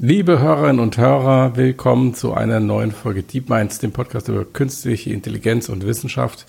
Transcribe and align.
Liebe 0.00 0.38
Hörerinnen 0.38 0.78
und 0.78 0.96
Hörer, 0.96 1.56
willkommen 1.56 2.14
zu 2.14 2.32
einer 2.32 2.60
neuen 2.60 2.92
Folge 2.92 3.24
Deep 3.24 3.48
Minds, 3.48 3.80
dem 3.80 3.90
Podcast 3.90 4.28
über 4.28 4.44
künstliche 4.44 5.10
Intelligenz 5.10 5.68
und 5.68 5.84
Wissenschaft. 5.84 6.46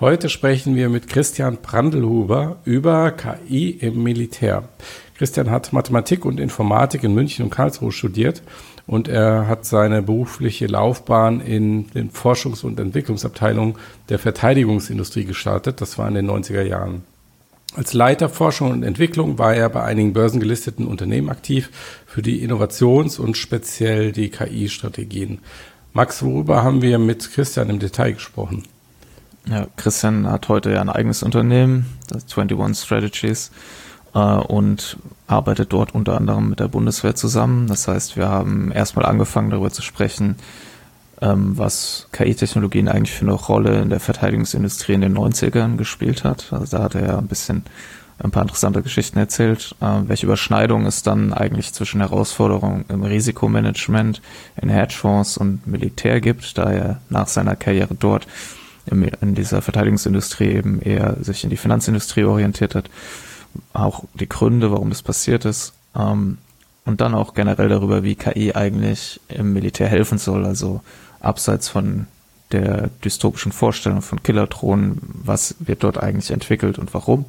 Heute 0.00 0.28
sprechen 0.28 0.76
wir 0.76 0.90
mit 0.90 1.08
Christian 1.08 1.56
Brandelhuber 1.62 2.58
über 2.66 3.10
KI 3.12 3.70
im 3.70 4.02
Militär. 4.02 4.68
Christian 5.16 5.50
hat 5.50 5.72
Mathematik 5.72 6.26
und 6.26 6.38
Informatik 6.38 7.02
in 7.02 7.14
München 7.14 7.46
und 7.46 7.50
Karlsruhe 7.50 7.90
studiert 7.90 8.42
und 8.86 9.08
er 9.08 9.46
hat 9.48 9.64
seine 9.64 10.02
berufliche 10.02 10.66
Laufbahn 10.66 11.40
in 11.40 11.88
den 11.92 12.10
Forschungs- 12.10 12.64
und 12.66 12.78
Entwicklungsabteilungen 12.78 13.76
der 14.10 14.18
Verteidigungsindustrie 14.18 15.24
gestartet. 15.24 15.80
Das 15.80 15.96
war 15.96 16.06
in 16.06 16.16
den 16.16 16.30
90er 16.30 16.64
Jahren. 16.64 17.04
Als 17.76 17.92
Leiter 17.92 18.28
Forschung 18.28 18.72
und 18.72 18.82
Entwicklung 18.82 19.38
war 19.38 19.54
er 19.54 19.68
bei 19.68 19.84
einigen 19.84 20.12
börsengelisteten 20.12 20.86
Unternehmen 20.86 21.28
aktiv 21.28 21.70
für 22.04 22.20
die 22.20 22.42
Innovations- 22.44 23.18
und 23.18 23.36
speziell 23.36 24.10
die 24.10 24.28
KI-Strategien. 24.28 25.38
Max, 25.92 26.22
worüber 26.22 26.64
haben 26.64 26.82
wir 26.82 26.98
mit 26.98 27.32
Christian 27.32 27.70
im 27.70 27.78
Detail 27.78 28.12
gesprochen? 28.12 28.64
Ja, 29.48 29.66
Christian 29.76 30.28
hat 30.28 30.48
heute 30.48 30.72
ja 30.72 30.80
ein 30.80 30.88
eigenes 30.88 31.22
Unternehmen, 31.22 31.86
das 32.08 32.24
21 32.36 32.84
Strategies, 32.84 33.52
äh, 34.14 34.18
und 34.18 34.98
arbeitet 35.28 35.72
dort 35.72 35.94
unter 35.94 36.16
anderem 36.16 36.50
mit 36.50 36.60
der 36.60 36.68
Bundeswehr 36.68 37.14
zusammen. 37.14 37.68
Das 37.68 37.86
heißt, 37.86 38.16
wir 38.16 38.28
haben 38.28 38.72
erstmal 38.72 39.06
angefangen 39.06 39.50
darüber 39.50 39.70
zu 39.70 39.82
sprechen, 39.82 40.36
ähm, 41.22 41.56
was 41.58 42.08
KI-Technologien 42.12 42.88
eigentlich 42.88 43.12
für 43.12 43.26
eine 43.26 43.34
Rolle 43.34 43.80
in 43.82 43.90
der 43.90 44.00
Verteidigungsindustrie 44.00 44.94
in 44.94 45.02
den 45.02 45.16
90ern 45.16 45.76
gespielt 45.76 46.24
hat. 46.24 46.52
Also 46.52 46.76
da 46.76 46.84
hat 46.84 46.94
er 46.94 47.06
ja 47.06 47.18
ein 47.18 47.26
bisschen 47.26 47.64
ein 48.22 48.30
paar 48.30 48.42
interessante 48.42 48.82
Geschichten 48.82 49.18
erzählt, 49.18 49.74
äh, 49.80 49.86
welche 50.06 50.26
Überschneidung 50.26 50.86
es 50.86 51.02
dann 51.02 51.32
eigentlich 51.32 51.72
zwischen 51.72 52.00
Herausforderungen 52.00 52.84
im 52.88 53.02
Risikomanagement, 53.02 54.20
in 54.60 54.68
Hedgefonds 54.68 55.38
und 55.38 55.66
Militär 55.66 56.20
gibt, 56.20 56.58
da 56.58 56.70
er 56.70 57.00
nach 57.08 57.28
seiner 57.28 57.56
Karriere 57.56 57.94
dort 57.98 58.26
im, 58.86 59.04
in 59.20 59.34
dieser 59.34 59.62
Verteidigungsindustrie 59.62 60.50
eben 60.50 60.80
eher 60.82 61.16
sich 61.20 61.44
in 61.44 61.50
die 61.50 61.56
Finanzindustrie 61.56 62.24
orientiert 62.24 62.74
hat. 62.74 62.90
Auch 63.72 64.04
die 64.14 64.28
Gründe, 64.28 64.70
warum 64.70 64.90
das 64.90 65.02
passiert 65.02 65.44
ist. 65.44 65.72
Ähm, 65.96 66.38
und 66.84 67.00
dann 67.00 67.14
auch 67.14 67.34
generell 67.34 67.68
darüber, 67.68 68.02
wie 68.02 68.14
KI 68.14 68.54
eigentlich 68.54 69.20
im 69.28 69.52
Militär 69.52 69.88
helfen 69.88 70.18
soll, 70.18 70.44
also 70.44 70.80
abseits 71.20 71.68
von 71.68 72.06
der 72.52 72.90
dystopischen 73.04 73.52
Vorstellung 73.52 74.02
von 74.02 74.22
Killerdrohnen, 74.22 74.98
was 75.24 75.54
wird 75.60 75.84
dort 75.84 76.02
eigentlich 76.02 76.30
entwickelt 76.30 76.78
und 76.78 76.92
warum. 76.94 77.26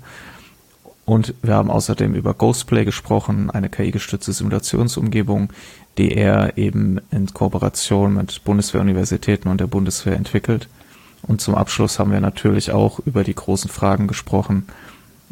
Und 1.06 1.34
wir 1.42 1.56
haben 1.56 1.72
außerdem 1.72 2.14
über 2.14 2.34
Ghostplay 2.34 2.86
gesprochen, 2.86 3.50
eine 3.50 3.70
KI-gestützte 3.70 4.34
Simulationsumgebung, 4.34 5.52
die 5.98 6.14
er 6.14 6.58
eben 6.58 7.00
in 7.12 7.34
Kooperation 7.34 8.14
mit 8.14 8.44
Bundeswehruniversitäten 8.44 9.52
und 9.52 9.60
der 9.60 9.68
Bundeswehr 9.68 10.16
entwickelt. 10.16 10.70
Und 11.24 11.42
zum 11.42 11.56
Abschluss 11.56 12.00
haben 12.00 12.12
wir 12.12 12.22
natürlich 12.22 12.72
auch 12.72 13.00
über 13.00 13.24
die 13.24 13.36
großen 13.36 13.70
Fragen 13.70 14.08
gesprochen, 14.08 14.68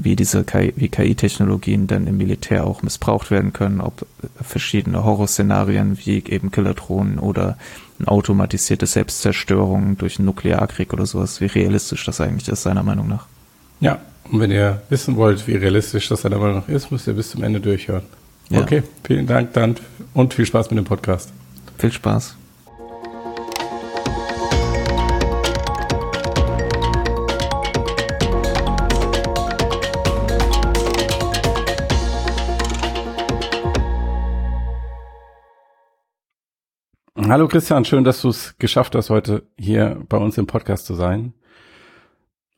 wie 0.02 0.16
diese 0.16 0.46
KI, 0.46 0.74
wie 0.78 0.88
KI-Technologien 0.88 1.88
denn 1.88 2.08
im 2.08 2.18
Militär 2.18 2.66
auch 2.66 2.82
missbraucht 2.82 3.32
werden 3.32 3.52
können, 3.52 3.82
ob 3.82 4.06
verschiedene 4.42 5.04
Horrorszenarien 5.04 6.00
wie 6.00 6.24
eben 6.26 6.52
Killerdrohnen 6.52 7.20
oder 7.20 7.58
eine 8.00 8.08
automatisierte 8.08 8.86
Selbstzerstörung 8.86 9.98
durch 9.98 10.18
einen 10.18 10.26
Nuklearkrieg 10.26 10.94
oder 10.94 11.06
sowas, 11.06 11.42
wie 11.42 11.48
realistisch 11.48 12.06
das 12.06 12.22
eigentlich 12.22 12.48
ist, 12.48 12.64
seiner 12.64 12.84
Meinung 12.84 13.10
nach. 13.10 13.26
Ja, 13.82 14.00
und 14.32 14.40
wenn 14.40 14.52
ihr 14.52 14.82
wissen 14.90 15.18
wollt, 15.18 15.48
wie 15.48 15.56
realistisch 15.56 16.08
das 16.08 16.22
seiner 16.22 16.38
Meinung 16.38 16.56
nach 16.58 16.70
ist, 16.70 16.92
müsst 16.92 17.06
ihr 17.08 17.14
bis 17.14 17.32
zum 17.32 17.44
Ende 17.44 17.60
durchhören. 17.60 18.04
Ja. 18.50 18.62
Okay, 18.62 18.84
vielen 19.04 19.28
Dank 19.28 19.54
dann 19.54 19.76
und 20.14 20.34
viel 20.34 20.46
Spaß 20.46 20.72
mit 20.72 20.78
dem 20.78 20.86
Podcast. 20.86 21.32
Viel 21.78 21.92
Spaß. 21.92 22.39
Hallo 37.30 37.48
Christian, 37.48 37.86
schön, 37.86 38.04
dass 38.04 38.24
du 38.24 38.30
es 38.30 38.58
geschafft 38.58 38.96
hast, 38.96 39.12
heute 39.12 39.44
hier 39.56 40.02
bei 40.10 40.18
uns 40.18 40.40
im 40.40 40.48
Podcast 40.48 40.88
zu 40.88 40.96
sein. 40.96 41.34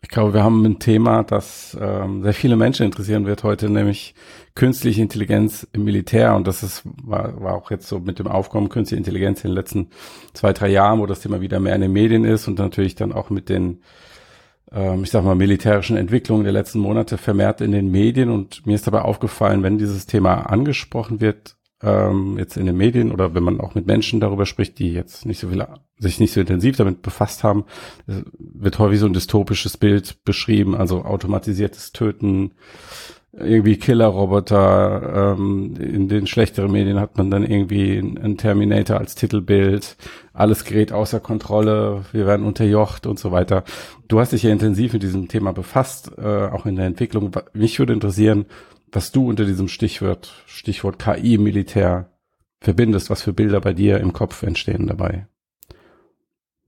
Ich 0.01 0.07
glaube, 0.07 0.33
wir 0.33 0.45
haben 0.45 0.63
ein 0.63 0.79
Thema, 0.79 1.23
das 1.23 1.77
ähm, 1.77 2.23
sehr 2.23 2.33
viele 2.33 2.55
Menschen 2.55 2.85
interessieren 2.85 3.25
wird 3.25 3.43
heute, 3.43 3.69
nämlich 3.69 4.15
künstliche 4.55 5.01
Intelligenz 5.01 5.67
im 5.73 5.83
Militär. 5.83 6.35
Und 6.35 6.47
das 6.47 6.63
ist, 6.63 6.83
war, 7.03 7.41
war 7.41 7.55
auch 7.55 7.69
jetzt 7.69 7.85
so 7.85 7.99
mit 7.99 8.17
dem 8.17 8.27
Aufkommen 8.27 8.69
künstliche 8.69 8.97
Intelligenz 8.97 9.43
in 9.43 9.49
den 9.49 9.55
letzten 9.55 9.89
zwei, 10.31 10.53
drei 10.53 10.69
Jahren, 10.69 10.99
wo 10.99 11.05
das 11.05 11.19
Thema 11.19 11.41
wieder 11.41 11.59
mehr 11.59 11.75
in 11.75 11.81
den 11.81 11.91
Medien 11.91 12.23
ist 12.23 12.47
und 12.47 12.57
natürlich 12.57 12.95
dann 12.95 13.11
auch 13.11 13.29
mit 13.29 13.49
den, 13.49 13.81
ähm, 14.71 15.03
ich 15.03 15.11
sag 15.11 15.25
mal, 15.25 15.35
militärischen 15.35 15.97
Entwicklungen 15.97 16.45
der 16.45 16.53
letzten 16.53 16.79
Monate 16.79 17.17
vermehrt 17.17 17.59
in 17.59 17.73
den 17.73 17.91
Medien. 17.91 18.29
Und 18.29 18.65
mir 18.65 18.75
ist 18.75 18.87
dabei 18.87 19.01
aufgefallen, 19.01 19.63
wenn 19.63 19.77
dieses 19.77 20.05
Thema 20.05 20.49
angesprochen 20.49 21.19
wird, 21.19 21.57
ähm, 21.83 22.37
jetzt 22.37 22.57
in 22.57 22.65
den 22.65 22.77
Medien 22.77 23.11
oder 23.11 23.33
wenn 23.33 23.43
man 23.43 23.59
auch 23.59 23.75
mit 23.75 23.87
Menschen 23.87 24.19
darüber 24.19 24.45
spricht, 24.45 24.79
die 24.79 24.93
jetzt 24.93 25.25
nicht 25.25 25.39
so 25.39 25.49
viel, 25.49 25.65
sich 25.97 26.19
nicht 26.19 26.33
so 26.33 26.41
intensiv 26.41 26.77
damit 26.77 27.01
befasst 27.01 27.43
haben, 27.43 27.65
wird 28.05 28.79
häufig 28.79 28.99
so 28.99 29.05
ein 29.05 29.13
dystopisches 29.13 29.77
Bild 29.77 30.23
beschrieben, 30.23 30.75
also 30.75 31.03
automatisiertes 31.03 31.91
Töten, 31.91 32.51
irgendwie 33.33 33.77
Killerroboter, 33.77 35.35
ähm, 35.37 35.75
in 35.79 36.09
den 36.09 36.27
schlechteren 36.27 36.71
Medien 36.71 36.99
hat 36.99 37.17
man 37.17 37.31
dann 37.31 37.45
irgendwie 37.45 37.97
einen 37.97 38.37
Terminator 38.37 38.97
als 38.97 39.15
Titelbild, 39.15 39.95
alles 40.33 40.65
gerät 40.65 40.91
außer 40.91 41.21
Kontrolle, 41.21 42.03
wir 42.11 42.27
werden 42.27 42.45
unterjocht 42.45 43.07
und 43.07 43.19
so 43.19 43.31
weiter. 43.31 43.63
Du 44.09 44.19
hast 44.19 44.33
dich 44.33 44.43
ja 44.43 44.51
intensiv 44.51 44.91
mit 44.91 45.03
diesem 45.03 45.29
Thema 45.29 45.53
befasst, 45.53 46.11
äh, 46.17 46.47
auch 46.47 46.65
in 46.65 46.75
der 46.75 46.85
Entwicklung. 46.85 47.31
Mich 47.53 47.79
würde 47.79 47.93
interessieren, 47.93 48.47
was 48.91 49.11
du 49.11 49.27
unter 49.27 49.45
diesem 49.45 49.67
Stichwort, 49.67 50.43
Stichwort 50.45 50.99
KI 50.99 51.37
Militär 51.37 52.11
verbindest, 52.59 53.09
was 53.09 53.21
für 53.21 53.33
Bilder 53.33 53.61
bei 53.61 53.73
dir 53.73 53.99
im 53.99 54.13
Kopf 54.13 54.43
entstehen 54.43 54.87
dabei. 54.87 55.27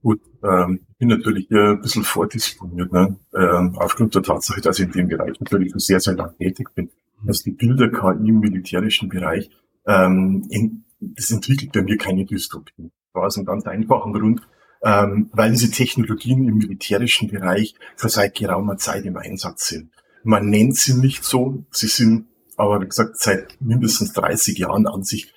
Gut, 0.02 0.20
ähm, 0.42 0.80
ich 0.90 0.98
bin 0.98 1.08
natürlich 1.08 1.46
hier 1.48 1.70
ein 1.70 1.80
bisschen 1.80 2.04
vordisponiert, 2.04 2.92
ne? 2.92 3.16
ähm, 3.34 3.74
aufgrund 3.76 4.14
der 4.14 4.22
Tatsache, 4.22 4.60
dass 4.60 4.78
ich 4.78 4.86
in 4.86 4.92
dem 4.92 5.08
Bereich 5.08 5.40
natürlich 5.40 5.70
schon 5.70 5.78
sehr, 5.78 6.00
sehr 6.00 6.14
lange 6.14 6.36
tätig 6.36 6.68
bin. 6.74 6.90
Mhm. 7.22 7.26
Dass 7.26 7.42
die 7.42 7.52
Bilder 7.52 7.88
KI 7.88 8.28
im 8.28 8.40
militärischen 8.40 9.08
Bereich, 9.08 9.48
ähm, 9.86 10.46
in, 10.50 10.84
das 11.00 11.30
entwickelt 11.30 11.72
bei 11.72 11.82
mir 11.82 11.96
keine 11.96 12.26
Dystopie. 12.26 12.90
Aus 13.14 13.38
einem 13.38 13.46
ganz 13.46 13.64
einfachen 13.64 14.12
Grund, 14.12 14.42
ähm, 14.82 15.30
weil 15.32 15.52
diese 15.52 15.70
Technologien 15.70 16.48
im 16.48 16.58
militärischen 16.58 17.30
Bereich 17.30 17.74
schon 17.96 18.10
seit 18.10 18.34
geraumer 18.34 18.76
Zeit 18.76 19.06
im 19.06 19.16
Einsatz 19.16 19.68
sind. 19.68 19.90
Man 20.24 20.48
nennt 20.50 20.76
sie 20.76 20.94
nicht 20.94 21.24
so. 21.24 21.64
Sie 21.70 21.86
sind 21.86 22.26
aber, 22.56 22.80
wie 22.80 22.86
gesagt, 22.86 23.18
seit 23.18 23.60
mindestens 23.60 24.12
30 24.12 24.58
Jahren 24.58 24.86
an 24.86 25.02
sich 25.02 25.32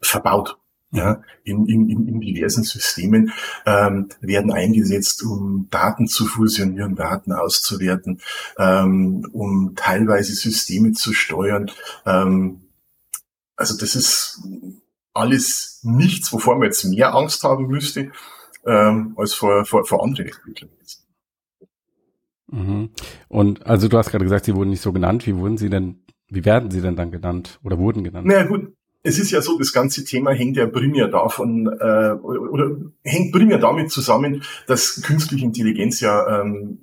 verbaut. 0.00 0.56
Ja, 0.92 1.22
in, 1.44 1.66
in, 1.66 1.88
in 1.88 2.20
diversen 2.20 2.64
Systemen 2.64 3.32
ähm, 3.64 4.08
werden 4.20 4.50
eingesetzt, 4.50 5.22
um 5.22 5.68
Daten 5.70 6.08
zu 6.08 6.26
fusionieren, 6.26 6.96
Daten 6.96 7.32
auszuwerten, 7.32 8.20
ähm, 8.58 9.24
um 9.32 9.76
teilweise 9.76 10.34
Systeme 10.34 10.90
zu 10.90 11.12
steuern. 11.12 11.70
Ähm, 12.06 12.62
also 13.54 13.76
das 13.78 13.94
ist 13.94 14.42
alles 15.14 15.78
nichts, 15.84 16.32
wovor 16.32 16.56
man 16.56 16.64
jetzt 16.64 16.84
mehr 16.84 17.14
Angst 17.14 17.44
haben 17.44 17.68
müsste, 17.68 18.10
ähm, 18.66 19.14
als 19.16 19.34
vor, 19.34 19.64
vor, 19.64 19.84
vor 19.84 20.02
anderen 20.02 20.26
Entwicklungen. 20.26 20.76
Mhm. 22.50 22.90
Und 23.28 23.66
also 23.66 23.88
du 23.88 23.98
hast 23.98 24.10
gerade 24.10 24.24
gesagt, 24.24 24.44
sie 24.44 24.54
wurden 24.54 24.70
nicht 24.70 24.82
so 24.82 24.92
genannt. 24.92 25.26
Wie 25.26 25.36
wurden 25.36 25.56
sie 25.56 25.70
denn, 25.70 26.02
wie 26.28 26.44
werden 26.44 26.70
sie 26.70 26.80
denn 26.80 26.96
dann 26.96 27.10
genannt 27.10 27.60
oder 27.62 27.78
wurden 27.78 28.04
genannt? 28.04 28.26
Na 28.26 28.34
naja, 28.34 28.46
gut, 28.46 28.72
es 29.02 29.18
ist 29.18 29.30
ja 29.30 29.40
so, 29.40 29.58
das 29.58 29.72
ganze 29.72 30.04
Thema 30.04 30.32
hängt 30.32 30.56
ja 30.56 30.66
primär 30.66 31.08
davon 31.08 31.66
äh, 31.66 32.12
oder 32.12 32.76
hängt 33.02 33.32
primär 33.32 33.58
damit 33.58 33.90
zusammen, 33.90 34.42
dass 34.66 35.00
künstliche 35.02 35.44
Intelligenz 35.44 36.00
ja 36.00 36.42
ähm, 36.42 36.78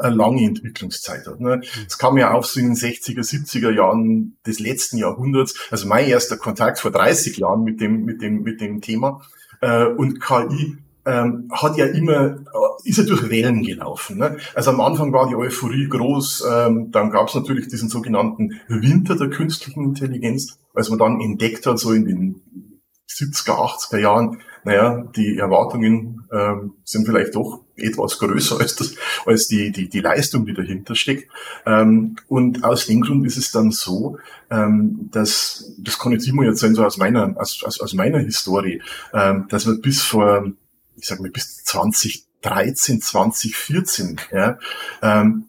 eine 0.00 0.14
lange 0.14 0.44
Entwicklungszeit 0.44 1.26
hat. 1.26 1.40
Ne? 1.40 1.56
Mhm. 1.56 1.62
Es 1.86 1.98
kam 1.98 2.16
ja 2.16 2.32
auf 2.32 2.46
so 2.46 2.60
in 2.60 2.66
den 2.66 2.76
60er, 2.76 3.20
70er 3.20 3.70
Jahren 3.70 4.38
des 4.46 4.60
letzten 4.60 4.96
Jahrhunderts, 4.96 5.54
also 5.70 5.86
mein 5.88 6.08
erster 6.08 6.36
Kontakt 6.36 6.78
vor 6.78 6.90
30 6.90 7.36
Jahren 7.36 7.64
mit 7.64 7.80
dem, 7.80 8.04
mit 8.04 8.22
dem, 8.22 8.42
mit 8.42 8.60
dem 8.60 8.80
Thema. 8.80 9.22
Äh, 9.60 9.86
und 9.86 10.20
KI 10.20 10.78
ähm, 11.04 11.48
hat 11.50 11.76
ja 11.76 11.86
immer, 11.86 12.36
äh, 12.36 12.88
ist 12.88 12.98
ja 12.98 13.04
durch 13.04 13.28
Wellen 13.28 13.62
gelaufen. 13.62 14.18
Ne? 14.18 14.36
Also 14.54 14.70
am 14.70 14.80
Anfang 14.80 15.12
war 15.12 15.28
die 15.28 15.34
Euphorie 15.34 15.88
groß, 15.88 16.44
ähm, 16.50 16.90
dann 16.90 17.10
gab 17.10 17.28
es 17.28 17.34
natürlich 17.34 17.68
diesen 17.68 17.88
sogenannten 17.88 18.60
Winter 18.68 19.16
der 19.16 19.30
künstlichen 19.30 19.84
Intelligenz, 19.84 20.58
als 20.74 20.90
man 20.90 20.98
dann 20.98 21.20
entdeckt 21.20 21.66
hat, 21.66 21.78
so 21.78 21.92
in 21.92 22.04
den 22.04 22.42
70er, 23.08 23.56
80er 23.56 23.98
Jahren, 23.98 24.38
naja, 24.64 25.04
die 25.16 25.38
Erwartungen 25.38 26.24
ähm, 26.32 26.74
sind 26.84 27.04
vielleicht 27.04 27.34
doch 27.34 27.64
etwas 27.76 28.18
größer 28.18 28.60
als, 28.60 28.76
das, 28.76 28.94
als 29.26 29.48
die, 29.48 29.72
die, 29.72 29.88
die 29.88 30.00
Leistung, 30.00 30.46
die 30.46 30.54
dahinter 30.54 30.94
steckt. 30.94 31.28
Ähm, 31.66 32.16
und 32.28 32.62
aus 32.62 32.86
dem 32.86 33.00
Grund 33.00 33.26
ist 33.26 33.36
es 33.36 33.50
dann 33.50 33.72
so, 33.72 34.18
ähm, 34.50 35.08
dass, 35.10 35.74
das 35.78 35.98
kann 35.98 36.12
ich 36.12 36.28
immer 36.28 36.44
jetzt 36.44 36.60
sein, 36.60 36.74
so 36.74 36.84
aus 36.84 36.96
meiner, 36.96 37.34
aus, 37.36 37.62
aus, 37.64 37.80
aus 37.80 37.92
meiner 37.94 38.20
Historie, 38.20 38.80
ähm, 39.12 39.46
dass 39.48 39.66
wir 39.66 39.80
bis 39.80 40.02
vor, 40.02 40.52
ich 41.02 41.08
sag 41.08 41.20
mal, 41.20 41.30
bis 41.30 41.64
2013, 41.64 43.02
2014, 43.02 44.20
ja, 44.30 44.58
ähm, 45.02 45.46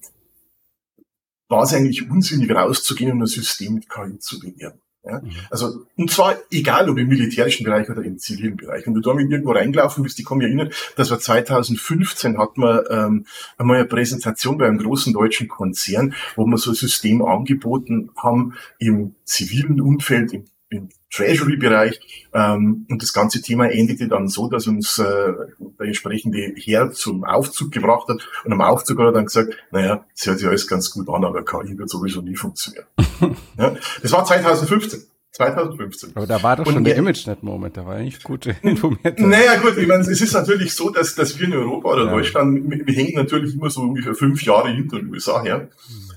war 1.47 1.63
es 1.63 1.73
eigentlich 1.73 2.09
unsinnig 2.09 2.49
rauszugehen 2.49 3.11
und 3.11 3.21
ein 3.21 3.27
System 3.27 3.75
mit 3.75 3.87
KI 3.87 4.17
zu 4.17 4.39
bewerten. 4.39 4.81
Ja? 5.05 5.19
Mhm. 5.19 5.29
Also, 5.51 5.85
und 5.95 6.09
zwar 6.09 6.37
egal 6.49 6.89
ob 6.89 6.97
im 6.97 7.07
militärischen 7.07 7.65
Bereich 7.65 7.87
oder 7.87 8.01
im 8.01 8.17
zivilen 8.17 8.57
Bereich. 8.57 8.87
Wenn 8.87 8.95
du 8.95 9.01
da 9.01 9.13
mit 9.13 9.29
irgendwo 9.29 9.51
reingelaufen 9.51 10.01
bist, 10.01 10.19
ich 10.19 10.27
mich 10.27 10.47
erinnern, 10.47 10.71
das 10.95 11.11
war 11.11 11.19
2015, 11.19 12.39
hat 12.39 12.57
man 12.57 12.79
ähm, 12.89 13.25
einmal 13.57 13.77
eine 13.77 13.85
Präsentation 13.85 14.57
bei 14.57 14.65
einem 14.65 14.79
großen 14.79 15.13
deutschen 15.13 15.47
Konzern, 15.47 16.15
wo 16.35 16.47
wir 16.47 16.57
so 16.57 16.71
ein 16.71 16.75
System 16.75 17.21
angeboten 17.21 18.09
haben 18.17 18.55
im 18.79 19.13
zivilen 19.23 19.79
Umfeld, 19.81 20.33
im 20.33 20.45
im 20.73 20.89
Treasury-Bereich. 21.11 22.27
Ähm, 22.33 22.85
und 22.89 23.01
das 23.01 23.13
ganze 23.13 23.41
Thema 23.41 23.69
endete 23.69 24.07
dann 24.07 24.27
so, 24.27 24.49
dass 24.49 24.67
uns 24.67 24.99
äh, 24.99 25.03
der 25.03 25.87
entsprechende 25.87 26.53
Herr 26.55 26.91
zum 26.91 27.23
Aufzug 27.23 27.71
gebracht 27.71 28.07
hat. 28.09 28.27
Und 28.43 28.51
am 28.51 28.61
Aufzug 28.61 28.99
hat 28.99 29.05
er 29.07 29.11
dann 29.11 29.25
gesagt, 29.25 29.55
naja, 29.71 30.05
das 30.15 30.27
hört 30.27 30.39
sich 30.39 30.47
alles 30.47 30.67
ganz 30.67 30.89
gut 30.91 31.07
an, 31.09 31.23
aber 31.23 31.45
KI 31.45 31.77
wird 31.77 31.89
sowieso 31.89 32.21
nie 32.21 32.35
funktionieren. 32.35 32.85
ja, 33.57 33.75
das 34.01 34.11
war 34.11 34.25
2015. 34.25 35.03
2015. 35.33 36.11
Aber 36.13 36.27
da 36.27 36.43
war 36.43 36.57
doch 36.57 36.65
schon 36.65 36.77
und 36.77 36.83
der 36.83 36.95
ImageNet-Moment, 36.95 37.75
da 37.75 37.85
war 37.87 37.95
eigentlich 37.95 38.21
gut 38.21 38.45
informiert. 38.61 39.19
Naja, 39.19 39.55
gut, 39.57 39.77
ich 39.77 39.87
meine, 39.87 40.01
es 40.01 40.21
ist 40.21 40.33
natürlich 40.33 40.75
so, 40.75 40.91
dass, 40.91 41.15
dass 41.15 41.39
wir 41.39 41.47
in 41.47 41.53
Europa 41.53 41.89
oder 41.89 42.05
ja. 42.05 42.11
Deutschland, 42.11 42.69
wir, 42.69 42.85
wir, 42.85 42.93
hängen 42.93 43.15
natürlich 43.15 43.55
immer 43.55 43.71
so 43.71 43.81
ungefähr 43.81 44.13
fünf 44.13 44.43
Jahre 44.43 44.69
hinter 44.69 44.97
den 44.97 45.09
USA 45.09 45.41
her, 45.41 45.69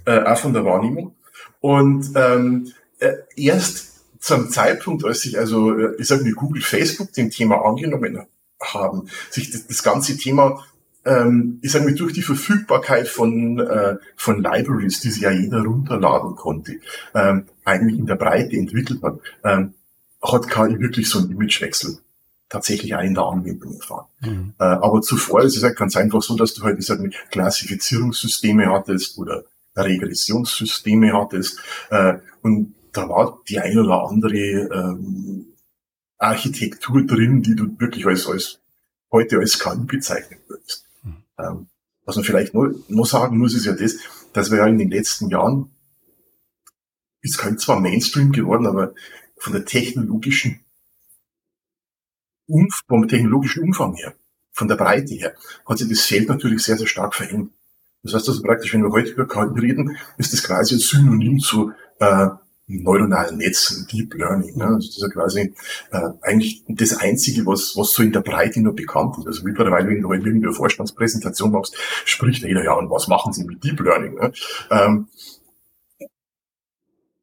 äh, 0.05 0.21
auch 0.21 0.37
von 0.37 0.53
der 0.53 0.67
Wahrnehmung. 0.67 1.15
Und 1.61 2.11
ähm, 2.15 2.73
äh, 2.99 3.15
erst 3.37 3.96
zum 4.27 4.51
Zeitpunkt, 4.51 5.05
als 5.05 5.21
sich 5.21 5.39
also, 5.39 5.79
äh, 5.79 5.95
ich 5.99 6.09
sage 6.09 6.25
mal, 6.25 6.33
Google, 6.33 6.61
Facebook 6.61 7.13
dem 7.13 7.31
Thema 7.31 7.65
angenommen 7.65 8.27
haben, 8.61 9.09
sich 9.31 9.53
das, 9.53 9.69
das 9.69 9.85
ganze 9.85 10.17
Thema, 10.17 10.65
ähm, 11.05 11.61
ich 11.63 11.71
sage 11.71 11.85
mal, 11.85 11.95
durch 11.95 12.13
die 12.13 12.23
Verfügbarkeit 12.23 13.07
von, 13.07 13.61
äh, 13.61 13.97
von 14.17 14.43
Libraries, 14.43 14.99
die 15.01 15.11
sich 15.11 15.23
ja 15.23 15.31
jeder 15.31 15.63
runterladen 15.63 16.35
konnte, 16.35 16.81
ähm, 17.15 17.47
eigentlich 17.65 18.01
in 18.01 18.07
der 18.07 18.17
Breite 18.17 18.57
entwickelt 18.57 19.01
hat, 19.05 19.21
ähm, 19.45 19.75
hat 20.21 20.51
KI 20.51 20.81
wirklich 20.81 21.09
so 21.09 21.21
einen 21.21 21.31
Imagewechsel 21.31 21.99
tatsächlich 22.49 22.97
auch 22.97 23.03
in 23.03 23.15
der 23.15 23.25
Anwendung 23.25 23.75
erfahren. 23.75 24.07
Mhm. 24.23 24.55
Äh, 24.59 24.65
aber 24.65 25.03
zuvor 25.03 25.43
ist 25.43 25.57
es 25.57 25.63
ja 25.63 25.71
ganz 25.71 25.97
einfach 25.97 26.23
so, 26.23 26.37
dass 26.37 26.53
du 26.55 26.65
halt, 26.65 26.81
ich 26.81 26.87
sag 26.87 26.99
mal, 26.99 27.11
Klassifizierungssysteme 27.31 28.73
hattest 28.73 29.19
oder 29.19 29.45
Regressionssysteme 29.77 31.13
hattest 31.13 31.61
äh, 31.91 32.15
und 32.43 32.76
da 32.97 33.09
war 33.09 33.41
die 33.49 33.59
ein 33.59 33.79
oder 33.79 34.09
andere 34.09 34.37
ähm, 34.37 35.55
Architektur 36.19 37.05
drin, 37.05 37.43
die 37.43 37.55
du 37.55 37.79
wirklich 37.79 38.07
als, 38.07 38.27
als 38.27 38.61
heute 39.13 39.39
als 39.39 39.59
KI 39.59 39.85
bezeichnen 39.85 40.41
würdest. 40.49 40.87
Mhm. 41.03 41.23
Ähm, 41.39 41.67
was 42.05 42.17
man 42.17 42.25
vielleicht 42.25 42.55
nur, 42.55 42.75
nur 42.89 43.07
sagen 43.07 43.39
muss, 43.39 43.55
ist 43.55 43.67
ja 43.67 43.73
das, 43.73 43.97
dass 44.33 44.51
wir 44.51 44.59
ja 44.59 44.67
in 44.67 44.79
den 44.79 44.91
letzten 44.91 45.29
Jahren, 45.29 45.71
ist 47.21 47.39
kein 47.39 47.59
zwar 47.59 47.81
Mainstream 47.81 48.33
geworden, 48.33 48.67
aber 48.67 48.95
von 49.37 49.53
der 49.53 49.65
technologischen 49.65 50.61
Umf 52.47 52.81
vom 52.87 53.09
technologischen 53.09 53.65
Umfang 53.65 53.95
her, 53.95 54.15
von 54.53 54.69
der 54.69 54.77
Breite 54.77 55.15
her, 55.15 55.35
hat 55.69 55.79
sich 55.79 55.89
das 55.89 56.03
Feld 56.03 56.29
natürlich 56.29 56.63
sehr, 56.63 56.79
sehr 56.79 56.87
stark 56.87 57.15
verändert. 57.15 57.53
Das 58.05 58.15
heißt 58.15 58.29
also 58.29 58.43
praktisch, 58.43 58.73
wenn 58.73 58.83
wir 58.83 58.93
heute 58.93 59.11
über 59.11 59.27
KI 59.27 59.59
reden, 59.59 59.97
ist 60.17 60.33
das 60.33 60.45
quasi 60.45 60.77
ein 60.77 60.79
Synonym 60.79 61.41
zu 61.41 61.73
äh, 61.99 62.29
neuronalen 62.67 63.39
Netzen, 63.39 63.87
Deep 63.87 64.15
Learning. 64.15 64.57
Ne? 64.57 64.65
Also 64.65 64.89
das 64.89 64.97
ist 64.97 65.03
ja 65.03 65.09
quasi 65.09 65.55
äh, 65.93 66.09
eigentlich 66.23 66.65
das 66.69 66.97
Einzige, 66.97 67.47
was, 67.47 67.77
was 67.77 67.93
so 67.93 68.03
in 68.03 68.13
der 68.13 68.21
Breite 68.21 68.61
nur 68.61 68.75
bekannt 68.75 69.17
ist. 69.19 69.27
Also 69.27 69.45
mittlerweile, 69.45 69.89
wenn 69.89 70.03
du 70.03 70.11
halt 70.11 70.25
eine 70.25 70.53
Vorstandspräsentation 70.53 71.53
machst, 71.53 71.77
spricht 72.05 72.43
jeder, 72.43 72.65
ja, 72.65 72.75
und 72.75 72.91
was 72.91 73.07
machen 73.07 73.33
sie 73.33 73.45
mit 73.45 73.63
Deep 73.63 73.81
Learning? 73.81 74.15
Ne? 74.15 74.33
Ähm, 74.71 75.09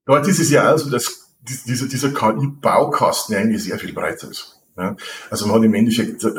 dort 0.06 0.28
ist 0.28 0.40
es 0.40 0.50
ja 0.50 0.64
also, 0.64 0.90
dass 0.90 1.34
dieser, 1.42 1.88
dieser 1.88 2.14
KI-Baukasten 2.14 3.36
eigentlich 3.36 3.64
sehr 3.64 3.78
viel 3.78 3.94
breiter 3.94 4.30
ist. 4.30 4.62
Ja? 4.78 4.96
Also 5.30 5.48
man 5.48 5.58
hat 5.58 5.64
im 5.66 5.74
Endeffekt 5.74 6.24
äh, 6.24 6.30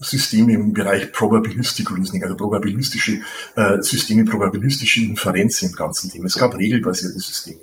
Systeme 0.00 0.54
im 0.54 0.72
Bereich 0.72 1.12
Probabilistic 1.12 1.90
Reasoning, 1.90 2.22
also 2.22 2.36
probabilistische 2.36 3.20
äh, 3.56 3.82
Systeme, 3.82 4.24
probabilistische 4.24 5.02
Inferenzen 5.02 5.70
im 5.70 5.74
ganzen 5.74 6.10
Thema. 6.10 6.26
Es 6.26 6.38
gab 6.38 6.56
regelbasierte 6.56 7.18
Systeme. 7.18 7.60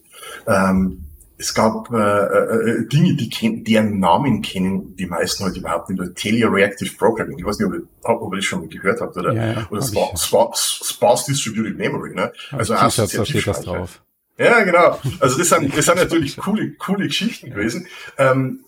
Ähm, 0.47 1.05
es 1.37 1.53
gab 1.53 1.91
äh, 1.91 1.97
äh, 1.97 2.69
äh 2.69 2.87
Dinge, 2.87 3.15
die 3.15 3.29
kennen, 3.29 3.63
deren 3.63 3.99
Namen 3.99 4.41
kennen 4.41 4.95
die 4.95 5.05
meisten 5.05 5.43
heute 5.43 5.59
überhaupt 5.59 5.89
nicht. 5.89 6.15
Telereactive 6.15 6.95
Programming. 6.95 7.37
Ich 7.39 7.45
weiß 7.45 7.59
nicht, 7.59 7.67
ob 7.67 7.73
ihr, 7.73 7.83
ob 8.03 8.33
ihr 8.33 8.37
das 8.37 8.45
schon 8.45 8.59
mal 8.59 8.69
gehört 8.69 9.01
habt 9.01 9.17
oder, 9.17 9.33
ja, 9.33 9.51
ja, 9.51 9.67
oder 9.69 9.81
Spa, 9.81 10.15
Spa, 10.15 10.51
Sparse 10.55 11.31
Distributed 11.31 11.77
Memory. 11.77 12.15
Ne? 12.15 12.31
Also 12.51 12.73
da 12.73 12.89
steht 12.89 13.47
das 13.47 13.61
drauf. 13.61 14.01
Ja, 14.37 14.63
genau. 14.63 14.99
Also 15.19 15.37
das 15.37 15.49
sind, 15.49 15.77
das 15.77 15.85
sind 15.85 15.95
natürlich 15.97 16.37
coole, 16.37 16.71
coole 16.73 17.07
Geschichten 17.07 17.49
gewesen. 17.49 17.87
Ähm, 18.17 18.65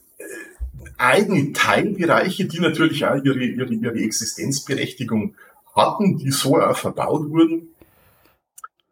eigene 0.98 1.54
Teilbereiche, 1.54 2.46
die 2.46 2.60
natürlich 2.60 3.06
auch 3.06 3.16
ihre, 3.24 3.44
ihre, 3.44 3.74
ihre 3.74 4.00
Existenzberechtigung 4.00 5.36
hatten, 5.76 6.18
die 6.18 6.32
so 6.32 6.60
auch 6.60 6.78
verbaut 6.78 7.30
wurden. 7.30 7.70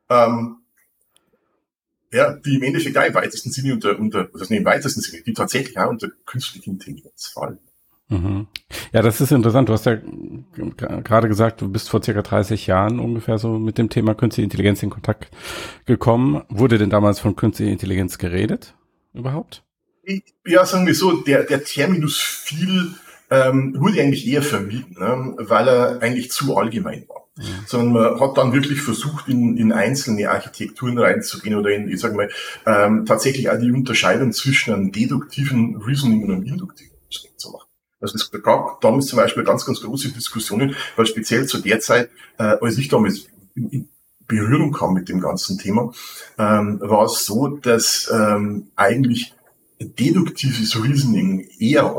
Ähm, 0.09 0.57
ja, 2.11 2.33
die 2.33 2.55
im 2.55 2.63
Endeffekt 2.63 2.97
auch 2.97 3.05
im 3.05 3.13
weitesten 3.13 3.51
Sinne 3.51 3.73
unter, 3.73 3.99
unter 3.99 4.29
also 4.33 4.45
nicht 4.49 4.59
im 4.59 4.65
weitesten 4.65 5.01
Sinne, 5.01 5.23
die 5.23 5.33
tatsächlich 5.33 5.77
auch 5.77 5.89
unter 5.89 6.09
künstliche 6.25 6.69
Intelligenz 6.69 7.27
fallen. 7.27 7.59
Mhm. 8.07 8.47
Ja, 8.93 9.01
das 9.01 9.19
ist 9.19 9.31
interessant. 9.31 9.67
Du 9.67 9.73
hast 9.73 9.85
ja 9.85 9.95
gerade 9.95 11.27
gesagt, 11.27 11.61
du 11.61 11.69
bist 11.69 11.89
vor 11.89 12.03
circa 12.03 12.21
30 12.21 12.67
Jahren 12.67 12.99
ungefähr 12.99 13.39
so 13.39 13.57
mit 13.57 13.77
dem 13.77 13.89
Thema 13.89 14.13
künstliche 14.13 14.45
Intelligenz 14.45 14.83
in 14.83 14.91
Kontakt 14.91 15.29
gekommen. 15.85 16.43
Wurde 16.49 16.77
denn 16.77 16.89
damals 16.89 17.19
von 17.19 17.35
künstlicher 17.35 17.71
Intelligenz 17.71 18.17
geredet 18.17 18.75
überhaupt? 19.13 19.63
Ja, 20.45 20.65
sagen 20.65 20.85
wir 20.85 20.93
so, 20.93 21.23
der, 21.23 21.43
der 21.43 21.63
Terminus 21.63 22.19
viel 22.19 22.93
ähm, 23.31 23.73
wurde 23.77 23.99
eigentlich 24.01 24.27
eher 24.27 24.43
vermieden, 24.43 24.95
ne, 24.99 25.33
weil 25.37 25.67
er 25.67 26.01
eigentlich 26.01 26.29
zu 26.29 26.55
allgemein 26.55 27.05
war. 27.07 27.24
Mhm. 27.37 27.43
Sondern 27.65 27.93
man 27.93 28.19
hat 28.19 28.37
dann 28.37 28.53
wirklich 28.53 28.81
versucht, 28.81 29.27
in, 29.27 29.57
in 29.57 29.73
einzelne 29.73 30.29
Architekturen 30.29 30.97
reinzugehen 30.97 31.57
oder 31.57 31.71
in, 31.71 31.89
ich 31.89 31.99
sag 31.99 32.15
mal, 32.15 32.29
ähm, 32.65 33.05
tatsächlich 33.05 33.49
auch 33.49 33.59
die 33.59 33.71
Unterscheidung 33.71 34.31
zwischen 34.31 34.73
einem 34.73 34.91
deduktiven 34.91 35.75
Reasoning 35.77 36.23
und 36.23 36.31
einem 36.31 36.43
induktiven 36.43 36.95
Reasoning 37.11 37.37
zu 37.37 37.51
machen. 37.51 37.67
Also 37.99 38.15
es 38.15 38.31
gab 38.43 38.79
damals 38.81 39.07
zum 39.07 39.17
Beispiel 39.17 39.43
ganz, 39.43 39.65
ganz 39.65 39.81
große 39.81 40.09
Diskussionen, 40.09 40.75
weil 40.95 41.05
speziell 41.07 41.45
zu 41.45 41.59
der 41.59 41.79
Zeit, 41.79 42.09
äh, 42.37 42.55
als 42.61 42.77
ich 42.77 42.87
damals 42.87 43.27
in, 43.55 43.69
in 43.69 43.89
Berührung 44.27 44.71
kam 44.71 44.93
mit 44.93 45.09
dem 45.09 45.19
ganzen 45.19 45.57
Thema, 45.57 45.91
ähm, 46.37 46.79
war 46.81 47.05
es 47.05 47.25
so, 47.25 47.47
dass 47.47 48.09
ähm, 48.13 48.67
eigentlich 48.75 49.33
deduktives 49.79 50.81
Reasoning 50.81 51.47
eher. 51.59 51.95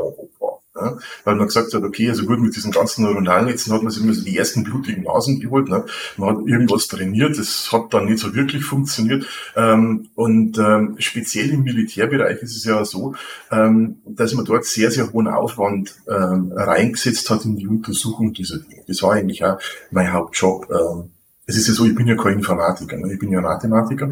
Ja, 0.79 0.97
weil 1.23 1.35
man 1.35 1.47
gesagt 1.47 1.73
hat, 1.73 1.83
okay, 1.83 2.09
also 2.09 2.25
gut, 2.25 2.39
mit 2.39 2.55
diesen 2.55 2.71
ganzen 2.71 3.03
Neuronalnetzen 3.03 3.73
hat 3.73 3.81
man 3.81 3.91
sich 3.91 4.03
immer 4.03 4.13
so 4.13 4.23
die 4.23 4.37
ersten 4.37 4.63
blutigen 4.63 5.03
Nasen 5.03 5.39
geholt. 5.39 5.69
Ne? 5.69 5.85
Man 6.17 6.29
hat 6.29 6.45
irgendwas 6.45 6.87
trainiert, 6.87 7.37
das 7.37 7.71
hat 7.71 7.93
dann 7.93 8.05
nicht 8.05 8.19
so 8.19 8.35
wirklich 8.35 8.63
funktioniert. 8.63 9.25
Ähm, 9.55 10.09
und 10.15 10.57
ähm, 10.57 10.95
speziell 10.99 11.49
im 11.49 11.63
Militärbereich 11.63 12.41
ist 12.43 12.55
es 12.55 12.63
ja 12.63 12.83
so, 12.85 13.15
ähm, 13.51 13.97
dass 14.05 14.33
man 14.33 14.45
dort 14.45 14.65
sehr, 14.65 14.91
sehr 14.91 15.11
hohen 15.11 15.27
Aufwand 15.27 15.95
ähm, 16.07 16.51
reingesetzt 16.55 17.29
hat 17.29 17.45
in 17.45 17.57
die 17.57 17.67
Untersuchung 17.67 18.33
dieser 18.33 18.59
Dinge. 18.59 18.83
Das 18.87 19.01
war 19.01 19.13
eigentlich 19.13 19.43
auch 19.43 19.57
mein 19.91 20.13
Hauptjob. 20.13 20.67
Ähm, 20.69 21.11
es 21.45 21.57
ist 21.57 21.67
ja 21.69 21.73
so, 21.73 21.85
ich 21.85 21.95
bin 21.95 22.07
ja 22.07 22.15
kein 22.15 22.33
Informatiker, 22.33 22.97
ne? 22.97 23.13
ich 23.13 23.19
bin 23.19 23.31
ja 23.31 23.41
Mathematiker 23.41 24.11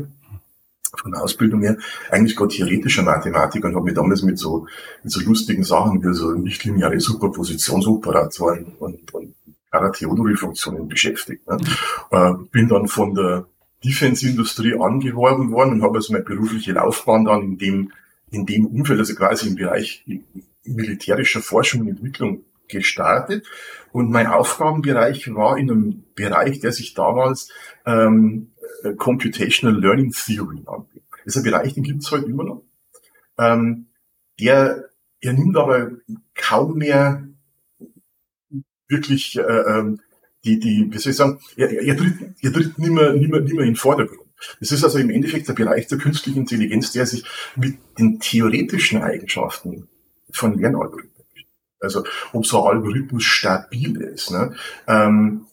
von 1.00 1.12
der 1.12 1.22
Ausbildung 1.22 1.62
her 1.62 1.78
eigentlich 2.10 2.36
gerade 2.36 2.56
theoretischer 2.56 3.04
Mathematiker 3.04 3.68
und 3.68 3.76
habe 3.76 3.86
mich 3.86 3.96
damals 3.96 4.24
mit 4.24 4.38
so, 4.40 4.68
mit 5.04 5.12
so 5.12 5.22
lustigen 5.22 5.64
Sachen 5.64 6.04
wie 6.04 6.14
so 6.14 6.32
nichtlineare 6.32 7.00
Superpositionsoperatoren 7.00 8.76
und, 8.80 9.14
und 9.14 9.36
Theodori-Funktionen 9.94 10.88
beschäftigt. 10.88 11.48
Ne? 11.48 11.58
Äh, 12.12 12.34
bin 12.52 12.70
dann 12.70 12.88
von 12.88 13.14
der 13.14 13.46
Defense-Industrie 13.84 14.80
angeworben 14.80 15.52
worden 15.52 15.74
und 15.74 15.84
habe 15.84 15.98
also 15.98 16.14
meine 16.14 16.26
berufliche 16.26 16.74
Laufbahn 16.74 17.26
dann 17.26 17.42
in 17.44 17.58
dem, 17.58 17.92
in 18.32 18.46
dem 18.46 18.66
Umfeld, 18.66 19.00
also 19.00 19.16
quasi 19.16 19.50
im 19.50 19.56
Bereich 19.56 20.04
militärischer 20.64 21.42
Forschung 21.42 21.82
und 21.82 21.90
Entwicklung 21.90 22.44
gestartet. 22.68 23.46
Und 23.92 24.12
mein 24.12 24.28
Aufgabenbereich 24.28 25.34
war 25.36 25.58
in 25.58 25.70
einem 25.70 26.04
Bereich, 26.16 26.60
der 26.60 26.72
sich 26.72 26.94
damals 26.94 27.50
ähm, 27.86 28.52
äh, 28.55 28.55
Computational 28.96 29.80
Learning 29.80 30.12
Theory 30.12 30.62
nannte. 30.66 31.02
Das 31.26 31.36
ist 31.36 31.38
ein 31.38 31.44
Bereich, 31.44 31.74
den 31.74 31.84
gibt 31.84 32.04
es 32.04 32.12
heute 32.12 32.26
immer 32.26 32.44
noch. 32.44 32.64
Ähm, 33.38 33.88
der, 34.40 34.90
er 35.22 35.34
nimmt 35.34 35.58
aber 35.58 35.92
kaum 36.36 36.78
mehr 36.78 37.28
wirklich, 38.88 39.38
äh, 39.38 39.42
ähm, 39.42 40.00
die, 40.44 40.60
die, 40.60 40.88
wie 40.92 40.98
soll 41.00 41.12
ich 41.12 41.18
sagen, 41.18 41.40
er, 41.56 41.72
er 41.72 41.98
tritt, 41.98 42.14
er 42.42 42.54
tritt 42.54 42.78
mehr, 42.78 43.14
nicht 43.14 43.32
mehr 43.32 43.42
in 43.42 43.58
den 43.58 43.76
Vordergrund. 43.76 44.22
Das 44.60 44.72
ist 44.72 44.84
also 44.84 45.00
im 45.00 45.10
Endeffekt 45.10 45.48
der 45.48 45.54
Bereich 45.54 45.88
der 45.88 45.98
künstlichen 45.98 46.40
Intelligenz, 46.40 46.92
der 46.92 47.06
sich 47.06 47.24
mit 47.56 47.78
den 47.98 48.20
theoretischen 48.20 49.02
Eigenschaften 49.02 49.88
von 50.30 50.60
Lernalgorithmen 50.60 51.16
also 51.86 52.04
ob 52.34 52.46
so 52.46 52.66
ein 52.66 52.78
Algorithmus 52.78 53.24
stabil 53.24 54.02
ist. 54.02 54.32
Ne? 54.32 54.56
Ähm, 54.88 55.48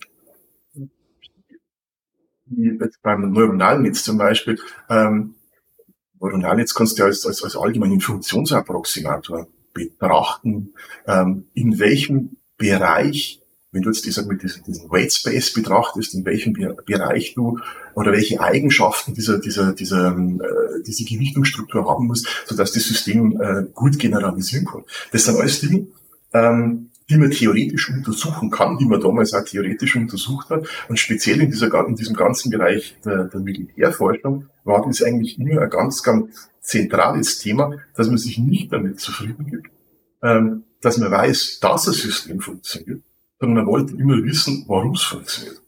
jetzt 2.57 3.03
beim 3.03 3.33
neuronalen 3.33 3.83
Netz 3.83 4.05
zum 4.05 4.19
Beispiel, 4.19 4.59
ähm, 4.89 5.35
Neuronalnetz 6.23 6.75
kannst 6.75 6.99
du 6.99 7.05
als, 7.05 7.27
als, 7.27 7.43
als 7.43 7.57
allgemeinen 7.57 8.01
Funktionsapproximator 8.01 9.49
betrachten, 9.75 10.75
ähm, 11.07 11.47
in 11.55 11.79
welchem 11.79 12.37
Bereich, 12.57 13.43
wenn 13.73 13.83
du 13.83 13.91
jetzt 13.91 14.05
dieser, 14.05 14.25
mit 14.27 14.43
diesem, 14.43 14.63
diesen 14.63 14.91
Weight 14.91 15.13
Space 15.13 15.53
betrachtest, 15.53 16.15
in 16.15 16.25
welchem 16.25 16.53
Bereich 16.53 17.35
du 17.35 17.59
oder 17.95 18.13
welche 18.13 18.41
Eigenschaften 18.41 19.15
dieser, 19.15 19.41
dieser, 19.41 19.73
dieser, 19.73 20.17
äh, 20.17 20.83
diese 20.87 21.05
Gewichtungsstruktur 21.05 21.89
haben 21.89 22.07
muss, 22.07 22.25
sodass 22.47 22.73
das 22.73 22.85
System 22.85 23.41
äh, 23.41 23.65
gut 23.73 23.99
generalisieren 23.99 24.67
kann. 24.67 24.85
Das 25.11 25.25
sind 25.25 25.37
alles 25.37 25.61
Dinge, 25.61 25.89
ähm, 26.35 26.91
die 27.12 27.19
man 27.19 27.31
theoretisch 27.31 27.90
untersuchen 27.90 28.50
kann, 28.50 28.78
die 28.78 28.87
man 28.87 29.00
damals 29.00 29.35
auch 29.35 29.45
theoretisch 29.45 29.97
untersucht 29.97 30.49
hat. 30.49 30.66
Und 30.88 30.99
speziell 30.99 31.42
in, 31.42 31.50
dieser, 31.50 31.87
in 31.87 31.95
diesem 31.95 32.16
ganzen 32.16 32.50
Bereich 32.50 32.97
der, 33.04 33.25
der 33.25 33.40
Militärforschung 33.40 34.49
war 34.64 34.85
das 34.87 35.02
eigentlich 35.02 35.38
immer 35.38 35.61
ein 35.61 35.71
ganz, 35.71 36.02
ganz 36.02 36.49
zentrales 36.61 37.38
Thema, 37.38 37.73
dass 37.95 38.09
man 38.09 38.16
sich 38.16 38.38
nicht 38.38 38.73
damit 38.73 38.99
zufrieden 38.99 39.47
gibt, 39.47 39.71
ähm, 40.23 40.64
dass 40.81 40.97
man 40.97 41.11
weiß, 41.11 41.61
dass 41.61 41.85
das 41.85 41.97
System 41.97 42.40
funktioniert, 42.40 43.02
sondern 43.38 43.64
man 43.64 43.66
wollte 43.66 43.95
immer 43.95 44.23
wissen, 44.23 44.64
warum 44.69 44.92
es 44.92 45.02
funktioniert. 45.02 45.61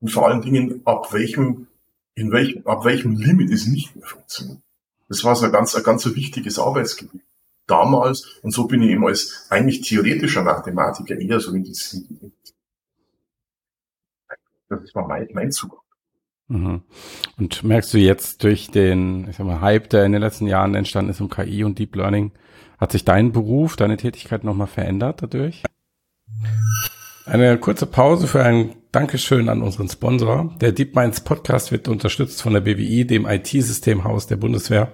Und 0.00 0.10
vor 0.10 0.28
allen 0.28 0.42
Dingen, 0.42 0.82
ab 0.84 1.12
welchem, 1.12 1.66
in 2.14 2.30
welchem, 2.30 2.64
ab 2.66 2.84
welchem 2.84 3.16
Limit 3.16 3.50
es 3.50 3.66
nicht 3.66 3.96
mehr 3.96 4.06
funktioniert. 4.06 4.60
Das 5.08 5.24
war 5.24 5.34
so 5.34 5.46
ein 5.46 5.52
ganz, 5.52 5.74
ein 5.74 5.82
ganz 5.82 6.06
wichtiges 6.06 6.60
Arbeitsgebiet 6.60 7.22
damals. 7.70 8.40
Und 8.42 8.52
so 8.52 8.66
bin 8.66 8.82
ich 8.82 8.90
eben 8.90 9.06
als 9.06 9.46
eigentlich 9.50 9.82
theoretischer 9.82 10.42
Mathematiker 10.42 11.18
eher 11.18 11.40
so 11.40 11.52
in 11.52 11.64
das, 11.64 12.02
das 14.68 14.94
war 14.94 15.06
mein, 15.06 15.28
mein 15.32 15.50
Zugang. 15.50 15.80
Mhm. 16.48 16.82
Und 17.38 17.62
merkst 17.62 17.94
du 17.94 17.98
jetzt 17.98 18.42
durch 18.42 18.70
den, 18.70 19.28
ich 19.28 19.36
sag 19.36 19.46
mal, 19.46 19.60
Hype, 19.60 19.88
der 19.90 20.04
in 20.04 20.12
den 20.12 20.20
letzten 20.20 20.46
Jahren 20.46 20.74
entstanden 20.74 21.10
ist 21.10 21.20
um 21.20 21.30
KI 21.30 21.64
und 21.64 21.78
Deep 21.78 21.94
Learning, 21.94 22.32
hat 22.78 22.92
sich 22.92 23.04
dein 23.04 23.32
Beruf, 23.32 23.76
deine 23.76 23.96
Tätigkeit 23.96 24.42
nochmal 24.42 24.66
verändert 24.66 25.22
dadurch? 25.22 25.62
Eine 27.26 27.58
kurze 27.58 27.86
Pause 27.86 28.26
für 28.26 28.42
ein 28.42 28.74
Dankeschön 28.90 29.48
an 29.48 29.62
unseren 29.62 29.88
Sponsor. 29.88 30.52
Der 30.60 30.72
DeepMinds 30.72 31.20
Podcast 31.20 31.70
wird 31.70 31.86
unterstützt 31.86 32.42
von 32.42 32.54
der 32.54 32.60
BWI, 32.60 33.06
dem 33.06 33.26
IT-Systemhaus 33.26 34.26
der 34.26 34.36
Bundeswehr. 34.36 34.92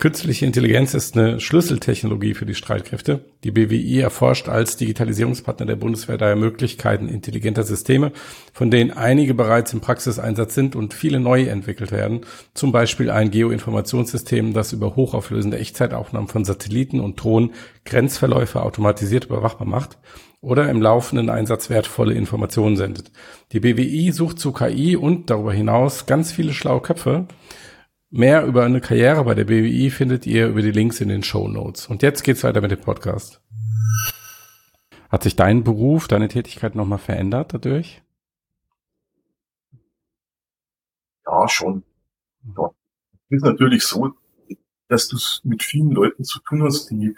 Künstliche 0.00 0.46
Intelligenz 0.46 0.94
ist 0.94 1.16
eine 1.16 1.40
Schlüsseltechnologie 1.40 2.34
für 2.34 2.46
die 2.46 2.54
Streitkräfte. 2.54 3.24
Die 3.42 3.50
BWI 3.50 3.98
erforscht 3.98 4.48
als 4.48 4.76
Digitalisierungspartner 4.76 5.66
der 5.66 5.74
Bundeswehr 5.74 6.16
daher 6.16 6.36
Möglichkeiten 6.36 7.08
intelligenter 7.08 7.64
Systeme, 7.64 8.12
von 8.52 8.70
denen 8.70 8.92
einige 8.92 9.34
bereits 9.34 9.72
im 9.72 9.80
Praxiseinsatz 9.80 10.54
sind 10.54 10.76
und 10.76 10.94
viele 10.94 11.18
neu 11.18 11.46
entwickelt 11.46 11.90
werden. 11.90 12.20
Zum 12.54 12.70
Beispiel 12.70 13.10
ein 13.10 13.32
Geoinformationssystem, 13.32 14.52
das 14.52 14.72
über 14.72 14.94
hochauflösende 14.94 15.58
Echtzeitaufnahmen 15.58 16.28
von 16.28 16.44
Satelliten 16.44 17.00
und 17.00 17.20
Drohnen 17.20 17.50
Grenzverläufe 17.84 18.62
automatisiert 18.62 19.24
überwachbar 19.24 19.66
macht 19.66 19.98
oder 20.40 20.70
im 20.70 20.80
laufenden 20.80 21.28
Einsatz 21.28 21.70
wertvolle 21.70 22.14
Informationen 22.14 22.76
sendet. 22.76 23.10
Die 23.50 23.58
BWI 23.58 24.12
sucht 24.12 24.38
zu 24.38 24.52
KI 24.52 24.94
und 24.94 25.28
darüber 25.28 25.52
hinaus 25.52 26.06
ganz 26.06 26.30
viele 26.30 26.52
schlaue 26.52 26.82
Köpfe, 26.82 27.26
Mehr 28.10 28.46
über 28.46 28.64
eine 28.64 28.80
Karriere 28.80 29.24
bei 29.24 29.34
der 29.34 29.44
BWI 29.44 29.90
findet 29.90 30.26
ihr 30.26 30.48
über 30.48 30.62
die 30.62 30.70
Links 30.70 31.00
in 31.00 31.08
den 31.08 31.22
Show 31.22 31.46
Notes. 31.46 31.88
Und 31.88 32.02
jetzt 32.02 32.22
geht's 32.22 32.42
weiter 32.42 32.62
mit 32.62 32.70
dem 32.70 32.80
Podcast. 32.80 33.42
Hat 35.10 35.22
sich 35.22 35.36
dein 35.36 35.62
Beruf, 35.62 36.08
deine 36.08 36.28
Tätigkeit 36.28 36.74
nochmal 36.74 36.98
verändert 36.98 37.52
dadurch? 37.52 38.02
Ja, 41.26 41.48
schon. 41.48 41.82
Ja. 42.56 42.70
Es 43.28 43.36
ist 43.36 43.44
natürlich 43.44 43.82
so, 43.82 44.14
dass 44.88 45.08
du 45.08 45.18
mit 45.44 45.62
vielen 45.62 45.90
Leuten 45.90 46.24
zu 46.24 46.40
tun 46.40 46.62
hast, 46.62 46.90
die 46.90 47.14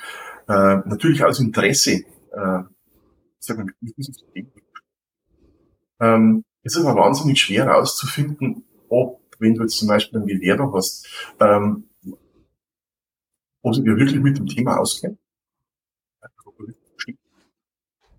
äh, 0.48 0.76
natürlich 0.86 1.22
aus 1.22 1.38
Interesse 1.38 2.02
äh, 2.32 2.62
sagen 3.38 3.66
wir, 3.66 3.74
mit 3.80 3.96
diesem 3.96 4.14
System. 4.14 4.52
Ähm, 6.00 6.44
es 6.62 6.76
ist 6.76 6.84
aber 6.84 7.00
wahnsinnig 7.00 7.40
schwer 7.40 7.66
herauszufinden, 7.66 8.64
ob 8.88 9.19
wenn 9.40 9.54
du 9.54 9.62
jetzt 9.62 9.78
zum 9.78 9.88
Beispiel 9.88 10.18
einen 10.18 10.26
Bewerber 10.26 10.72
hast, 10.74 11.06
ähm, 11.40 11.84
ob 13.62 13.74
sie 13.74 13.82
dir 13.82 13.96
wirklich 13.96 14.20
mit 14.20 14.38
dem 14.38 14.46
Thema 14.46 14.78
auskennen. 14.78 15.18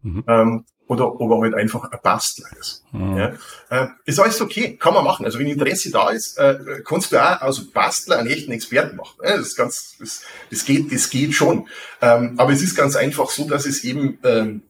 Mhm. 0.04 0.24
Ähm, 0.28 0.66
oder 0.88 1.22
ob 1.22 1.32
er 1.32 1.40
halt 1.40 1.54
einfach 1.54 1.90
ein 1.90 2.00
Bastler 2.04 2.50
ist. 2.60 2.84
Mhm. 2.92 3.18
Ja. 3.18 3.34
Äh, 3.70 3.88
ist 4.06 4.20
alles 4.20 4.42
okay, 4.42 4.76
kann 4.76 4.94
man 4.94 5.06
machen. 5.06 5.26
Also 5.26 5.40
wenn 5.40 5.48
Interesse 5.48 5.90
da 5.90 6.10
ist, 6.10 6.38
äh, 6.38 6.82
kannst 6.84 7.12
du 7.14 7.18
auch 7.18 7.42
aus 7.42 7.72
Bastler 7.72 8.18
einen 8.18 8.30
echten 8.30 8.52
Experten 8.52 8.98
machen. 8.98 9.18
Ja, 9.24 9.38
das 9.38 9.48
ist 9.48 9.56
ganz, 9.56 9.96
das, 10.00 10.24
das 10.50 10.66
geht, 10.66 10.92
das 10.92 11.10
geht 11.10 11.34
schon. 11.34 11.68
Ähm, 12.02 12.34
aber 12.38 12.52
es 12.52 12.62
ist 12.62 12.76
ganz 12.76 12.98
einfach 12.98 13.30
so, 13.30 13.48
dass 13.48 13.66
es 13.66 13.86
eben 13.86 14.20
ähm, 14.24 14.64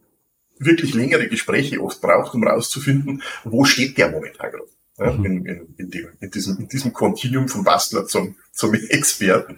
wirklich 0.59 0.93
längere 0.93 1.27
Gespräche 1.27 1.81
oft 1.81 2.01
braucht, 2.01 2.35
um 2.35 2.45
rauszufinden, 2.45 3.23
wo 3.43 3.65
steht 3.65 3.97
der 3.97 4.11
momentan 4.11 4.51
gerade 4.51 4.67
ja, 5.01 5.11
mhm. 5.11 5.25
in, 5.25 5.45
in, 5.45 5.75
in, 5.77 5.89
dem, 5.89 6.07
in, 6.19 6.31
diesem, 6.31 6.57
in 6.59 6.67
diesem 6.67 6.93
Kontinuum 6.93 7.47
vom 7.47 7.63
Bastler 7.63 8.05
zum, 8.05 8.35
zum 8.51 8.73
Experten. 8.89 9.57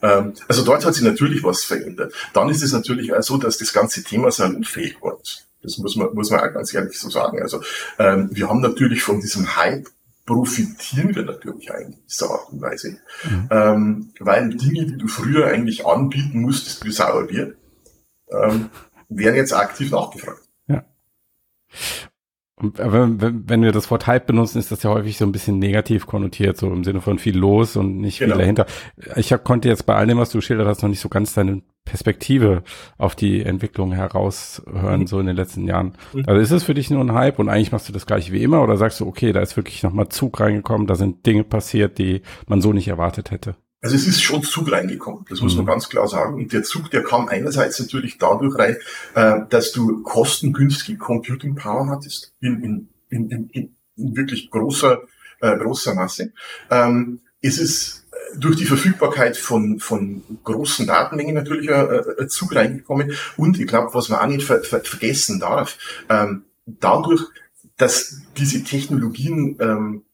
Ähm, 0.00 0.34
also 0.48 0.64
dort 0.64 0.84
hat 0.84 0.94
sich 0.94 1.04
natürlich 1.04 1.44
was 1.44 1.64
verändert. 1.64 2.14
Dann 2.32 2.48
ist 2.48 2.62
es 2.62 2.72
natürlich 2.72 3.12
auch 3.12 3.22
so, 3.22 3.36
dass 3.36 3.58
das 3.58 3.72
ganze 3.72 4.02
Thema 4.02 4.30
salonfähig 4.30 4.96
war. 5.02 5.18
Das 5.62 5.78
muss 5.78 5.96
man, 5.96 6.12
muss 6.14 6.30
man 6.30 6.40
auch 6.40 6.52
ganz 6.52 6.72
ehrlich 6.74 6.98
so 6.98 7.10
sagen. 7.10 7.40
Also 7.40 7.62
ähm, 7.98 8.30
wir 8.32 8.48
haben 8.48 8.60
natürlich 8.60 9.02
von 9.02 9.20
diesem 9.20 9.56
Hype 9.56 9.86
profitieren 10.24 11.14
wir 11.14 11.24
natürlich 11.24 11.72
eigentlich 11.72 11.98
in 11.98 12.06
dieser 12.08 12.30
Art 12.30 12.52
und 12.52 12.60
Weise. 12.60 12.98
Mhm. 13.24 13.48
Ähm, 13.50 14.12
weil 14.20 14.50
Dinge, 14.50 14.86
die 14.86 14.96
du 14.96 15.08
früher 15.08 15.46
eigentlich 15.46 15.84
anbieten 15.84 16.40
musstest, 16.40 16.84
wie 16.84 16.92
sauer 16.92 17.28
wird, 17.28 17.56
ähm, 18.30 18.70
werden 19.08 19.36
jetzt 19.36 19.52
aktiv 19.52 19.90
nachgefragt. 19.90 20.42
Ja. 20.68 20.84
Wenn, 22.62 23.48
wenn 23.48 23.62
wir 23.62 23.72
das 23.72 23.90
Wort 23.90 24.06
Hype 24.06 24.26
benutzen, 24.26 24.58
ist 24.58 24.70
das 24.70 24.82
ja 24.82 24.90
häufig 24.90 25.18
so 25.18 25.24
ein 25.24 25.32
bisschen 25.32 25.58
negativ 25.58 26.06
konnotiert, 26.06 26.56
so 26.56 26.70
im 26.70 26.84
Sinne 26.84 27.00
von 27.00 27.18
viel 27.18 27.36
los 27.36 27.76
und 27.76 27.98
nicht 27.98 28.20
genau. 28.20 28.34
viel 28.34 28.40
dahinter. 28.40 28.66
Ich 29.16 29.32
hab, 29.32 29.44
konnte 29.44 29.68
jetzt 29.68 29.84
bei 29.84 29.94
all 29.94 30.06
dem, 30.06 30.18
was 30.18 30.30
du 30.30 30.38
geschildert 30.38 30.66
hast, 30.66 30.82
noch 30.82 30.88
nicht 30.88 31.00
so 31.00 31.08
ganz 31.08 31.34
deine 31.34 31.62
Perspektive 31.84 32.62
auf 32.96 33.16
die 33.16 33.42
Entwicklung 33.42 33.92
heraushören, 33.92 35.00
mhm. 35.00 35.06
so 35.06 35.18
in 35.18 35.26
den 35.26 35.36
letzten 35.36 35.66
Jahren. 35.66 35.94
Mhm. 36.12 36.24
Also 36.26 36.40
ist 36.40 36.50
es 36.52 36.62
für 36.62 36.74
dich 36.74 36.90
nur 36.90 37.00
ein 37.00 37.12
Hype 37.12 37.40
und 37.40 37.48
eigentlich 37.48 37.72
machst 37.72 37.88
du 37.88 37.92
das 37.92 38.06
gleiche 38.06 38.32
wie 38.32 38.42
immer 38.42 38.62
oder 38.62 38.76
sagst 38.76 39.00
du, 39.00 39.06
okay, 39.06 39.32
da 39.32 39.40
ist 39.40 39.56
wirklich 39.56 39.82
nochmal 39.82 40.08
Zug 40.08 40.38
reingekommen, 40.38 40.86
da 40.86 40.94
sind 40.94 41.26
Dinge 41.26 41.42
passiert, 41.42 41.98
die 41.98 42.22
man 42.46 42.60
so 42.60 42.72
nicht 42.72 42.86
erwartet 42.86 43.32
hätte? 43.32 43.56
Also 43.82 43.96
es 43.96 44.06
ist 44.06 44.22
schon 44.22 44.44
Zug 44.44 44.70
reingekommen, 44.70 45.24
das 45.28 45.40
muss 45.40 45.56
man 45.56 45.64
mhm. 45.64 45.70
ganz 45.70 45.88
klar 45.88 46.06
sagen. 46.06 46.34
Und 46.34 46.52
der 46.52 46.62
Zug, 46.62 46.90
der 46.92 47.02
kam 47.02 47.28
einerseits 47.28 47.80
natürlich 47.80 48.16
dadurch 48.16 48.56
rein, 48.56 48.76
äh, 49.14 49.40
dass 49.50 49.72
du 49.72 50.02
kostengünstige 50.02 50.98
Computing 50.98 51.56
Power 51.56 51.88
hattest 51.88 52.32
in, 52.40 52.62
in, 52.62 52.88
in, 53.10 53.30
in, 53.50 53.76
in 53.96 54.16
wirklich 54.16 54.50
großer, 54.52 55.02
äh, 55.40 55.58
großer 55.58 55.94
Masse. 55.94 56.32
Ähm, 56.70 57.22
es 57.40 57.58
ist 57.58 58.06
äh, 58.12 58.38
durch 58.38 58.54
die 58.54 58.66
Verfügbarkeit 58.66 59.36
von, 59.36 59.80
von 59.80 60.22
großen 60.44 60.86
Datenmengen 60.86 61.34
natürlich 61.34 61.68
ein 61.72 62.28
Zug 62.28 62.54
reingekommen. 62.54 63.12
Und 63.36 63.58
ich 63.58 63.66
glaube, 63.66 63.92
was 63.94 64.08
man 64.08 64.20
auch 64.20 64.26
nicht 64.28 64.44
ver, 64.44 64.62
ver, 64.62 64.84
vergessen 64.84 65.40
darf, 65.40 65.76
ähm, 66.08 66.44
dadurch, 66.66 67.22
dass 67.76 68.20
diese 68.36 68.62
Technologien 68.62 69.56
ähm, 69.60 70.04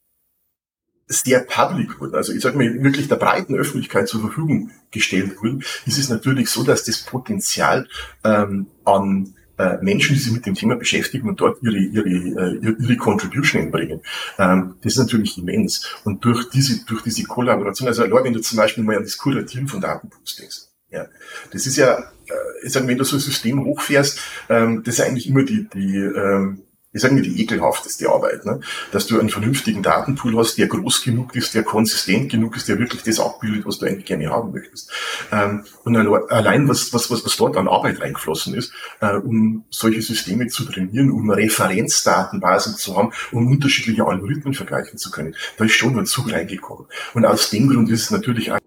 sehr 1.08 1.40
public 1.40 2.00
wurden, 2.00 2.14
also 2.14 2.32
ich 2.32 2.42
sage 2.42 2.58
mal 2.58 2.82
wirklich 2.82 3.08
der 3.08 3.16
breiten 3.16 3.54
Öffentlichkeit 3.54 4.08
zur 4.08 4.20
Verfügung 4.20 4.70
gestellt 4.90 5.36
wurden, 5.42 5.64
ist 5.86 5.98
es 5.98 6.08
natürlich 6.08 6.50
so, 6.50 6.62
dass 6.62 6.84
das 6.84 6.98
Potenzial 6.98 7.88
ähm, 8.24 8.66
an 8.84 9.34
äh, 9.58 9.78
Menschen, 9.82 10.14
die 10.14 10.20
sich 10.20 10.32
mit 10.32 10.46
dem 10.46 10.54
Thema 10.54 10.76
beschäftigen 10.76 11.28
und 11.28 11.40
dort 11.40 11.62
ihre 11.62 11.78
ihre 11.78 12.08
äh, 12.08 12.74
ihre 12.78 12.96
Contribution 12.96 13.62
einbringen, 13.62 14.00
ähm, 14.38 14.76
das 14.82 14.92
ist 14.92 14.98
natürlich 14.98 15.36
immens. 15.36 15.96
Und 16.04 16.24
durch 16.24 16.48
diese 16.50 16.84
durch 16.84 17.02
diese 17.02 17.24
Kollaboration, 17.24 17.88
also 17.88 18.02
wenn 18.02 18.32
du 18.32 18.40
zum 18.40 18.56
Beispiel 18.56 18.84
mal 18.84 18.96
an 18.96 19.02
das 19.02 19.18
Kuratieren 19.18 19.66
von 19.66 19.80
Datenpools 19.80 20.36
denkst, 20.36 20.58
ja, 20.90 21.06
das 21.50 21.66
ist 21.66 21.76
ja, 21.76 21.98
äh, 21.98 22.66
ich 22.66 22.72
sag, 22.72 22.86
wenn 22.86 22.98
du 22.98 23.04
so 23.04 23.16
ein 23.16 23.20
System 23.20 23.64
hochfährst, 23.64 24.20
ähm, 24.48 24.82
das 24.84 24.98
ist 24.98 25.04
eigentlich 25.04 25.28
immer 25.28 25.42
die 25.42 25.68
die 25.68 25.96
ähm, 25.96 26.62
sage 26.92 27.14
mir, 27.14 27.22
die 27.22 27.42
ekelhafteste 27.42 28.08
Arbeit, 28.08 28.46
ne? 28.46 28.60
dass 28.92 29.06
du 29.06 29.20
einen 29.20 29.28
vernünftigen 29.28 29.82
Datenpool 29.82 30.36
hast, 30.38 30.56
der 30.56 30.68
groß 30.68 31.02
genug 31.02 31.36
ist, 31.36 31.54
der 31.54 31.62
konsistent 31.62 32.30
genug 32.30 32.56
ist, 32.56 32.68
der 32.68 32.78
wirklich 32.78 33.02
das 33.02 33.20
abbildet, 33.20 33.66
was 33.66 33.78
du 33.78 33.86
eigentlich 33.86 34.06
gerne 34.06 34.30
haben 34.30 34.52
möchtest. 34.52 34.90
Ähm, 35.30 35.64
und 35.84 35.96
allein, 35.96 36.66
was, 36.66 36.92
was, 36.94 37.10
was, 37.10 37.24
was 37.24 37.36
dort 37.36 37.56
an 37.58 37.68
Arbeit 37.68 38.00
reingeflossen 38.00 38.54
ist, 38.54 38.72
äh, 39.00 39.16
um 39.16 39.64
solche 39.68 40.00
Systeme 40.00 40.46
zu 40.46 40.64
trainieren, 40.64 41.10
um 41.10 41.30
Referenzdatenbasen 41.30 42.76
zu 42.76 42.96
haben, 42.96 43.12
um 43.32 43.46
unterschiedliche 43.48 44.06
Algorithmen 44.06 44.54
vergleichen 44.54 44.98
zu 44.98 45.10
können, 45.10 45.34
da 45.58 45.64
ist 45.64 45.72
schon 45.72 45.98
ein 45.98 46.06
Zug 46.06 46.32
reingekommen. 46.32 46.86
Und 47.12 47.26
aus 47.26 47.50
dem 47.50 47.68
Grund 47.68 47.90
ist 47.90 48.04
es 48.04 48.10
natürlich 48.10 48.50
auch 48.52 48.58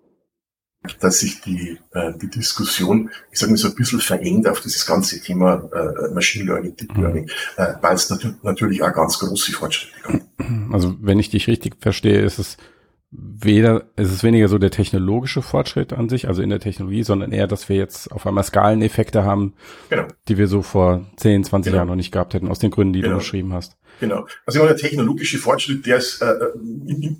dass 0.99 1.19
sich 1.19 1.41
die, 1.41 1.79
äh, 1.93 2.13
die 2.21 2.29
Diskussion, 2.29 3.09
ich 3.31 3.39
sage 3.39 3.51
mal 3.51 3.57
so 3.57 3.69
ein 3.69 3.75
bisschen 3.75 3.99
verengt 3.99 4.47
auf 4.47 4.61
dieses 4.61 4.85
ganze 4.85 5.21
Thema 5.21 5.69
äh, 5.73 6.13
Machine 6.13 6.45
Learning, 6.45 6.75
Deep 6.75 6.95
mhm. 6.95 7.01
Learning, 7.01 7.29
äh, 7.57 7.73
weil 7.81 7.95
es 7.95 8.09
nat 8.09 8.25
natürlich 8.43 8.81
auch 8.83 8.93
ganz 8.93 9.19
große 9.19 9.51
Fortschritte 9.51 9.93
gab. 10.03 10.21
Also 10.71 10.95
wenn 11.01 11.19
ich 11.19 11.29
dich 11.29 11.47
richtig 11.47 11.75
verstehe, 11.79 12.21
ist 12.21 12.39
es 12.39 12.57
weder, 13.11 13.83
ist 13.97 14.11
es 14.11 14.23
weniger 14.23 14.47
so 14.47 14.57
der 14.57 14.71
technologische 14.71 15.41
Fortschritt 15.41 15.91
an 15.91 16.07
sich, 16.07 16.27
also 16.27 16.41
in 16.41 16.49
der 16.49 16.59
Technologie, 16.59 17.03
sondern 17.03 17.31
eher, 17.31 17.47
dass 17.47 17.67
wir 17.67 17.75
jetzt 17.75 18.11
auf 18.11 18.25
einmal 18.25 18.43
Skaleneffekte 18.43 19.23
haben, 19.23 19.53
genau. 19.89 20.07
die 20.27 20.37
wir 20.37 20.47
so 20.47 20.61
vor 20.61 21.05
10, 21.17 21.43
20 21.43 21.71
genau. 21.71 21.79
Jahren 21.79 21.87
noch 21.89 21.95
nicht 21.95 22.11
gehabt 22.11 22.33
hätten, 22.33 22.47
aus 22.47 22.59
den 22.59 22.71
Gründen, 22.71 22.93
die 22.93 23.01
genau. 23.01 23.15
du 23.15 23.19
beschrieben 23.19 23.53
hast. 23.53 23.77
Genau. 23.99 24.25
Also 24.45 24.59
ich 24.59 24.63
meine, 24.65 24.75
der 24.75 24.77
technologische 24.77 25.37
Fortschritt, 25.37 25.85
der 25.85 25.97
ist 25.97 26.21
äh, 26.21 26.25
äh 26.25 27.15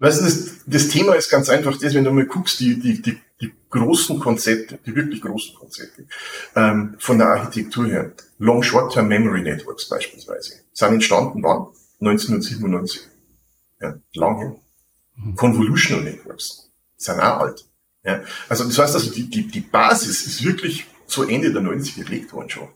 Weißt 0.00 0.20
du, 0.20 0.24
das, 0.24 0.50
das 0.66 0.88
Thema 0.88 1.14
ist 1.14 1.30
ganz 1.30 1.48
einfach 1.48 1.78
das, 1.78 1.94
wenn 1.94 2.04
du 2.04 2.10
mal 2.10 2.26
guckst, 2.26 2.60
die, 2.60 2.78
die, 2.78 3.00
die, 3.00 3.18
die 3.40 3.52
großen 3.70 4.18
Konzepte, 4.18 4.78
die 4.84 4.94
wirklich 4.94 5.20
großen 5.20 5.54
Konzepte 5.54 6.06
ähm, 6.56 6.96
von 6.98 7.18
der 7.18 7.28
Architektur 7.28 7.86
her, 7.86 8.12
Long 8.38 8.62
Short-Term 8.62 9.08
Memory 9.08 9.42
Networks 9.42 9.88
beispielsweise, 9.88 10.60
sind 10.72 10.92
entstanden 10.92 11.42
wann? 11.42 11.68
1997. 12.00 13.02
Ja, 13.80 13.94
lang 14.14 14.38
hin. 14.38 14.56
Mhm. 15.16 15.36
Convolutional 15.36 16.04
Networks 16.04 16.70
sind 16.96 17.20
auch 17.20 17.40
alt. 17.40 17.64
Ja, 18.04 18.22
also 18.48 18.64
das 18.64 18.78
heißt 18.78 18.94
also, 18.94 19.10
die, 19.10 19.30
die, 19.30 19.46
die 19.48 19.60
Basis 19.60 20.26
ist 20.26 20.44
wirklich 20.44 20.86
zu 21.06 21.22
Ende 21.24 21.52
der 21.52 21.62
90er 21.62 22.04
gelegt 22.04 22.32
worden 22.32 22.50
schon. 22.50 22.68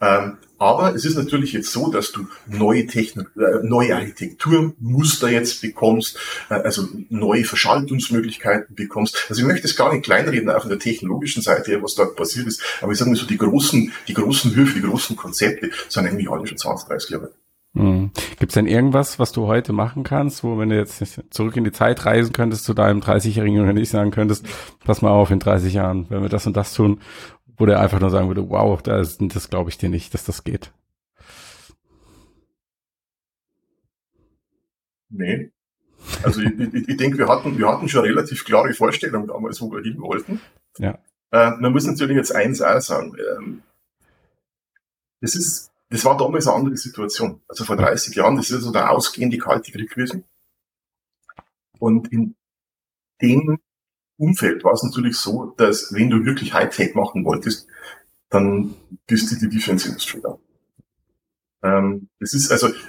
Ähm, 0.00 0.38
aber 0.62 0.94
es 0.94 1.04
ist 1.04 1.16
natürlich 1.16 1.52
jetzt 1.52 1.72
so, 1.72 1.90
dass 1.90 2.12
du 2.12 2.28
neue 2.46 2.86
Technik, 2.86 3.26
äh, 3.36 3.64
neue 3.64 3.96
Architekturmuster 3.96 5.28
jetzt 5.28 5.60
bekommst, 5.60 6.16
äh, 6.50 6.54
also 6.54 6.86
neue 7.08 7.44
Verschaltungsmöglichkeiten 7.44 8.76
bekommst. 8.76 9.26
Also 9.28 9.42
ich 9.42 9.48
möchte 9.48 9.66
es 9.66 9.76
gar 9.76 9.92
nicht 9.92 10.04
kleinreden, 10.04 10.48
auch 10.50 10.60
von 10.60 10.70
der 10.70 10.78
technologischen 10.78 11.42
Seite, 11.42 11.82
was 11.82 11.96
dort 11.96 12.14
passiert 12.14 12.46
ist. 12.46 12.62
Aber 12.80 12.92
ich 12.92 12.98
sage 12.98 13.10
mal 13.10 13.16
so, 13.16 13.26
die 13.26 13.38
großen, 13.38 13.92
die 14.06 14.14
großen 14.14 14.54
Höfe, 14.54 14.74
die 14.74 14.86
großen 14.86 15.16
Konzepte 15.16 15.70
sind 15.88 16.06
eigentlich 16.06 16.30
alle 16.30 16.46
schon 16.46 16.58
20, 16.58 16.88
30 16.88 17.10
Jahre. 17.10 17.32
Mhm. 17.74 18.10
Gibt 18.38 18.52
es 18.52 18.54
denn 18.54 18.66
irgendwas, 18.66 19.18
was 19.18 19.32
du 19.32 19.46
heute 19.46 19.72
machen 19.72 20.02
kannst, 20.02 20.44
wo 20.44 20.58
wenn 20.58 20.68
du 20.68 20.76
jetzt 20.76 21.02
zurück 21.30 21.56
in 21.56 21.64
die 21.64 21.72
Zeit 21.72 22.04
reisen 22.04 22.32
könntest 22.32 22.64
zu 22.64 22.74
deinem 22.74 23.00
30-jährigen 23.00 23.62
oder 23.62 23.72
nicht 23.72 23.88
sagen 23.88 24.10
könntest, 24.10 24.46
pass 24.84 25.00
mal 25.00 25.10
auf, 25.10 25.30
in 25.30 25.38
30 25.38 25.72
Jahren, 25.72 26.06
wenn 26.10 26.22
wir 26.22 26.28
das 26.28 26.46
und 26.46 26.54
das 26.54 26.74
tun, 26.74 27.00
wo 27.62 27.66
der 27.66 27.78
einfach 27.78 28.00
nur 28.00 28.10
sagen 28.10 28.26
würde, 28.26 28.50
wow, 28.50 28.82
das, 28.82 29.18
das 29.20 29.48
glaube 29.48 29.70
ich 29.70 29.78
dir 29.78 29.88
nicht, 29.88 30.12
dass 30.14 30.24
das 30.24 30.42
geht. 30.42 30.72
Nee. 35.10 35.52
Also 36.24 36.40
ich, 36.40 36.58
ich, 36.58 36.88
ich 36.88 36.96
denke, 36.96 37.18
wir 37.18 37.28
hatten, 37.28 37.56
wir 37.56 37.68
hatten 37.68 37.88
schon 37.88 38.00
relativ 38.00 38.44
klare 38.44 38.74
Vorstellungen 38.74 39.28
damals, 39.28 39.60
wo 39.60 39.70
wir 39.70 39.80
hin 39.80 40.00
wollten. 40.00 40.40
Ja. 40.78 40.98
Äh, 41.30 41.52
man 41.52 41.70
muss 41.70 41.86
natürlich 41.86 42.16
jetzt 42.16 42.34
eins 42.34 42.60
auch 42.60 42.80
sagen. 42.80 43.14
Ähm, 43.36 43.62
das 45.20 45.36
ist, 45.36 45.70
das 45.88 46.04
war 46.04 46.16
damals 46.16 46.48
eine 46.48 46.56
andere 46.56 46.76
Situation. 46.76 47.42
Also 47.46 47.64
vor 47.64 47.76
30 47.76 48.16
Jahren, 48.16 48.34
das 48.34 48.50
ist 48.50 48.62
so 48.62 48.72
der 48.72 48.90
ausgehende 48.90 49.38
Kalte 49.38 49.70
Krieg 49.70 49.88
gewesen. 49.88 50.24
Und 51.78 52.12
in 52.12 52.34
dem 53.20 53.60
Umfeld 54.16 54.62
war 54.64 54.72
es 54.72 54.82
natürlich 54.82 55.16
so, 55.16 55.54
dass 55.56 55.92
wenn 55.92 56.10
du 56.10 56.24
wirklich 56.24 56.52
Hightech 56.52 56.94
machen 56.94 57.24
wolltest, 57.24 57.66
dann 58.30 58.74
bist 59.06 59.30
du 59.30 59.36
die 59.36 59.48
Defense 59.48 59.88
Industry 59.88 60.20
da. 60.22 60.38
Ähm, 61.62 62.08
das 62.18 62.34
ist 62.34 62.50
also, 62.50 62.68
ich 62.68 62.80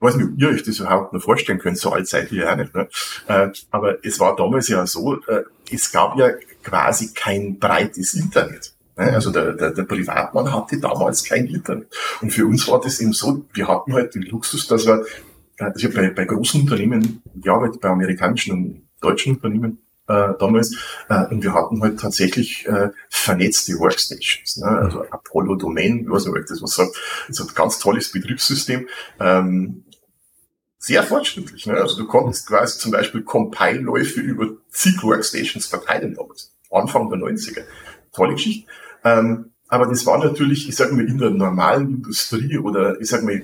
weiß 0.00 0.16
nicht, 0.16 0.28
ob 0.32 0.38
ihr 0.38 0.48
euch 0.48 0.62
das 0.62 0.78
überhaupt 0.78 1.12
noch 1.12 1.22
vorstellen 1.22 1.58
könnt, 1.58 1.78
so 1.78 1.92
alt 1.92 2.08
seid 2.08 2.30
ihr 2.32 2.44
ja 2.44 2.56
nicht. 2.56 2.74
Ne? 2.74 2.88
Äh, 3.28 3.50
aber 3.70 4.04
es 4.04 4.20
war 4.20 4.36
damals 4.36 4.68
ja 4.68 4.86
so, 4.86 5.20
äh, 5.26 5.44
es 5.70 5.90
gab 5.90 6.16
ja 6.18 6.30
quasi 6.62 7.12
kein 7.14 7.58
breites 7.58 8.14
Internet. 8.14 8.74
Ne? 8.96 9.12
Also 9.12 9.30
der, 9.30 9.52
der, 9.52 9.70
der 9.70 9.84
Privatmann 9.84 10.52
hatte 10.52 10.78
damals 10.78 11.24
kein 11.24 11.46
Internet. 11.46 11.88
Und 12.20 12.32
für 12.32 12.46
uns 12.46 12.68
war 12.68 12.80
das 12.80 13.00
eben 13.00 13.12
so, 13.12 13.44
wir 13.52 13.68
hatten 13.68 13.92
halt 13.92 14.14
den 14.14 14.22
Luxus, 14.22 14.66
dass 14.66 14.86
wir, 14.86 15.04
also 15.58 15.88
bei, 15.90 16.10
bei 16.10 16.24
großen 16.24 16.62
Unternehmen 16.62 17.22
gearbeitet, 17.34 17.80
bei 17.80 17.88
amerikanischen 17.88 18.52
und 18.52 18.88
deutschen 19.00 19.36
Unternehmen, 19.36 19.78
äh, 20.08 20.32
damals. 20.38 20.76
Äh, 21.08 21.26
und 21.26 21.42
wir 21.42 21.54
hatten 21.54 21.82
halt 21.82 22.00
tatsächlich 22.00 22.66
äh, 22.66 22.90
vernetzte 23.08 23.78
Workstations. 23.78 24.58
Ne? 24.58 24.66
Also 24.66 25.04
Apollo 25.10 25.56
Domain, 25.56 26.00
ich 26.00 26.10
weiß 26.10 26.26
nicht, 26.26 26.34
ob 26.34 26.40
ich 26.40 26.48
das 26.48 26.62
was 26.62 26.74
sagt, 26.74 26.96
ist 27.28 27.40
ein 27.40 27.48
ganz 27.54 27.78
tolles 27.78 28.12
Betriebssystem. 28.12 28.88
Ähm, 29.20 29.84
sehr 30.78 31.02
fortschrittlich. 31.02 31.66
Ne? 31.66 31.74
Also 31.74 31.96
du 31.96 32.06
konntest 32.06 32.46
quasi 32.46 32.78
zum 32.78 32.92
Beispiel 32.92 33.22
Compile-Läufe 33.22 34.20
über 34.20 34.48
zig 34.70 35.02
Workstations 35.02 35.66
verteilen 35.66 36.14
damals. 36.14 36.52
Anfang 36.70 37.08
der 37.08 37.18
90er. 37.18 37.62
Tolle 38.12 38.34
Geschichte. 38.34 38.70
Ähm, 39.04 39.50
aber 39.68 39.86
das 39.86 40.04
war 40.06 40.18
natürlich, 40.18 40.68
ich 40.68 40.76
sag 40.76 40.92
mal, 40.92 41.08
in 41.08 41.18
der 41.18 41.30
normalen 41.30 41.96
Industrie 41.96 42.58
oder 42.58 43.00
ich 43.00 43.08
sag 43.08 43.22
mal, 43.22 43.42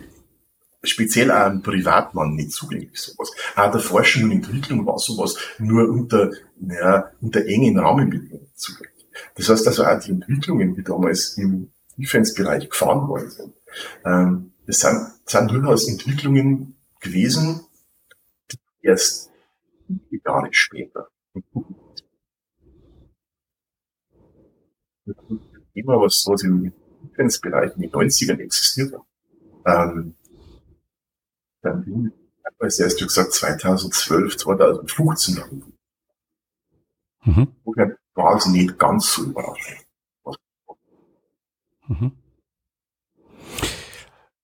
speziell 0.83 1.31
einem 1.31 1.63
Privatmann 1.63 2.35
nicht 2.35 2.53
zugänglich, 2.53 2.99
sowas. 2.99 3.31
Auch 3.57 3.71
der 3.71 3.81
Forschung 3.81 4.25
und 4.25 4.33
Entwicklung 4.33 4.87
war 4.87 4.99
sowas 4.99 5.37
nur 5.59 5.89
unter, 5.89 6.31
naja, 6.59 7.11
unter 7.21 7.45
engen 7.47 7.79
Rahmenbedingungen 7.79 8.51
zugänglich. 8.55 9.07
Das 9.35 9.49
heißt 9.49 9.67
also 9.67 9.85
auch 9.85 10.01
die 10.01 10.13
Entwicklungen, 10.13 10.75
die 10.75 10.83
damals 10.83 11.37
im 11.37 11.71
Defense-Bereich 11.97 12.71
gefahren 12.71 13.09
worden 13.09 13.31
sind, 13.31 13.55
ähm, 14.05 14.53
das 14.67 14.81
sind, 14.81 15.13
sind 15.27 15.51
durchaus 15.51 15.89
Entwicklungen 15.89 16.77
gewesen, 17.01 17.67
die 18.51 18.59
erst 18.87 19.31
Jahre 20.25 20.49
später 20.53 21.09
Thema, 25.75 26.01
was, 26.01 26.27
was 26.27 26.43
im 26.43 26.73
Defense-Bereich 27.03 27.75
in 27.77 27.83
den 27.83 27.91
90ern 27.91 28.39
existiert 28.39 28.93
hat. 28.93 29.03
Ähm, 29.67 30.15
dann 31.63 31.85
bin 31.85 32.07
ich 32.07 32.13
als 32.59 32.79
erst 32.79 32.99
gesagt 32.99 33.33
2012, 33.33 34.37
2015 34.37 35.43
mhm. 37.25 37.49
Woher 37.65 37.97
war 38.15 38.37
es 38.37 38.47
nicht 38.47 38.79
ganz 38.79 39.15
so 39.15 39.25
überraschend. 39.25 39.87
Mhm. 41.89 42.13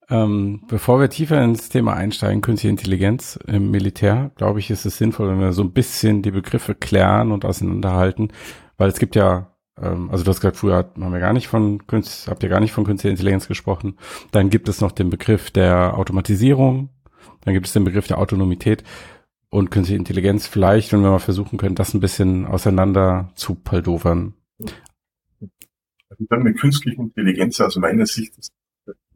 Ähm, 0.09 0.63
bevor 0.69 1.01
wir 1.01 1.11
tiefer 1.11 1.43
ins 1.43 1.69
Thema 1.69 1.95
einsteigen, 1.95 2.41
künstliche 2.41 2.71
Intelligenz 2.71 3.39
im 3.47 3.71
Militär, 3.71 4.31
glaube 4.37 4.61
ich, 4.61 4.71
ist 4.71 4.87
es 4.87 4.99
sinnvoll, 4.99 5.29
wenn 5.29 5.41
wir 5.41 5.53
so 5.53 5.63
ein 5.63 5.73
bisschen 5.73 6.23
die 6.23 6.31
Begriffe 6.31 6.75
klären 6.75 7.33
und 7.33 7.45
auseinanderhalten, 7.45 8.33
weil 8.77 8.89
es 8.89 9.01
gibt 9.01 9.17
ja 9.17 9.57
ähm, 9.81 10.11
also 10.11 10.25
du 10.25 10.31
hast 10.31 10.41
gesagt, 10.41 10.57
früher 10.57 10.77
haben 10.77 11.13
wir 11.13 11.21
gar 11.21 11.33
nicht 11.33 11.49
von 11.49 11.87
Künst, 11.87 12.29
habt 12.29 12.43
ihr 12.43 12.49
gar 12.49 12.61
nicht 12.61 12.73
von 12.73 12.85
künstlicher 12.85 13.13
Intelligenz 13.13 13.49
gesprochen. 13.49 13.99
Dann 14.33 14.51
gibt 14.51 14.69
es 14.69 14.81
noch 14.81 14.93
den 14.93 15.11
Begriff 15.11 15.51
der 15.51 15.97
Automatisierung, 15.99 16.91
dann 17.45 17.55
gibt 17.55 17.67
es 17.67 17.73
den 17.73 17.85
Begriff 17.85 18.07
der 18.07 18.19
Autonomität 18.19 18.85
und 19.51 19.71
künstliche 19.71 19.99
Intelligenz. 19.99 20.47
Vielleicht, 20.47 20.93
wenn 20.93 21.03
wir 21.03 21.11
mal 21.11 21.19
versuchen 21.19 21.59
können, 21.59 21.75
das 21.75 21.95
ein 21.95 22.01
bisschen 22.01 22.47
auseinander 22.47 23.33
zu 23.35 23.55
paldovern. 23.55 24.35
Also 24.59 26.25
dann 26.29 26.43
mit 26.43 26.59
künstlicher 26.59 27.01
Intelligenz 27.01 27.61
aus 27.61 27.77
meiner 27.77 28.07
Sicht 28.07 28.37
ist 28.39 28.53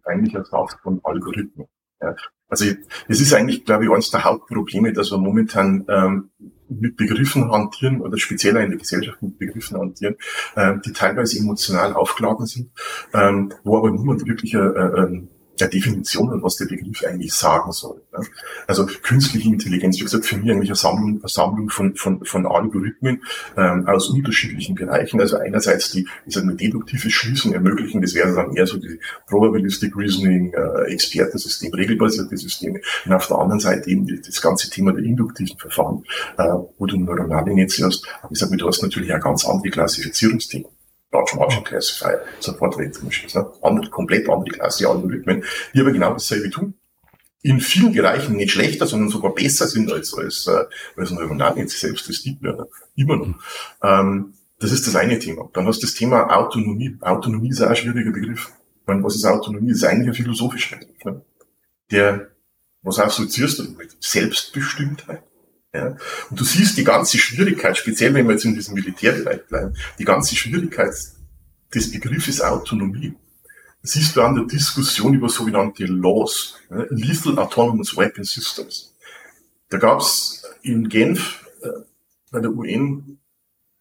eigentlich 0.05 0.37
ein 0.37 0.45
Haus 0.53 0.77
von 0.83 1.01
Algorithmen. 1.03 1.67
Ja. 2.01 2.15
Also 2.49 2.67
es 3.07 3.21
ist 3.21 3.33
eigentlich, 3.33 3.65
glaube 3.65 3.85
ich, 3.85 3.91
eines 3.91 4.11
der 4.11 4.25
Hauptprobleme, 4.25 4.93
dass 4.93 5.13
wir 5.13 5.19
momentan 5.19 5.85
ähm, 5.89 6.31
mit 6.69 6.97
Begriffen 6.97 7.51
hantieren 7.51 8.01
oder 8.01 8.19
speziell 8.19 8.57
in 8.57 8.71
der 8.71 8.79
Gesellschaft 8.79 9.23
mit 9.23 9.39
Begriffen 9.39 9.79
hantieren, 9.79 10.17
ähm, 10.57 10.83
die 10.85 10.93
teilweise 10.93 11.39
emotional 11.39 11.93
aufgeladen 11.93 12.47
sind, 12.47 12.71
ähm, 13.15 13.53
wo 13.63 13.79
aber 13.79 13.91
niemand 13.91 14.27
wirklich 14.27 14.55
äh, 14.55 14.59
äh, 14.59 15.23
der 15.61 15.69
Definition 15.69 16.31
und 16.31 16.43
was 16.43 16.57
der 16.57 16.67
Begriff 16.67 17.03
eigentlich 17.05 17.33
sagen 17.33 17.73
soll. 17.73 18.03
Ne? 18.17 18.25
Also 18.67 18.87
künstliche 18.87 19.49
Intelligenz, 19.49 19.99
wie 19.99 20.05
gesagt, 20.05 20.27
für 20.27 20.37
mich 20.37 20.51
eigentlich 20.51 20.71
eine 20.71 20.77
Sammlung, 20.77 21.19
eine 21.21 21.29
Sammlung 21.29 21.71
von, 21.71 21.95
von, 21.97 22.25
von 22.25 22.47
Algorithmen 22.47 23.23
ähm, 23.57 23.87
aus 23.87 24.09
unterschiedlichen 24.09 24.75
Bereichen. 24.75 25.21
Also 25.21 25.37
einerseits 25.39 25.91
die, 25.91 26.07
ich 26.27 26.35
sage 26.35 26.47
mal, 26.47 26.57
deduktive 26.57 27.11
Schließung 27.11 27.53
ermöglichen, 27.53 28.01
das 28.01 28.15
wäre 28.15 28.35
dann 28.35 28.55
eher 28.55 28.67
so 28.67 28.79
die 28.79 28.99
Probabilistic 29.29 29.97
Reasoning, 29.97 30.53
äh, 30.53 30.93
Expertensystem, 30.93 31.73
regelbasierte 31.73 32.37
Systeme. 32.37 32.81
Und 33.05 33.13
auf 33.13 33.27
der 33.27 33.39
anderen 33.39 33.61
Seite 33.61 33.91
eben 33.91 34.07
das 34.07 34.41
ganze 34.41 34.71
Thema 34.71 34.93
der 34.93 35.05
induktiven 35.05 35.59
Verfahren, 35.59 36.05
äh, 36.39 36.45
wo 36.79 36.87
du 36.87 36.97
neuronale 36.97 37.55
Netze 37.55 37.85
hast. 37.85 38.07
Aber 38.23 38.33
ich 38.33 38.39
sage 38.39 38.51
mal, 38.51 38.57
du 38.57 38.69
hast 38.69 38.83
natürlich 38.83 39.13
auch 39.13 39.21
ganz 39.21 39.45
andere 39.45 39.71
Klassifizierungsthemen. 39.71 40.80
Large 41.13 41.37
Margin 41.37 41.65
Classifier, 41.65 42.23
Support 42.39 42.79
Rate 42.79 43.01
Beispiel. 43.01 43.41
Ne? 43.41 43.53
Andere, 43.63 43.91
komplett 43.91 44.29
andere 44.29 44.51
Klasse 44.51 44.89
Algorithmen, 44.89 45.45
die 45.75 45.81
aber 45.81 45.93
genau 45.93 46.13
dasselbe 46.13 46.51
tun. 46.51 46.75
In 47.43 47.61
vielen 47.61 47.93
Bereichen 47.93 48.37
nicht 48.37 48.53
schlechter, 48.53 48.87
sondern 48.87 49.09
sogar 49.09 49.35
besser 49.35 49.67
sind 49.67 49.91
als, 49.91 50.15
als, 50.15 50.47
äh, 50.47 50.65
als 50.97 51.11
neuronale 51.11 51.57
Netze, 51.57 51.79
selbst 51.79 52.09
das 52.09 52.23
Deep 52.23 52.43
Learner. 52.43 52.67
Immer 52.97 53.17
noch. 53.17 53.35
Ähm, 53.83 54.35
das 54.61 54.73
ist 54.73 54.87
das 54.87 54.95
eine 54.95 55.19
Thema. 55.19 55.49
Dann 55.55 55.67
hast 55.67 55.83
du 55.83 55.87
das 55.87 55.95
Thema 55.95 56.31
Autonomie. 56.37 56.97
Autonomie 57.01 57.49
ist 57.49 57.63
auch 57.63 57.71
ein 57.71 57.77
schwieriger 57.77 58.13
Begriff. 58.13 58.53
Meine, 58.87 59.03
was 59.03 59.17
ist 59.17 59.25
Autonomie? 59.25 59.69
Das 59.69 59.79
ist 59.79 59.85
eigentlich 59.85 60.09
ein 60.09 60.15
philosophischer 60.15 60.77
Begriff. 60.77 61.05
Ne? 61.05 61.23
Der, 61.91 62.29
was 62.83 62.99
assoziierst 62.99 63.59
du 63.59 63.63
damit? 63.65 63.97
Selbstbestimmtheit. 64.01 65.23
Ja? 65.75 65.97
Und 66.31 66.41
du 66.41 66.45
siehst 66.45 66.77
die 66.77 66.85
ganze 66.85 67.19
Schwierigkeit, 67.19 67.77
speziell 67.77 68.15
wenn 68.15 68.27
wir 68.27 68.33
jetzt 68.33 68.45
in 68.45 68.55
diesem 68.55 68.75
Militärbereich 68.75 69.47
bleiben, 69.47 69.75
die 69.99 70.05
ganze 70.05 70.35
Schwierigkeit 70.35 70.95
des 71.75 71.91
Begriffes 71.93 72.41
Autonomie. 72.41 73.15
Siehst 73.83 74.15
du 74.15 74.23
an 74.23 74.35
der 74.35 74.45
Diskussion 74.45 75.15
über 75.15 75.29
sogenannte 75.29 75.87
Laws, 75.87 76.59
ja? 76.71 76.85
Lethal 76.91 77.39
Autonomous 77.39 77.97
Weapon 77.97 78.25
Systems. 78.25 78.95
Da 79.71 79.79
gab 79.79 80.01
es 80.01 80.43
in 80.63 80.89
Genf 80.89 81.47
äh, 81.63 81.69
bei 82.31 82.41
der 82.41 82.51
UN 82.51 83.19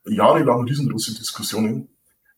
jahrelang 0.06 0.64
riesengroße 0.64 1.16
Diskussionen, 1.16 1.90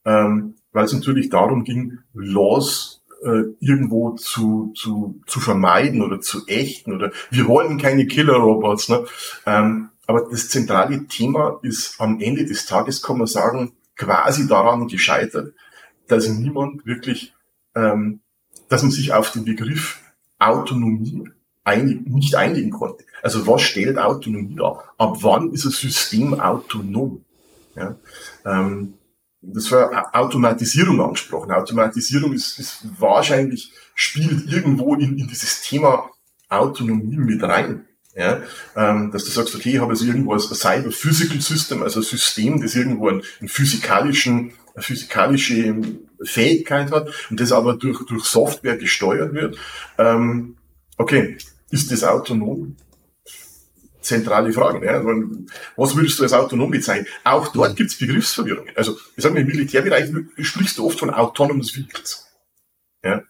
ähm, 0.06 0.56
weil 0.72 0.86
es 0.86 0.94
natürlich 0.94 1.30
darum 1.30 1.64
ging, 1.64 2.00
Laws 2.14 3.01
äh, 3.24 3.44
irgendwo 3.60 4.12
zu, 4.12 4.74
zu, 4.76 5.22
zu 5.28 5.40
vermeiden 5.40 6.02
oder 6.02 6.22
zu 6.22 6.46
ächten 6.48 6.94
oder 6.94 7.12
wir 7.30 7.48
wollen 7.48 7.78
keine 7.78 8.08
Killer-Robots. 8.08 8.90
Ne? 8.90 9.06
Ähm, 9.46 9.90
aber 10.08 10.28
das 10.30 10.50
zentrale 10.50 11.08
Thema 11.08 11.60
ist 11.62 11.96
am 12.00 12.20
Ende 12.20 12.46
des 12.46 12.66
Tages, 12.66 13.02
kann 13.02 13.18
man 13.18 13.28
sagen, 13.28 13.74
quasi 13.96 14.48
daran 14.48 14.88
gescheitert, 14.88 15.54
dass 16.08 16.28
niemand 16.28 16.86
wirklich, 16.86 17.34
ähm, 17.76 18.22
dass 18.68 18.82
man 18.82 18.92
sich 18.92 19.14
auf 19.14 19.32
den 19.32 19.46
Begriff 19.46 20.00
Autonomie 20.40 21.30
einig, 21.64 22.08
nicht 22.08 22.36
einigen 22.36 22.72
konnte. 22.72 23.06
Also 23.22 23.46
was 23.46 23.62
stellt 23.62 23.98
Autonomie 23.98 24.56
dar? 24.56 24.84
Ab 24.98 25.18
wann 25.22 25.52
ist 25.52 25.66
ein 25.66 25.72
System 25.72 26.40
autonom? 26.40 27.24
Ja? 27.76 27.96
Ähm, 28.46 28.96
das 29.42 29.72
war 29.72 30.16
Automatisierung 30.16 31.02
angesprochen. 31.02 31.52
Automatisierung 31.52 32.34
ist, 32.34 32.60
ist 32.60 32.86
wahrscheinlich, 33.00 33.74
spielt 33.96 34.52
irgendwo 34.52 34.96
in, 34.96 35.18
in 35.18 35.28
dieses 35.28 35.62
Thema 35.62 36.10
Autonomie 36.50 37.18
mit 37.18 37.42
rein. 37.44 37.86
Ja, 38.14 38.42
ähm, 38.76 39.10
dass 39.12 39.24
du 39.24 39.32
sagst, 39.32 39.56
okay, 39.56 39.72
ich 39.72 39.80
habe 39.80 39.92
also 39.92 40.06
irgendwo 40.06 40.34
ein 40.34 40.40
Cyber 40.40 40.92
Physical 40.92 41.40
System, 41.40 41.82
also 41.82 42.02
ein 42.02 42.04
System, 42.04 42.62
das 42.62 42.76
irgendwo 42.76 43.08
einen, 43.08 43.22
einen 43.40 43.48
physikalischen, 43.48 44.52
eine 44.76 44.84
physikalische 44.84 45.76
Fähigkeit 46.22 46.92
hat 46.92 47.08
und 47.30 47.40
das 47.40 47.54
aber 47.54 47.78
durch, 47.78 48.06
durch 48.06 48.26
Software 48.26 48.76
gesteuert 48.76 49.34
wird. 49.34 49.58
Ähm, 49.98 50.58
okay, 50.98 51.38
ist 51.70 51.90
das 51.90 52.04
autonom? 52.04 52.76
Zentrale 54.02 54.52
Frage. 54.52 54.86
Ja. 54.86 55.04
Was 55.76 55.96
würdest 55.96 56.20
du 56.20 56.24
als 56.24 56.34
autonom 56.34 56.72
bezeichnen? 56.72 57.08
Auch 57.24 57.50
dort 57.50 57.76
gibt 57.76 57.92
es 57.92 57.98
Begriffsverwirrungen. 57.98 58.76
Also, 58.76 58.98
ich 59.16 59.24
sage 59.24 59.36
mal, 59.36 59.42
im 59.42 59.48
Militärbereich 59.48 60.12
sprichst 60.40 60.78
du 60.78 60.88
oft 60.88 61.00
von 61.00 61.10
autonomous 61.10 61.76
vehicles. 61.76 62.28
Ja. 63.04 63.24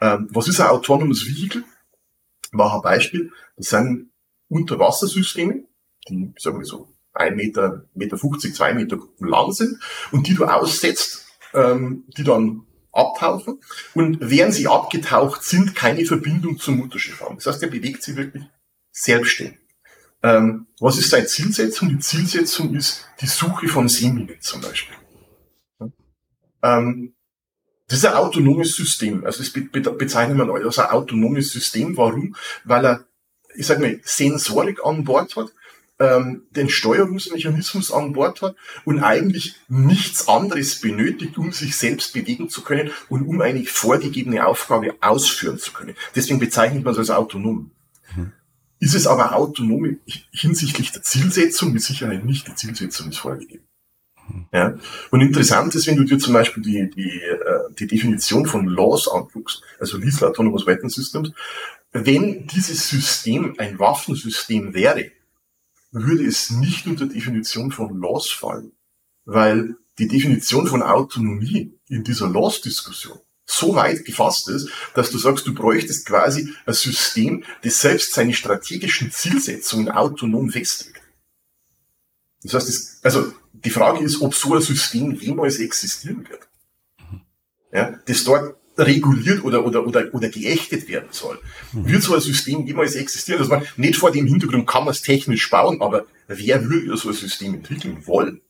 Ähm, 0.00 0.28
was 0.30 0.48
ist 0.48 0.60
ein 0.60 0.68
autonomous 0.68 1.26
vehicle? 1.26 1.64
Mach 2.52 2.74
ein 2.74 2.82
Beispiel. 2.82 3.32
Das 3.56 3.68
sind 3.68 4.10
Unterwassersysteme, 4.48 5.64
die, 6.08 6.32
sagen 6.38 6.58
wir 6.58 6.66
so, 6.66 6.88
ein 7.12 7.36
Meter, 7.36 7.84
Meter 7.94 8.18
50, 8.18 8.54
zwei 8.54 8.74
Meter 8.74 8.98
lang 9.18 9.52
sind 9.52 9.78
und 10.12 10.26
die 10.26 10.34
du 10.34 10.44
aussetzt, 10.44 11.26
ähm, 11.54 12.04
die 12.16 12.24
dann 12.24 12.66
abtauchen 12.92 13.60
und 13.94 14.18
während 14.20 14.54
sie 14.54 14.66
abgetaucht 14.66 15.44
sind, 15.44 15.76
keine 15.76 16.04
Verbindung 16.04 16.58
zum 16.58 16.78
Mutterschiff 16.78 17.20
haben. 17.20 17.36
Das 17.36 17.46
heißt, 17.46 17.62
der 17.62 17.68
bewegt 17.68 18.02
sich 18.02 18.16
wirklich 18.16 18.44
selbstständig. 18.90 19.59
Ähm, 20.22 20.66
was 20.78 20.98
ist 20.98 21.10
seine 21.10 21.26
Zielsetzung? 21.26 21.88
Die 21.88 21.98
Zielsetzung 21.98 22.74
ist 22.74 23.06
die 23.20 23.26
Suche 23.26 23.68
von 23.68 23.88
Seeminen 23.88 24.40
zum 24.40 24.60
Beispiel. 24.60 24.96
Ähm, 26.62 27.14
das 27.88 27.98
ist 27.98 28.06
ein 28.06 28.14
autonomes 28.14 28.76
System. 28.76 29.24
Also 29.24 29.42
das 29.42 29.50
be 29.50 29.62
be 29.62 29.80
bezeichnet 29.80 30.36
man 30.36 30.50
als 30.50 30.78
ein 30.78 30.90
autonomes 30.90 31.52
System. 31.52 31.96
Warum? 31.96 32.36
Weil 32.64 32.84
er, 32.84 33.04
ich 33.56 33.66
sage 33.66 33.80
mal, 33.80 34.00
Sensorik 34.04 34.84
an 34.84 35.04
Bord 35.04 35.34
hat, 35.36 35.52
ähm, 35.98 36.44
den 36.50 36.68
Steuerungsmechanismus 36.68 37.92
an 37.92 38.12
Bord 38.12 38.42
hat 38.42 38.56
und 38.84 39.02
eigentlich 39.02 39.56
nichts 39.68 40.28
anderes 40.28 40.80
benötigt, 40.80 41.36
um 41.36 41.52
sich 41.52 41.76
selbst 41.76 42.12
bewegen 42.12 42.48
zu 42.48 42.62
können 42.62 42.90
und 43.08 43.26
um 43.26 43.40
eine 43.40 43.64
vorgegebene 43.64 44.46
Aufgabe 44.46 44.94
ausführen 45.00 45.58
zu 45.58 45.72
können. 45.72 45.96
Deswegen 46.14 46.38
bezeichnet 46.38 46.84
man 46.84 46.92
es 46.92 46.98
als 46.98 47.10
autonom. 47.10 47.72
Ist 48.80 48.94
es 48.94 49.06
aber 49.06 49.36
autonom 49.36 49.98
hinsichtlich 50.32 50.90
der 50.90 51.02
Zielsetzung? 51.02 51.72
Mit 51.72 51.82
Sicherheit 51.82 52.24
nicht. 52.24 52.48
Die 52.48 52.54
Zielsetzung 52.54 53.10
ist 53.10 53.18
vorgegeben. 53.18 53.64
Mhm. 54.28 54.46
Ja? 54.52 54.74
Und 55.10 55.20
interessant 55.20 55.74
ist, 55.74 55.86
wenn 55.86 55.96
du 55.96 56.04
dir 56.04 56.18
zum 56.18 56.32
Beispiel 56.32 56.62
die, 56.62 56.90
die, 56.90 57.20
äh, 57.20 57.72
die 57.78 57.86
Definition 57.86 58.46
von 58.46 58.66
Laws 58.66 59.06
anguckst, 59.08 59.62
also 59.78 59.98
Lethal 59.98 60.30
Autonomous 60.30 60.66
Weapon 60.66 60.88
Systems, 60.88 61.32
wenn 61.92 62.46
dieses 62.46 62.88
System 62.88 63.54
ein 63.58 63.78
Waffensystem 63.78 64.72
wäre, 64.72 65.10
würde 65.92 66.24
es 66.24 66.50
nicht 66.50 66.86
unter 66.86 67.06
Definition 67.06 67.72
von 67.72 68.00
Laws 68.00 68.30
fallen, 68.30 68.72
weil 69.24 69.76
die 69.98 70.08
Definition 70.08 70.66
von 70.66 70.82
Autonomie 70.82 71.74
in 71.88 72.04
dieser 72.04 72.28
Laws-Diskussion 72.28 73.18
so 73.50 73.74
weit 73.74 74.04
gefasst 74.04 74.48
ist, 74.48 74.68
dass 74.94 75.10
du 75.10 75.18
sagst, 75.18 75.46
du 75.46 75.54
bräuchtest 75.54 76.06
quasi 76.06 76.54
ein 76.66 76.74
System, 76.74 77.44
das 77.62 77.80
selbst 77.80 78.14
seine 78.14 78.34
strategischen 78.34 79.10
Zielsetzungen 79.10 79.90
autonom 79.90 80.50
festlegt. 80.50 81.02
Das 82.42 82.54
heißt, 82.54 82.68
das, 82.68 83.00
also 83.02 83.32
die 83.52 83.70
Frage 83.70 84.04
ist, 84.04 84.20
ob 84.22 84.34
so 84.34 84.54
ein 84.54 84.62
System 84.62 85.14
jemals 85.14 85.58
existieren 85.58 86.26
wird. 86.28 86.48
Ja, 87.72 87.98
das 88.06 88.24
dort 88.24 88.56
reguliert 88.78 89.44
oder, 89.44 89.64
oder, 89.64 89.86
oder, 89.86 90.14
oder 90.14 90.28
geächtet 90.28 90.88
werden 90.88 91.08
soll. 91.10 91.38
Mhm. 91.72 91.88
Wird 91.88 92.02
so 92.02 92.14
ein 92.14 92.20
System 92.20 92.66
jemals 92.66 92.94
existieren? 92.94 93.40
Also 93.40 93.50
man, 93.50 93.66
nicht 93.76 93.96
vor 93.96 94.10
dem 94.10 94.26
Hintergrund 94.26 94.66
kann 94.66 94.84
man 94.84 94.92
es 94.92 95.02
technisch 95.02 95.50
bauen, 95.50 95.82
aber 95.82 96.06
wer 96.28 96.64
würde 96.64 96.96
so 96.96 97.08
ein 97.08 97.14
System 97.14 97.54
entwickeln 97.54 98.06
wollen? 98.06 98.40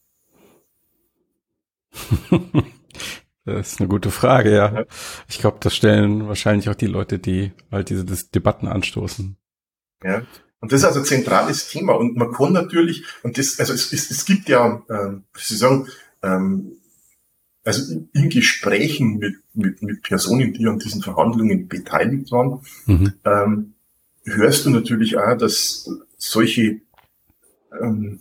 Das 3.45 3.73
ist 3.73 3.81
eine 3.81 3.89
gute 3.89 4.11
Frage, 4.11 4.55
ja. 4.55 4.85
Ich 5.29 5.39
glaube, 5.39 5.59
das 5.61 5.75
stellen 5.75 6.29
wahrscheinlich 6.29 6.69
auch 6.69 6.75
die 6.75 6.87
Leute, 6.87 7.19
die 7.19 7.53
halt 7.71 7.89
diese 7.89 8.05
Debatten 8.05 8.69
anstoßen. 8.69 9.37
Ja. 10.05 10.23
Und 10.61 10.73
das 10.73 10.81
ist 10.81 10.87
also 10.87 11.01
ein 11.01 11.07
zentrales 11.07 11.69
Thema. 11.69 11.95
Und 11.95 12.17
man 12.17 12.33
kann 12.33 12.53
natürlich, 12.53 13.05
und 13.23 13.39
das, 13.39 13.59
also 13.59 13.73
es, 13.73 13.93
es, 13.93 14.11
es 14.11 14.25
gibt 14.27 14.49
ja, 14.49 14.83
ähm, 14.91 15.25
Sie 15.37 15.57
sagen, 15.57 15.89
ähm, 16.23 16.73
also 17.65 17.93
in, 17.93 18.09
in 18.13 18.29
Gesprächen 18.29 19.19
mit, 19.19 19.37
mit, 19.55 19.83
mit 19.83 20.03
Personen, 20.03 20.53
die 20.53 20.67
an 20.67 20.79
diesen 20.79 21.03
Verhandlungen 21.03 21.67
beteiligt 21.67 22.31
waren, 22.31 22.61
mhm. 22.87 23.13
ähm, 23.25 23.75
hörst 24.25 24.67
du 24.67 24.71
natürlich 24.71 25.17
auch, 25.17 25.37
dass 25.37 25.91
solche 26.19 26.81
ähm, 27.81 28.21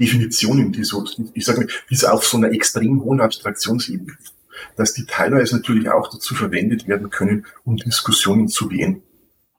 Definitionen, 0.00 0.72
die 0.72 0.82
so, 0.82 1.04
ich 1.34 1.44
sage 1.44 1.60
mal, 1.60 1.68
die 1.88 2.06
auf 2.06 2.26
so 2.26 2.36
einer 2.36 2.50
extrem 2.50 3.02
hohen 3.02 3.20
Abstraktionsebene 3.20 4.16
dass 4.76 4.94
die 4.94 5.06
teilweise 5.06 5.56
natürlich 5.56 5.88
auch 5.88 6.10
dazu 6.10 6.34
verwendet 6.34 6.88
werden 6.88 7.10
können, 7.10 7.46
um 7.64 7.76
Diskussionen 7.76 8.48
zu 8.48 8.68
beenden. 8.68 9.02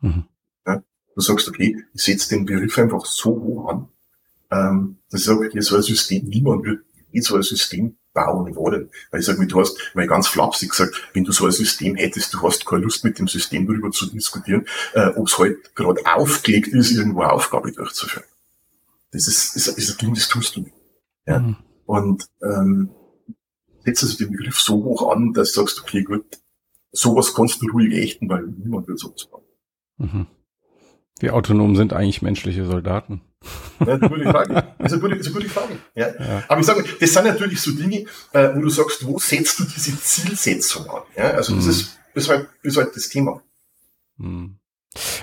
Mhm. 0.01 0.25
Ja, 0.65 0.83
du 1.15 1.21
sagst, 1.21 1.47
okay, 1.47 1.83
ich 1.93 2.03
setze 2.03 2.29
den 2.29 2.45
Begriff 2.45 2.77
einfach 2.77 3.05
so 3.05 3.31
hoch 3.31 3.69
an, 3.69 3.87
ähm, 4.51 4.97
dass 5.09 5.21
ich 5.21 5.27
sage, 5.27 5.45
okay, 5.45 5.61
so 5.61 5.75
ein 5.75 5.81
System, 5.81 6.25
niemand 6.25 6.65
wird 6.65 6.83
eh 7.11 7.21
so 7.21 7.35
ein 7.35 7.43
System 7.43 7.97
bauen 8.13 8.55
wollen. 8.55 8.89
Weil 9.11 9.19
ich 9.19 9.25
sage, 9.25 9.45
du 9.45 9.59
hast, 9.59 9.77
weil 9.93 10.07
ganz 10.07 10.27
flapsig 10.27 10.71
gesagt, 10.71 11.09
wenn 11.13 11.23
du 11.23 11.31
so 11.31 11.45
ein 11.45 11.51
System 11.51 11.95
hättest, 11.95 12.33
du 12.33 12.41
hast 12.41 12.65
keine 12.65 12.83
Lust 12.83 13.03
mit 13.03 13.19
dem 13.19 13.27
System 13.27 13.67
darüber 13.67 13.91
zu 13.91 14.07
diskutieren, 14.07 14.65
äh, 14.93 15.07
ob 15.15 15.27
es 15.27 15.37
halt 15.37 15.75
gerade 15.75 16.01
aufgelegt 16.05 16.69
ist, 16.69 16.91
irgendwo 16.91 17.21
eine 17.21 17.31
Aufgabe 17.31 17.71
durchzuführen. 17.71 18.25
Das 19.11 19.27
ist, 19.27 19.55
ist, 19.55 19.67
ist 19.67 19.91
ein 19.91 19.97
Ding, 19.97 20.13
das 20.15 20.27
tust 20.27 20.55
du 20.55 20.61
nicht. 20.61 20.75
Ja? 21.27 21.39
Mhm. 21.39 21.57
Und 21.85 22.25
ähm, 22.41 22.89
setzt 23.87 24.03
also 24.03 24.17
den 24.17 24.31
Begriff 24.31 24.59
so 24.59 24.83
hoch 24.83 25.11
an, 25.11 25.33
dass 25.33 25.53
du 25.53 25.61
sagst, 25.61 25.81
okay, 25.81 26.03
gut, 26.03 26.25
sowas 26.91 27.33
kannst 27.33 27.61
du 27.61 27.67
ruhig 27.69 27.93
ächten, 27.93 28.29
weil 28.29 28.43
niemand 28.43 28.87
will 28.87 28.97
sowas 28.97 29.29
machen. 29.31 29.43
Mhm. 29.97 30.27
Wie 31.19 31.31
autonom 31.31 31.75
sind 31.75 31.93
eigentlich 31.93 32.21
menschliche 32.21 32.65
Soldaten? 32.65 33.21
Ja, 33.79 33.97
das 33.97 34.09
würde 34.09 34.23
ich 34.23 34.29
fragen. 34.29 34.53
Das 34.77 34.91
ist 34.91 34.93
eine 34.93 35.01
gute, 35.01 35.17
das 35.17 35.27
ist 35.27 35.33
eine 35.33 35.43
gute 35.43 35.49
Frage. 35.49 35.77
Ja. 35.95 36.07
ja. 36.07 36.43
Aber 36.47 36.59
ich 36.59 36.67
sage, 36.67 36.83
das 36.99 37.13
sind 37.13 37.25
natürlich 37.25 37.61
so 37.61 37.71
Dinge, 37.71 38.05
äh, 38.33 38.49
wo 38.55 38.61
du 38.61 38.69
sagst, 38.69 39.05
wo 39.05 39.17
setzt 39.17 39.59
du 39.59 39.63
diese 39.63 39.99
Zielsetzung 39.99 40.87
an? 40.89 41.03
Ja, 41.15 41.31
also 41.31 41.55
das, 41.55 41.63
mhm. 41.63 41.69
ist, 41.71 41.97
das, 42.13 42.23
ist 42.23 42.29
halt, 42.29 42.49
das 42.63 42.73
ist 42.73 42.77
halt 42.77 42.95
das 42.95 43.09
Thema. 43.09 43.41
Mhm. 44.17 44.59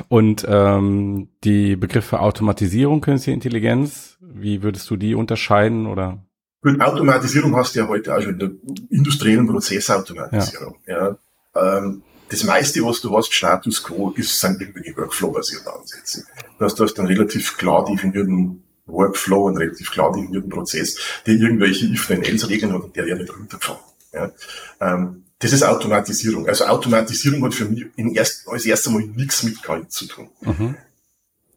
Und 0.09 0.45
ähm, 0.49 1.29
die 1.45 1.77
Begriffe 1.77 2.21
Automatisierung, 2.21 3.01
künstliche 3.01 3.35
Intelligenz, 3.35 4.17
wie 4.21 4.63
würdest 4.63 4.89
du 4.91 4.97
die 4.97 5.15
unterscheiden 5.15 5.87
oder? 5.87 6.25
Gut, 6.65 6.81
Automatisierung 6.81 7.55
hast 7.57 7.75
du 7.75 7.81
ja 7.81 7.89
heute 7.89 8.17
auch 8.17 8.23
schon 8.23 8.33
in 8.33 8.39
der 8.39 8.51
industriellen 8.89 9.47
Prozessautomatisierung. 9.47 10.77
Ja. 10.87 11.17
ja 11.55 11.77
ähm, 11.77 12.03
das 12.31 12.43
meiste, 12.45 12.83
was 12.83 13.03
du 13.03 13.15
hast, 13.15 13.35
Status 13.35 13.83
Quo, 13.83 14.15
ist, 14.17 14.41
sind 14.41 14.59
irgendwelche 14.59 14.97
Workflow-basierte 14.97 15.71
Ansätze. 15.71 16.25
Du 16.59 16.65
hast, 16.65 16.81
du 16.81 16.85
hast 16.85 16.99
einen 16.99 17.09
relativ 17.09 17.59
klar 17.59 17.85
definierten 17.85 18.65
Workflow, 18.87 19.49
einen 19.49 19.59
relativ 19.59 19.91
klar 19.91 20.11
definierten 20.11 20.49
Prozess, 20.49 20.97
der 21.27 21.35
irgendwelche 21.35 21.85
if-then-else-Regeln 21.85 22.73
hat 22.73 22.83
und 22.83 22.97
der 22.97 23.09
ja 23.09 23.17
nicht 23.17 23.31
runtergefahren. 23.31 23.81
Ja. 24.15 24.33
Ähm, 24.81 25.25
das 25.41 25.53
ist 25.53 25.65
Automatisierung. 25.65 26.49
Also 26.49 26.65
Automatisierung 26.65 27.45
hat 27.45 27.53
für 27.53 27.67
mich 27.67 27.85
in 27.97 28.15
erst, 28.15 28.49
als 28.49 28.65
erstes 28.65 28.91
Mal 28.91 29.03
nichts 29.03 29.43
mit 29.43 29.63
KI 29.63 29.87
zu 29.89 30.07
tun. 30.07 30.31
Mhm. 30.41 30.77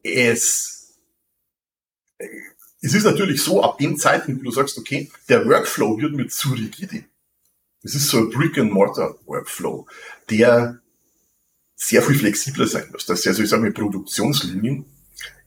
Es, 0.03 0.97
es 2.81 2.93
ist 2.93 3.03
natürlich 3.03 3.41
so, 3.41 3.63
ab 3.63 3.77
dem 3.77 3.97
Zeitpunkt, 3.97 4.41
wo 4.41 4.45
du 4.45 4.51
sagst, 4.51 4.77
okay, 4.77 5.09
der 5.29 5.45
Workflow 5.45 5.97
wird 5.97 6.13
mir 6.13 6.27
zu 6.27 6.49
rigide. 6.49 7.05
Das 7.83 7.95
ist 7.95 8.09
so 8.09 8.17
ein 8.17 8.29
Brick-and-Mortar-Workflow, 8.29 9.87
der 10.29 10.79
sehr 11.75 12.01
viel 12.01 12.17
flexibler 12.17 12.67
sein 12.67 12.89
muss, 12.91 13.05
dass 13.05 13.25
also 13.25 13.43
ich 13.43 13.49
sage 13.49 13.61
mal 13.61 13.71
Produktionslinien 13.71 14.85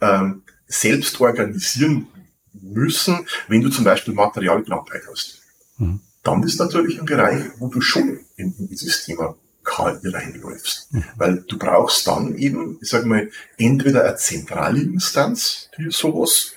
ähm, 0.00 0.42
selbst 0.66 1.20
organisieren 1.20 2.06
müssen, 2.52 3.26
wenn 3.48 3.60
du 3.60 3.68
zum 3.68 3.84
Beispiel 3.84 4.14
Materialknappheit 4.14 5.02
hast. 5.10 5.42
Mhm. 5.78 6.00
Dann 6.22 6.42
ist 6.42 6.58
natürlich 6.58 7.00
ein 7.00 7.06
Bereich, 7.06 7.44
wo 7.58 7.68
du 7.68 7.80
schon 7.80 8.20
in, 8.36 8.54
in 8.58 8.68
dieses 8.68 9.04
Thema 9.04 9.36
KI 9.64 10.08
reinläufst. 10.08 10.92
Mhm. 10.92 11.04
Weil 11.16 11.44
du 11.46 11.58
brauchst 11.58 12.06
dann 12.06 12.36
eben, 12.36 12.78
ich 12.80 12.88
sage 12.88 13.06
mal, 13.06 13.30
entweder 13.56 14.04
eine 14.04 14.16
zentrale 14.16 14.80
Instanz, 14.80 15.68
die 15.78 15.90
sowas 15.90 16.52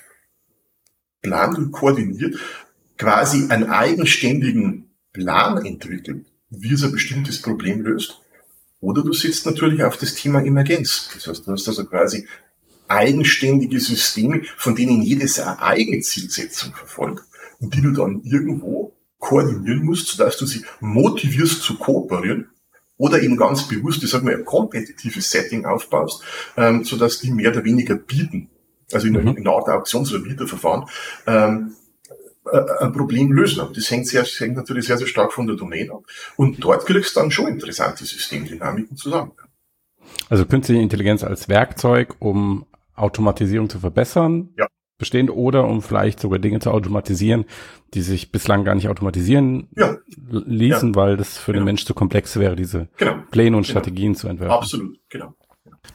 plant 1.24 1.58
und 1.58 1.72
koordiniert, 1.72 2.36
quasi 2.96 3.48
einen 3.48 3.70
eigenständigen 3.70 4.90
Plan 5.12 5.64
entwickelt, 5.66 6.26
wie 6.50 6.72
es 6.72 6.84
ein 6.84 6.92
bestimmtes 6.92 7.42
Problem 7.42 7.80
löst. 7.80 8.20
Oder 8.80 9.02
du 9.02 9.12
sitzt 9.12 9.46
natürlich 9.46 9.82
auf 9.82 9.96
das 9.96 10.14
Thema 10.14 10.44
Emergenz. 10.44 11.08
Das 11.12 11.26
heißt, 11.26 11.46
du 11.46 11.52
hast 11.52 11.66
also 11.66 11.84
quasi 11.86 12.26
eigenständige 12.86 13.80
Systeme, 13.80 14.42
von 14.56 14.76
denen 14.76 15.02
jedes 15.02 15.40
eine 15.40 15.60
eigene 15.60 16.00
Zielsetzung 16.00 16.74
verfolgt 16.74 17.24
und 17.60 17.74
die 17.74 17.80
du 17.80 17.92
dann 17.92 18.22
irgendwo 18.22 18.92
koordinieren 19.18 19.84
musst, 19.84 20.08
sodass 20.08 20.36
du 20.36 20.44
sie 20.44 20.64
motivierst 20.80 21.62
zu 21.62 21.78
kooperieren 21.78 22.50
oder 22.98 23.22
eben 23.22 23.36
ganz 23.36 23.66
bewusst, 23.66 24.02
ich 24.02 24.10
sag 24.10 24.22
mal, 24.22 24.34
ein 24.34 24.44
kompetitives 24.44 25.30
Setting 25.30 25.64
aufbaust, 25.64 26.22
ähm, 26.56 26.84
sodass 26.84 27.20
die 27.20 27.30
mehr 27.30 27.50
oder 27.50 27.64
weniger 27.64 27.94
bieten, 27.94 28.50
also 28.94 29.06
in, 29.06 29.14
mhm. 29.14 29.36
in 29.36 29.46
einer 29.46 29.56
Art 29.56 29.68
Auktions- 29.68 30.12
oder 30.12 30.22
Bieterverfahren, 30.22 30.84
ähm, 31.26 31.74
äh, 32.50 32.62
ein 32.80 32.92
Problem 32.92 33.32
lösen. 33.32 33.60
Aber 33.60 33.72
das 33.72 33.90
hängt, 33.90 34.06
sehr, 34.06 34.24
hängt 34.24 34.56
natürlich 34.56 34.86
sehr, 34.86 34.98
sehr 34.98 35.06
stark 35.06 35.32
von 35.32 35.46
der 35.46 35.56
Domain 35.56 35.90
ab. 35.90 36.02
Und 36.36 36.62
dort 36.62 36.86
kriegst 36.86 37.16
du 37.16 37.20
dann 37.20 37.30
schon 37.30 37.48
interessante 37.48 38.04
Systemdynamiken 38.04 38.96
zusammen. 38.96 39.32
Also 40.28 40.44
künstliche 40.46 40.82
Intelligenz 40.82 41.24
als 41.24 41.48
Werkzeug, 41.48 42.16
um 42.18 42.66
Automatisierung 42.94 43.68
zu 43.68 43.78
verbessern, 43.78 44.50
ja. 44.56 44.66
bestehend 44.98 45.30
oder 45.30 45.64
um 45.64 45.82
vielleicht 45.82 46.20
sogar 46.20 46.38
Dinge 46.38 46.60
zu 46.60 46.70
automatisieren, 46.70 47.46
die 47.94 48.02
sich 48.02 48.30
bislang 48.30 48.64
gar 48.64 48.74
nicht 48.74 48.88
automatisieren 48.88 49.68
ja. 49.76 49.96
ließen, 50.30 50.90
ja. 50.90 50.94
weil 50.94 51.16
das 51.16 51.38
für 51.38 51.52
genau. 51.52 51.62
den 51.62 51.64
Mensch 51.66 51.84
zu 51.84 51.94
komplex 51.94 52.38
wäre, 52.38 52.56
diese 52.56 52.88
genau. 52.96 53.16
Pläne 53.30 53.56
und 53.56 53.66
genau. 53.66 53.70
Strategien 53.80 54.14
zu 54.14 54.28
entwerfen. 54.28 54.54
Absolut, 54.54 54.98
genau. 55.08 55.34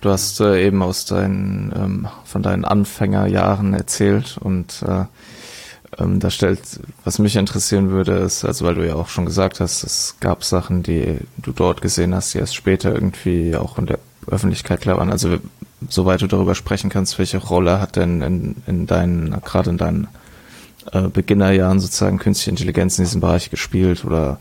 Du 0.02 0.10
hast 0.10 0.40
äh, 0.40 0.66
eben 0.66 0.82
aus 0.82 1.06
deinen 1.06 1.74
ähm, 1.76 2.08
von 2.24 2.42
deinen 2.42 2.66
Anfängerjahren 2.66 3.74
erzählt 3.74 4.38
und 4.40 4.82
äh, 4.88 5.06
ähm, 5.98 6.20
da 6.20 6.30
stellt, 6.30 6.62
was 7.04 7.20
mich 7.20 7.36
interessieren 7.36 7.90
würde, 7.90 8.14
ist, 8.14 8.46
also 8.46 8.66
weil 8.66 8.76
du 8.76 8.88
ja 8.88 8.96
auch 8.96 9.10
schon 9.10 9.26
gesagt 9.26 9.60
hast, 9.60 9.84
es 9.84 10.16
gab 10.20 10.44
Sachen, 10.44 10.84
die 10.84 11.18
du 11.38 11.52
dort 11.52 11.82
gesehen 11.82 12.14
hast, 12.14 12.34
die 12.34 12.38
erst 12.38 12.56
später 12.56 12.94
irgendwie 12.94 13.56
auch 13.56 13.78
in 13.78 13.88
der 13.88 14.00
Öffentlichkeit 14.28 14.82
klar 14.82 14.98
waren. 14.98 15.12
Also 15.12 15.38
soweit 15.90 16.22
du 16.22 16.28
darüber 16.28 16.56
sprechen 16.56 16.90
kannst, 16.90 17.18
welche 17.18 17.38
Rolle 17.38 17.82
hat 17.82 17.96
denn 17.96 18.22
in, 18.22 18.56
in 18.68 18.88
deinen, 18.88 19.32
gerade 19.42 19.72
in 19.72 19.78
deinen 19.78 20.08
äh, 20.92 21.08
Beginnerjahren 21.08 21.80
sozusagen 21.80 22.20
künstliche 22.20 22.52
Intelligenz 22.52 22.98
in 23.00 23.06
diesem 23.06 23.22
Bereich 23.22 23.50
gespielt 23.50 24.06
oder 24.06 24.40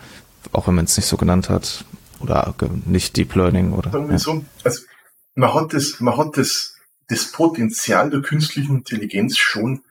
auch 0.52 0.68
wenn 0.68 0.74
man 0.74 0.84
es 0.84 0.96
nicht 0.96 1.06
so 1.06 1.16
genannt 1.16 1.48
hat 1.48 1.84
oder 2.20 2.54
nicht 2.84 3.16
Deep 3.16 3.34
Learning 3.34 3.72
oder. 3.72 3.90
Sagen 3.90 4.06
wir 4.06 4.12
ja. 4.12 4.18
so, 4.18 4.44
also 4.64 4.80
man 5.38 5.54
hat 5.54 5.72
das, 5.72 6.00
man 6.00 6.16
hat 6.16 6.36
das, 6.36 6.76
das 7.08 7.30
Potenzial 7.30 8.10
der 8.10 8.20
künstlichen 8.20 8.76
Intelligenz 8.76 9.38
schon 9.38 9.82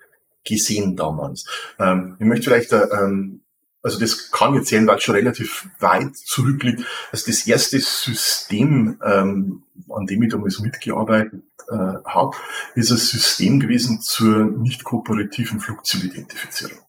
gesehen 0.46 0.96
damals. 0.96 1.46
Ähm, 1.80 2.18
ich 2.20 2.26
möchte 2.26 2.50
vielleicht, 2.50 2.74
äh, 2.74 2.84
ähm, 2.92 3.42
also 3.82 4.00
das 4.00 4.32
kann 4.32 4.56
jetzt 4.56 4.68
sehen, 4.68 4.88
weil 4.88 4.98
es 4.98 5.04
schon 5.04 5.16
relativ 5.16 5.70
weit 5.80 6.18
zurückliegt. 6.18 6.84
Also 7.12 7.28
das 7.28 7.48
erste 7.48 7.80
System, 7.80 9.00
ähm, 9.04 9.64
an 9.90 10.06
dem 10.06 10.24
ich 10.24 10.32
damals 10.32 10.60
mitgearbeitet 10.60 11.44
äh, 11.70 11.76
habe, 12.06 12.36
ist 12.76 12.92
ein 12.92 12.98
System 12.98 13.62
gewesen 13.62 14.02
zur 14.02 14.46
nicht 14.46 14.84
kooperativen 14.84 15.62
Flugzeugidentifizierung. 15.62 16.80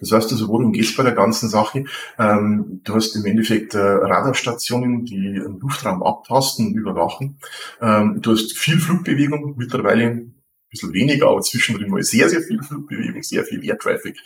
Das 0.00 0.12
heißt 0.12 0.32
also, 0.32 0.48
worum 0.48 0.72
geht 0.72 0.84
es 0.84 0.96
bei 0.96 1.02
der 1.02 1.12
ganzen 1.12 1.48
Sache? 1.48 1.84
Ähm, 2.18 2.80
du 2.84 2.94
hast 2.94 3.14
im 3.16 3.24
Endeffekt 3.24 3.74
äh, 3.74 3.78
Radarstationen, 3.78 5.04
die 5.04 5.16
den 5.16 5.58
Luftraum 5.60 6.02
abtasten 6.02 6.68
und 6.68 6.74
überwachen. 6.74 7.38
Ähm, 7.80 8.20
du 8.20 8.32
hast 8.32 8.56
viel 8.56 8.78
Flugbewegung, 8.78 9.54
mittlerweile 9.56 10.26
bisschen 10.70 10.92
weniger, 10.92 11.28
aber 11.28 11.42
zwischendrin 11.42 11.90
mal 11.90 12.02
sehr, 12.02 12.28
sehr 12.28 12.42
viel 12.42 12.62
Flugbewegung, 12.62 13.22
sehr 13.22 13.44
viel 13.44 13.64
Air 13.64 13.78
Traffic. 13.78 14.16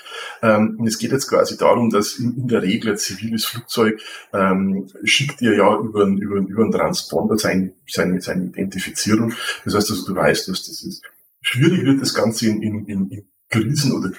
Ähm, 0.42 0.76
und 0.78 0.86
es 0.86 0.98
geht 0.98 1.10
jetzt 1.10 1.28
quasi 1.28 1.56
darum, 1.56 1.90
dass 1.90 2.18
in, 2.18 2.36
in 2.36 2.48
der 2.48 2.62
Regel 2.62 2.92
ein 2.92 2.98
ziviles 2.98 3.46
Flugzeug 3.46 4.00
ähm, 4.32 4.86
schickt 5.04 5.40
dir 5.40 5.56
ja 5.56 5.76
über, 5.78 6.04
über, 6.04 6.36
über 6.36 6.62
einen 6.62 6.72
Transponder 6.72 7.38
sein, 7.38 7.72
seine, 7.88 8.20
seine 8.20 8.46
Identifizierung. 8.46 9.32
Das 9.64 9.74
heißt 9.74 9.90
also, 9.90 10.06
du 10.06 10.14
weißt, 10.14 10.50
was 10.50 10.66
das 10.66 10.82
ist. 10.82 11.02
Schwierig 11.40 11.84
wird 11.84 12.00
das 12.02 12.14
Ganze 12.14 12.48
in, 12.48 12.62
in, 12.62 12.86
in 12.86 13.28
Krisen- 13.50 13.92
oder 13.92 14.10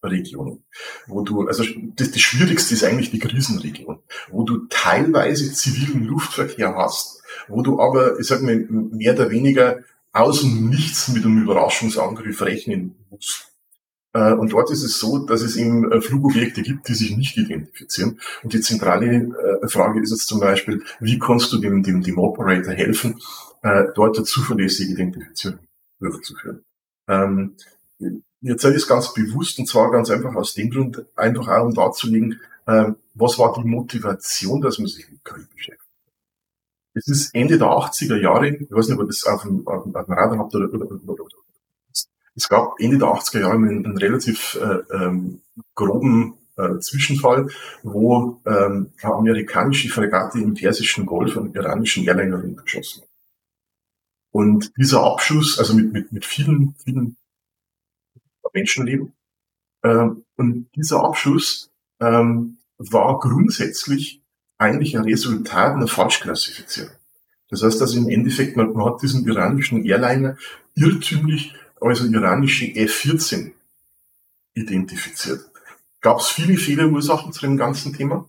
Kriegsregionen, 0.00 0.64
wo 1.06 1.22
du, 1.22 1.46
also 1.46 1.64
das, 1.96 2.10
das 2.10 2.20
Schwierigste 2.20 2.74
ist 2.74 2.84
eigentlich 2.84 3.10
die 3.10 3.18
Krisenregion, 3.18 3.98
wo 4.30 4.44
du 4.44 4.66
teilweise 4.68 5.52
zivilen 5.52 6.04
Luftverkehr 6.04 6.74
hast, 6.76 7.22
wo 7.48 7.62
du 7.62 7.80
aber, 7.80 8.18
ich 8.18 8.26
sag 8.26 8.42
mal, 8.42 8.66
mehr 8.68 9.14
oder 9.14 9.30
weniger 9.30 9.80
aus 10.12 10.40
dem 10.40 10.70
Nichts 10.70 11.08
mit 11.08 11.24
einem 11.24 11.42
Überraschungsangriff 11.42 12.40
rechnen 12.42 12.94
muss. 13.10 13.46
Äh, 14.12 14.32
und 14.32 14.52
dort 14.52 14.70
ist 14.70 14.82
es 14.82 14.98
so, 14.98 15.18
dass 15.18 15.42
es 15.42 15.56
eben 15.56 15.92
äh, 15.92 16.00
Flugobjekte 16.00 16.62
gibt, 16.62 16.88
die 16.88 16.94
sich 16.94 17.16
nicht 17.16 17.36
identifizieren. 17.36 18.18
Und 18.42 18.52
die 18.54 18.60
zentrale 18.60 19.06
äh, 19.06 19.68
Frage 19.68 20.00
ist 20.00 20.10
jetzt 20.10 20.26
zum 20.26 20.40
Beispiel, 20.40 20.82
wie 21.00 21.18
kannst 21.18 21.52
du 21.52 21.58
dem, 21.58 21.82
dem, 21.82 22.02
dem 22.02 22.18
Operator 22.18 22.72
helfen, 22.72 23.20
dort 23.96 24.16
eine 24.16 24.24
zuverlässige 24.24 24.92
Identifizierung 24.92 25.58
durchzuführen. 25.98 26.62
Ähm, 27.08 27.56
jetzt 28.46 28.62
sage 28.62 28.76
ich 28.76 28.82
es 28.82 28.88
ganz 28.88 29.12
bewusst 29.12 29.58
und 29.58 29.66
zwar 29.66 29.90
ganz 29.90 30.10
einfach 30.10 30.34
aus 30.34 30.54
dem 30.54 30.70
Grund, 30.70 31.04
einfach 31.16 31.48
auch 31.48 31.64
um 31.64 31.74
darzulegen, 31.74 32.40
was 33.14 33.38
war 33.38 33.54
die 33.54 33.68
Motivation, 33.68 34.60
dass 34.60 34.78
man 34.78 34.88
sich 34.88 35.08
mit 35.08 35.24
KI 35.24 35.46
beschäftigt. 35.54 35.86
Es 36.94 37.08
ist 37.08 37.34
Ende 37.34 37.58
der 37.58 37.68
80er 37.68 38.16
Jahre, 38.16 38.48
ich 38.48 38.70
weiß 38.70 38.88
nicht, 38.88 38.98
ob 38.98 39.04
ihr 39.04 39.08
das 39.08 39.24
auf 39.24 39.42
dem, 39.42 39.66
auf 39.68 39.84
dem, 39.84 39.94
auf 39.94 40.06
dem 40.06 40.14
Radar 40.14 40.38
habt 40.38 40.54
oder, 40.54 40.72
oder, 40.72 40.86
oder, 40.86 41.12
oder, 41.12 41.36
es 42.36 42.48
gab 42.48 42.78
Ende 42.78 42.98
der 42.98 43.08
80er 43.08 43.40
Jahre 43.40 43.54
einen, 43.54 43.84
einen 43.84 43.98
relativ 43.98 44.58
äh, 44.60 44.94
ähm, 44.94 45.40
groben 45.74 46.34
äh, 46.56 46.78
Zwischenfall, 46.80 47.48
wo 47.82 48.40
ähm, 48.46 48.92
eine 49.02 49.14
amerikanische 49.14 49.88
Fregatte 49.88 50.38
im 50.38 50.54
Persischen 50.54 51.06
Golf 51.06 51.36
einen 51.36 51.54
iranischen 51.54 52.04
Airliner 52.06 52.38
geschossen 52.38 53.02
hat. 53.02 53.08
Und 54.32 54.72
dieser 54.76 55.02
Abschuss, 55.02 55.58
also 55.58 55.74
mit, 55.74 55.92
mit, 55.92 56.12
mit 56.12 56.26
vielen, 56.26 56.74
vielen 56.84 57.16
Menschenleben, 58.52 59.12
äh, 59.82 60.08
und 60.36 60.68
dieser 60.74 61.04
Abschuss 61.04 61.70
ähm, 62.00 62.58
war 62.78 63.18
grundsätzlich 63.18 64.22
eigentlich 64.58 64.96
ein 64.96 65.04
Resultat 65.04 65.74
einer 65.74 65.88
Falschklassifizierung. 65.88 66.92
Das 67.48 67.62
heißt 67.62 67.80
also 67.80 67.98
im 67.98 68.08
Endeffekt, 68.08 68.56
man, 68.56 68.72
man 68.72 68.86
hat 68.86 69.02
diesen 69.02 69.26
iranischen 69.26 69.84
Airliner 69.84 70.36
irrtümlich 70.74 71.54
als 71.80 72.00
iranische 72.00 72.66
F-14 72.74 73.52
identifiziert. 74.54 75.40
Gab 76.00 76.20
es 76.20 76.28
viele 76.28 76.56
Fehlerursachen 76.56 77.32
zu 77.32 77.42
dem 77.42 77.56
ganzen 77.56 77.92
Thema, 77.92 78.28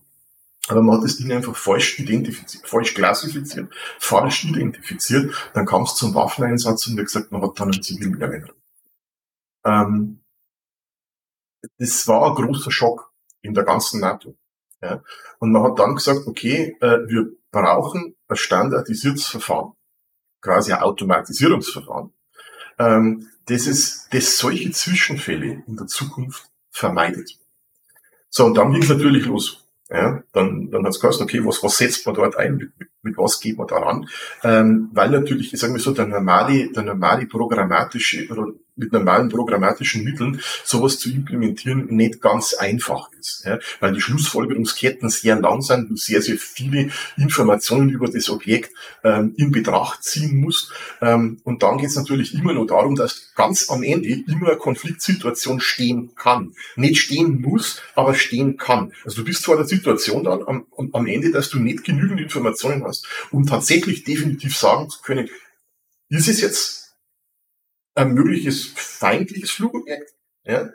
aber 0.68 0.82
man 0.82 0.98
hat 0.98 1.06
das 1.06 1.18
Ding 1.18 1.32
einfach 1.32 1.56
falsch 1.56 1.98
identifiziert, 2.00 2.68
falsch 2.68 2.94
klassifiziert, 2.94 3.72
falsch 4.00 4.46
identifiziert. 4.46 5.34
Dann 5.54 5.66
kam 5.66 5.84
es 5.84 5.96
zum 5.96 6.14
Waffeneinsatz 6.14 6.88
und 6.88 6.98
wie 6.98 7.04
gesagt, 7.04 7.32
man 7.32 7.42
hat 7.42 7.60
dann 7.60 7.72
einen 7.72 7.82
zivilen 7.82 8.20
Airliner. 8.20 8.50
Ähm, 9.68 10.22
das 11.78 12.08
war 12.08 12.30
ein 12.30 12.36
großer 12.36 12.72
Schock 12.72 13.12
in 13.42 13.54
der 13.54 13.64
ganzen 13.64 14.00
NATO. 14.00 14.36
Ja. 14.82 15.04
Und 15.40 15.52
man 15.52 15.64
hat 15.64 15.80
dann 15.80 15.96
gesagt, 15.96 16.28
okay, 16.28 16.78
äh, 16.82 17.00
wir 17.08 17.28
brauchen 17.52 18.16
ein 18.28 18.36
standardisiertes 18.36 19.28
Verfahren, 19.28 19.74
quasi 20.42 20.72
ein 20.72 20.82
Automatisierungsverfahren, 20.82 22.14
ähm, 22.80 23.28
das, 23.46 23.66
ist, 23.66 24.08
das 24.12 24.38
solche 24.38 24.72
Zwischenfälle 24.72 25.64
in 25.66 25.78
der 25.78 25.88
Zukunft 25.88 26.50
vermeidet. 26.70 27.38
So, 28.30 28.46
und 28.46 28.56
dann 28.56 28.72
ging 28.72 28.84
es 28.84 28.90
natürlich 28.90 29.26
los. 29.26 29.64
Ja, 29.90 30.22
dann, 30.34 30.70
dann 30.70 30.84
hat 30.84 30.94
es 30.94 31.00
geheißen, 31.00 31.24
okay, 31.24 31.44
was, 31.46 31.64
was 31.64 31.78
setzt 31.78 32.06
man 32.06 32.14
dort 32.14 32.36
ein, 32.36 32.58
mit, 32.58 32.78
mit, 32.78 32.90
mit 33.04 33.18
was 33.18 33.40
geht 33.40 33.58
man 33.58 33.68
daran? 33.68 34.10
Ähm, 34.44 34.90
weil 34.92 35.10
natürlich, 35.10 35.54
ich 35.54 35.60
sage 35.60 35.72
mal 35.72 35.80
so, 35.80 35.94
der 35.94 36.08
normale, 36.08 36.70
der 36.74 36.84
normale 36.84 37.26
programmatische 37.26 38.28
oder 38.30 38.48
mit 38.78 38.94
normalen 38.94 39.30
programmatischen 39.30 40.04
Mitteln 40.04 40.42
sowas 40.64 41.00
zu 41.00 41.12
implementieren 41.12 41.88
nicht 41.88 42.22
ganz 42.22 42.54
einfach 42.54 43.10
ist, 43.20 43.44
ja, 43.46 43.60
weil 43.80 43.94
die 43.94 44.02
Schlussfolgerungsketten 44.02 45.10
sehr 45.10 45.40
lang 45.40 45.62
sind, 45.62 45.90
du 45.90 45.96
sehr, 45.96 46.22
sehr 46.22 46.38
viele 46.38 46.90
Informationen 47.18 47.90
über 47.90 48.08
das 48.08 48.30
Objekt 48.30 48.72
ähm, 49.04 49.34
in 49.38 49.52
Betracht 49.52 50.04
ziehen 50.04 50.38
musst. 50.38 50.72
Ähm, 51.02 51.40
und 51.44 51.64
dann 51.64 51.78
geht 51.78 51.90
es 51.90 51.96
natürlich 51.96 52.34
immer 52.34 52.54
nur 52.54 52.68
darum, 52.68 52.96
dass 52.96 53.34
ganz 53.36 53.70
am 53.70 53.84
Ende 53.84 54.10
immer 54.10 54.50
eine 54.50 54.58
Konfliktsituation 54.58 55.60
stehen 55.60 56.12
kann. 56.16 56.54
Nicht 56.76 57.02
stehen 57.02 57.42
muss, 57.42 57.82
aber 57.96 58.14
stehen 58.14 58.58
kann. 58.58 58.92
Also 59.04 59.18
du 59.18 59.26
bist 59.26 59.48
in 59.48 59.56
der 59.56 59.66
Situation 59.66 60.24
dann 60.24 60.44
am, 60.46 60.66
am 60.94 61.08
Ende, 61.08 61.32
dass 61.32 61.50
du 61.50 61.60
nicht 61.60 61.84
genügend 61.84 62.20
Informationen 62.20 62.84
hast, 62.84 63.08
um 63.32 63.46
tatsächlich 63.46 64.04
definitiv 64.04 64.56
sagen 64.56 64.90
zu 64.90 65.02
können, 65.02 65.30
ist 66.10 66.28
es 66.28 66.42
jetzt 66.42 66.87
ein 67.98 68.14
mögliches 68.14 68.68
feindliches 68.76 69.52
Flugobjekt. 69.52 70.14
Ja? 70.46 70.70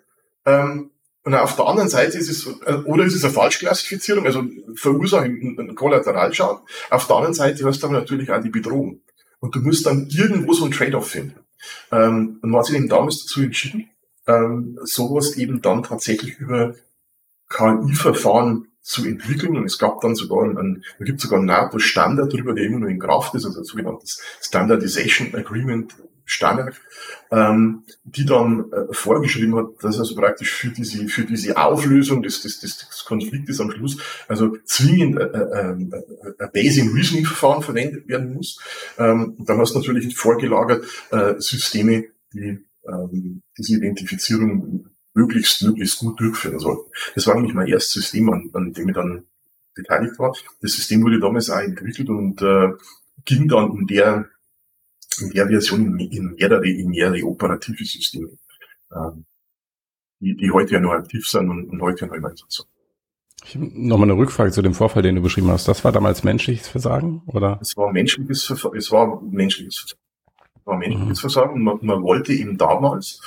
Ähm, 0.44 0.90
und 1.24 1.34
auf 1.34 1.54
der 1.54 1.66
anderen 1.66 1.88
Seite 1.88 2.18
ist 2.18 2.28
es, 2.28 2.46
äh, 2.66 2.74
oder 2.84 3.04
ist 3.04 3.14
es 3.14 3.24
eine 3.24 3.32
Falschklassifizierung, 3.32 4.26
also 4.26 4.42
verursacht 4.74 5.24
einen 5.24 5.74
Kollateralschaden. 5.76 6.62
Auf 6.90 7.06
der 7.06 7.16
anderen 7.16 7.34
Seite 7.34 7.64
hast 7.64 7.82
du 7.82 7.86
aber 7.86 8.00
natürlich 8.00 8.30
auch 8.32 8.42
die 8.42 8.50
Bedrohung. 8.50 9.00
Und 9.38 9.54
du 9.54 9.60
musst 9.60 9.86
dann 9.86 10.08
irgendwo 10.08 10.52
so 10.52 10.64
einen 10.64 10.72
Trade-off 10.72 11.10
finden. 11.10 11.38
Ähm, 11.92 12.38
und 12.42 12.50
man 12.50 12.58
hat 12.58 12.66
sich 12.66 12.76
eben 12.76 12.88
damals 12.88 13.20
dazu 13.20 13.42
entschieden, 13.42 13.88
ähm, 14.26 14.78
sowas 14.82 15.36
eben 15.36 15.62
dann 15.62 15.84
tatsächlich 15.84 16.38
über 16.38 16.74
KI-Verfahren 17.48 18.68
zu 18.80 19.04
entwickeln. 19.04 19.56
Und 19.56 19.66
es 19.66 19.78
gab 19.78 20.00
dann 20.00 20.16
sogar 20.16 20.42
einen, 20.42 20.84
da 20.98 21.04
gibt 21.04 21.20
sogar 21.20 21.38
einen 21.38 21.46
NATO-Standard 21.46 22.32
darüber, 22.32 22.52
der 22.52 22.64
immer 22.64 22.80
nur 22.80 22.88
in 22.88 22.98
Kraft 22.98 23.34
ist, 23.36 23.44
also 23.44 23.60
ein 23.60 23.64
sogenanntes 23.64 24.20
Standardization 24.40 25.32
Agreement 25.36 25.94
Standard, 26.24 26.80
ähm, 27.30 27.84
die 28.04 28.24
dann 28.24 28.70
äh, 28.72 28.92
vorgeschrieben 28.92 29.56
hat, 29.56 29.66
dass 29.82 29.98
also 29.98 30.14
praktisch 30.14 30.52
für 30.52 30.68
diese, 30.68 31.08
für 31.08 31.24
diese 31.24 31.56
Auflösung 31.56 32.22
des, 32.22 32.42
des, 32.42 32.60
des, 32.60 33.04
Konfliktes 33.04 33.60
am 33.60 33.70
Schluss 33.70 33.98
also 34.28 34.56
zwingend 34.64 35.18
äh, 35.18 35.24
äh, 35.24 35.60
ähm, 35.60 35.92
äh, 36.38 36.46
Basing 36.52 36.92
Reasoning 36.92 37.26
Verfahren 37.26 37.62
verwendet 37.62 38.08
werden 38.08 38.34
muss. 38.34 38.58
Ähm, 38.98 39.36
dann 39.40 39.58
hast 39.58 39.74
du 39.74 39.78
natürlich 39.78 40.16
vorgelagert 40.16 40.84
äh, 41.10 41.34
Systeme, 41.38 42.04
die 42.32 42.64
ähm, 42.88 43.42
diese 43.58 43.76
Identifizierung 43.76 44.86
möglichst, 45.14 45.62
möglichst 45.62 45.98
gut 45.98 46.20
durchführen 46.20 46.58
sollten. 46.58 46.90
Das 47.14 47.26
war 47.26 47.34
nämlich 47.34 47.54
mein 47.54 47.68
erstes 47.68 47.92
System, 47.92 48.30
an, 48.30 48.50
an 48.54 48.72
dem 48.72 48.88
ich 48.88 48.94
dann 48.94 49.24
beteiligt 49.74 50.18
war. 50.18 50.34
Das 50.60 50.72
System 50.72 51.02
wurde 51.02 51.20
damals 51.20 51.50
auch 51.50 51.60
entwickelt 51.60 52.08
und 52.08 52.40
äh, 52.42 52.68
ging 53.24 53.48
dann 53.48 53.72
in 53.72 53.86
der 53.86 54.28
in 55.20 55.30
der 55.30 55.46
Version 55.48 55.98
in 55.98 56.34
mehrere, 56.34 56.66
in 56.66 56.90
mehrere 56.90 57.22
operative 57.24 57.84
Systeme, 57.84 58.30
ähm, 58.94 59.24
die, 60.20 60.36
die 60.36 60.50
heute 60.50 60.74
ja 60.74 60.80
nur 60.80 60.94
aktiv 60.94 61.26
sind 61.26 61.50
und, 61.50 61.68
und 61.68 61.82
heute 61.82 62.02
ja 62.02 62.06
noch 62.08 62.16
im 62.16 62.24
Einsatz 62.24 62.56
sind. 62.56 62.68
Ich 63.44 63.56
habe 63.56 63.70
nochmal 63.74 64.08
eine 64.08 64.18
Rückfrage 64.18 64.52
zu 64.52 64.62
dem 64.62 64.74
Vorfall, 64.74 65.02
den 65.02 65.16
du 65.16 65.22
beschrieben 65.22 65.50
hast. 65.50 65.66
Das 65.66 65.84
war 65.84 65.90
damals 65.92 66.22
menschliches 66.22 66.68
Versagen, 66.68 67.22
oder? 67.26 67.58
Es 67.60 67.76
war 67.76 67.92
menschliches 67.92 68.44
Versagen. 68.44 68.76
Es 68.76 68.90
war 68.92 69.20
menschliches 69.20 69.78
Versagen. 69.78 70.00
Es 70.54 70.66
war 70.66 70.78
menschliches 70.78 71.08
mhm. 71.08 71.20
Versagen. 71.20 71.62
Man, 71.62 71.78
man 71.82 72.02
wollte 72.02 72.32
eben 72.32 72.56
damals 72.56 73.20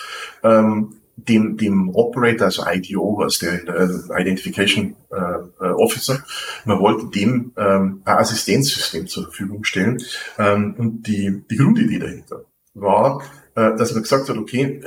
ähm, 0.43 0.95
dem, 1.17 1.57
dem 1.57 1.89
Operator, 1.89 2.45
also 2.45 2.63
IDO, 2.67 3.17
was 3.17 3.39
der 3.39 3.67
äh, 3.67 4.21
Identification 4.21 4.95
äh, 5.11 5.65
Officer, 5.65 6.23
man 6.65 6.79
wollte 6.79 7.07
dem 7.07 7.53
ähm, 7.57 8.01
ein 8.05 8.17
Assistenzsystem 8.17 9.07
zur 9.07 9.23
Verfügung 9.25 9.63
stellen. 9.63 10.01
Ähm, 10.37 10.75
und 10.77 11.07
die, 11.07 11.41
die 11.49 11.55
Grundidee 11.55 11.99
dahinter 11.99 12.43
war, 12.73 13.21
äh, 13.55 13.75
dass 13.77 13.93
man 13.93 14.03
gesagt 14.03 14.29
hat, 14.29 14.37
okay, 14.37 14.81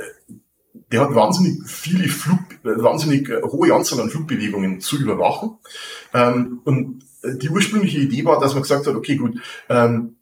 der 0.91 1.01
hat 1.01 1.15
wahnsinnig 1.15 1.67
viele 1.67 2.07
Flug, 2.07 2.39
wahnsinnig 2.63 3.29
hohe 3.43 3.73
Anzahl 3.73 3.99
an 3.99 4.09
Flugbewegungen 4.09 4.79
zu 4.79 4.97
überwachen. 4.97 5.57
Ähm, 6.13 6.61
und 6.63 7.03
die 7.23 7.49
ursprüngliche 7.49 7.99
Idee 7.99 8.25
war, 8.25 8.39
dass 8.39 8.53
man 8.53 8.63
gesagt 8.63 8.87
hat, 8.87 8.95
okay, 8.95 9.17
gut, 9.17 9.39
ähm, 9.67 10.15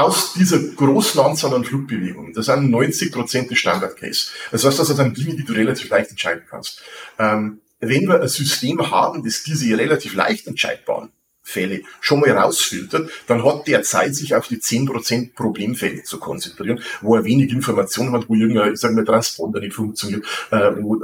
aus 0.00 0.34
dieser 0.34 0.58
großen 0.58 1.20
Anzahl 1.20 1.54
an 1.54 1.64
Flugbewegungen, 1.64 2.34
das 2.34 2.46
sind 2.46 2.70
90 2.70 3.12
Prozent 3.12 3.50
des 3.50 3.58
Standard 3.58 3.96
Case. 3.96 4.28
Das 4.52 4.64
heißt, 4.64 4.78
das 4.78 4.88
sind 4.88 5.16
Dinge, 5.16 5.36
die 5.36 5.44
du 5.44 5.52
relativ 5.54 5.88
leicht 5.88 6.10
entscheiden 6.10 6.42
kannst. 6.48 6.82
Ähm, 7.18 7.60
wenn 7.80 8.06
wir 8.06 8.20
ein 8.20 8.28
System 8.28 8.90
haben, 8.90 9.24
das 9.24 9.42
diese 9.42 9.76
relativ 9.76 10.14
leicht 10.14 10.46
entscheidbaren 10.46 11.10
Fälle 11.42 11.82
schon 12.00 12.20
mal 12.20 12.32
rausfiltert, 12.32 13.08
dann 13.28 13.44
hat 13.44 13.68
der 13.68 13.82
Zeit, 13.82 14.14
sich 14.14 14.34
auf 14.34 14.48
die 14.48 14.58
10% 14.58 15.34
Problemfälle 15.34 16.02
zu 16.02 16.18
konzentrieren, 16.18 16.80
wo 17.02 17.14
er 17.14 17.24
wenig 17.24 17.52
Informationen 17.52 18.12
hat, 18.12 18.28
wo 18.28 18.34
irgendein, 18.34 18.72
ich 18.72 18.80
sag 18.80 18.92
mal, 18.92 19.04
Transponder 19.04 19.60
nicht 19.60 19.74
funktioniert, 19.74 20.26
äh, 20.50 20.72
wo, 20.80 21.00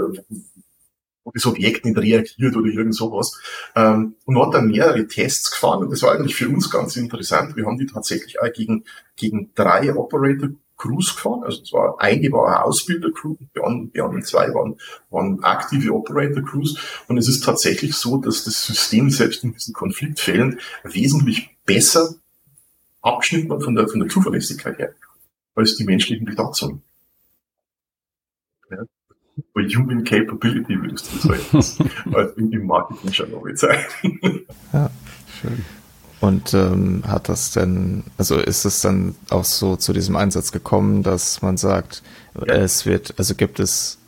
wo 1.24 1.30
das 1.30 1.46
Objekt 1.46 1.84
nicht 1.84 1.98
reagiert 1.98 2.56
oder 2.56 2.66
irgend 2.66 2.94
sowas. 2.94 3.38
Ähm, 3.74 4.16
und 4.24 4.40
hat 4.40 4.54
dann 4.54 4.68
mehrere 4.68 5.06
Tests 5.06 5.50
gefahren 5.50 5.84
und 5.84 5.90
das 5.90 6.02
war 6.02 6.12
eigentlich 6.12 6.34
für 6.34 6.48
uns 6.48 6.70
ganz 6.70 6.96
interessant. 6.96 7.56
Wir 7.56 7.66
haben 7.66 7.78
die 7.78 7.86
tatsächlich 7.86 8.40
auch 8.40 8.52
gegen, 8.52 8.84
gegen 9.16 9.50
drei 9.54 9.94
Operator 9.94 10.50
Crews 10.82 11.14
gefahren. 11.14 11.44
Also 11.44 11.62
zwar 11.62 12.00
eine 12.00 12.30
war 12.32 12.48
eine 12.48 12.64
Ausbilder-Crew, 12.64 13.36
die 13.54 13.60
anderen, 13.60 13.92
die 13.92 14.00
anderen 14.00 14.24
zwei 14.24 14.52
waren, 14.52 14.76
waren 15.10 15.42
aktive 15.44 15.92
Operator-Crews. 15.92 17.04
Und 17.08 17.18
es 17.18 17.28
ist 17.28 17.44
tatsächlich 17.44 17.94
so, 17.94 18.18
dass 18.18 18.44
das 18.44 18.66
System 18.66 19.10
selbst 19.10 19.44
in 19.44 19.52
diesen 19.52 19.74
Konfliktfällen 19.74 20.58
wesentlich 20.82 21.50
besser 21.64 22.16
abgeschnitten 23.00 23.48
wird 23.48 23.62
von 23.62 23.74
der, 23.74 23.88
von 23.88 24.00
der 24.00 24.08
Zuverlässigkeit 24.08 24.78
her, 24.78 24.94
als 25.54 25.76
die 25.76 25.84
menschlichen 25.84 26.26
Besatzungen. 26.26 26.82
Bei 29.54 29.62
Human 29.64 30.02
Capability 30.02 30.80
würdest 30.80 31.12
du 31.12 31.28
sagen. 31.28 31.40
also 32.14 32.34
im 32.36 32.66
Marketing 32.66 33.12
schon 33.12 33.30
noch 33.30 33.44
Zeit. 33.54 33.86
ja, 34.72 34.90
schön. 35.40 35.64
Und 36.20 36.54
ähm, 36.54 37.02
hat 37.06 37.28
das 37.28 37.50
denn, 37.50 38.04
also 38.16 38.36
ist 38.38 38.64
es 38.64 38.80
dann 38.80 39.16
auch 39.28 39.44
so 39.44 39.74
zu 39.74 39.92
diesem 39.92 40.14
Einsatz 40.14 40.52
gekommen, 40.52 41.02
dass 41.02 41.42
man 41.42 41.56
sagt, 41.56 42.02
ja. 42.36 42.54
es 42.54 42.86
wird, 42.86 43.14
also 43.18 43.34
gibt 43.34 43.58
es, 43.58 43.98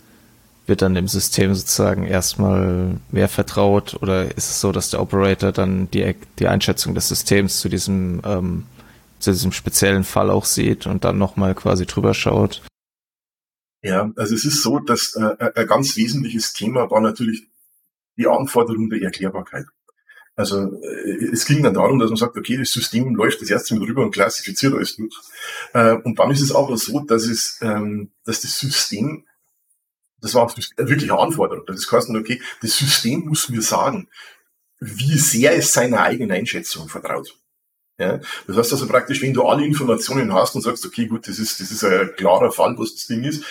wird 0.67 0.81
dann 0.81 0.95
dem 0.95 1.09
System 1.09 1.55
sozusagen 1.55 2.07
erstmal 2.07 2.99
mehr 3.11 3.29
vertraut 3.29 3.99
oder 4.01 4.27
ist 4.37 4.49
es 4.49 4.61
so, 4.61 4.71
dass 4.71 4.91
der 4.91 5.03
Operator 5.03 5.51
dann 5.51 5.91
die, 5.91 6.15
die 6.39 6.47
Einschätzung 6.47 6.95
des 6.95 7.09
Systems 7.09 7.59
zu 7.59 7.69
diesem, 7.69 8.23
ähm, 8.25 8.67
zu 9.19 9.33
diesem 9.33 9.51
speziellen 9.51 10.05
Fall 10.05 10.31
auch 10.31 10.45
sieht 10.45 10.87
und 10.87 11.05
dann 11.05 11.19
nochmal 11.19 11.57
quasi 11.57 11.85
drüber 11.85 12.15
schaut? 12.15 12.63
Ja, 13.85 14.11
also 14.17 14.35
es 14.35 14.47
ist 14.47 14.63
so, 14.63 14.79
dass 14.79 15.15
äh, 15.15 15.53
ein 15.55 15.67
ganz 15.67 15.95
wesentliches 15.99 16.55
Thema 16.55 16.91
war 16.91 17.03
natürlich 17.03 17.47
die 18.17 18.27
Anforderung 18.27 18.89
der 18.89 19.03
Erklärbarkeit. 19.03 19.67
Also 20.37 20.81
äh, 20.83 21.27
es 21.31 21.45
ging 21.45 21.63
dann 21.63 21.75
darum, 21.75 21.99
dass 21.99 22.09
man 22.09 22.17
sagt, 22.17 22.39
okay, 22.39 22.57
das 22.57 22.73
System 22.73 23.15
läuft 23.15 23.43
das 23.43 23.51
erste 23.51 23.75
Mal 23.75 23.85
drüber 23.85 24.01
und 24.03 24.11
klassifiziert 24.11 24.73
alles 24.73 24.97
durch. 24.97 25.15
Äh, 25.75 25.97
und 26.03 26.19
dann 26.19 26.31
ist 26.31 26.41
es 26.41 26.55
aber 26.55 26.79
so, 26.79 27.01
dass 27.01 27.27
es, 27.27 27.59
ähm, 27.61 28.11
dass 28.25 28.41
das 28.41 28.59
System, 28.59 29.27
das 30.23 30.35
war 30.35 30.51
wirklich 30.79 31.13
eine 31.13 31.21
Anforderung. 31.21 31.67
Das 31.67 31.93
heißt, 31.93 32.09
okay, 32.09 32.41
das 32.63 32.79
System 32.79 33.27
muss 33.27 33.51
mir 33.51 33.61
sagen, 33.61 34.09
wie 34.81 35.19
sehr 35.19 35.55
es 35.59 35.75
seiner 35.75 36.01
eigenen 36.01 36.33
Einschätzung 36.33 36.89
vertraut. 36.89 37.37
Ja, 37.99 38.19
das 38.49 38.57
heißt 38.57 38.73
also 38.73 38.89
praktisch, 38.89 39.23
wenn 39.23 39.35
du 39.35 39.45
alle 39.45 39.65
Informationen 39.65 40.33
hast 40.33 40.57
und 40.57 40.63
sagst, 40.63 40.85
okay, 40.85 41.07
gut, 41.07 41.29
das 41.29 41.39
ist, 41.39 41.61
das 41.61 41.71
ist 41.71 41.85
ein 41.85 42.11
klarer 42.17 42.51
Fall, 42.51 42.77
was 42.77 42.95
das 42.95 43.07
Ding 43.07 43.23
ist, 43.23 43.45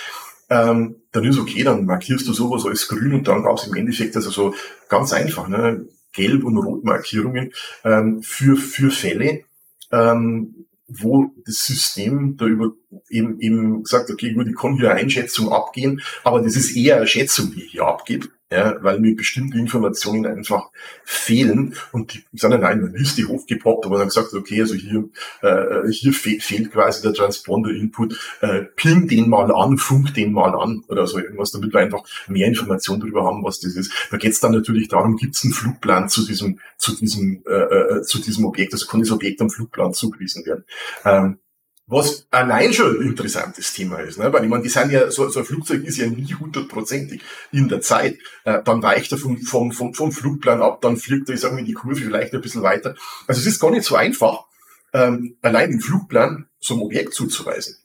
ähm, 0.50 0.96
dann 1.12 1.24
ist 1.24 1.40
okay, 1.40 1.64
dann 1.64 1.86
markierst 1.86 2.28
du 2.28 2.34
sowas 2.34 2.66
als 2.66 2.88
grün 2.88 3.14
und 3.14 3.28
dann 3.28 3.44
gab 3.44 3.58
es 3.58 3.68
im 3.68 3.76
Endeffekt 3.76 4.16
also 4.16 4.30
so 4.30 4.54
ganz 4.90 5.14
einfach, 5.14 5.48
ne, 5.48 5.88
Gelb- 6.14 6.44
und 6.44 6.58
Rotmarkierungen 6.58 7.52
ähm, 7.84 8.22
für, 8.22 8.56
für 8.56 8.92
Fälle, 8.92 9.46
ähm, 9.92 10.68
wo 10.88 11.32
das 11.46 11.66
System 11.66 12.38
da 12.38 12.46
über 12.46 12.74
eben, 13.10 13.40
eben 13.40 13.86
sagt, 13.86 14.12
okay, 14.12 14.34
gut, 14.34 14.48
ich 14.48 14.56
kann 14.56 14.76
hier 14.76 14.92
eine 14.92 15.02
Einschätzung 15.02 15.52
abgehen, 15.52 16.02
aber 16.24 16.42
das 16.42 16.56
ist 16.56 16.76
eher 16.76 16.98
eine 16.98 17.08
Schätzung, 17.08 17.52
die 17.52 17.64
ich 17.64 17.72
hier 17.72 17.86
abgebe 17.86 18.28
ja, 18.54 18.78
weil 18.84 19.00
mir 19.00 19.16
bestimmte 19.16 19.58
Informationen 19.58 20.28
einfach 20.28 20.70
fehlen 21.04 21.76
und 21.92 22.14
die 22.14 22.24
sind 22.34 22.52
dann 22.52 22.62
in 22.62 22.66
einer 22.66 22.88
Liste 22.90 23.28
hochgepoppt, 23.28 23.86
aber 23.86 23.98
dann 23.98 24.08
gesagt, 24.08 24.34
okay, 24.34 24.62
also 24.62 24.76
hier, 24.76 25.10
äh, 25.42 25.90
hier 25.90 26.14
fe 26.14 26.38
fehlt 26.40 26.72
quasi 26.72 27.02
der 27.02 27.14
Transponder-Input, 27.14 28.38
äh, 28.42 28.62
ping 28.76 29.08
den 29.08 29.28
mal 29.28 29.52
an, 29.52 29.78
funk 29.78 30.14
den 30.14 30.34
mal 30.34 30.54
an 30.54 30.84
oder 30.88 31.08
so 31.08 31.18
irgendwas, 31.18 31.52
damit 31.52 31.74
wir 31.74 31.80
einfach 31.80 32.04
mehr 32.28 32.48
Informationen 32.48 33.02
darüber 33.02 33.26
haben, 33.26 33.44
was 33.44 33.60
das 33.60 33.76
ist. 33.76 33.92
Da 34.12 34.18
geht 34.18 34.34
es 34.34 34.40
dann 34.40 34.52
natürlich 34.52 34.88
darum, 34.88 35.18
gibt 35.18 35.36
es 35.36 35.44
einen 35.44 35.54
Flugplan 35.54 36.08
zu 36.10 36.26
diesem, 36.26 36.60
zu 36.78 36.96
diesem, 36.96 37.44
äh, 37.48 37.54
äh, 37.54 38.02
zu 38.04 38.20
diesem 38.20 38.46
Objekt, 38.46 38.74
also 38.74 38.86
kann 38.86 39.00
das 39.00 39.12
Objekt 39.12 39.42
am 39.42 39.50
Flugplan 39.50 39.94
zugewiesen 39.94 40.46
werden. 40.46 40.64
Ähm, 41.06 41.40
Was 41.86 42.26
allein 42.32 42.72
schon 42.72 43.02
ein 43.02 43.08
interessantes 43.08 43.74
Thema 43.74 43.98
ist, 43.98 44.18
ne? 44.18 44.32
weil 44.32 44.44
ich 44.44 44.50
meine, 44.50 44.64
die 44.64 44.70
sind 44.70 44.92
ja, 44.92 45.12
so, 45.12 45.28
so 45.28 45.40
ein 45.40 45.46
Flugzeug 45.46 45.84
ist 45.84 45.98
ja 45.98 46.08
nie 46.08 46.34
hundertprozentig 46.34 47.22
in 47.52 47.68
der 47.68 47.82
Zeit. 47.82 48.18
Äh, 48.46 48.64
dann 48.64 48.82
weicht 48.82 49.12
er 49.12 49.18
vom, 49.18 49.38
vom, 49.42 49.74
vom, 49.74 49.94
vom 49.94 50.12
Flugplan 50.14 50.62
ab, 50.62 50.80
dann 50.80 50.96
fliegt 50.96 51.28
er, 51.28 51.36
ich 51.36 51.42
sage 51.42 51.56
mal, 51.56 51.64
die 51.64 51.74
Kurve 51.74 51.98
vielleicht 51.98 52.34
ein 52.34 52.40
bisschen 52.40 52.62
weiter. 52.62 52.96
Also 53.28 53.42
es 53.42 53.48
ist 53.48 53.60
gar 53.60 53.70
nicht 53.70 53.84
so 53.84 53.96
einfach, 53.96 54.46
ähm, 54.94 55.36
allein 55.42 55.72
den 55.72 55.82
Flugplan 55.82 56.48
so 56.60 56.76
ein 56.76 56.80
Objekt 56.80 57.14
zuzuweisen. 57.14 57.76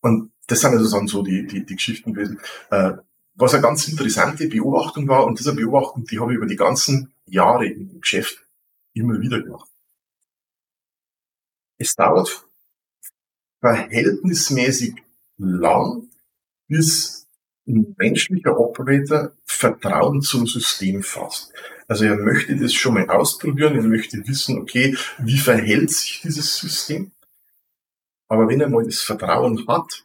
Und 0.00 0.32
das 0.48 0.60
sind 0.60 0.72
also 0.72 0.90
dann 0.90 1.06
so 1.06 1.22
die, 1.22 1.46
die, 1.46 1.64
die 1.64 1.76
Geschichten 1.76 2.14
gewesen. 2.14 2.40
Äh, 2.70 2.94
was 3.36 3.52
eine 3.52 3.62
ganz 3.62 3.86
interessante 3.86 4.48
Beobachtung 4.48 5.06
war, 5.08 5.24
und 5.24 5.38
diese 5.38 5.54
Beobachtung, 5.54 6.04
die 6.04 6.18
habe 6.18 6.32
ich 6.32 6.38
über 6.38 6.46
die 6.46 6.56
ganzen 6.56 7.12
Jahre 7.26 7.66
im 7.66 8.00
Geschäft 8.00 8.44
immer 8.94 9.20
wieder 9.20 9.42
gemacht. 9.42 9.68
Es 11.78 11.94
dauert 11.94 12.45
verhältnismäßig 13.66 14.94
lang, 15.38 16.08
bis 16.68 17.26
ein 17.66 17.96
menschlicher 17.98 18.58
Operator 18.58 19.32
Vertrauen 19.44 20.22
zum 20.22 20.46
System 20.46 21.02
fasst. 21.02 21.52
Also 21.88 22.04
er 22.04 22.16
möchte 22.16 22.56
das 22.56 22.72
schon 22.72 22.94
mal 22.94 23.08
ausprobieren, 23.08 23.74
er 23.74 23.82
möchte 23.82 24.18
wissen, 24.28 24.58
okay, 24.58 24.96
wie 25.18 25.38
verhält 25.38 25.90
sich 25.90 26.20
dieses 26.22 26.56
System? 26.56 27.10
Aber 28.28 28.48
wenn 28.48 28.60
er 28.60 28.68
mal 28.68 28.84
das 28.84 29.00
Vertrauen 29.00 29.66
hat, 29.66 30.04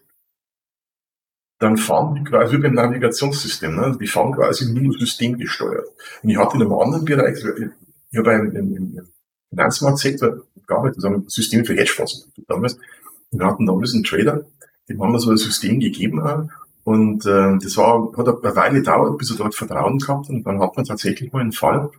dann 1.60 1.78
fahren 1.78 2.16
die 2.16 2.24
quasi 2.24 2.58
wie 2.58 2.62
beim 2.62 2.74
Navigationssystem, 2.74 3.76
ne? 3.76 3.96
die 4.00 4.08
fahren 4.08 4.32
quasi 4.32 4.74
nur 4.74 4.98
systemgesteuert. 4.98 5.86
Und 6.24 6.30
ich 6.30 6.38
hatte 6.38 6.56
in 6.56 6.64
einem 6.64 6.74
anderen 6.74 7.06
Bereich, 7.06 7.38
ich 7.38 8.18
habe 8.18 8.34
im, 8.34 8.56
im, 8.56 8.76
im 8.98 9.08
Finanzmarktsektor 9.50 10.48
gearbeitet, 10.66 10.98
also 10.98 11.08
ein 11.10 11.30
System 11.30 11.64
für 11.64 11.76
Hedgefonds 11.76 12.28
damals, 12.48 12.80
wir 13.32 13.46
hatten 13.46 13.66
damals 13.66 13.94
einen 13.94 14.04
Trader, 14.04 14.46
dem 14.90 15.02
haben 15.02 15.14
wir 15.14 15.20
so 15.20 15.32
ein 15.32 15.38
System 15.38 15.80
gegeben 15.80 16.22
und 16.84 17.26
äh, 17.26 17.58
das 17.60 17.78
war, 17.78 18.12
hat 18.18 18.28
eine 18.28 18.56
Weile 18.56 18.80
gedauert, 18.80 19.18
bis 19.18 19.32
er 19.32 19.38
dort 19.38 19.56
Vertrauen 19.56 20.00
gehabt 20.00 20.30
und 20.30 20.44
dann 20.44 20.60
hat 20.60 20.76
man 20.76 20.86
tatsächlich 20.86 21.32
mal 21.32 21.42
einen 21.42 21.52
Fall, 21.52 21.92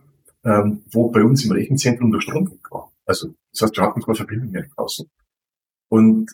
ähm, 0.43 0.83
wo 0.91 1.09
bei 1.09 1.23
uns 1.23 1.43
im 1.45 1.51
Rechenzentrum 1.51 2.11
der 2.11 2.21
Strom 2.21 2.51
weg 2.51 2.71
war. 2.71 2.91
Also 3.05 3.33
das 3.51 3.61
heißt, 3.61 3.77
wir 3.77 3.83
hatten 3.83 4.01
keine 4.01 4.15
Verbindung 4.15 4.51
mehr 4.51 4.65
draußen. 4.75 5.09
Und 5.89 6.31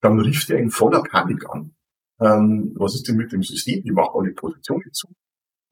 dann 0.00 0.20
rief 0.20 0.46
der 0.46 0.58
in 0.58 0.70
voller 0.70 1.02
Panik 1.02 1.48
an. 1.50 1.74
Ähm, 2.20 2.74
was 2.76 2.94
ist 2.94 3.08
denn 3.08 3.16
mit 3.16 3.32
dem 3.32 3.42
System? 3.42 3.82
Ich 3.84 3.92
mache 3.92 4.14
alle 4.14 4.32
Positionen 4.32 4.92
zu. 4.92 5.08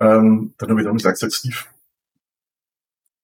Ähm, 0.01 0.55
dann 0.59 0.71
habe 0.71 0.81
ich 0.81 0.87
dann 0.87 0.97
gesagt, 0.97 1.19
Steve, 1.33 1.57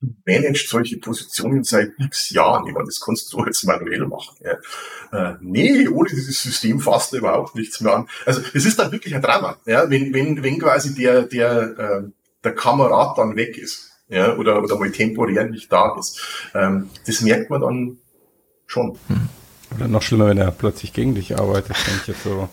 du 0.04 0.14
managst 0.26 0.68
solche 0.68 0.98
Positionen 0.98 1.64
seit 1.64 1.92
x 1.98 2.30
Jahren. 2.30 2.66
Ich 2.66 2.74
meine, 2.74 2.86
das 2.86 3.00
kannst 3.00 3.32
du 3.32 3.44
jetzt 3.44 3.64
manuell 3.64 4.06
machen. 4.06 4.36
Ja. 4.44 5.30
Äh, 5.30 5.36
nee, 5.40 5.88
ohne 5.88 6.08
dieses 6.08 6.42
System 6.42 6.80
fasst 6.80 7.12
du 7.12 7.18
überhaupt 7.18 7.54
nichts 7.54 7.80
mehr 7.80 7.94
an. 7.94 8.08
Also 8.26 8.42
es 8.52 8.66
ist 8.66 8.78
dann 8.78 8.92
wirklich 8.92 9.14
ein 9.14 9.22
Drama, 9.22 9.56
ja, 9.66 9.88
wenn, 9.88 10.12
wenn, 10.12 10.42
wenn 10.42 10.58
quasi 10.58 10.94
der, 10.94 11.22
der, 11.22 11.78
äh, 11.78 12.02
der 12.42 12.54
Kamerad 12.54 13.18
dann 13.18 13.36
weg 13.36 13.56
ist. 13.56 13.90
Ja, 14.08 14.36
oder, 14.36 14.62
oder 14.62 14.78
mal 14.78 14.92
temporär 14.92 15.46
nicht 15.46 15.72
da 15.72 15.96
ist. 15.98 16.20
Ähm, 16.54 16.90
das 17.06 17.22
merkt 17.22 17.48
man 17.48 17.62
dann 17.62 17.98
schon. 18.66 18.98
Oder 19.74 19.88
noch 19.88 20.02
schlimmer, 20.02 20.26
wenn 20.26 20.38
er 20.38 20.50
plötzlich 20.50 20.92
gegen 20.92 21.14
dich 21.14 21.38
arbeitet, 21.38 21.74
wenn 21.86 21.96
ich 21.96 22.06
jetzt 22.08 22.22
so 22.22 22.48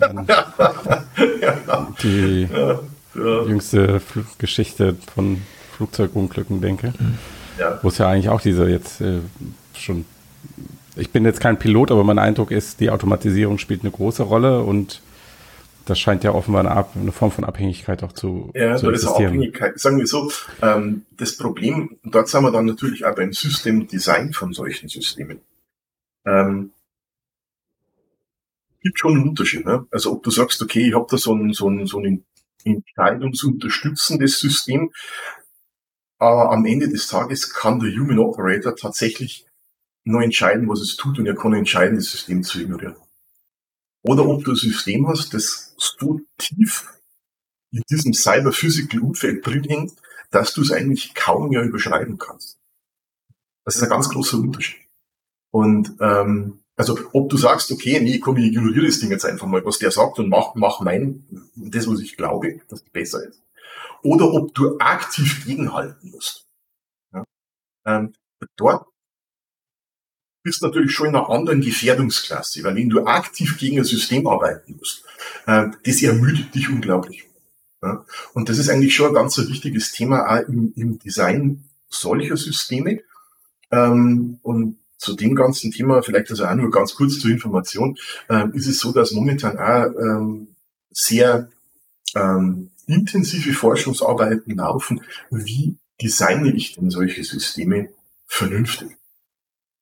an 0.00 0.26
die 2.02 2.48
ja, 2.50 2.80
ja. 3.14 3.42
jüngste 3.44 4.00
Geschichte 4.38 4.96
von 5.14 5.42
Flugzeugunglücken 5.78 6.60
denke. 6.60 6.92
Ja. 7.58 7.78
Wo 7.82 7.88
es 7.88 7.98
ja 7.98 8.08
eigentlich 8.08 8.28
auch 8.28 8.40
diese 8.40 8.68
jetzt 8.68 9.00
äh, 9.00 9.20
schon. 9.74 10.04
Ich 10.96 11.10
bin 11.10 11.24
jetzt 11.24 11.40
kein 11.40 11.58
Pilot, 11.58 11.92
aber 11.92 12.02
mein 12.02 12.18
Eindruck 12.18 12.50
ist, 12.50 12.80
die 12.80 12.90
Automatisierung 12.90 13.58
spielt 13.58 13.82
eine 13.82 13.92
große 13.92 14.24
Rolle 14.24 14.62
und 14.62 15.00
das 15.84 15.98
scheint 16.00 16.24
ja 16.24 16.32
offenbar 16.34 16.60
eine, 16.60 16.72
Ab 16.72 16.92
eine 17.00 17.12
Form 17.12 17.30
von 17.30 17.44
Abhängigkeit 17.44 18.02
auch 18.02 18.12
zu, 18.12 18.50
ja, 18.54 18.76
zu 18.76 18.90
existieren. 18.90 19.22
Ja, 19.22 19.28
Abhängigkeit. 19.28 19.78
Sagen 19.78 19.98
wir 19.98 20.06
so, 20.06 20.30
ähm, 20.60 21.06
das 21.16 21.36
Problem, 21.36 21.96
dort 22.02 22.28
sind 22.28 22.42
wir 22.42 22.50
dann 22.50 22.66
natürlich 22.66 23.06
auch 23.06 23.14
beim 23.14 23.32
Systemdesign 23.32 24.32
von 24.32 24.52
solchen 24.52 24.88
Systemen. 24.88 25.40
Ähm, 26.26 26.72
gibt 28.82 28.98
schon 28.98 29.16
einen 29.16 29.28
Unterschied. 29.28 29.64
Ne? 29.64 29.86
Also 29.90 30.12
ob 30.12 30.22
du 30.24 30.30
sagst, 30.30 30.60
okay, 30.60 30.88
ich 30.88 30.94
habe 30.94 31.06
da 31.08 31.16
so 31.16 31.34
ein, 31.34 31.52
so 31.52 31.70
ein, 31.70 31.86
so 31.86 32.00
ein 32.00 32.24
entscheidungsunterstützendes 32.64 34.40
System, 34.40 34.90
aber 36.18 36.50
am 36.50 36.64
Ende 36.66 36.88
des 36.88 37.06
Tages 37.06 37.52
kann 37.52 37.78
der 37.78 37.92
Human 37.92 38.18
Operator 38.18 38.74
tatsächlich 38.74 39.46
nur 40.04 40.22
entscheiden, 40.22 40.68
was 40.68 40.80
es 40.80 40.96
tut 40.96 41.18
und 41.18 41.26
er 41.26 41.36
kann 41.36 41.54
entscheiden, 41.54 41.96
das 41.96 42.10
System 42.10 42.42
zu 42.42 42.60
ignorieren. 42.60 42.96
Oder 44.02 44.26
ob 44.26 44.44
du 44.44 44.52
ein 44.52 44.56
System 44.56 45.06
hast, 45.06 45.34
das 45.34 45.74
so 45.76 46.20
tief 46.38 46.92
in 47.70 47.82
diesem 47.90 48.14
Cyber-Physical-Umfeld 48.14 49.46
drin 49.46 49.64
hängt, 49.64 49.92
dass 50.30 50.54
du 50.54 50.62
es 50.62 50.72
eigentlich 50.72 51.14
kaum 51.14 51.50
mehr 51.50 51.62
überschreiben 51.62 52.18
kannst. 52.18 52.58
Das 53.64 53.76
ist 53.76 53.82
ein 53.82 53.90
ganz 53.90 54.08
großer 54.08 54.38
Unterschied. 54.38 54.80
Und 55.50 55.94
ähm, 56.00 56.60
also 56.76 56.98
ob 57.12 57.28
du 57.28 57.36
sagst, 57.36 57.70
okay, 57.70 58.00
nee, 58.00 58.18
komm, 58.18 58.36
ich 58.36 58.46
ignoriere 58.46 58.86
das 58.86 59.00
Ding 59.00 59.10
jetzt 59.10 59.26
einfach 59.26 59.46
mal, 59.46 59.64
was 59.64 59.78
der 59.78 59.90
sagt 59.90 60.18
und 60.18 60.28
mach, 60.28 60.54
mach 60.54 60.80
mein, 60.80 61.24
das, 61.54 61.88
was 61.88 62.00
ich 62.00 62.16
glaube, 62.16 62.60
dass 62.68 62.80
es 62.80 62.90
besser 62.90 63.26
ist 63.26 63.42
oder 64.02 64.32
ob 64.32 64.54
du 64.54 64.78
aktiv 64.78 65.44
gegenhalten 65.44 66.10
musst. 66.10 66.46
Ja? 67.12 67.24
Ähm, 67.86 68.14
dort 68.56 68.86
bist 70.42 70.62
natürlich 70.62 70.92
schon 70.92 71.08
in 71.08 71.16
einer 71.16 71.28
anderen 71.28 71.60
Gefährdungsklasse, 71.60 72.62
weil 72.64 72.76
wenn 72.76 72.88
du 72.88 73.04
aktiv 73.04 73.58
gegen 73.58 73.78
ein 73.78 73.84
System 73.84 74.26
arbeiten 74.26 74.76
musst, 74.76 75.04
äh, 75.46 75.66
das 75.84 76.02
ermüdet 76.02 76.54
dich 76.54 76.68
unglaublich. 76.68 77.28
Ja? 77.82 78.04
Und 78.34 78.48
das 78.48 78.58
ist 78.58 78.68
eigentlich 78.68 78.94
schon 78.94 79.08
ein 79.08 79.14
ganz 79.14 79.36
wichtiges 79.38 79.92
Thema 79.92 80.26
auch 80.26 80.48
im, 80.48 80.72
im 80.76 80.98
Design 80.98 81.64
solcher 81.88 82.36
Systeme. 82.36 83.00
Ähm, 83.70 84.38
und 84.42 84.78
zu 84.96 85.14
dem 85.14 85.34
ganzen 85.34 85.70
Thema, 85.70 86.02
vielleicht 86.02 86.30
also 86.30 86.44
auch 86.44 86.54
nur 86.54 86.70
ganz 86.70 86.94
kurz 86.94 87.20
zur 87.20 87.30
Information, 87.30 87.96
äh, 88.28 88.48
ist 88.52 88.66
es 88.66 88.80
so, 88.80 88.92
dass 88.92 89.12
momentan 89.12 89.58
auch 89.58 89.86
ähm, 89.98 90.48
sehr 90.90 91.50
ähm, 92.14 92.70
intensive 92.88 93.52
Forschungsarbeiten 93.52 94.56
laufen, 94.56 95.02
wie 95.30 95.76
designe 96.00 96.52
ich 96.52 96.74
denn 96.74 96.90
solche 96.90 97.22
Systeme 97.22 97.90
vernünftig. 98.26 98.96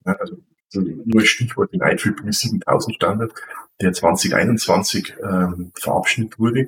Ja, 0.05 0.13
also 0.15 0.37
nur 0.75 1.25
Stichwort 1.25 1.73
den 1.73 1.81
IEEE 1.81 2.33
7000 2.33 2.97
Standard, 2.97 3.33
der 3.81 3.93
2021 3.93 5.15
ähm, 5.23 5.73
verabschiedet 5.75 6.39
wurde, 6.39 6.61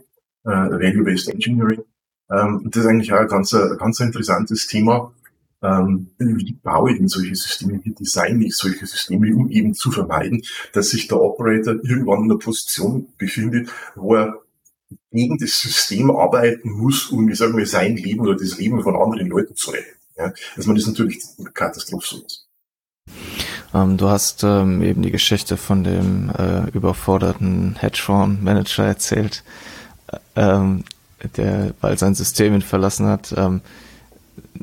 äh, 0.45 0.51
Value-Based 0.51 1.29
Engineering. 1.29 1.83
Ähm, 2.31 2.69
das 2.71 2.85
ist 2.85 2.89
eigentlich 2.89 3.13
auch 3.13 3.19
ein 3.19 3.29
ganz, 3.29 3.53
ein 3.53 3.77
ganz 3.77 4.01
interessantes 4.01 4.67
Thema. 4.67 5.13
Ähm, 5.61 6.11
wie 6.19 6.53
baue 6.53 6.93
ich 6.93 6.99
denn 6.99 7.09
solche 7.09 7.35
Systeme, 7.35 7.81
wie 7.83 7.93
designe 7.93 8.47
ich 8.47 8.57
solche 8.57 8.87
Systeme, 8.87 9.35
um 9.35 9.51
eben 9.51 9.75
zu 9.75 9.91
vermeiden, 9.91 10.43
dass 10.73 10.91
sich 10.91 11.09
der 11.09 11.21
Operator 11.21 11.75
irgendwann 11.83 12.25
in 12.25 12.31
einer 12.31 12.39
Position 12.39 13.09
befindet, 13.19 13.69
wo 13.97 14.15
er 14.15 14.41
gegen 15.11 15.39
das 15.39 15.61
System 15.61 16.11
arbeiten 16.11 16.71
muss, 16.71 17.07
um, 17.07 17.29
ich 17.29 17.39
sage 17.39 17.53
mal, 17.53 17.67
sein 17.67 17.97
Leben 17.97 18.21
oder 18.21 18.37
das 18.37 18.59
Leben 18.59 18.83
von 18.83 18.97
anderen 18.97 19.29
Leuten 19.29 19.55
zu 19.55 19.71
retten. 19.71 19.97
Ja, 20.17 20.33
also 20.57 20.69
man 20.69 20.77
ist 20.77 20.87
natürlich 20.87 21.23
sowas. 21.23 22.47
Ähm, 23.75 23.97
du 23.97 24.09
hast 24.09 24.43
ähm, 24.45 24.83
eben 24.83 25.03
die 25.03 25.11
Geschichte 25.11 25.57
von 25.57 25.85
dem 25.85 26.31
äh, 26.31 26.69
überforderten 26.71 27.77
Hedgefonds-Manager 27.79 28.85
erzählt, 28.85 29.45
äh, 30.11 30.19
ähm, 30.37 30.85
der, 31.37 31.75
weil 31.81 31.99
sein 31.99 32.15
System 32.15 32.55
ihn 32.55 32.63
verlassen 32.63 33.07
hat. 33.07 33.35
Ähm, 33.37 33.61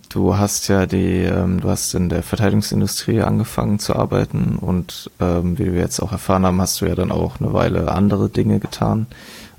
du 0.10 0.38
hast 0.38 0.68
ja 0.68 0.86
die, 0.86 1.24
ähm, 1.24 1.62
du 1.62 1.70
hast 1.70 1.94
in 1.94 2.10
der 2.10 2.24
Verteidigungsindustrie 2.24 3.22
angefangen 3.22 3.80
zu 3.80 3.96
arbeiten 3.96 4.58
und 4.60 5.12
ähm, 5.20 5.58
wie 5.60 5.72
wir 5.72 5.80
jetzt 5.80 6.00
auch 6.00 6.12
erfahren 6.12 6.46
haben, 6.46 6.62
hast 6.62 6.82
du 6.82 6.86
ja 6.86 6.96
dann 6.96 7.12
auch 7.12 7.40
eine 7.40 7.54
Weile 7.54 7.92
andere 7.92 8.30
Dinge 8.30 8.60
getan. 8.60 9.08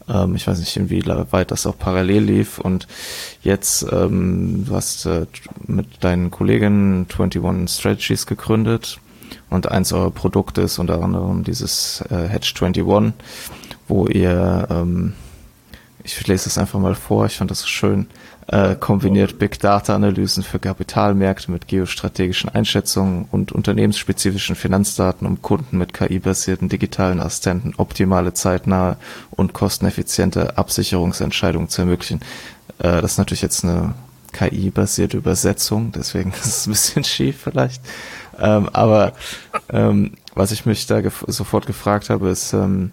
Ähm, 0.09 0.37
ich 0.37 0.47
weiß 0.47 0.59
nicht, 0.59 0.77
inwieweit 0.77 1.51
das 1.51 1.67
auch 1.67 1.79
parallel 1.79 2.25
lief. 2.25 2.59
Und 2.59 2.87
jetzt, 3.43 3.87
ähm, 3.91 4.65
du 4.67 4.75
hast 4.75 5.07
äh, 5.07 5.27
mit 5.67 6.05
deinen 6.05 6.31
Kolleginnen 6.31 7.07
21 7.11 7.79
Strategies 7.79 8.27
gegründet. 8.27 8.99
Und 9.51 9.71
eins 9.71 9.93
eurer 9.93 10.11
Produkte 10.11 10.63
ist 10.63 10.79
unter 10.79 11.03
anderem 11.03 11.45
dieses 11.45 12.03
äh, 12.11 12.29
Hedge 12.29 12.53
21, 12.61 13.13
wo 13.89 14.07
ihr, 14.07 14.67
ähm, 14.71 15.15
ich 16.03 16.27
lese 16.27 16.49
es 16.49 16.59
einfach 16.59 16.79
mal 16.79 16.95
vor, 16.95 17.27
ich 17.27 17.37
fand 17.37 17.51
das 17.51 17.61
so 17.61 17.67
schön, 17.67 18.07
äh, 18.49 18.77
kombiniert 18.77 19.39
Big 19.39 19.59
Data 19.59 19.95
Analysen 19.95 20.43
für 20.43 20.59
Kapitalmärkte 20.59 21.51
mit 21.51 21.67
geostrategischen 21.67 22.49
Einschätzungen 22.49 23.27
und 23.31 23.53
unternehmensspezifischen 23.53 24.55
Finanzdaten, 24.55 25.27
um 25.27 25.43
Kunden 25.43 25.79
mit 25.79 25.93
KI-basierten 25.93 26.69
digitalen 26.69 27.21
Assistenten 27.21 27.75
optimale, 27.77 28.35
zeitnahe 28.35 28.97
und 29.31 29.53
kosteneffiziente 29.53 30.59
Absicherungsentscheidungen 30.59 31.69
zu 31.69 31.83
ermöglichen. 31.83 32.21
Äh, 32.79 33.03
das 33.03 33.13
ist 33.13 33.19
natürlich 33.19 33.43
jetzt 33.43 33.65
eine 33.65 33.95
KI-basierte 34.33 35.17
Übersetzung, 35.17 35.93
deswegen 35.93 36.31
ist 36.41 36.47
es 36.47 36.67
ein 36.67 36.71
bisschen 36.71 37.05
schief 37.05 37.41
vielleicht. 37.43 37.83
Ähm, 38.39 38.69
aber 38.73 39.15
ähm, 39.71 40.13
was 40.35 40.53
ich 40.53 40.67
mich 40.67 40.87
da 40.87 41.01
gef 41.01 41.25
sofort 41.27 41.67
gefragt 41.67 42.11
habe, 42.11 42.29
ist, 42.29 42.53
ähm, 42.53 42.93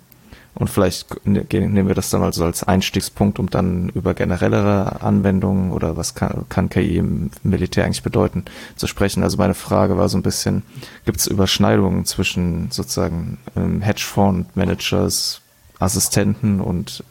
und 0.56 0.70
vielleicht 0.70 1.26
ne, 1.26 1.46
nehmen 1.50 1.88
wir 1.88 1.96
das 1.96 2.10
dann 2.10 2.22
also 2.22 2.46
als 2.46 2.64
Einstiegspunkt, 2.64 3.40
um 3.40 3.50
dann 3.50 3.90
über 3.90 4.14
generellere 4.14 5.02
Anwendungen 5.02 5.72
oder 5.72 5.98
was 5.98 6.14
kann, 6.14 6.46
kann 6.50 6.70
KI 6.70 6.98
im 6.98 7.32
Militär 7.42 7.86
eigentlich 7.86 8.04
bedeuten, 8.04 8.46
zu 8.76 8.86
sprechen. 8.88 9.24
Also 9.24 9.38
meine 9.38 9.56
Frage 9.56 9.98
war 9.98 10.10
so 10.10 10.18
ein 10.18 10.24
bisschen, 10.24 10.64
gibt 11.06 11.20
es 11.20 11.28
Überschneidungen 11.28 12.06
zwischen 12.06 12.70
sozusagen 12.72 13.40
ähm, 13.56 13.82
Hedgefonds, 13.82 14.50
Assistenten 15.80 16.62
und 16.62 17.04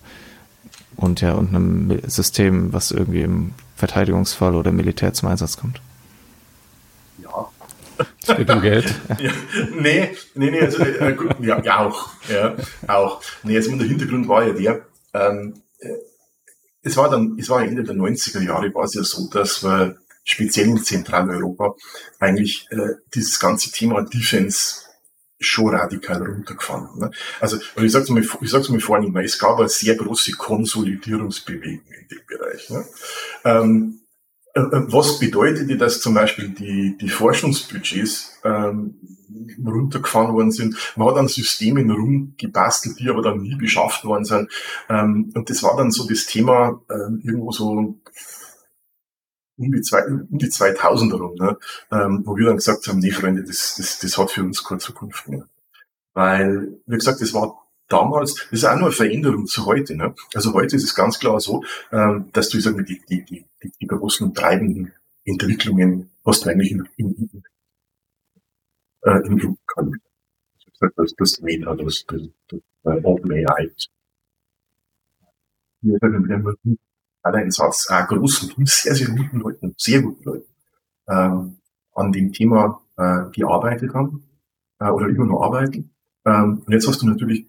und 0.97 1.21
ja 1.21 1.33
und 1.35 1.49
einem 1.49 2.01
System, 2.09 2.73
was 2.73 2.91
irgendwie 2.91 3.23
im 3.23 3.55
Verteidigungsfall 3.77 4.55
oder 4.55 4.73
Militär 4.73 5.13
zum 5.15 5.29
Einsatz 5.29 5.57
kommt? 5.57 5.81
Es 8.27 8.37
geht 8.37 8.51
um 8.51 8.61
Geld. 8.61 8.87
ja, 9.21 9.33
nee, 9.75 10.17
nee, 10.35 10.51
nee, 10.51 10.61
also, 10.61 10.83
äh, 10.83 11.17
ja, 11.41 11.63
ja, 11.63 11.79
auch, 11.81 12.11
ja, 12.29 12.57
auch. 12.87 13.23
Nee, 13.43 13.57
also 13.57 13.75
der 13.77 13.87
Hintergrund 13.87 14.29
war 14.29 14.47
ja 14.47 14.53
der, 14.53 14.87
ähm, 15.15 15.63
äh, 15.79 15.89
es 16.83 16.97
war 16.97 17.11
dann, 17.11 17.37
es 17.39 17.49
war 17.49 17.63
Ende 17.63 17.85
der 17.85 17.95
90er 17.95 18.43
Jahre, 18.43 18.73
war 18.75 18.85
es 18.85 18.95
ja 18.95 19.03
so, 19.03 19.29
dass 19.29 19.63
wir 19.63 19.97
speziell 20.25 20.69
in 20.69 20.83
Zentraleuropa 20.83 21.75
eigentlich 22.21 22.67
äh, 22.71 22.95
dieses 23.15 23.39
ganze 23.39 23.71
Thema 23.71 24.03
Defense 24.03 24.87
schon 25.39 25.75
radikal 25.75 26.23
runtergefahren. 26.23 26.99
Ne? 26.99 27.11
Also, 27.41 27.59
und 27.75 27.85
ich 27.85 27.93
sag's 27.93 28.09
mal, 28.09 28.23
ich 28.41 28.51
sag's 28.51 28.69
mal 28.69 28.81
vorhin, 28.81 29.15
es 29.17 29.39
gab 29.39 29.59
eine 29.59 29.69
sehr 29.69 29.97
große 29.97 30.33
Konsolidierungsbewegung 30.33 31.85
in 31.87 32.09
dem 32.09 32.21
Bereich. 32.29 32.71
Ne? 32.71 32.87
Ähm, 33.45 34.02
äh, 34.02 34.02
äh, 34.02 34.02
was 34.55 35.19
bedeutet 35.19 35.81
dass 35.81 36.01
zum 36.01 36.15
Beispiel 36.15 36.51
die, 36.51 36.97
die 36.99 37.09
Forschungsbudgets 37.09 38.39
ähm, 38.45 38.97
runtergefahren 39.65 40.35
worden 40.35 40.53
sind? 40.53 40.77
Man 40.97 41.09
hat 41.09 41.17
an 41.17 41.29
Systemen 41.29 41.91
rumgebastelt, 41.91 42.99
die 42.99 43.09
aber 43.09 43.23
dann 43.23 43.41
nie 43.41 43.57
beschafft 43.57 44.05
worden 44.05 44.25
sind. 44.25 44.51
Ähm, 44.89 45.33
und 45.35 45.49
das 45.49 45.63
war 45.63 45.77
dann 45.77 45.91
so 45.91 46.07
das 46.07 46.27
Thema 46.27 46.81
ähm, 46.91 47.21
irgendwo 47.25 47.53
so 47.53 48.01
um 49.59 49.73
die, 49.73 49.81
zwei, 49.83 50.05
um 50.05 50.39
die 50.39 50.49
2000er 50.49 51.17
rum, 51.17 51.35
ne? 51.37 51.57
ähm, 51.91 52.23
wo 52.25 52.37
wir 52.37 52.47
dann 52.47 52.57
gesagt 52.57 52.87
haben, 52.89 52.99
nee 52.99 53.11
Freunde, 53.11 53.45
das, 53.45 53.77
das, 53.77 53.99
das 53.99 54.19
hat 54.19 54.31
für 54.31 54.43
uns 54.43 54.65
keine 54.65 54.81
Zukunft 54.81 55.29
mehr. 55.29 55.47
Weil, 56.15 56.79
wie 56.87 56.97
gesagt, 56.97 57.21
das 57.21 57.33
war 57.33 57.62
damals, 57.93 58.35
das 58.35 58.61
ist 58.61 58.65
auch 58.65 58.77
nur 58.77 58.87
eine 58.87 58.93
Veränderung 58.93 59.47
zu 59.47 59.67
heute. 59.67 59.97
Ne? 59.97 60.15
Also 60.35 60.53
heute 60.55 60.77
ist 60.77 60.85
es 60.85 60.95
ganz 60.95 61.19
klar 61.19 61.41
so, 61.41 61.65
ähm, 61.91 62.31
dass 62.33 62.49
du, 62.49 62.61
sag 62.61 62.75
mal, 62.75 62.85
die, 62.85 63.01
die, 63.09 63.25
die, 63.25 63.45
die 63.81 63.87
großen 63.87 64.33
treibenden 64.35 64.93
Entwicklungen 65.25 66.11
hast 66.25 66.45
du 66.45 66.51
eigentlich 66.51 66.73
in, 66.73 66.89
in, 66.97 67.15
in, 67.15 67.43
äh, 69.03 69.27
in, 69.27 69.39
in 69.39 69.59
das, 70.97 71.15
das 71.17 71.41
Meta, 71.41 71.75
das, 71.75 72.05
das, 72.07 72.23
das 72.49 72.61
äh, 72.85 73.01
OpenAI. 73.03 73.71
Wir 75.83 75.99
haben 76.03 76.57
einen 77.23 77.51
Satz, 77.51 77.89
äh, 77.91 78.05
großen, 78.07 78.53
sehr, 78.67 78.95
sehr 78.95 79.09
guten 79.09 79.39
Leuten, 79.39 79.75
sehr 79.77 80.03
guten 80.03 80.25
Leuten, 80.25 80.49
ähm, 81.09 81.57
an 81.95 82.13
dem 82.13 82.33
Thema 82.33 82.83
äh, 82.97 83.31
gearbeitet 83.33 83.95
haben 83.95 84.25
äh, 84.81 84.89
oder 84.89 85.09
immer 85.09 85.27
noch 85.27 85.43
arbeiten. 85.43 85.91
Ähm, 86.25 86.63
und 86.65 86.73
jetzt 86.73 86.87
hast 86.89 87.03
du 87.03 87.07
natürlich 87.07 87.47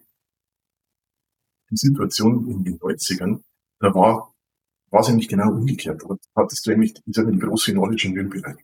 die 1.74 1.88
Situation 1.88 2.48
in 2.50 2.64
den 2.64 2.80
90ern, 2.80 3.42
da 3.80 3.94
war, 3.94 4.34
war 4.92 5.02
es 5.02 5.10
eigentlich 5.10 5.28
genau 5.28 5.50
umgekehrt. 5.52 6.02
Da 6.08 6.16
hattest 6.36 6.66
du 6.66 6.72
nämlich, 6.72 6.94
ich 7.06 7.16
sage 7.16 7.32
mal, 7.32 7.40
große 7.40 7.72
Knowledge 7.72 8.08
in 8.08 8.30
Bereich. 8.30 8.58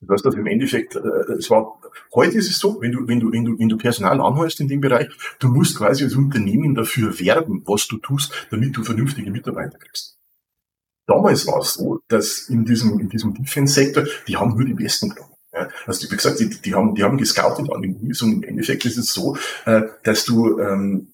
Das 0.00 0.10
heißt, 0.10 0.26
dass 0.26 0.34
im 0.34 0.46
Endeffekt, 0.46 0.94
äh, 0.94 1.32
es 1.38 1.50
war, 1.50 1.80
heute 2.14 2.36
ist 2.36 2.50
es 2.50 2.58
so, 2.58 2.80
wenn 2.80 2.92
du, 2.92 3.08
wenn 3.08 3.18
du, 3.18 3.32
wenn 3.32 3.44
du, 3.44 3.58
wenn 3.58 3.68
du 3.68 3.78
Personal 3.78 4.20
anhörst 4.20 4.60
in 4.60 4.68
dem 4.68 4.80
Bereich, 4.80 5.08
du 5.38 5.48
musst 5.48 5.78
quasi 5.78 6.04
als 6.04 6.14
Unternehmen 6.14 6.74
dafür 6.74 7.18
werben, 7.18 7.62
was 7.66 7.86
du 7.88 7.96
tust, 7.98 8.30
damit 8.50 8.76
du 8.76 8.84
vernünftige 8.84 9.30
Mitarbeiter 9.30 9.78
kriegst. 9.78 10.18
Damals 11.06 11.46
war 11.46 11.60
es 11.60 11.74
so, 11.74 12.00
dass 12.08 12.48
in 12.48 12.64
diesem, 12.64 12.98
in 13.00 13.08
diesem 13.08 13.32
Defense-Sektor, 13.32 14.04
die 14.28 14.36
haben 14.36 14.54
nur 14.54 14.64
die 14.64 14.74
Besten 14.74 15.10
genommen. 15.10 15.32
Ja, 15.52 15.68
also 15.86 16.10
wie 16.10 16.14
gesagt, 16.14 16.40
die, 16.40 16.50
die 16.50 16.74
haben, 16.74 16.94
die 16.94 17.02
haben 17.02 17.16
gescoutet 17.16 17.72
an 17.72 17.80
den 17.80 17.96
Unis 17.96 18.20
und 18.20 18.32
im 18.32 18.42
Endeffekt 18.42 18.84
ist 18.84 18.98
es 18.98 19.12
so, 19.12 19.38
äh, 19.64 19.82
dass 20.02 20.24
du 20.24 20.58
ähm, 20.58 21.12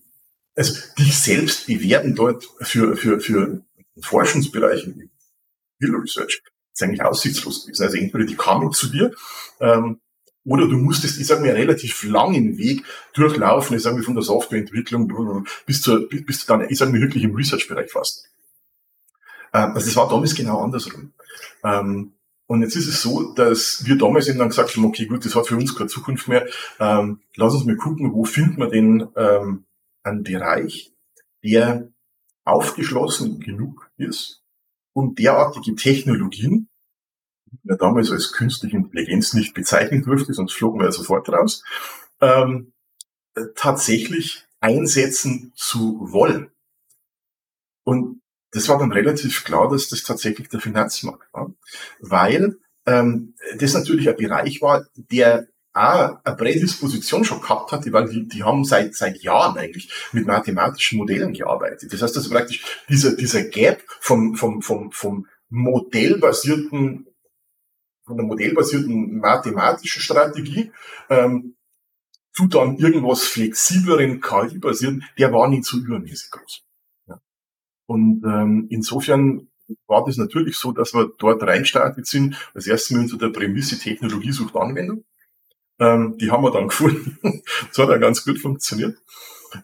also 0.54 0.74
dich 0.98 1.18
selbst 1.18 1.66
bewerben 1.66 2.14
dort 2.14 2.48
für, 2.60 2.96
für, 2.96 3.20
für 3.20 3.62
Forschungsbereiche 4.00 4.94
wie 4.96 5.10
Hill 5.80 5.96
Research 5.96 6.42
ist 6.72 6.82
eigentlich 6.82 7.02
aussichtslos 7.02 7.64
gewesen. 7.64 7.82
Also 7.82 7.96
entweder 7.96 8.24
die 8.24 8.36
kamen 8.36 8.72
zu 8.72 8.88
dir, 8.88 9.12
ähm, 9.60 10.00
oder 10.44 10.66
du 10.66 10.76
musstest, 10.76 11.20
ich 11.20 11.26
sage 11.26 11.40
mal, 11.40 11.50
einen 11.50 11.56
relativ 11.58 12.02
langen 12.02 12.58
Weg 12.58 12.84
durchlaufen, 13.14 13.76
ich 13.76 13.82
sage 13.82 13.96
mal, 13.96 14.02
von 14.02 14.14
der 14.14 14.24
Softwareentwicklung 14.24 15.46
bis 15.66 15.82
zur, 15.82 16.08
bis 16.08 16.40
zu 16.40 16.46
dann, 16.46 16.66
ich 16.68 16.78
sage 16.78 16.90
mal, 16.90 17.00
wirklich 17.00 17.22
im 17.22 17.34
Research-Bereich 17.34 17.92
fast. 17.92 18.28
Ähm, 19.52 19.72
also 19.74 19.86
das 19.86 19.96
war 19.96 20.08
damals 20.08 20.34
genau 20.34 20.62
andersrum. 20.62 21.12
Ähm, 21.62 22.14
und 22.46 22.62
jetzt 22.62 22.74
ist 22.74 22.88
es 22.88 23.00
so, 23.00 23.32
dass 23.34 23.84
wir 23.86 23.96
damals 23.96 24.28
eben 24.28 24.38
dann 24.38 24.48
gesagt 24.48 24.76
haben, 24.76 24.84
okay, 24.84 25.06
gut, 25.06 25.24
das 25.24 25.36
hat 25.36 25.46
für 25.46 25.56
uns 25.56 25.76
keine 25.76 25.88
Zukunft 25.88 26.26
mehr. 26.26 26.46
Ähm, 26.80 27.20
lass 27.36 27.54
uns 27.54 27.64
mal 27.64 27.76
gucken, 27.76 28.12
wo 28.12 28.24
finden 28.24 28.58
wir 28.58 28.68
den 28.68 29.08
ähm, 29.16 29.64
einen 30.02 30.22
Bereich, 30.22 30.92
der 31.42 31.92
aufgeschlossen 32.44 33.40
genug 33.40 33.90
ist, 33.96 34.42
um 34.94 35.14
derartige 35.14 35.74
Technologien, 35.74 36.68
die 37.46 37.58
man 37.64 37.78
damals 37.78 38.10
als 38.10 38.32
künstliche 38.32 38.76
Intelligenz 38.76 39.34
nicht 39.34 39.54
bezeichnen 39.54 40.02
durfte, 40.02 40.32
sonst 40.32 40.54
flogen 40.54 40.80
wir 40.80 40.86
ja 40.86 40.92
sofort 40.92 41.28
raus, 41.28 41.62
ähm, 42.20 42.72
tatsächlich 43.54 44.46
einsetzen 44.60 45.52
zu 45.56 46.12
wollen. 46.12 46.50
Und 47.84 48.22
das 48.52 48.68
war 48.68 48.78
dann 48.78 48.92
relativ 48.92 49.44
klar, 49.44 49.68
dass 49.68 49.88
das 49.88 50.02
tatsächlich 50.02 50.48
der 50.48 50.60
Finanzmarkt 50.60 51.32
war, 51.32 51.52
weil 52.00 52.58
ähm, 52.86 53.34
das 53.58 53.74
natürlich 53.74 54.08
ein 54.08 54.16
Bereich 54.16 54.60
war, 54.60 54.86
der 54.94 55.48
auch 55.74 56.18
eine 56.22 56.36
Prädisposition 56.36 57.24
schon 57.24 57.40
gehabt 57.40 57.72
hat, 57.72 57.90
weil 57.92 58.08
die, 58.08 58.28
die 58.28 58.42
haben 58.42 58.64
seit, 58.64 58.94
seit 58.94 59.22
Jahren 59.22 59.56
eigentlich 59.56 59.90
mit 60.12 60.26
mathematischen 60.26 60.98
Modellen 60.98 61.32
gearbeitet. 61.32 61.92
Das 61.92 62.02
heißt 62.02 62.16
also 62.16 62.30
praktisch 62.30 62.64
dieser, 62.88 63.16
dieser 63.16 63.44
Gap 63.44 63.82
vom, 64.00 64.34
vom, 64.34 64.60
vom, 64.60 64.92
vom 64.92 65.26
modellbasierten, 65.48 67.06
von 68.04 68.16
der 68.16 68.26
modellbasierten 68.26 69.18
mathematischen 69.18 70.02
Strategie, 70.02 70.72
ähm, 71.08 71.56
zu 72.32 72.46
dann 72.46 72.76
irgendwas 72.78 73.24
flexibleren 73.24 74.20
KI-basierten, 74.20 75.04
der 75.18 75.32
war 75.32 75.48
nicht 75.48 75.64
so 75.64 75.78
übermäßig 75.78 76.30
groß. 76.30 76.62
Ja. 77.08 77.20
Und 77.86 78.24
ähm, 78.24 78.66
insofern 78.70 79.48
war 79.86 80.04
das 80.04 80.16
natürlich 80.16 80.56
so, 80.56 80.72
dass 80.72 80.94
wir 80.94 81.10
dort 81.18 81.42
reinstartet 81.42 82.06
sind, 82.06 82.36
als 82.54 82.66
erstes 82.66 82.90
Mal 82.90 83.02
unter 83.02 83.18
der 83.18 83.28
Prämisse 83.28 83.78
Technologie 83.78 84.32
sucht 84.32 84.56
Anwendung. 84.56 85.04
Ähm, 85.82 86.16
die 86.18 86.30
haben 86.30 86.44
wir 86.44 86.52
dann 86.52 86.68
gefunden. 86.68 87.18
das 87.68 87.78
hat 87.78 87.88
ja 87.88 87.98
ganz 87.98 88.24
gut 88.24 88.38
funktioniert. 88.38 88.96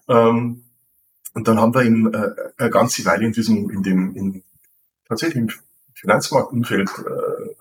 Ähm, 0.09 0.65
und 1.35 1.47
dann 1.47 1.61
haben 1.61 1.75
wir 1.75 1.83
in, 1.83 2.13
äh, 2.13 2.31
eine 2.57 2.71
ganze 2.71 3.05
Weile 3.05 3.27
in 3.27 3.33
diesem, 3.33 3.71
in 3.71 3.83
dem, 3.83 4.17
in, 4.17 4.43
tatsächlich 5.07 5.37
im 5.37 5.51
Finanzmarktumfeld 5.95 6.89
äh, 6.99 7.55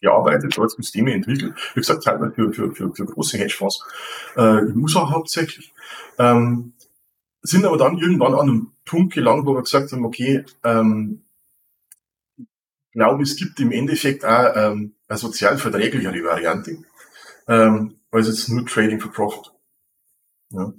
gearbeitet, 0.00 0.56
dort 0.56 0.72
Systeme 0.72 1.12
entwickelt. 1.12 1.54
Wie 1.74 1.80
gesagt, 1.80 2.04
teilweise 2.04 2.32
für, 2.34 2.52
für, 2.52 2.74
für, 2.74 2.94
für 2.94 3.06
große 3.06 3.38
Hedgefonds, 3.38 3.84
äh, 4.36 4.58
in 4.58 4.76
USA 4.76 5.08
hauptsächlich. 5.10 5.72
Ähm, 6.18 6.72
sind 7.42 7.64
aber 7.64 7.76
dann 7.76 7.98
irgendwann 7.98 8.34
an 8.34 8.40
einem 8.40 8.72
Punkt 8.84 9.14
gelangt, 9.14 9.46
wo 9.46 9.54
wir 9.54 9.62
gesagt 9.62 9.92
haben, 9.92 10.04
okay, 10.04 10.44
ähm, 10.64 11.22
ich 12.36 12.92
glaube, 12.92 13.22
es 13.22 13.36
gibt 13.36 13.60
im 13.60 13.72
Endeffekt 13.72 14.24
auch 14.24 14.52
ähm, 14.56 14.94
eine 15.08 15.18
sozial 15.18 15.58
verträglichere 15.58 16.24
Variante 16.24 16.78
ähm, 17.48 17.96
als 18.10 18.28
jetzt 18.28 18.48
nur 18.48 18.66
Trading 18.66 19.00
for 19.00 19.12
Profit. 19.12 19.52
Ja. 20.50 20.72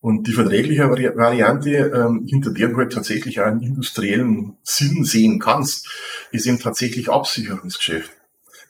Und 0.00 0.28
die 0.28 0.32
verträgliche 0.32 0.88
Vari 0.88 1.10
Variante, 1.16 1.70
ähm, 1.70 2.26
hinter 2.26 2.52
der 2.52 2.68
du 2.68 2.76
halt 2.76 2.92
tatsächlich 2.92 3.40
einen 3.40 3.62
industriellen 3.62 4.56
Sinn 4.62 5.04
sehen 5.04 5.40
kannst, 5.40 5.88
ist 6.30 6.46
eben 6.46 6.60
tatsächlich 6.60 7.10
Absicherungsgeschäft. 7.10 8.12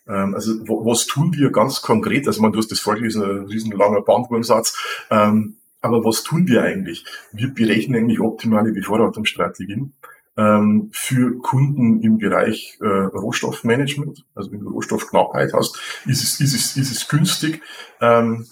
Ähm, 0.09 0.34
also 0.34 0.53
was 0.66 1.07
tun 1.07 1.34
wir 1.34 1.51
ganz 1.51 1.82
konkret? 1.82 2.26
Also 2.26 2.40
man, 2.40 2.53
du 2.53 2.59
hast 2.59 2.70
das 2.70 2.80
vorgelesen, 2.80 3.22
ein 3.22 3.47
riesenlanger 3.47 4.03
Bandwurmsatz. 4.03 4.78
Ähm, 5.11 5.57
aber 5.82 6.05
was 6.05 6.22
tun 6.22 6.49
wir 6.49 6.62
eigentlich? 6.62 7.05
Wir 7.32 7.49
berechnen 7.49 8.01
eigentlich 8.01 8.20
optimale 8.20 8.72
Bevorratungsstrategien 8.72 9.92
ähm, 10.37 10.91
für 10.93 11.39
Kunden 11.39 12.01
im 12.03 12.18
Bereich 12.18 12.78
äh, 12.80 12.87
Rohstoffmanagement. 12.87 14.24
Also 14.34 14.53
wenn 14.53 14.61
du 14.61 14.70
Rohstoffknappheit 14.70 15.53
hast, 15.53 15.78
ist 16.07 16.22
es, 16.22 16.41
ist 16.41 16.55
es, 16.55 16.76
ist 16.76 16.93
es 16.93 17.09
günstig, 17.09 17.62
ähm, 18.01 18.47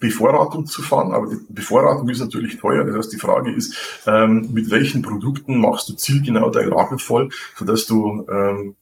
Bevorratung 0.00 0.64
zu 0.64 0.80
fahren, 0.82 1.12
aber 1.12 1.26
die 1.28 1.52
Bevorratung 1.52 2.08
ist 2.08 2.20
natürlich 2.20 2.56
teuer. 2.56 2.84
Das 2.84 2.96
heißt, 2.96 3.12
die 3.12 3.18
Frage 3.18 3.52
ist, 3.52 4.02
ähm, 4.06 4.48
mit 4.52 4.70
welchen 4.70 5.02
Produkten 5.02 5.58
machst 5.58 5.90
du 5.90 5.92
zielgenau 5.92 6.48
dein 6.48 6.70
Lager 6.70 6.98
voll, 6.98 7.28
sodass 7.54 7.84
du 7.84 8.26
ähm, 8.30 8.76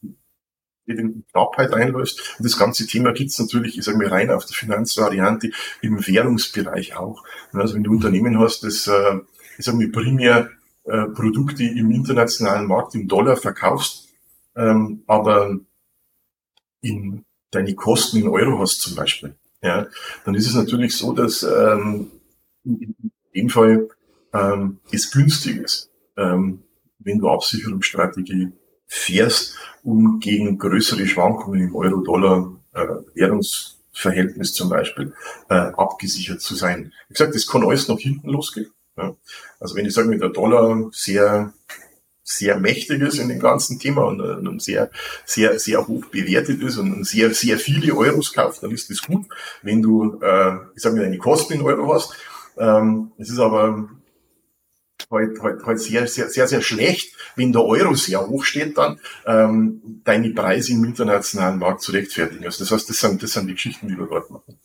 in 0.87 1.25
Knappheit 1.33 1.75
einläufst. 1.75 2.37
Und 2.39 2.45
das 2.45 2.57
ganze 2.57 2.87
Thema 2.87 3.13
gibt's 3.13 3.39
natürlich, 3.41 3.77
ich 3.77 3.85
sage 3.85 3.99
mal, 3.99 4.07
rein 4.07 4.31
auf 4.31 4.47
der 4.47 4.55
Finanzvariante 4.55 5.51
im 5.83 6.07
Währungsbereich 6.07 6.97
auch. 6.97 7.25
Also 7.53 7.75
wenn 7.75 7.83
du 7.83 7.91
Unternehmen 7.91 8.39
hast, 8.39 8.63
das, 8.63 8.87
äh, 8.87 9.19
ich 9.59 9.65
sage 9.65 9.79
mal, 9.79 9.89
primär 9.89 10.51
äh, 10.87 11.07
Produkte 11.09 11.65
im 11.65 11.91
internationalen 11.91 12.67
Markt 12.67 12.95
im 12.95 13.09
Dollar 13.09 13.37
verkaufst, 13.37 14.09
ähm, 14.55 15.03
aber 15.07 15.59
in 16.81 17.25
deine 17.51 17.75
Kosten 17.75 18.19
in 18.19 18.29
Euro 18.29 18.61
hast 18.61 18.81
zum 18.81 18.95
Beispiel, 18.95 19.35
ja, 19.63 19.87
dann 20.25 20.35
ist 20.35 20.47
es 20.47 20.55
natürlich 20.55 20.97
so, 20.97 21.13
dass 21.13 21.43
ähm, 21.43 22.11
in 22.65 22.95
dem 23.35 23.49
Fall 23.49 23.89
ähm, 24.33 24.79
es 24.93 25.11
günstig 25.11 25.57
ist, 25.59 25.91
ähm, 26.17 26.63
wenn 26.99 27.19
du 27.19 27.29
Absicherungsstrategie 27.29 28.53
fährst, 28.87 29.57
um 29.83 30.21
gegen 30.21 30.59
größere 30.59 31.07
Schwankungen 31.07 31.63
im 31.63 31.75
Euro-Dollar-Währungsverhältnis 31.75 34.51
äh, 34.51 34.55
zum 34.55 34.69
Beispiel 34.69 35.15
äh, 35.49 35.55
abgesichert 35.55 36.41
zu 36.41 36.55
sein. 36.55 36.93
Wie 37.09 37.15
gesagt, 37.15 37.35
das 37.35 37.47
kann 37.47 37.65
alles 37.65 37.89
nach 37.89 37.99
hinten 37.99 38.29
losgehen. 38.29 38.71
Ja. 38.97 39.17
Also 39.61 39.75
wenn 39.75 39.87
ich 39.87 39.95
sage, 39.95 40.11
wenn 40.11 40.21
der 40.21 40.31
Dollar 40.31 40.91
sehr 40.93 41.53
sehr 42.29 42.59
mächtig 42.59 43.03
ist 43.03 43.21
in 43.21 43.29
dem 43.29 43.39
ganzen 43.39 43.79
Thema 43.79 44.03
und, 44.03 44.21
und 44.21 44.61
sehr, 44.61 44.91
sehr, 45.25 45.61
sehr 45.61 45.87
hoch 45.87 46.07
bewertet 46.07 46.61
ist 46.61 46.77
und 46.77 47.05
sehr, 47.07 47.33
sehr 47.33 47.57
viele 47.57 47.95
Euros 47.95 48.33
kauft, 48.33 48.65
dann 48.65 48.73
ist 48.73 48.91
das 48.91 49.03
gut. 49.03 49.27
Wenn 49.63 49.81
du, 49.81 50.19
äh, 50.21 50.57
ich 50.75 50.83
sage 50.83 50.97
mal, 50.97 51.03
deine 51.03 51.19
Kosten 51.19 51.53
in 51.55 51.63
Euro 51.63 51.95
hast, 51.95 52.15
ähm, 52.59 53.13
es 53.17 53.31
ist 53.31 53.39
aber 53.39 53.89
halt, 55.09 55.41
halt, 55.41 55.65
halt 55.65 55.81
sehr, 55.81 56.09
sehr, 56.09 56.29
sehr, 56.29 56.49
sehr 56.49 56.63
schlecht, 56.63 57.15
wenn 57.37 57.53
der 57.53 57.65
Euro 57.65 57.95
sehr 57.95 58.27
hoch 58.27 58.45
steht, 58.45 58.77
dann 58.77 58.99
ähm, 59.25 60.01
deine 60.03 60.31
Preise 60.31 60.73
im 60.73 60.85
internationalen 60.85 61.61
Markt 61.61 61.83
zu 61.83 61.93
rechtfertigen. 61.93 62.45
Also 62.45 62.65
das 62.65 62.73
heißt, 62.73 62.89
das 62.89 62.99
sind, 62.99 63.23
das 63.23 63.33
sind 63.33 63.47
die 63.47 63.55
Geschichten, 63.55 63.87
die 63.87 63.97
wir 63.97 64.07
dort 64.07 64.31
machen. 64.31 64.59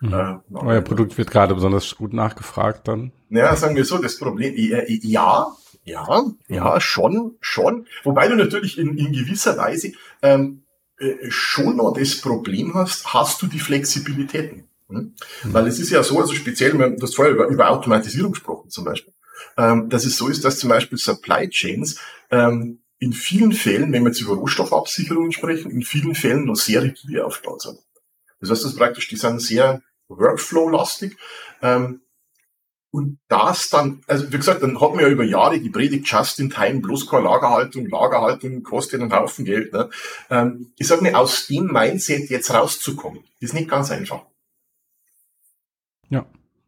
Mhm. 0.00 0.12
Äh, 0.12 0.54
Euer 0.54 0.80
Produkt 0.80 1.16
wird 1.18 1.30
gerade 1.30 1.54
besonders 1.54 1.94
gut 1.96 2.12
nachgefragt 2.12 2.88
dann. 2.88 3.12
Naja, 3.28 3.56
sagen 3.56 3.76
wir 3.76 3.84
so, 3.84 3.98
das 3.98 4.18
Problem, 4.18 4.54
ja, 4.56 5.56
ja, 5.84 6.24
ja, 6.48 6.80
schon, 6.80 7.36
schon. 7.40 7.86
Wobei 8.04 8.28
du 8.28 8.36
natürlich 8.36 8.78
in, 8.78 8.96
in 8.98 9.12
gewisser 9.12 9.56
Weise 9.56 9.92
ähm, 10.22 10.62
äh, 10.98 11.30
schon 11.30 11.76
noch 11.76 11.92
das 11.92 12.20
Problem 12.20 12.74
hast, 12.74 13.12
hast 13.12 13.40
du 13.42 13.46
die 13.46 13.60
Flexibilitäten. 13.60 14.64
Hm? 14.88 15.14
Mhm. 15.44 15.52
Weil 15.54 15.66
es 15.66 15.78
ist 15.78 15.90
ja 15.90 16.02
so, 16.02 16.18
also 16.20 16.34
speziell, 16.34 16.72
du 16.72 17.02
hast 17.02 17.16
vorher 17.16 17.34
über, 17.34 17.46
über 17.48 17.70
Automatisierung 17.70 18.32
gesprochen 18.32 18.70
zum 18.70 18.84
Beispiel, 18.84 19.14
ähm, 19.56 19.88
dass 19.88 20.04
es 20.04 20.16
so 20.16 20.28
ist, 20.28 20.44
dass 20.44 20.58
zum 20.58 20.70
Beispiel 20.70 20.98
Supply 20.98 21.48
Chains 21.48 22.00
ähm, 22.30 22.80
in 22.98 23.12
vielen 23.12 23.52
Fällen, 23.52 23.92
wenn 23.92 24.02
wir 24.02 24.10
jetzt 24.10 24.20
über 24.20 24.34
Rohstoffabsicherungen 24.34 25.32
sprechen, 25.32 25.70
in 25.70 25.82
vielen 25.82 26.14
Fällen 26.14 26.46
noch 26.46 26.56
sehr 26.56 26.82
rigide 26.82 27.24
aufgebaut 27.24 27.62
sind. 27.62 27.78
Das 28.40 28.50
heißt, 28.50 28.64
das 28.64 28.76
praktisch, 28.76 29.08
die 29.08 29.16
sind 29.16 29.40
sehr 29.40 29.82
Workflow-lastig. 30.08 31.16
Ähm, 31.62 32.02
und 32.90 33.18
das 33.28 33.68
dann, 33.68 34.02
also 34.06 34.32
wie 34.32 34.38
gesagt, 34.38 34.62
dann 34.62 34.80
hat 34.80 34.90
man 34.92 35.00
ja 35.00 35.08
über 35.08 35.24
Jahre 35.24 35.60
die 35.60 35.68
Predigt 35.68 36.10
just 36.10 36.40
in 36.40 36.48
time, 36.48 36.80
bloß 36.80 37.08
keine 37.08 37.24
Lagerhaltung, 37.24 37.86
Lagerhaltung 37.86 38.62
kostet 38.62 39.02
einen 39.02 39.12
Haufen 39.12 39.44
Geld. 39.44 39.72
Ne? 39.74 39.90
Ähm, 40.30 40.72
ich 40.78 40.86
sage 40.86 41.02
mir, 41.02 41.18
aus 41.18 41.46
dem 41.48 41.66
Mindset 41.66 42.30
jetzt 42.30 42.50
rauszukommen, 42.50 43.24
ist 43.40 43.52
nicht 43.52 43.68
ganz 43.68 43.90
einfach. 43.90 44.24
Ja, 46.08 46.24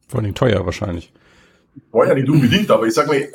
vor 0.09 0.21
allem 0.21 0.35
teuer 0.35 0.67
wahrscheinlich. 0.67 1.13
War 1.91 2.07
ja 2.07 2.15
nicht 2.15 2.29
unbedingt, 2.29 2.71
aber 2.71 2.87
ich 2.87 2.93
sage 2.93 3.11
mir, 3.11 3.29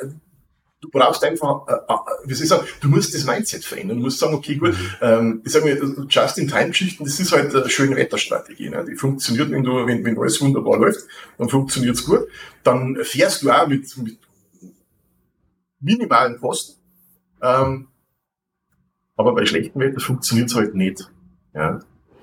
du 0.80 0.90
brauchst 0.90 1.24
einfach, 1.24 1.66
äh, 1.68 1.72
äh, 1.72 2.28
wie 2.28 2.34
soll 2.34 2.44
ich 2.44 2.48
sagen, 2.48 2.66
du 2.80 2.88
musst 2.88 3.14
das 3.14 3.24
Mindset 3.24 3.64
verändern. 3.64 3.98
Du 3.98 4.04
musst 4.04 4.18
sagen, 4.18 4.34
okay, 4.34 4.56
gut, 4.56 4.72
mhm. 4.72 4.90
ähm, 5.00 5.42
ich 5.44 5.52
sage 5.52 5.64
mir, 5.64 6.06
Just-in-Time-Geschichten, 6.08 7.04
das 7.04 7.18
ist 7.18 7.32
halt 7.32 7.54
eine 7.54 7.68
schöne 7.70 7.96
Wetterstrategie. 7.96 8.68
Ne? 8.68 8.84
Die 8.88 8.96
funktioniert, 8.96 9.50
wenn 9.50 9.64
du, 9.64 9.86
wenn, 9.86 10.04
wenn 10.04 10.18
alles 10.18 10.40
wunderbar 10.40 10.78
läuft, 10.78 11.00
dann 11.38 11.48
funktioniert's 11.48 12.04
gut. 12.04 12.28
Dann 12.62 12.96
fährst 13.02 13.42
du 13.42 13.50
auch 13.50 13.66
mit, 13.66 13.96
mit 13.98 14.18
minimalen 15.80 16.38
Kosten. 16.38 16.80
Ähm, 17.42 17.88
aber 19.16 19.34
bei 19.34 19.46
schlechtem 19.46 19.80
Wetter 19.80 20.00
funktioniert's 20.00 20.54
halt 20.54 20.74
nicht. 20.74 21.10
Ja? 21.54 21.80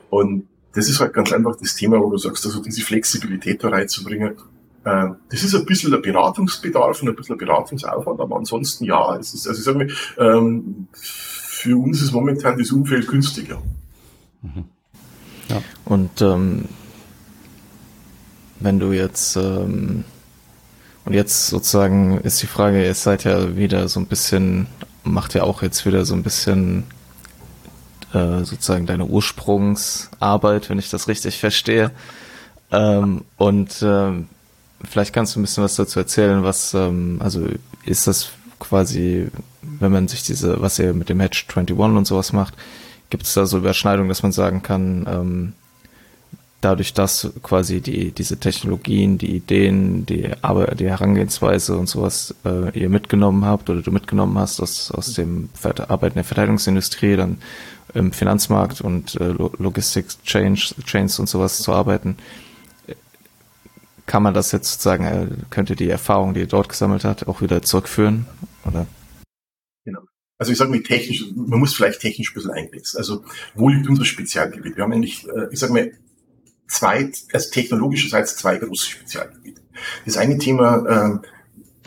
Und 0.09 0.47
das 0.73 0.89
ist 0.89 0.99
halt 0.99 1.13
ganz 1.13 1.31
einfach 1.31 1.55
das 1.55 1.75
Thema, 1.75 1.99
wo 1.99 2.09
du 2.09 2.17
sagst, 2.17 2.45
also 2.45 2.61
diese 2.61 2.81
Flexibilität 2.81 3.63
da 3.63 3.69
reinzubringen, 3.69 4.35
das 4.83 5.43
ist 5.43 5.55
ein 5.55 5.65
bisschen 5.65 5.91
der 5.91 5.99
Beratungsbedarf 5.99 7.01
und 7.01 7.09
ein 7.09 7.15
bisschen 7.15 7.37
der 7.37 7.45
Beratungsaufwand, 7.45 8.19
aber 8.19 8.35
ansonsten 8.35 8.85
ja, 8.85 9.15
es 9.15 9.33
ist, 9.33 9.47
also 9.47 9.59
ich 9.59 9.65
sage 9.65 9.77
mal, 9.77 9.89
ähm, 10.17 10.87
für 10.93 11.77
uns 11.77 12.01
ist 12.01 12.11
momentan 12.11 12.57
das 12.57 12.71
Umfeld 12.71 13.07
günstiger. 13.07 13.61
Mhm. 14.41 14.65
Ja. 15.49 15.61
Und 15.85 16.21
ähm, 16.21 16.65
wenn 18.59 18.79
du 18.79 18.91
jetzt 18.91 19.37
ähm, 19.37 20.03
und 21.05 21.13
jetzt 21.13 21.47
sozusagen 21.47 22.17
ist 22.19 22.41
die 22.41 22.47
Frage, 22.47 22.83
ihr 22.83 22.93
seid 22.93 23.23
ja 23.25 23.55
wieder 23.55 23.87
so 23.89 23.99
ein 23.99 24.07
bisschen, 24.07 24.67
macht 25.03 25.33
ja 25.33 25.43
auch 25.43 25.61
jetzt 25.61 25.85
wieder 25.85 26.05
so 26.05 26.13
ein 26.13 26.23
bisschen 26.23 26.85
äh, 28.13 28.43
sozusagen 28.43 28.85
deine 28.85 29.05
Ursprungsarbeit, 29.05 30.69
wenn 30.69 30.79
ich 30.79 30.89
das 30.89 31.07
richtig 31.07 31.39
verstehe. 31.39 31.91
Ähm, 32.71 33.25
und 33.37 33.81
ähm, 33.83 34.29
vielleicht 34.89 35.13
kannst 35.13 35.35
du 35.35 35.39
ein 35.39 35.43
bisschen 35.43 35.63
was 35.63 35.75
dazu 35.75 35.99
erzählen, 35.99 36.43
was, 36.43 36.73
ähm, 36.73 37.17
also 37.19 37.47
ist 37.85 38.07
das 38.07 38.29
quasi, 38.59 39.27
wenn 39.61 39.91
man 39.91 40.07
sich 40.07 40.23
diese, 40.23 40.61
was 40.61 40.79
ihr 40.79 40.93
mit 40.93 41.09
dem 41.09 41.19
Hedge 41.19 41.43
21 41.47 41.77
und 41.79 42.05
sowas 42.05 42.33
macht, 42.33 42.55
gibt 43.09 43.23
es 43.23 43.33
da 43.33 43.45
so 43.45 43.57
Überschneidungen, 43.57 44.09
dass 44.09 44.23
man 44.23 44.31
sagen 44.31 44.63
kann, 44.63 45.05
ähm, 45.07 45.53
dadurch, 46.63 46.93
dass 46.93 47.31
quasi 47.41 47.81
die, 47.81 48.11
diese 48.11 48.37
Technologien, 48.37 49.17
die 49.17 49.35
Ideen, 49.35 50.05
die, 50.05 50.29
aber 50.41 50.67
die 50.75 50.89
Herangehensweise 50.89 51.77
und 51.77 51.87
sowas 51.87 52.33
äh, 52.45 52.77
ihr 52.77 52.89
mitgenommen 52.89 53.45
habt 53.45 53.69
oder 53.69 53.81
du 53.81 53.91
mitgenommen 53.91 54.37
hast 54.37 54.61
aus, 54.61 54.91
aus 54.91 55.13
dem 55.13 55.49
Arbeiten 55.87 56.15
der 56.15 56.23
Verteidigungsindustrie, 56.23 57.17
dann 57.17 57.37
im 57.93 58.11
Finanzmarkt 58.11 58.81
und 58.81 59.19
äh, 59.19 59.33
Logistics 59.57 60.21
Chains, 60.23 60.73
Chains 60.85 61.19
und 61.19 61.27
sowas 61.27 61.59
zu 61.59 61.73
arbeiten, 61.73 62.17
kann 64.05 64.23
man 64.23 64.33
das 64.33 64.51
jetzt 64.51 64.71
sozusagen, 64.71 65.05
äh, 65.05 65.27
könnte 65.49 65.75
die 65.75 65.89
Erfahrung, 65.89 66.33
die 66.33 66.41
er 66.41 66.47
dort 66.47 66.69
gesammelt 66.69 67.03
hat, 67.03 67.27
auch 67.27 67.41
wieder 67.41 67.61
zurückführen? 67.61 68.25
Oder? 68.65 68.85
Genau. 69.85 70.01
Also 70.37 70.51
ich 70.51 70.57
sage 70.57 70.71
mal 70.71 70.83
technisch, 70.83 71.25
man 71.35 71.59
muss 71.59 71.73
vielleicht 71.73 72.01
technisch 72.01 72.31
ein 72.31 72.33
bisschen 72.33 72.51
eingrenzen. 72.51 72.97
Also 72.97 73.23
wo 73.55 73.69
liegt 73.69 73.87
unser 73.87 74.05
Spezialgebiet? 74.05 74.75
Wir 74.75 74.83
haben 74.83 74.93
eigentlich, 74.93 75.27
äh, 75.27 75.47
ich 75.51 75.59
sage 75.59 75.73
mal, 75.73 75.91
zwei, 76.67 77.11
also 77.31 77.51
technologischerseits 77.51 78.37
zwei 78.37 78.57
große 78.57 78.89
Spezialgebiete. 78.89 79.61
Das 80.05 80.17
eine 80.17 80.37
Thema 80.37 81.21
äh, 81.23 81.27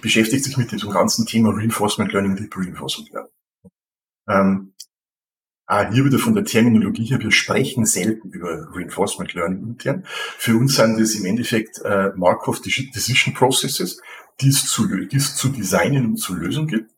beschäftigt 0.01 0.45
sich 0.45 0.57
mit 0.57 0.73
diesem 0.73 0.91
ganzen 0.91 1.27
Thema 1.27 1.51
Reinforcement 1.51 2.13
Learning, 2.13 2.37
Deep 2.37 2.57
Reinforcement 2.57 3.13
Learning. 3.13 3.33
Ähm, 4.29 4.73
Ah, 5.69 5.91
hier 5.91 6.05
wieder 6.05 6.21
von 6.21 6.37
der 6.37 6.45
Terminologie 6.45 7.07
her, 7.07 7.21
wir 7.21 7.33
sprechen 7.33 7.87
selten 7.87 8.31
über 8.31 8.69
Reinforcement 8.73 9.35
Learning 9.35 9.67
intern. 9.71 10.05
Für 10.39 10.57
uns 10.57 10.77
sind 10.77 11.01
das 11.01 11.17
im 11.17 11.25
Endeffekt 11.25 11.81
äh, 11.85 12.11
Markov 12.15 12.63
Decision 12.63 13.35
Processes, 13.35 14.01
die 14.41 14.49
es 14.49 14.67
zu, 14.67 14.87
die 14.87 15.17
es 15.17 15.35
zu 15.35 15.49
designen 15.49 16.07
und 16.07 16.17
zu 16.19 16.37
lösen 16.37 16.69
gibt. 16.69 16.93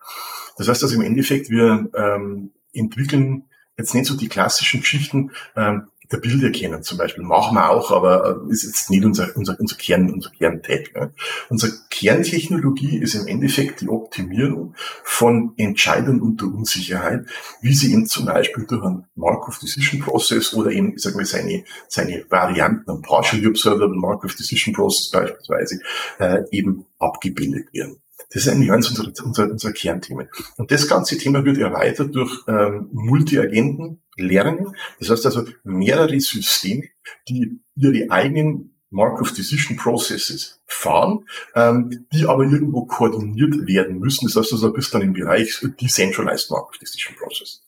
Das 0.58 0.68
heißt, 0.68 0.82
dass 0.82 0.92
im 0.92 1.00
Endeffekt 1.00 1.48
wir 1.48 1.88
ähm, 1.94 2.50
entwickeln 2.74 3.44
jetzt 3.78 3.94
nicht 3.94 4.06
so 4.06 4.16
die 4.16 4.28
klassischen 4.28 4.80
Geschichten, 4.80 5.30
ähm, 5.56 5.88
der 6.10 6.18
Bilder 6.18 6.50
kennen 6.50 6.82
zum 6.82 6.98
Beispiel. 6.98 7.24
Machen 7.24 7.56
wir 7.56 7.70
auch, 7.70 7.90
aber 7.90 8.40
äh, 8.48 8.52
ist 8.52 8.64
jetzt 8.64 8.90
nicht 8.90 9.04
unser, 9.04 9.36
unser, 9.36 9.58
unser 9.60 9.76
Kern, 9.76 10.10
unser 10.10 10.30
Kerntech. 10.30 10.92
Ne? 10.94 11.12
Unsere 11.48 11.72
Kerntechnologie 11.90 12.98
ist 12.98 13.14
im 13.14 13.26
Endeffekt 13.26 13.80
die 13.80 13.88
Optimierung 13.88 14.74
von 15.04 15.52
Entscheidungen 15.56 16.20
unter 16.20 16.46
Unsicherheit, 16.46 17.26
wie 17.60 17.74
sie 17.74 17.92
eben 17.92 18.06
zum 18.06 18.26
Beispiel 18.26 18.64
durch 18.64 18.82
einen 18.82 19.04
Markov 19.14 19.58
Decision 19.58 20.00
Process 20.00 20.54
oder 20.54 20.70
eben, 20.70 20.94
ich 20.94 21.02
sag 21.02 21.14
mal, 21.14 21.24
seine, 21.24 21.64
seine 21.88 22.24
Varianten, 22.28 22.90
ein 22.90 23.02
Partially 23.02 23.46
Observable 23.46 23.96
Markov 23.96 24.34
Decision 24.34 24.74
Process 24.74 25.10
beispielsweise, 25.10 25.80
äh, 26.18 26.42
eben 26.50 26.86
abgebildet 26.98 27.72
werden. 27.72 28.00
Das 28.30 28.42
ist 28.42 28.48
eigentlich 28.52 28.70
eines 28.70 28.90
unserer, 28.90 29.12
unserer, 29.24 29.50
unserer 29.50 29.72
Kernthemen. 29.72 30.28
Und 30.56 30.70
das 30.70 30.86
ganze 30.86 31.16
Thema 31.16 31.44
wird 31.44 31.58
erweitert 31.58 32.14
durch 32.14 32.44
ähm, 32.46 32.88
Multi-Agenten, 32.92 34.02
Lernen. 34.16 34.74
Das 34.98 35.10
heißt 35.10 35.26
also 35.26 35.46
mehrere 35.64 36.20
Systeme, 36.20 36.88
die 37.28 37.60
ihre 37.74 38.10
eigenen 38.10 38.74
Markov 38.90 39.32
Decision 39.32 39.76
Processes 39.76 40.60
fahren, 40.66 41.26
ähm, 41.54 42.06
die 42.12 42.26
aber 42.26 42.44
irgendwo 42.44 42.86
koordiniert 42.86 43.66
werden 43.66 43.98
müssen. 43.98 44.26
Das 44.26 44.36
heißt 44.36 44.52
also, 44.52 44.72
bis 44.72 44.90
dann 44.90 45.02
im 45.02 45.12
Bereich 45.12 45.64
Decentralized 45.80 46.50
Markov 46.50 46.78
Decision 46.78 47.16
Process. 47.16 47.62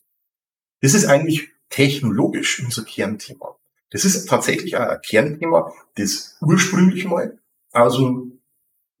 Das 0.81 0.93
ist 0.93 1.05
eigentlich 1.05 1.49
technologisch 1.69 2.63
unser 2.63 2.83
Kernthema. 2.83 3.55
Das 3.91 4.05
ist 4.05 4.27
tatsächlich 4.27 4.77
ein 4.77 4.99
Kernthema, 5.01 5.73
das 5.95 6.37
ursprünglich 6.41 7.05
mal 7.05 7.37
dem 7.73 8.40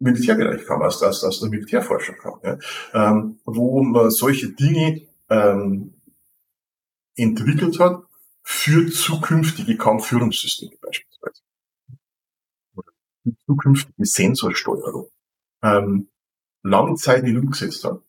Militärbereich 0.01 0.65
kam, 0.65 0.81
aus, 0.81 1.01
aus, 1.03 1.23
aus 1.23 1.39
der 1.39 1.49
Militärforschung 1.49 2.15
kam, 2.17 2.39
ja, 2.43 2.57
ähm, 2.93 3.39
wo 3.45 3.83
man 3.83 4.09
solche 4.09 4.49
Dinge 4.49 5.07
ähm, 5.29 5.93
entwickelt 7.15 7.79
hat 7.79 8.03
für 8.43 8.89
zukünftige 8.89 9.77
Kampfführungssysteme 9.77 10.75
beispielsweise. 10.81 11.41
Oder 12.75 12.91
für 13.23 13.35
zukünftige 13.45 14.05
Sensorsteuerung. 14.05 15.09
Ähm, 15.61 16.09
lange 16.63 16.95
Zeit 16.95 17.23
nicht 17.23 17.37
umgesetzt 17.37 17.83
hat. 17.83 18.01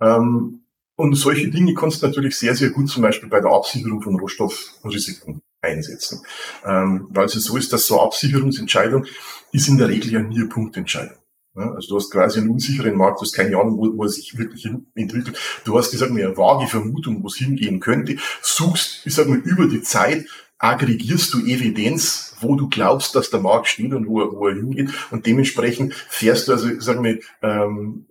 Ähm, 0.00 0.66
und 0.94 1.14
solche 1.14 1.50
Dinge 1.50 1.74
kannst 1.74 2.02
du 2.02 2.06
natürlich 2.06 2.38
sehr, 2.38 2.54
sehr 2.54 2.70
gut 2.70 2.88
zum 2.88 3.02
Beispiel 3.02 3.28
bei 3.28 3.40
der 3.40 3.50
Absicherung 3.50 4.00
von 4.00 4.18
Rohstoffrisiken 4.18 5.42
einsetzen. 5.66 6.22
Ähm, 6.64 7.08
weil 7.10 7.26
es 7.26 7.32
so 7.32 7.56
ist, 7.56 7.72
dass 7.72 7.86
so 7.86 8.00
Absicherungsentscheidung 8.00 9.06
ist 9.52 9.68
in 9.68 9.78
der 9.78 9.88
Regel 9.88 10.12
ja 10.12 10.20
nie 10.20 10.38
eine 10.38 10.48
Punktentscheidung. 10.48 11.16
Ja, 11.56 11.72
also 11.72 11.88
du 11.88 11.96
hast 11.96 12.10
quasi 12.10 12.40
einen 12.40 12.50
unsicheren 12.50 12.96
Markt, 12.96 13.20
du 13.20 13.24
hast 13.24 13.32
keine 13.32 13.56
Ahnung, 13.56 13.78
wo, 13.78 13.96
wo 13.96 14.02
er 14.04 14.10
sich 14.10 14.36
wirklich 14.36 14.68
entwickelt. 14.94 15.38
Du 15.64 15.78
hast, 15.78 15.92
ich 15.92 15.98
sag 15.98 16.10
mal, 16.10 16.22
eine 16.22 16.36
vage 16.36 16.66
Vermutung, 16.66 17.22
wo 17.22 17.28
es 17.28 17.36
hingehen 17.36 17.80
könnte, 17.80 18.16
suchst, 18.42 19.06
ich 19.06 19.14
sag 19.14 19.26
mal, 19.26 19.38
über 19.38 19.66
die 19.66 19.80
Zeit 19.80 20.26
aggregierst 20.58 21.32
du 21.34 21.40
Evidenz, 21.40 22.36
wo 22.40 22.56
du 22.56 22.68
glaubst, 22.68 23.14
dass 23.14 23.30
der 23.30 23.40
Markt 23.40 23.68
steht 23.68 23.92
und 23.92 24.06
wo 24.06 24.20
er, 24.20 24.32
wo 24.32 24.48
er 24.48 24.54
hingeht. 24.54 24.90
Und 25.10 25.26
dementsprechend 25.26 25.94
fährst 25.94 26.48
du 26.48 26.52
also, 26.52 26.80
sagen 26.80 27.04
wir, 27.04 27.20
ähm, 27.42 28.06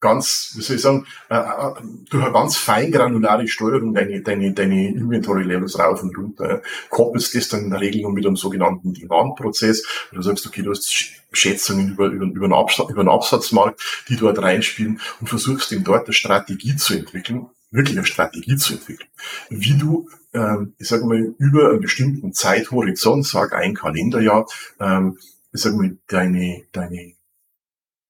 ganz, 0.00 0.52
wie 0.56 0.62
soll 0.62 0.76
ich 0.76 0.82
sagen, 0.82 1.06
äh, 1.30 1.36
äh, 1.36 1.72
durch 2.10 2.22
eine 2.22 2.32
ganz 2.32 2.56
feingranulare 2.56 3.48
Steuerung 3.48 3.94
deine, 3.94 4.20
deine, 4.20 4.52
deine 4.52 4.88
Inventory-Levels 4.88 5.78
rauf 5.78 6.02
und 6.02 6.16
runter. 6.16 6.62
Koppelst 6.90 7.34
das 7.34 7.48
dann 7.48 7.64
in 7.64 7.70
der 7.70 7.80
Regel 7.80 8.10
mit 8.10 8.26
einem 8.26 8.36
sogenannten 8.36 8.92
Demand-Prozess, 8.92 9.84
wo 10.10 10.16
du 10.16 10.22
sagst, 10.22 10.46
okay, 10.46 10.62
du 10.62 10.70
hast 10.70 10.92
Schätzungen 11.32 11.92
über, 11.92 12.06
über, 12.06 12.26
über, 12.26 12.44
einen 12.44 12.54
Absatz, 12.54 12.90
über 12.90 13.00
einen 13.00 13.08
Absatzmarkt, 13.08 14.04
die 14.08 14.16
dort 14.16 14.40
reinspielen 14.40 15.00
und 15.20 15.28
versuchst 15.28 15.72
ihm 15.72 15.84
dort 15.84 16.06
eine 16.06 16.12
Strategie 16.12 16.76
zu 16.76 16.94
entwickeln, 16.94 17.46
wirklich 17.70 17.96
eine 17.96 18.06
Strategie 18.06 18.56
zu 18.56 18.74
entwickeln, 18.74 19.08
wie 19.50 19.76
du, 19.76 20.08
ähm, 20.32 20.74
ich 20.78 20.88
sage 20.88 21.06
mal, 21.06 21.34
über 21.38 21.70
einen 21.70 21.80
bestimmten 21.80 22.32
Zeithorizont, 22.32 23.26
sag 23.26 23.52
ein 23.52 23.74
Kalenderjahr, 23.74 24.46
ähm, 24.78 25.18
ich 25.52 25.60
sage 25.60 25.76
mal, 25.76 25.96
deine, 26.06 26.64
deine 26.72 27.14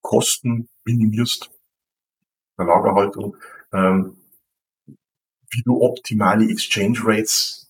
Kosten 0.02 0.68
minimierst, 0.84 1.50
der 2.58 2.66
Lagerhaltung, 2.66 3.36
ähm, 3.72 4.16
wie 5.50 5.62
du 5.62 5.82
optimale 5.82 6.50
Exchange 6.50 6.98
Rates 7.04 7.66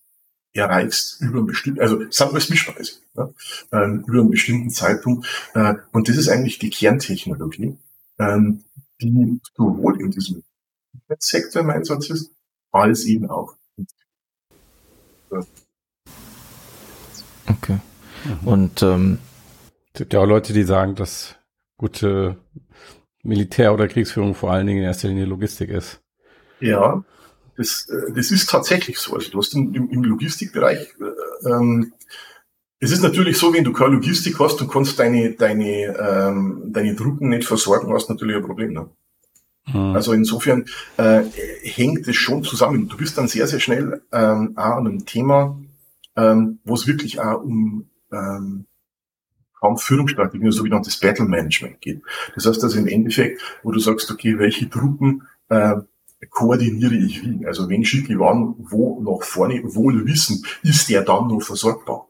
erreichst 0.52 1.20
über 1.20 1.38
einen 1.38 1.46
bestimmten, 1.46 1.80
also 1.80 2.00
sagen 2.10 2.32
wir 2.32 2.38
es 2.38 2.48
Mischpreise, 2.48 3.00
ja, 3.14 3.30
ähm, 3.72 4.04
über 4.06 4.20
einen 4.20 4.30
bestimmten 4.30 4.70
Zeitpunkt. 4.70 5.26
Äh, 5.54 5.74
und 5.92 6.08
das 6.08 6.16
ist 6.16 6.28
eigentlich 6.28 6.58
die 6.58 6.70
Kerntechnologie, 6.70 7.76
ähm, 8.18 8.64
die 9.00 9.40
sowohl 9.54 10.00
in 10.00 10.10
diesem 10.10 10.42
Sektor 11.18 11.62
im 11.62 11.70
Einsatz 11.70 12.10
ist, 12.10 12.30
als 12.72 13.04
eben 13.04 13.30
auch. 13.30 13.54
Okay. 17.48 17.78
Mhm. 18.24 18.48
Und 18.48 18.82
ähm, 18.82 19.18
es 19.92 19.98
gibt 19.98 20.14
ja 20.14 20.20
auch 20.20 20.26
Leute, 20.26 20.52
die 20.52 20.64
sagen, 20.64 20.94
dass 20.94 21.36
gute 21.76 22.38
Militär- 23.26 23.74
oder 23.74 23.88
Kriegsführung 23.88 24.34
vor 24.34 24.52
allen 24.52 24.66
Dingen 24.66 24.80
in 24.80 24.84
erster 24.84 25.08
Linie 25.08 25.26
Logistik 25.26 25.70
ist. 25.70 26.00
Ja, 26.60 27.04
das, 27.56 27.88
äh, 27.88 28.12
das 28.12 28.30
ist 28.30 28.48
tatsächlich 28.48 28.98
so. 28.98 29.14
Also 29.14 29.30
du 29.30 29.38
hast 29.38 29.54
im, 29.54 29.74
im 29.74 30.04
Logistikbereich, 30.04 30.94
äh, 31.00 31.48
ähm, 31.48 31.92
es 32.78 32.92
ist 32.92 33.02
natürlich 33.02 33.38
so, 33.38 33.54
wenn 33.54 33.64
du 33.64 33.72
keine 33.72 33.94
Logistik 33.94 34.38
hast 34.38 34.60
und 34.60 34.70
kannst 34.70 34.98
deine, 34.98 35.32
deine, 35.32 35.96
ähm, 35.98 36.62
deine 36.66 36.94
Truppen 36.94 37.30
nicht 37.30 37.46
versorgen, 37.46 37.92
hast 37.92 38.08
du 38.08 38.12
natürlich 38.12 38.36
ein 38.36 38.44
Problem. 38.44 38.74
Ne? 38.74 38.90
Mhm. 39.66 39.94
Also 39.94 40.12
insofern 40.12 40.66
äh, 40.98 41.22
hängt 41.62 42.06
es 42.06 42.16
schon 42.16 42.44
zusammen. 42.44 42.88
Du 42.88 42.96
bist 42.96 43.16
dann 43.16 43.28
sehr, 43.28 43.46
sehr 43.46 43.60
schnell 43.60 44.02
ähm, 44.12 44.52
auch 44.56 44.76
an 44.76 44.86
einem 44.86 45.06
Thema, 45.06 45.58
ähm, 46.16 46.60
wo 46.64 46.74
es 46.74 46.86
wirklich 46.86 47.18
auch 47.18 47.42
um 47.42 47.88
ähm, 48.12 48.66
Kampfführungsstrategien, 49.60 50.52
sogenanntes 50.52 50.98
Battle 50.98 51.26
Management 51.26 51.80
geht. 51.80 52.02
Das 52.34 52.46
heißt 52.46 52.62
also 52.62 52.78
im 52.78 52.88
Endeffekt, 52.88 53.40
wo 53.62 53.72
du 53.72 53.80
sagst, 53.80 54.10
okay, 54.10 54.38
welche 54.38 54.68
Truppen 54.68 55.22
äh, 55.48 55.76
koordiniere 56.30 56.94
ich 56.94 57.22
wie? 57.24 57.46
Also 57.46 57.68
wenn 57.68 57.84
schicke 57.84 58.12
ich 58.12 58.18
wann, 58.18 58.54
wo 58.58 59.00
nach 59.00 59.24
vorne, 59.24 59.62
wohl 59.64 60.06
wissen, 60.06 60.44
ist 60.62 60.88
der 60.88 61.02
dann 61.02 61.28
noch 61.28 61.40
versorgbar? 61.40 62.08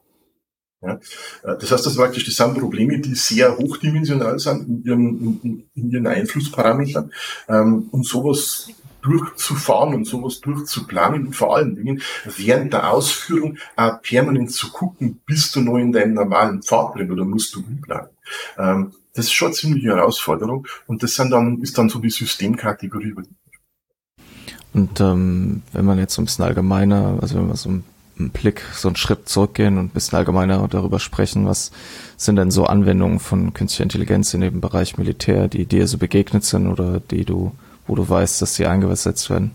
Ja, 0.81 0.93
äh, 1.43 1.57
das 1.59 1.71
heißt, 1.71 1.85
das 1.85 1.95
praktisch, 1.95 2.25
das 2.25 2.35
sind 2.35 2.59
Probleme, 2.59 2.99
die 2.99 3.15
sehr 3.15 3.57
hochdimensional 3.57 4.37
sind 4.39 4.67
in 4.67 4.83
ihren, 4.83 5.41
in, 5.43 5.63
in 5.73 5.91
ihren 5.91 6.07
Einflussparametern. 6.07 7.11
Ähm, 7.49 7.87
und 7.91 8.05
sowas 8.05 8.69
durchzufahren 9.01 9.93
und 9.93 10.05
sowas 10.05 10.41
durchzuplanen 10.41 11.27
und 11.27 11.35
vor 11.35 11.55
allen 11.55 11.75
Dingen 11.75 12.01
während 12.37 12.73
der 12.73 12.91
Ausführung 12.91 13.57
auch 13.75 14.01
permanent 14.01 14.51
zu 14.51 14.71
gucken, 14.71 15.21
bist 15.25 15.55
du 15.55 15.61
noch 15.61 15.77
in 15.77 15.91
deinem 15.91 16.13
normalen 16.13 16.61
Pfad 16.61 16.95
drin 16.95 17.11
oder 17.11 17.25
musst 17.25 17.55
du 17.55 17.59
umplanen. 17.59 18.09
Ähm, 18.57 18.93
das 19.13 19.25
ist 19.25 19.33
schon 19.33 19.47
eine 19.47 19.55
ziemliche 19.55 19.87
Herausforderung 19.87 20.67
und 20.85 21.01
das 21.01 21.15
sind 21.15 21.31
dann, 21.31 21.61
ist 21.61 21.77
dann 21.77 21.89
so 21.89 21.99
die 21.99 22.09
Systemkategorie. 22.09 23.15
Und 24.73 25.01
ähm, 25.01 25.63
wenn 25.73 25.85
man 25.85 25.97
jetzt 25.97 26.13
so 26.13 26.21
ein 26.21 26.25
bisschen 26.25 26.45
allgemeiner, 26.45 27.17
also 27.19 27.35
wenn 27.35 27.47
wir 27.47 27.57
so 27.57 27.69
einen 27.69 27.83
Blick, 28.31 28.63
so 28.73 28.89
einen 28.89 28.95
Schritt 28.95 29.27
zurückgehen 29.27 29.77
und 29.77 29.85
ein 29.85 29.89
bisschen 29.89 30.17
allgemeiner 30.17 30.67
darüber 30.67 30.99
sprechen, 30.99 31.47
was 31.47 31.71
sind 32.15 32.35
denn 32.35 32.51
so 32.51 32.65
Anwendungen 32.65 33.19
von 33.19 33.53
künstlicher 33.53 33.83
Intelligenz 33.83 34.33
in 34.33 34.41
dem 34.41 34.61
Bereich 34.61 34.97
Militär, 34.97 35.47
die 35.47 35.65
dir 35.65 35.87
so 35.87 35.97
begegnet 35.97 36.43
sind 36.43 36.67
oder 36.67 36.99
die 36.99 37.25
du 37.25 37.53
wo 37.87 37.95
du 37.95 38.07
weißt, 38.07 38.41
dass 38.41 38.55
sie 38.55 38.65
eingesetzt 38.65 39.29
werden. 39.29 39.51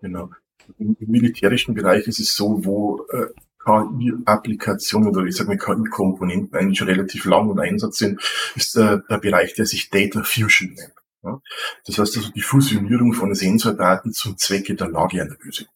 Genau. 0.00 0.30
Im, 0.78 0.96
Im, 0.98 1.10
militärischen 1.10 1.74
Bereich 1.74 2.06
ist 2.06 2.18
es 2.18 2.34
so, 2.34 2.64
wo 2.64 3.06
äh, 3.12 3.26
KI-Applikationen 3.64 5.10
oder 5.10 5.24
ich 5.26 5.36
sage 5.36 5.50
mal 5.50 5.58
KI-Komponenten 5.58 6.58
eigentlich 6.58 6.78
schon 6.78 6.88
relativ 6.88 7.24
lang 7.24 7.50
im 7.50 7.58
Einsatz 7.58 7.98
sind, 7.98 8.20
ist 8.56 8.76
äh, 8.76 8.98
der 9.08 9.18
Bereich, 9.18 9.54
der 9.54 9.66
sich 9.66 9.90
Data 9.90 10.22
Fusion 10.24 10.74
nennt. 10.74 10.94
Ja? 11.22 11.40
Das 11.86 11.98
heißt 11.98 12.16
also 12.16 12.30
die 12.30 12.42
Fusionierung 12.42 13.12
von 13.12 13.34
Sensordaten 13.34 14.12
zum 14.12 14.36
Zwecke 14.36 14.74
der 14.74 14.88
Lageanalyse. 14.88 15.66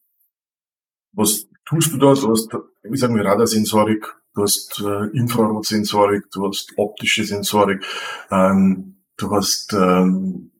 Was 1.12 1.46
tust 1.64 1.92
du 1.92 1.98
da? 1.98 2.14
Du 2.14 2.30
hast, 2.30 2.50
wie 2.82 2.96
sagen 2.96 3.16
wir, 3.16 3.24
Radarsensorik, 3.24 4.06
du 4.34 4.42
hast 4.42 4.82
äh, 4.84 5.16
Infrarotsensorik, 5.16 6.30
du 6.32 6.48
hast 6.48 6.72
optische 6.76 7.24
Sensorik, 7.24 7.84
ähm, 8.30 8.96
du 9.16 9.30
hast 9.30 9.72
ähm, 9.72 10.50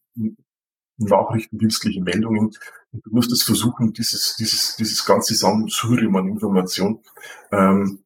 nachrichtendienstliche 0.98 2.02
Meldungen. 2.02 2.52
Und 2.92 3.04
du 3.04 3.10
musst 3.10 3.32
es 3.32 3.42
versuchen, 3.42 3.92
dieses, 3.92 4.36
dieses, 4.36 4.76
dieses 4.76 5.04
ganze 5.04 5.34
Sammelsurium 5.34 6.16
an 6.16 6.28
Information 6.28 7.00
ähm, 7.52 8.04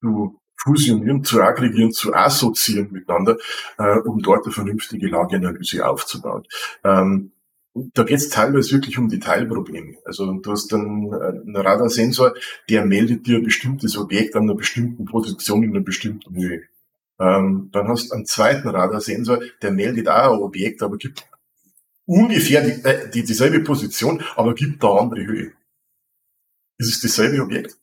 zu 0.00 0.40
fusionieren, 0.56 1.24
zu 1.24 1.42
aggregieren, 1.42 1.92
zu 1.92 2.14
assoziieren 2.14 2.92
miteinander, 2.92 3.36
äh, 3.78 3.98
um 3.98 4.22
dort 4.22 4.44
eine 4.44 4.52
vernünftige 4.52 5.08
Lageanalyse 5.08 5.86
aufzubauen. 5.86 6.44
Ähm, 6.84 7.32
da 7.74 8.02
geht 8.04 8.18
es 8.18 8.28
teilweise 8.28 8.72
wirklich 8.72 8.98
um 8.98 9.08
Detailprobleme. 9.08 9.96
Also 10.04 10.30
du 10.30 10.50
hast 10.50 10.72
dann 10.72 11.10
äh, 11.10 11.40
einen 11.40 11.56
Radarsensor, 11.56 12.34
der 12.68 12.84
meldet 12.84 13.26
dir 13.26 13.38
ein 13.38 13.44
bestimmtes 13.44 13.96
Objekt 13.96 14.36
an 14.36 14.42
einer 14.42 14.54
bestimmten 14.54 15.04
Position 15.06 15.62
in 15.62 15.70
einer 15.70 15.84
bestimmten 15.84 16.34
Höhe. 16.36 16.62
Ähm, 17.22 17.68
dann 17.70 17.86
hast 17.86 18.10
du 18.10 18.14
einen 18.14 18.26
zweiten 18.26 18.66
Radarsensor, 18.68 19.40
der 19.62 19.70
meldet 19.70 20.08
auch 20.08 20.34
ein 20.34 20.42
Objekt, 20.42 20.82
aber 20.82 20.96
gibt 20.96 21.24
ungefähr 22.04 22.62
die, 22.62 22.82
äh, 22.82 23.08
die, 23.10 23.22
dieselbe 23.22 23.60
Position, 23.60 24.24
aber 24.34 24.54
gibt 24.54 24.82
da 24.82 24.96
andere 24.96 25.24
Höhe. 25.24 25.52
Ist 26.78 26.88
es 26.88 27.00
dasselbe 27.00 27.40
Objekt? 27.40 27.78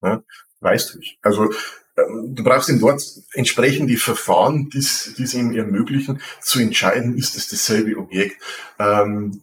Ja, 0.00 0.22
weißt 0.60 0.94
du 0.94 0.98
nicht. 0.98 1.18
Also 1.22 1.52
ähm, 1.96 2.36
du 2.36 2.44
brauchst 2.44 2.68
ihm 2.68 2.78
dort 2.78 3.02
entsprechend 3.32 3.90
die 3.90 3.96
Verfahren, 3.96 4.70
die 4.70 4.78
es 4.78 5.34
ihm 5.34 5.52
ermöglichen, 5.52 6.20
zu 6.40 6.60
entscheiden, 6.60 7.18
ist 7.18 7.36
es 7.36 7.48
dasselbe 7.48 7.96
Objekt. 7.96 8.40
Ähm, 8.78 9.42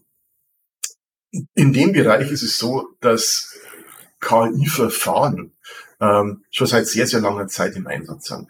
in 1.56 1.74
dem 1.74 1.92
Bereich 1.92 2.32
ist 2.32 2.44
es 2.44 2.58
so, 2.58 2.88
dass 3.02 3.60
KI-Verfahren 4.22 5.52
ähm, 6.00 6.44
schon 6.52 6.68
seit 6.68 6.88
sehr, 6.88 7.08
sehr 7.08 7.22
langer 7.22 7.48
Zeit 7.48 7.76
im 7.76 7.88
Einsatz 7.88 8.28
sind. 8.28 8.48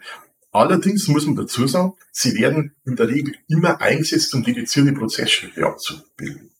Allerdings 0.52 1.06
muss 1.08 1.26
man 1.26 1.36
dazu 1.36 1.66
sagen, 1.66 1.94
sie 2.10 2.34
werden 2.34 2.74
in 2.84 2.96
der 2.96 3.08
Regel 3.08 3.36
immer 3.48 3.80
eingesetzt, 3.80 4.34
um 4.34 4.42
dedizierte 4.42 4.92
Prozessschritte 4.92 5.64
abzubilden. 5.64 6.50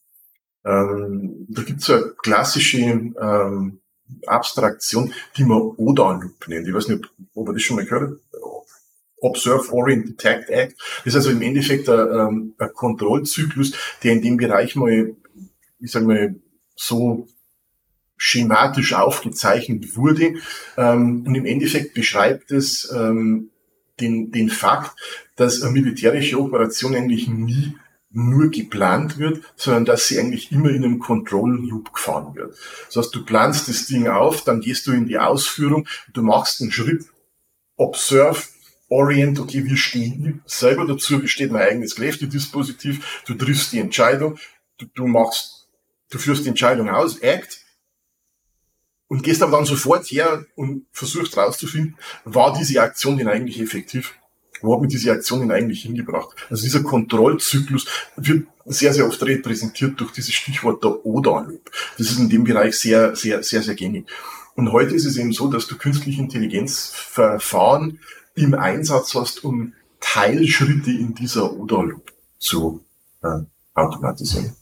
Ähm, 0.64 1.47
da 1.49 1.62
gibt 1.62 1.80
es 1.80 1.91
eine 1.91 2.14
klassische 2.22 2.78
ähm, 2.78 3.80
Abstraktion, 4.26 5.12
die 5.36 5.45
man 5.45 5.61
ODA-Loop 5.76 6.49
nennt. 6.49 6.68
Ich 6.68 6.74
weiß 6.74 6.88
nicht, 6.88 7.11
ob 7.34 7.49
ihr 7.49 7.55
das 7.55 7.62
schon 7.62 7.76
mal 7.76 7.84
gehört. 7.84 8.20
Observe, 9.22 9.72
Orient, 9.72 10.09
Detect, 10.09 10.49
Act. 10.51 10.80
Das 11.05 11.14
ist 11.14 11.16
also 11.16 11.30
im 11.30 11.43
Endeffekt 11.43 11.88
ein, 11.88 11.99
ähm, 11.99 12.55
ein 12.59 12.72
Kontrollzyklus, 12.72 13.72
der 14.03 14.12
in 14.12 14.22
dem 14.22 14.36
Bereich 14.36 14.76
mal, 14.76 15.14
ich 15.78 15.91
sage 15.91 16.07
mal, 16.07 16.34
so 16.74 17.28
schematisch 18.23 18.93
aufgezeichnet 18.93 19.97
wurde. 19.97 20.35
Ähm, 20.77 21.25
und 21.27 21.35
im 21.35 21.47
Endeffekt 21.47 21.95
beschreibt 21.95 22.53
es 22.53 22.93
ähm, 22.95 23.49
den, 23.99 24.31
den 24.31 24.51
Fakt, 24.51 24.95
dass 25.37 25.62
eine 25.62 25.73
militärische 25.73 26.39
Operation 26.39 26.95
eigentlich 26.95 27.29
nie 27.29 27.77
nur 28.11 28.51
geplant 28.51 29.16
wird, 29.18 29.43
sondern 29.57 29.87
dass 29.87 30.09
sie 30.09 30.18
eigentlich 30.18 30.53
immer 30.53 30.68
in 30.68 30.85
einem 30.85 30.99
Control 30.99 31.66
Loop 31.66 31.95
gefahren 31.95 32.35
wird. 32.35 32.57
Das 32.87 32.97
heißt, 32.97 33.14
du 33.14 33.25
planst 33.25 33.68
das 33.68 33.87
Ding 33.87 34.07
auf, 34.07 34.45
dann 34.45 34.61
gehst 34.61 34.87
du 34.87 34.93
in 34.93 35.07
die 35.07 35.18
Ausführung, 35.18 35.89
du 36.12 36.23
machst 36.23 36.61
einen 36.61 36.73
Schritt, 36.73 37.07
observe, 37.77 38.43
orient, 38.91 39.39
okay, 39.39 39.64
wie 39.64 39.77
stehe 39.79 40.07
ich 40.07 40.35
selber 40.45 40.85
dazu, 40.85 41.23
wie 41.23 41.29
steht 41.29 41.53
mein 41.53 41.62
eigenes 41.62 41.95
Kräftedispositiv, 41.95 43.23
du 43.27 43.35
triffst 43.35 43.73
die 43.73 43.79
Entscheidung, 43.79 44.37
du, 44.77 44.87
du 44.95 45.07
machst, 45.07 45.68
du 46.11 46.18
führst 46.18 46.45
die 46.45 46.51
Entscheidung 46.51 46.91
aus, 46.91 47.18
act, 47.21 47.59
und 49.11 49.24
gehst 49.24 49.42
aber 49.42 49.56
dann 49.56 49.66
sofort 49.66 50.06
her 50.06 50.46
und 50.54 50.86
versuchst 50.92 51.36
rauszufinden, 51.36 51.96
war 52.24 52.56
diese 52.56 52.80
Aktion 52.80 53.18
denn 53.18 53.26
eigentlich 53.26 53.61
effektiv? 53.61 54.14
Wo 54.62 54.72
hat 54.72 54.82
mir 54.82 54.86
diese 54.86 55.11
Aktion 55.11 55.40
denn 55.40 55.50
eigentlich 55.50 55.82
hingebracht? 55.82 56.36
Also 56.48 56.62
dieser 56.62 56.84
Kontrollzyklus 56.84 57.86
wird 58.16 58.46
sehr, 58.66 58.94
sehr 58.94 59.06
oft 59.06 59.20
repräsentiert 59.20 60.00
durch 60.00 60.12
dieses 60.12 60.32
Stichwort 60.32 60.84
der 60.84 61.04
ODA-Loop. 61.04 61.72
Das 61.98 62.08
ist 62.08 62.20
in 62.20 62.28
dem 62.28 62.44
Bereich 62.44 62.76
sehr, 62.76 63.16
sehr, 63.16 63.42
sehr, 63.42 63.62
sehr 63.62 63.74
gängig. 63.74 64.06
Und 64.54 64.70
heute 64.70 64.94
ist 64.94 65.06
es 65.06 65.16
eben 65.16 65.32
so, 65.32 65.48
dass 65.48 65.66
du 65.66 65.76
künstliche 65.76 66.22
Intelligenzverfahren 66.22 67.98
im 68.36 68.54
Einsatz 68.54 69.14
hast, 69.16 69.42
um 69.42 69.74
Teilschritte 69.98 70.92
in 70.92 71.14
dieser 71.14 71.52
ODA-Loop 71.52 72.12
zu 72.38 72.84
äh, 73.24 73.40
automatisieren. 73.74 74.54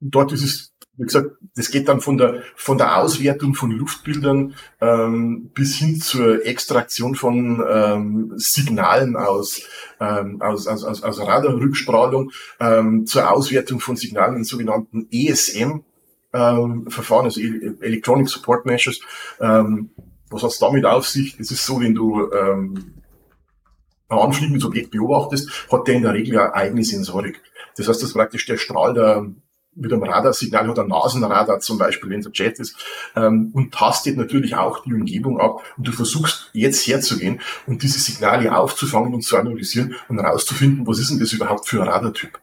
Dort 0.00 0.32
ist 0.32 0.42
es 0.42 0.69
wie 1.00 1.06
gesagt, 1.06 1.30
das 1.56 1.70
geht 1.70 1.88
dann 1.88 2.02
von 2.02 2.18
der, 2.18 2.42
von 2.56 2.76
der 2.76 2.98
Auswertung 2.98 3.54
von 3.54 3.70
Luftbildern 3.70 4.54
ähm, 4.82 5.50
bis 5.54 5.76
hin 5.76 5.98
zur 5.98 6.44
Extraktion 6.44 7.14
von 7.14 7.64
ähm, 7.66 8.32
Signalen 8.36 9.16
aus, 9.16 9.62
ähm, 9.98 10.42
aus, 10.42 10.66
aus, 10.66 10.84
aus, 10.84 11.02
aus 11.02 11.20
Radarrückstrahlung, 11.20 12.32
ähm, 12.60 13.06
zur 13.06 13.30
Auswertung 13.30 13.80
von 13.80 13.96
Signalen 13.96 14.36
in 14.36 14.44
sogenannten 14.44 15.08
ESM. 15.10 15.84
Ähm, 16.34 16.86
also 17.08 17.40
Electronic 17.40 18.28
Support 18.28 18.66
Measures. 18.66 19.00
Ähm, 19.40 19.92
was 20.28 20.42
hat's 20.42 20.58
damit 20.58 20.84
auf 20.84 21.08
sich? 21.08 21.40
Es 21.40 21.50
ist 21.50 21.64
so, 21.64 21.80
wenn 21.80 21.94
du 21.94 22.30
ähm, 22.30 23.00
ein 24.10 24.18
anfliegendes 24.18 24.66
Objekt 24.66 24.90
beobachtest, 24.90 25.66
hat 25.72 25.88
der 25.88 25.94
in 25.94 26.02
der 26.02 26.12
Regel 26.12 26.38
eine 26.38 26.54
eigene 26.54 26.84
Sensorik. 26.84 27.40
Das 27.78 27.88
heißt, 27.88 28.02
das 28.02 28.10
ist 28.10 28.14
praktisch 28.14 28.44
der 28.44 28.58
Strahl 28.58 28.92
der, 28.92 29.26
mit 29.74 29.92
einem 29.92 30.02
Radarsignal 30.02 30.68
oder 30.68 30.86
Nasenradar 30.86 31.60
zum 31.60 31.78
Beispiel, 31.78 32.10
wenn 32.10 32.24
ein 32.24 32.32
Jet 32.32 32.58
ist, 32.58 32.76
ähm, 33.16 33.50
und 33.52 33.72
tastet 33.72 34.16
natürlich 34.16 34.56
auch 34.56 34.82
die 34.82 34.94
Umgebung 34.94 35.40
ab. 35.40 35.62
Und 35.76 35.86
du 35.86 35.92
versuchst 35.92 36.50
jetzt 36.52 36.86
herzugehen 36.86 37.40
und 37.66 37.82
diese 37.82 37.98
Signale 37.98 38.56
aufzufangen 38.56 39.14
und 39.14 39.22
zu 39.22 39.36
analysieren 39.36 39.94
und 40.08 40.18
herauszufinden, 40.18 40.86
was 40.86 40.98
ist 40.98 41.10
denn 41.10 41.20
das 41.20 41.32
überhaupt 41.32 41.68
für 41.68 41.82
ein 41.82 41.88
Radartyp, 41.88 42.38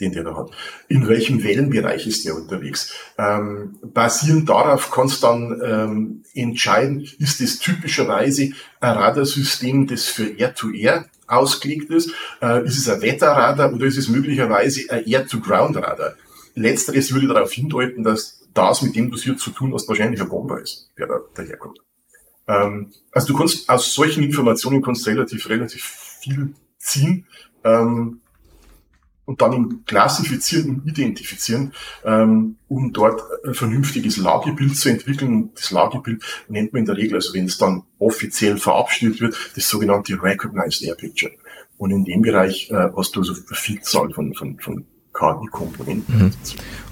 den 0.00 0.12
der 0.12 0.24
da 0.24 0.36
hat. 0.36 0.50
In 0.88 1.08
welchem 1.08 1.42
Wellenbereich 1.42 2.06
ist 2.06 2.24
der 2.24 2.36
unterwegs? 2.36 2.94
Ähm, 3.18 3.78
basierend 3.82 4.48
darauf 4.48 4.90
kannst 4.90 5.22
du 5.22 5.26
dann 5.26 5.60
ähm, 5.64 6.24
entscheiden, 6.34 7.08
ist 7.18 7.40
es 7.40 7.58
typischerweise 7.58 8.52
ein 8.80 8.96
Radarsystem, 8.96 9.88
das 9.88 10.06
für 10.06 10.28
Air-to-Air 10.28 11.06
ausgelegt 11.26 11.90
ist? 11.90 12.10
Äh, 12.40 12.64
ist 12.64 12.78
es 12.78 12.88
ein 12.88 13.02
Wetterradar 13.02 13.72
oder 13.72 13.86
ist 13.86 13.98
es 13.98 14.08
möglicherweise 14.08 14.90
ein 14.90 15.04
Air-to-Ground-Radar? 15.06 16.14
Letzteres 16.54 17.12
würde 17.12 17.28
darauf 17.28 17.52
hindeuten, 17.52 18.02
dass 18.02 18.42
das, 18.54 18.82
mit 18.82 18.96
dem 18.96 19.10
du 19.10 19.16
es 19.16 19.22
hier 19.22 19.36
zu 19.36 19.50
tun 19.50 19.72
hast, 19.74 19.88
wahrscheinlich 19.88 20.20
ein 20.20 20.28
Bomber 20.28 20.60
ist, 20.60 20.90
der 20.98 21.06
da 21.06 21.20
daherkommt. 21.34 21.78
Ähm, 22.48 22.92
also 23.12 23.28
du 23.28 23.38
kannst 23.38 23.68
aus 23.68 23.94
solchen 23.94 24.22
Informationen 24.22 24.82
kannst 24.82 25.06
relativ, 25.06 25.48
relativ 25.48 25.84
viel 26.20 26.54
ziehen 26.78 27.26
ähm, 27.64 28.20
und 29.24 29.40
dann 29.40 29.84
klassifizieren 29.86 30.70
und 30.70 30.86
identifizieren, 30.86 31.72
ähm, 32.04 32.56
um 32.68 32.92
dort 32.92 33.22
ein 33.46 33.54
vernünftiges 33.54 34.16
Lagebild 34.16 34.76
zu 34.76 34.88
entwickeln. 34.88 35.50
Das 35.54 35.70
Lagebild 35.70 36.22
nennt 36.48 36.72
man 36.72 36.80
in 36.80 36.86
der 36.86 36.96
Regel, 36.96 37.14
also 37.16 37.32
wenn 37.32 37.46
es 37.46 37.56
dann 37.56 37.84
offiziell 37.98 38.58
verabschiedet 38.58 39.20
wird, 39.20 39.36
das 39.54 39.68
sogenannte 39.68 40.20
Recognized 40.20 40.82
Air 40.82 40.96
Picture. 40.96 41.32
Und 41.78 41.90
in 41.90 42.04
dem 42.04 42.22
Bereich 42.22 42.70
äh, 42.70 42.90
hast 42.96 43.16
du 43.16 43.20
also 43.20 43.32
eine 43.32 43.56
Vielzahl 43.56 44.12
von, 44.12 44.34
von, 44.34 44.58
von 44.58 44.86
KI-Komponenten. 45.22 46.18
Mhm. 46.18 46.32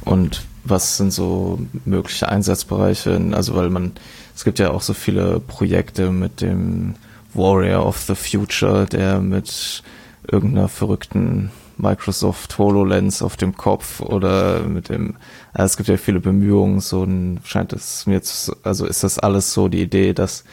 Und 0.05 0.45
was 0.64 0.97
sind 0.97 1.12
so 1.12 1.59
mögliche 1.85 2.28
Einsatzbereiche? 2.28 3.20
Also 3.33 3.55
weil 3.55 3.70
man, 3.70 3.93
es 4.35 4.45
gibt 4.45 4.59
ja 4.59 4.70
auch 4.70 4.83
so 4.83 4.95
viele 4.95 5.41
Projekte 5.41 6.11
mit 6.11 6.41
dem 6.41 6.95
Warrior 7.35 7.87
of 7.87 7.99
the 7.99 8.14
Future, 8.14 8.87
der 8.87 9.20
mit 9.20 9.83
irgendeiner 10.31 10.68
verrückten 10.68 11.51
Microsoft 11.76 12.59
HoloLens 12.59 13.22
auf 13.22 13.37
dem 13.37 13.57
Kopf 13.57 14.01
oder 14.01 14.61
mit 14.61 14.91
dem, 14.91 15.16
also 15.53 15.64
es 15.64 15.76
gibt 15.76 15.89
ja 15.89 15.97
viele 15.97 16.20
Bemühungen, 16.20 16.81
so 16.81 17.05
ein, 17.05 17.41
scheint 17.45 17.72
es 17.72 18.07
mir 18.07 18.14
jetzt, 18.14 18.53
also 18.62 18.85
ist 18.87 19.03
das 19.03 19.18
alles 19.18 19.55
so 19.55 19.68
die 19.68 19.81
Idee, 19.81 20.12
dass 20.12 20.45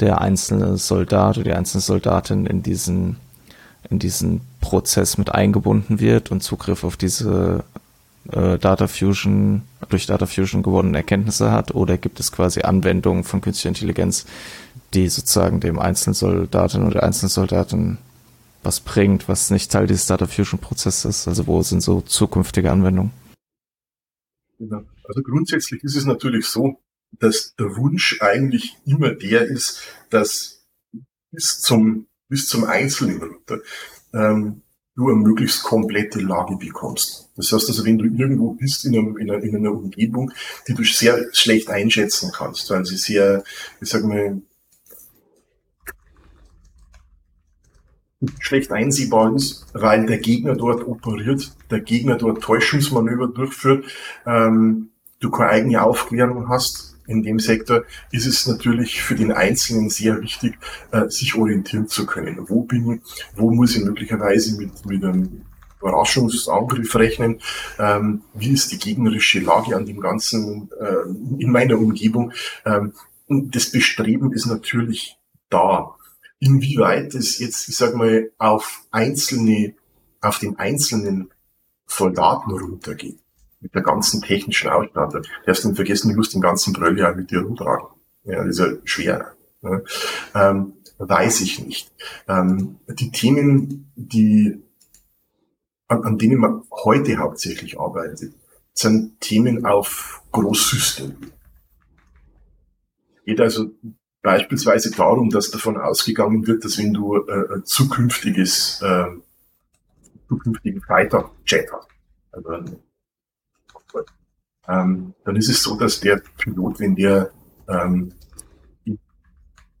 der 0.00 0.20
einzelne 0.20 0.76
Soldat 0.76 1.38
oder 1.38 1.44
die 1.44 1.54
einzelne 1.54 1.80
Soldatin 1.80 2.46
in 2.46 2.62
diesen 2.62 3.16
in 3.90 3.98
diesen 3.98 4.40
Prozess 4.60 5.18
mit 5.18 5.34
eingebunden 5.34 6.00
wird 6.00 6.30
und 6.30 6.42
Zugriff 6.42 6.84
auf 6.84 6.96
diese 6.96 7.64
äh, 8.30 8.58
Data 8.58 8.86
Fusion, 8.86 9.62
durch 9.88 10.06
Data 10.06 10.26
Fusion 10.26 10.62
gewonnene 10.62 10.98
Erkenntnisse 10.98 11.50
hat? 11.50 11.74
Oder 11.74 11.96
gibt 11.96 12.20
es 12.20 12.32
quasi 12.32 12.62
Anwendungen 12.62 13.24
von 13.24 13.40
künstlicher 13.40 13.70
Intelligenz, 13.70 14.26
die 14.94 15.08
sozusagen 15.08 15.60
dem 15.60 15.78
einzelnen 15.78 16.14
Soldaten 16.14 16.86
oder 16.86 17.02
einzelnen 17.02 17.30
Soldaten 17.30 17.98
was 18.62 18.80
bringt, 18.80 19.28
was 19.28 19.50
nicht 19.50 19.70
Teil 19.70 19.86
dieses 19.86 20.06
Data 20.06 20.26
Fusion 20.26 20.60
Prozesses 20.60 21.04
ist? 21.04 21.28
Also 21.28 21.46
wo 21.46 21.62
sind 21.62 21.80
so 21.80 22.00
zukünftige 22.00 22.70
Anwendungen? 22.70 23.12
Also 24.60 25.22
grundsätzlich 25.22 25.82
ist 25.84 25.96
es 25.96 26.04
natürlich 26.04 26.46
so, 26.46 26.82
dass 27.12 27.54
der 27.54 27.76
Wunsch 27.76 28.20
eigentlich 28.20 28.76
immer 28.84 29.14
der 29.14 29.46
ist, 29.46 29.80
dass 30.10 30.66
bis 31.30 31.60
zum 31.60 32.07
bis 32.28 32.46
zum 32.46 32.64
Einzelnen 32.64 33.20
ähm, 34.12 34.62
du 34.98 35.08
eine 35.08 35.18
möglichst 35.18 35.62
komplette 35.62 36.20
Lage 36.20 36.56
bekommst. 36.56 37.30
Das 37.36 37.52
heißt 37.52 37.68
also, 37.68 37.84
wenn 37.84 37.98
du 37.98 38.04
irgendwo 38.04 38.54
bist 38.54 38.84
in, 38.84 38.96
einem, 38.96 39.16
in, 39.16 39.30
einer, 39.30 39.42
in 39.42 39.56
einer 39.56 39.70
Umgebung, 39.70 40.32
die 40.66 40.74
du 40.74 40.82
sehr 40.82 41.24
schlecht 41.32 41.70
einschätzen 41.70 42.32
kannst, 42.34 42.68
weil 42.70 42.84
sie 42.84 42.96
sehr, 42.96 43.44
ich 43.80 43.88
sag 43.88 44.02
mal, 44.02 44.42
schlecht 48.40 48.72
einsehbar 48.72 49.34
ist, 49.36 49.66
weil 49.72 50.06
der 50.06 50.18
Gegner 50.18 50.56
dort 50.56 50.84
operiert, 50.86 51.52
der 51.70 51.80
Gegner 51.80 52.16
dort 52.16 52.42
Täuschungsmanöver 52.42 53.28
durchführt, 53.28 53.86
ähm, 54.26 54.90
du 55.20 55.30
keine 55.30 55.50
eigene 55.50 55.82
Aufklärung 55.82 56.48
hast, 56.48 56.87
in 57.08 57.22
dem 57.22 57.40
Sektor 57.40 57.84
ist 58.12 58.26
es 58.26 58.46
natürlich 58.46 59.02
für 59.02 59.16
den 59.16 59.32
Einzelnen 59.32 59.90
sehr 59.90 60.20
wichtig, 60.20 60.58
äh, 60.92 61.08
sich 61.08 61.34
orientieren 61.34 61.88
zu 61.88 62.06
können. 62.06 62.48
Wo 62.48 62.62
bin 62.62 62.92
ich, 62.92 63.00
wo 63.34 63.50
muss 63.50 63.74
ich 63.74 63.82
möglicherweise 63.82 64.56
mit, 64.58 64.84
mit 64.86 65.02
einem 65.02 65.42
Überraschungsangriff 65.80 66.94
rechnen? 66.94 67.40
Ähm, 67.78 68.22
wie 68.34 68.52
ist 68.52 68.70
die 68.72 68.78
gegnerische 68.78 69.40
Lage 69.40 69.74
an 69.74 69.86
dem 69.86 70.00
Ganzen 70.00 70.70
äh, 70.78 71.42
in 71.42 71.50
meiner 71.50 71.78
Umgebung? 71.78 72.32
Ähm, 72.66 72.92
das 73.28 73.72
Bestreben 73.72 74.32
ist 74.32 74.46
natürlich 74.46 75.16
da. 75.48 75.94
Inwieweit 76.40 77.14
es 77.14 77.38
jetzt, 77.38 77.68
ich 77.68 77.76
sag 77.76 77.94
mal, 77.94 78.30
auf 78.38 78.82
einzelne, 78.90 79.74
auf 80.20 80.38
den 80.38 80.58
einzelnen 80.58 81.30
Soldaten 81.86 82.50
runtergeht 82.52 83.18
mit 83.60 83.74
der 83.74 83.82
ganzen 83.82 84.22
technischen 84.22 84.70
Ausstattung. 84.70 85.22
Du 85.22 85.50
hast 85.50 85.64
nicht 85.64 85.76
vergessen, 85.76 86.10
du 86.10 86.16
musst 86.16 86.34
den 86.34 86.40
ganzen 86.40 86.72
Bröll 86.72 86.98
ja 86.98 87.12
mit 87.12 87.30
dir 87.30 87.40
rumtragen. 87.40 87.88
Ja, 88.24 88.44
das 88.44 88.58
ist 88.58 88.58
ja 88.58 88.72
schwer. 88.84 89.32
Ne? 89.62 89.82
Ähm, 90.34 90.74
weiß 90.98 91.40
ich 91.40 91.64
nicht. 91.64 91.92
Ähm, 92.28 92.78
die 92.88 93.10
Themen, 93.10 93.90
die, 93.96 94.62
an, 95.88 96.04
an 96.04 96.18
denen 96.18 96.38
man 96.38 96.62
heute 96.70 97.16
hauptsächlich 97.18 97.78
arbeitet, 97.78 98.34
sind 98.74 99.20
Themen 99.20 99.64
auf 99.64 100.22
Großsystemen. 100.30 101.32
Geht 103.24 103.40
also 103.40 103.70
beispielsweise 104.22 104.90
darum, 104.90 105.30
dass 105.30 105.50
davon 105.50 105.76
ausgegangen 105.76 106.46
wird, 106.46 106.64
dass 106.64 106.78
wenn 106.78 106.94
du 106.94 107.16
äh, 107.16 107.62
zukünftiges, 107.64 108.80
äh, 108.82 109.06
zukünftigen 110.28 110.80
Fighter-Jet 110.82 111.72
hast, 111.72 111.88
also 112.32 112.78
ähm, 114.68 115.14
dann 115.24 115.36
ist 115.36 115.48
es 115.48 115.62
so, 115.62 115.76
dass 115.76 116.00
der 116.00 116.22
Pilot, 116.36 116.80
wenn 116.80 116.94
der 116.94 117.30
ähm, 117.68 118.12
in 118.84 118.98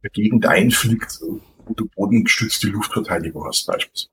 der 0.02 0.10
Gegend 0.10 0.46
einfliegt, 0.46 1.20
du 1.20 1.88
bodengestützte 1.94 2.68
Luftverteidigung 2.68 3.44
hast, 3.46 3.66
beispielsweise. 3.66 4.10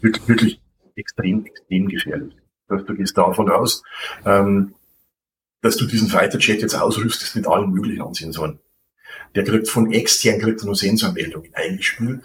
Wirklich, 0.00 0.28
wirklich 0.28 0.60
extrem, 0.94 1.46
extrem 1.46 1.88
gefährlich. 1.88 2.34
du 2.68 2.94
gehst 2.94 3.16
davon 3.16 3.50
aus, 3.50 3.82
ähm, 4.24 4.74
dass 5.62 5.76
du 5.76 5.86
diesen 5.86 6.08
Fighter 6.08 6.38
Jet 6.38 6.62
jetzt 6.62 6.74
ausrüstest 6.74 7.36
mit 7.36 7.46
allen 7.46 7.70
möglichen 7.70 8.14
Sensoren. 8.14 8.60
Der 9.34 9.44
kriegt 9.44 9.68
von 9.68 9.92
extern 9.92 10.40
kriegt 10.40 10.62
nur 10.64 10.74
Sensormeldungen 10.74 11.52
eingespielt. 11.54 12.22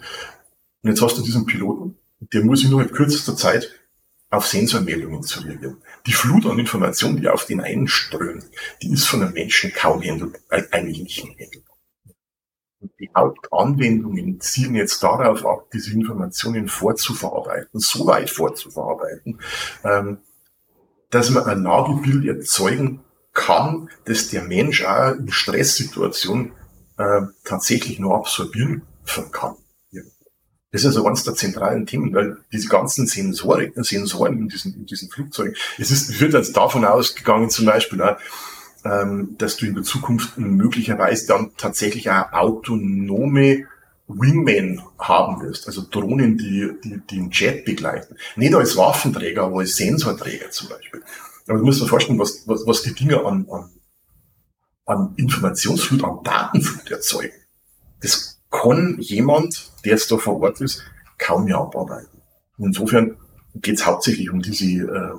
Und 0.82 0.90
jetzt 0.90 1.02
hast 1.02 1.18
du 1.18 1.22
diesen 1.22 1.46
Piloten, 1.46 1.96
der 2.32 2.44
muss 2.44 2.64
in 2.64 2.70
kürzester 2.92 3.36
Zeit 3.36 3.70
auf 4.34 4.46
Sensormeldungen 4.46 5.22
zu 5.22 5.40
reagieren. 5.40 5.82
Die 6.06 6.12
Flut 6.12 6.46
an 6.46 6.58
Informationen, 6.58 7.20
die 7.20 7.28
auf 7.28 7.46
den 7.46 7.60
einströmt, 7.60 8.44
die 8.82 8.92
ist 8.92 9.06
von 9.06 9.22
einem 9.22 9.32
Menschen 9.32 9.72
kaum 9.72 10.02
handelbar, 10.02 10.40
äh, 10.50 10.62
eigentlich 10.70 11.02
nicht 11.02 11.24
mehr 11.24 11.46
handelbar. 11.46 11.76
Und 12.80 12.92
die 12.98 13.10
Hauptanwendungen 13.16 14.40
zielen 14.40 14.74
jetzt 14.74 15.02
darauf 15.02 15.46
ab, 15.46 15.70
diese 15.72 15.92
Informationen 15.92 16.68
vorzuverarbeiten, 16.68 17.80
so 17.80 18.06
weit 18.06 18.28
vorzuverarbeiten, 18.28 19.40
ähm, 19.84 20.18
dass 21.10 21.30
man 21.30 21.44
ein 21.44 21.62
Lagebild 21.62 22.26
erzeugen 22.26 23.04
kann, 23.32 23.88
dass 24.04 24.28
der 24.28 24.42
Mensch 24.42 24.84
auch 24.84 25.12
in 25.12 25.30
Stresssituationen 25.30 26.52
äh, 26.98 27.22
tatsächlich 27.44 27.98
nur 27.98 28.16
absorbieren 28.16 28.82
kann. 29.32 29.56
Das 30.74 30.82
ist 30.82 30.88
also 30.88 31.06
eines 31.06 31.22
der 31.22 31.36
zentralen 31.36 31.86
Themen, 31.86 32.12
weil 32.12 32.36
diese 32.52 32.66
ganzen 32.66 33.06
Sensoren, 33.06 33.70
Sensoren 33.76 34.38
in 34.38 34.48
diesen, 34.48 34.74
in 34.74 34.86
diesen 34.86 35.08
Flugzeugen, 35.08 35.54
es 35.78 35.92
ist, 35.92 36.18
wird 36.20 36.32
jetzt 36.32 36.56
davon 36.56 36.84
ausgegangen, 36.84 37.48
zum 37.48 37.66
Beispiel, 37.66 38.02
ähm, 38.84 39.36
dass 39.38 39.56
du 39.56 39.66
in 39.66 39.76
der 39.76 39.84
Zukunft 39.84 40.36
möglicherweise 40.36 41.28
dann 41.28 41.52
tatsächlich 41.56 42.10
auch 42.10 42.32
autonome 42.32 43.68
Wingmen 44.08 44.82
haben 44.98 45.42
wirst, 45.42 45.68
also 45.68 45.84
Drohnen, 45.88 46.38
die, 46.38 46.72
die, 46.82 47.00
die 47.08 47.18
den 47.18 47.30
Jet 47.30 47.64
begleiten. 47.64 48.16
Nicht 48.34 48.56
als 48.56 48.76
Waffenträger, 48.76 49.44
aber 49.44 49.60
als 49.60 49.76
Sensorträger 49.76 50.50
zum 50.50 50.70
Beispiel. 50.70 51.04
Aber 51.46 51.58
du 51.58 51.64
musst 51.66 51.82
dir 51.82 51.86
vorstellen, 51.86 52.18
was, 52.18 52.48
was, 52.48 52.66
was 52.66 52.82
die 52.82 52.94
Dinge 52.94 53.24
an, 53.24 53.46
an, 53.48 53.70
an 54.86 55.14
Informationsflut, 55.18 56.02
an 56.02 56.18
Datenflut 56.24 56.90
erzeugen. 56.90 57.36
Das 58.00 58.40
kann 58.50 58.96
jemand, 58.98 59.70
der 59.84 59.92
jetzt 59.92 60.10
da 60.10 60.16
vor 60.16 60.40
Ort 60.40 60.60
ist, 60.60 60.82
kaum 61.18 61.44
mehr 61.44 61.58
abarbeiten. 61.58 62.20
insofern 62.58 63.16
geht 63.54 63.76
es 63.76 63.86
hauptsächlich 63.86 64.30
um 64.30 64.42
diese 64.42 64.64
äh, 64.64 65.14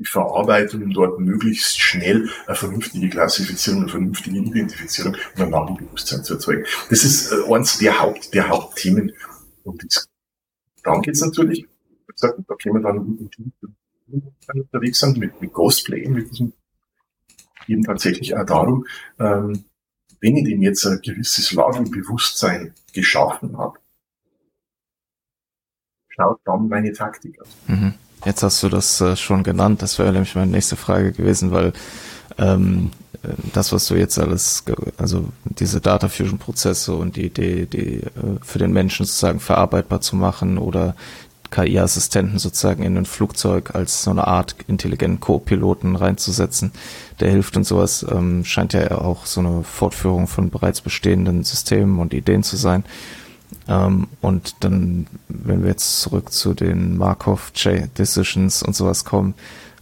die 0.00 0.06
Verarbeitung, 0.06 0.82
um 0.82 0.92
dort 0.92 1.20
möglichst 1.20 1.78
schnell 1.78 2.28
eine 2.46 2.56
vernünftige 2.56 3.10
Klassifizierung, 3.10 3.82
eine 3.82 3.90
vernünftige 3.90 4.38
Identifizierung 4.38 5.14
und 5.36 5.42
ein 5.42 5.50
Lagebewusstsein 5.50 6.24
zu 6.24 6.34
erzeugen. 6.34 6.64
Das 6.88 7.04
ist 7.04 7.30
äh, 7.30 7.54
eins 7.54 7.78
der 7.78 8.00
Haupt, 8.00 8.32
der 8.32 8.48
Hauptthemen. 8.48 9.12
Und 9.62 9.84
dann 10.84 11.02
geht's 11.02 11.20
natürlich, 11.20 11.66
wie 12.06 12.12
gesagt, 12.12 12.38
da 12.48 12.54
können 12.54 12.76
wir 12.76 12.82
dann 12.82 12.96
im 12.96 13.30
Team 13.30 13.52
unterwegs 14.54 14.98
sind 14.98 15.18
mit, 15.18 15.38
mit 15.40 15.52
Ghostplay, 15.52 16.08
mit 16.08 16.30
diesem 16.30 16.54
eben 17.68 17.84
tatsächlich 17.84 18.34
auch 18.34 18.46
darum, 18.46 18.86
ähm, 19.18 19.64
wenn 20.20 20.36
ich 20.36 20.44
dem 20.44 20.62
jetzt 20.62 20.86
ein 20.86 21.00
gewisses 21.02 21.52
Lagenbewusstsein 21.52 22.74
geschaffen 22.92 23.56
habe, 23.56 23.78
schaut 26.08 26.40
dann 26.44 26.68
meine 26.68 26.92
Taktik 26.92 27.40
aus. 27.40 27.48
Mhm. 27.66 27.94
Jetzt 28.24 28.42
hast 28.42 28.62
du 28.62 28.68
das 28.68 29.00
äh, 29.00 29.16
schon 29.16 29.42
genannt, 29.42 29.80
das 29.80 29.98
wäre 29.98 30.12
nämlich 30.12 30.34
meine 30.34 30.50
nächste 30.50 30.76
Frage 30.76 31.12
gewesen, 31.12 31.52
weil 31.52 31.72
ähm, 32.36 32.90
äh, 33.22 33.28
das, 33.54 33.72
was 33.72 33.86
du 33.86 33.94
jetzt 33.94 34.18
alles, 34.18 34.64
also 34.98 35.28
diese 35.44 35.80
Data 35.80 36.08
Fusion 36.08 36.38
Prozesse 36.38 36.94
und 36.94 37.16
die 37.16 37.26
Idee, 37.26 37.66
die 37.66 38.00
äh, 38.00 38.10
für 38.42 38.58
den 38.58 38.72
Menschen 38.72 39.06
sozusagen 39.06 39.40
verarbeitbar 39.40 40.02
zu 40.02 40.16
machen 40.16 40.58
oder 40.58 40.96
KI-Assistenten 41.50 42.38
sozusagen 42.38 42.82
in 42.82 42.96
ein 42.96 43.06
Flugzeug 43.06 43.74
als 43.74 44.02
so 44.02 44.10
eine 44.10 44.26
Art 44.26 44.54
intelligenten 44.68 45.20
Co-Piloten 45.20 45.96
reinzusetzen, 45.96 46.72
der 47.18 47.30
hilft 47.30 47.56
und 47.56 47.64
sowas, 47.64 48.04
ähm, 48.10 48.44
scheint 48.44 48.72
ja 48.72 48.98
auch 48.98 49.26
so 49.26 49.40
eine 49.40 49.64
Fortführung 49.64 50.26
von 50.26 50.50
bereits 50.50 50.80
bestehenden 50.80 51.44
Systemen 51.44 51.98
und 51.98 52.14
Ideen 52.14 52.42
zu 52.42 52.56
sein. 52.56 52.84
Ähm, 53.68 54.08
und 54.20 54.56
dann, 54.60 55.06
wenn 55.28 55.62
wir 55.62 55.70
jetzt 55.70 56.00
zurück 56.00 56.32
zu 56.32 56.54
den 56.54 56.96
Markov-Decisions 56.96 58.62
und 58.62 58.76
sowas 58.76 59.04
kommen 59.04 59.34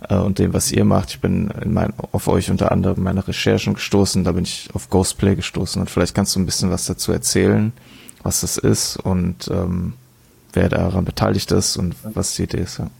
äh, 0.08 0.16
und 0.16 0.38
dem, 0.38 0.54
was 0.54 0.72
ihr 0.72 0.84
macht, 0.84 1.10
ich 1.10 1.20
bin 1.20 1.50
in 1.62 1.72
mein, 1.72 1.92
auf 2.12 2.28
euch 2.28 2.50
unter 2.50 2.72
anderem 2.72 3.02
meine 3.02 3.26
Recherchen 3.26 3.74
gestoßen, 3.74 4.24
da 4.24 4.32
bin 4.32 4.44
ich 4.44 4.68
auf 4.72 4.88
Ghostplay 4.90 5.36
gestoßen 5.36 5.80
und 5.80 5.90
vielleicht 5.90 6.14
kannst 6.14 6.34
du 6.34 6.40
ein 6.40 6.46
bisschen 6.46 6.70
was 6.70 6.86
dazu 6.86 7.12
erzählen, 7.12 7.72
was 8.22 8.40
das 8.40 8.56
ist 8.56 8.96
und 8.96 9.48
ähm, 9.48 9.94
wer 10.52 10.68
daran 10.68 11.04
beteiligt 11.04 11.50
ist 11.52 11.76
und 11.76 11.94
was 12.14 12.34
die 12.36 12.44
Idee 12.44 12.62
ist. 12.62 12.78
Ja. 12.78 12.90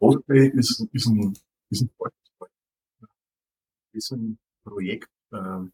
Ghostplay 0.00 0.48
ist, 0.48 0.86
ist 0.92 1.06
ein, 1.06 1.34
ist 1.70 1.82
ein, 1.82 1.90
ist 3.92 4.12
ein 4.12 4.38
Projekt, 4.64 5.08
äh, 5.32 5.66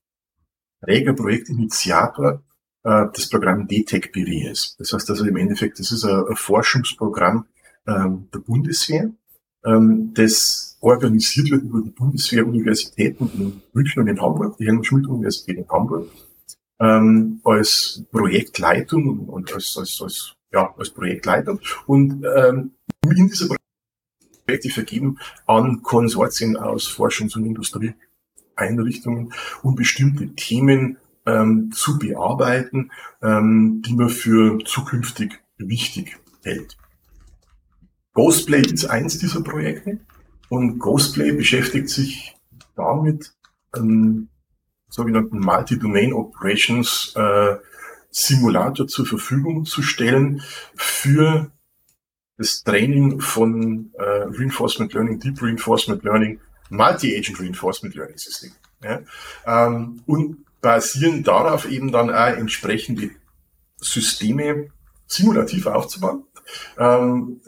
reger 0.87 1.15
Projektinitiator 1.15 2.43
äh, 2.85 3.07
das 3.13 3.29
Programm 3.29 3.69
DTEC 3.69 4.13
BW. 4.13 4.49
Das 4.79 4.93
heißt 4.93 5.11
also 5.11 5.25
im 5.25 5.37
Endeffekt, 5.37 5.79
das 5.79 5.93
ist 5.93 6.05
ein, 6.05 6.27
ein 6.27 6.37
Forschungsprogramm 6.37 7.47
ähm, 7.87 8.29
der 8.33 8.39
Bundeswehr, 8.39 9.13
ähm, 9.65 10.13
das 10.15 10.77
organisiert 10.81 11.51
wird 11.51 11.63
über 11.63 11.81
die 11.81 11.91
Bundeswehr-Universitäten 11.91 13.31
in 13.35 13.63
München 13.73 14.03
und 14.03 14.09
in 14.09 14.21
Hamburg, 14.21 14.57
die 14.59 14.67
Helmut-Schmidt-Universität 14.67 15.57
in 15.57 15.69
Hamburg 15.69 16.11
ähm, 16.81 17.41
als 17.45 18.05
Projektleitung 18.11 19.29
und 19.29 19.53
als, 19.53 19.77
als, 19.79 20.01
als, 20.03 20.35
ja, 20.53 20.75
als 20.77 20.91
Projektleitung. 20.91 21.61
Und 21.87 22.25
ähm, 22.37 22.73
in 23.05 23.29
dieser 23.29 23.55
Projekte 24.47 24.71
vergeben 24.71 25.19
an 25.47 25.83
Konsortien 25.83 26.57
aus 26.57 26.87
Forschungs- 26.87 27.37
und 27.37 27.45
Industrieeinrichtungen, 27.45 29.33
um 29.63 29.75
bestimmte 29.75 30.35
Themen 30.35 30.99
ähm, 31.27 31.71
zu 31.73 31.99
bearbeiten, 31.99 32.91
ähm, 33.23 33.83
die 33.85 33.95
man 33.95 34.11
für 34.11 34.59
zukünftig 34.65 35.41
wichtig 35.57 36.17
hält. 36.43 36.77
Ghostplay 38.13 38.63
ist 38.63 38.87
eins 38.87 39.19
dieser 39.19 39.43
Projekte 39.43 39.99
und 40.49 40.79
Ghostplay 40.79 41.33
beschäftigt 41.33 41.89
sich 41.89 42.37
damit, 42.77 43.35
ähm, 43.75 44.29
sogenannten 44.95 45.41
Multi-Domain 45.41 46.13
Operations 46.13 47.13
äh, 47.17 47.57
Simulator 48.11 48.87
zur 48.87 49.07
Verfügung 49.07 49.65
zu 49.65 49.83
stellen 49.83 50.41
für 50.77 51.51
das 52.39 52.63
Training 52.63 53.21
von 53.21 53.91
äh, 53.95 54.03
Reinforcement 54.03 54.93
Learning, 54.93 55.19
Deep 55.19 55.43
Reinforcement 55.43 56.05
Learning, 56.05 56.39
Multi-Agent 56.71 57.41
Reinforcement 57.41 57.97
Learning 57.97 58.17
System. 58.17 58.53
Ja? 58.85 59.01
Ähm, 59.47 60.03
und 60.07 60.45
basieren 60.61 61.25
darauf 61.25 61.69
eben 61.69 61.91
dann 61.91 62.11
auch 62.11 62.37
entsprechende 62.37 63.11
Systeme 63.79 64.69
simulativ 65.07 65.67
aufzubauen, 65.67 66.23
ähm, 66.79 67.41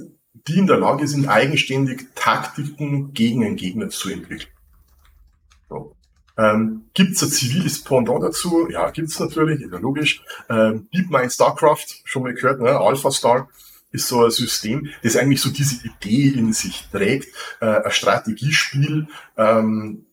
die 0.49 0.59
in 0.59 0.66
der 0.66 0.78
Lage 0.78 1.07
sind, 1.07 1.28
eigenständig 1.28 2.09
Taktiken 2.16 3.14
gegen 3.14 3.44
einen 3.44 3.57
Gegner 3.57 3.88
zu 3.88 4.11
entwickeln. 4.11 4.51
Ähm, 6.39 6.84
gibt 6.95 7.12
es 7.12 7.22
ein 7.22 7.30
ziviles 7.30 7.82
Pendant 7.82 8.22
dazu? 8.22 8.68
Ja, 8.70 8.91
gibt 8.91 9.09
es 9.09 9.18
natürlich, 9.18 9.62
ist 9.62 9.72
ja 9.72 9.78
logisch. 9.78 10.22
Ähm, 10.51 10.89
DeepMind 10.95 11.32
StarCraft, 11.32 11.87
schon 12.05 12.22
mal 12.24 12.34
gehört, 12.34 12.61
ne? 12.61 12.78
Alpha 12.78 13.11
Star 13.11 13.49
ist 13.93 14.09
so 14.09 14.24
ein 14.24 14.30
System, 14.30 14.91
das 15.03 15.16
eigentlich 15.16 15.41
so 15.41 15.51
diese 15.51 15.87
Idee 15.87 16.39
in 16.39 16.53
sich 16.53 16.89
trägt, 16.91 17.28
äh, 17.61 17.66
ein 17.66 17.91
Strategiespiel 17.91 19.09
ähm, 19.37 20.07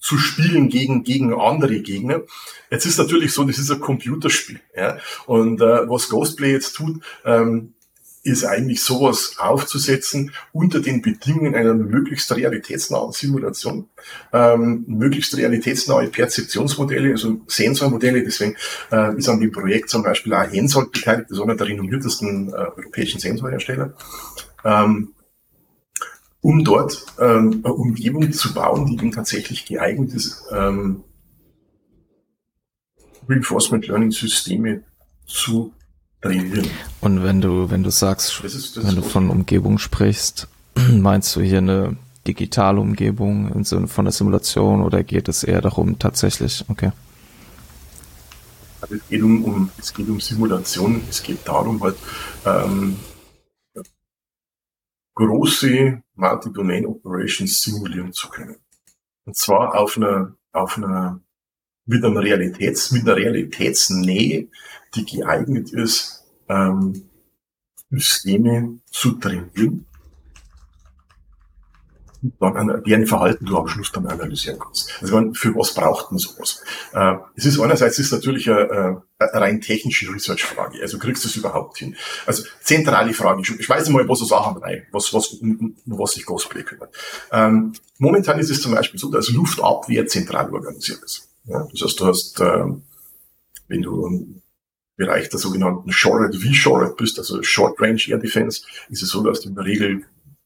zu 0.00 0.18
spielen 0.18 0.68
gegen, 0.68 1.04
gegen 1.04 1.32
andere 1.32 1.80
Gegner. 1.80 2.22
Jetzt 2.70 2.86
ist 2.86 2.98
natürlich 2.98 3.32
so, 3.32 3.44
das 3.44 3.58
ist 3.58 3.70
ein 3.70 3.80
Computerspiel. 3.80 4.60
Ja? 4.74 4.98
Und 5.26 5.60
äh, 5.60 5.88
was 5.88 6.08
Ghostplay 6.08 6.52
jetzt 6.52 6.72
tut, 6.72 7.02
ähm, 7.24 7.74
ist 8.22 8.44
eigentlich 8.44 8.82
sowas 8.82 9.36
aufzusetzen 9.38 10.32
unter 10.52 10.80
den 10.80 11.02
Bedingungen 11.02 11.54
einer 11.54 11.74
möglichst 11.74 12.34
realitätsnahen 12.34 13.12
Simulation, 13.12 13.88
ähm, 14.32 14.84
möglichst 14.86 15.36
realitätsnahe 15.36 16.06
Perzeptionsmodelle, 16.06 17.12
also 17.12 17.40
Sensormodelle. 17.48 18.22
Deswegen 18.22 18.56
äh, 18.92 19.16
ist 19.16 19.28
an 19.28 19.40
dem 19.40 19.50
Projekt 19.50 19.90
zum 19.90 20.04
Beispiel 20.04 20.34
auch 20.34 20.50
Hensoldt 20.50 20.92
beteiligt, 20.92 21.30
das 21.30 21.38
ist 21.38 21.42
einer 21.42 21.56
der 21.56 21.66
renommiertesten 21.66 22.50
äh, 22.50 22.52
europäischen 22.52 23.20
Sensorhersteller. 23.20 23.94
Ähm, 24.64 25.14
um 26.40 26.64
dort 26.64 27.06
ähm, 27.20 27.62
eine 27.64 27.74
Umgebung 27.74 28.32
zu 28.32 28.52
bauen, 28.52 28.86
die 28.86 28.94
eben 28.94 29.12
tatsächlich 29.12 29.64
geeignet 29.64 30.12
ist, 30.12 30.44
ähm, 30.52 31.04
Reinforcement 33.28 33.86
Learning 33.86 34.10
Systeme 34.10 34.82
zu. 35.26 35.72
Und 37.00 37.24
wenn 37.24 37.40
du, 37.40 37.70
wenn 37.70 37.82
du 37.82 37.90
sagst, 37.90 38.40
das 38.44 38.54
ist, 38.54 38.76
das 38.76 38.86
wenn 38.86 38.94
du 38.94 39.02
von 39.02 39.28
Umgebung 39.28 39.78
sprichst, 39.78 40.48
meinst 40.90 41.34
du 41.34 41.40
hier 41.40 41.58
eine 41.58 41.96
digitale 42.26 42.80
Umgebung 42.80 43.52
im 43.52 43.64
Sinne 43.64 43.88
von 43.88 44.04
der 44.04 44.12
Simulation 44.12 44.82
oder 44.82 45.02
geht 45.02 45.28
es 45.28 45.42
eher 45.42 45.60
darum, 45.60 45.98
tatsächlich, 45.98 46.64
okay. 46.68 46.92
Also 48.80 48.94
es 48.94 49.08
geht 49.08 49.22
um, 49.22 49.44
um 49.44 49.70
es 49.78 49.92
geht 49.92 50.08
um 50.08 50.20
Simulation, 50.20 51.02
es 51.08 51.22
geht 51.22 51.46
darum 51.46 51.82
halt, 51.82 51.96
ähm, 52.44 52.96
große 55.14 56.02
Multi-Domain 56.14 56.86
Operations 56.86 57.60
simulieren 57.60 58.12
zu 58.12 58.28
können. 58.28 58.56
Und 59.24 59.36
zwar 59.36 59.78
auf 59.78 59.96
einer, 59.96 60.34
auf 60.52 60.76
einer, 60.78 61.20
mit 61.86 62.04
einer 62.04 62.20
Realitäts, 62.20 62.92
mit 62.92 63.02
einer 63.02 63.16
Realitätsnähe, 63.16 64.48
die 64.94 65.04
geeignet 65.04 65.72
ist, 65.72 66.24
ähm, 66.48 67.08
Systeme 67.90 68.78
zu 68.90 69.12
trainieren 69.12 69.86
dann 72.38 72.82
deren 72.86 73.06
Verhalten 73.06 73.46
du 73.46 73.58
am 73.58 73.66
Schluss 73.66 73.90
dann 73.90 74.06
analysieren 74.06 74.58
kannst. 74.58 74.90
Also 75.00 75.32
für 75.34 75.54
was 75.56 75.74
braucht 75.74 76.12
man 76.12 76.18
sowas? 76.18 76.62
Äh, 76.92 77.16
es 77.34 77.46
ist 77.46 77.58
einerseits 77.58 77.98
ist 77.98 78.12
natürlich 78.12 78.48
eine, 78.48 79.02
eine 79.18 79.32
rein 79.32 79.60
technische 79.60 80.12
Research-Frage. 80.12 80.80
Also 80.80 80.98
kriegst 80.98 81.24
du 81.24 81.28
es 81.28 81.36
überhaupt 81.36 81.78
hin? 81.78 81.96
Also 82.24 82.44
zentrale 82.60 83.12
Frage. 83.12 83.42
Ich 83.58 83.68
weiß 83.68 83.88
mal, 83.88 84.08
was 84.08 84.20
so 84.20 84.24
Sachen 84.24 84.56
rein, 84.58 84.86
was, 84.92 85.12
was, 85.12 85.36
was 85.86 86.12
sich 86.12 86.24
Cosplay 86.24 86.62
kümmert. 86.62 86.94
Ähm, 87.32 87.72
momentan 87.98 88.38
ist 88.38 88.50
es 88.50 88.62
zum 88.62 88.72
Beispiel 88.72 89.00
so, 89.00 89.10
dass 89.10 89.30
Luftabwehr 89.30 90.06
zentral 90.06 90.52
organisiert 90.52 91.02
ist. 91.02 91.28
Ja, 91.44 91.66
das 91.72 91.82
heißt, 91.82 92.00
du 92.00 92.06
hast, 92.06 92.40
ähm, 92.40 92.82
wenn 93.66 93.82
du 93.82 94.41
Bereich 94.96 95.28
der 95.28 95.38
sogenannten 95.38 95.90
Shorted 95.92 96.40
V-Shorted 96.40 96.96
bist, 96.96 97.18
also 97.18 97.42
Short 97.42 97.80
Range 97.80 98.00
Air 98.08 98.18
Defense, 98.18 98.62
ist 98.88 99.02
es 99.02 99.08
so, 99.08 99.22
dass 99.22 99.40
du 99.40 99.48
in 99.48 99.54
der 99.54 99.64
Regel, 99.64 100.04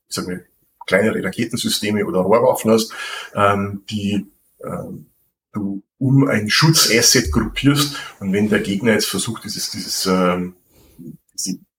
ich 0.08 0.14
sag 0.14 0.26
mal, 0.26 0.44
kleinere 0.86 1.22
Raketensysteme 1.22 2.04
oder 2.06 2.20
Rohrwaffen 2.20 2.70
hast, 2.70 2.92
ähm, 3.34 3.82
die 3.90 4.26
ähm, 4.62 5.06
du 5.52 5.82
um 5.98 6.28
ein 6.28 6.50
Schutzasset 6.50 7.32
gruppierst 7.32 7.96
und 8.20 8.32
wenn 8.32 8.48
der 8.48 8.60
Gegner 8.60 8.92
jetzt 8.92 9.08
versucht, 9.08 9.44
dieses, 9.44 9.70
dieses, 9.70 10.06
ähm, 10.06 10.54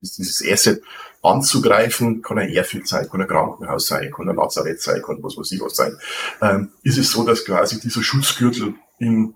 dieses 0.01 0.43
Asset 0.45 0.82
anzugreifen, 1.22 2.22
kann 2.22 2.39
ein 2.39 2.49
Airfield 2.49 2.88
sein, 2.88 3.07
kann 3.09 3.22
ein 3.22 3.28
Krankenhaus 3.28 3.88
sein, 3.88 4.11
kann 4.11 4.30
ein 4.30 4.36
Lazarett 4.36 4.82
sein, 4.82 5.01
kann 5.01 5.22
was 5.22 5.38
weiß 5.38 5.51
ich 5.51 5.61
was 5.61 5.76
sein, 5.76 5.97
ähm, 6.41 6.72
ist 6.84 6.97
es 6.97 7.11
so, 7.11 7.24
dass 7.24 7.45
quasi 7.45 7.80
dieser 7.80 8.03
Schutzgürtel 8.03 8.76
in, 8.99 9.36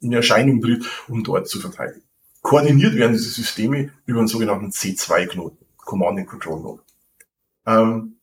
in 0.00 0.12
Erscheinung 0.12 0.60
tritt, 0.60 0.84
um 1.08 1.24
dort 1.24 1.48
zu 1.48 1.60
verteidigen. 1.60 2.02
Koordiniert 2.42 2.96
werden 2.96 3.12
diese 3.12 3.30
Systeme 3.30 3.92
über 4.04 4.18
einen 4.18 4.28
sogenannten 4.28 4.70
C2-Knoten, 4.70 5.64
Command 5.76 6.18
and 6.18 6.28
Control 6.28 6.60
Node. 6.60 6.82
Ähm, 7.66 8.16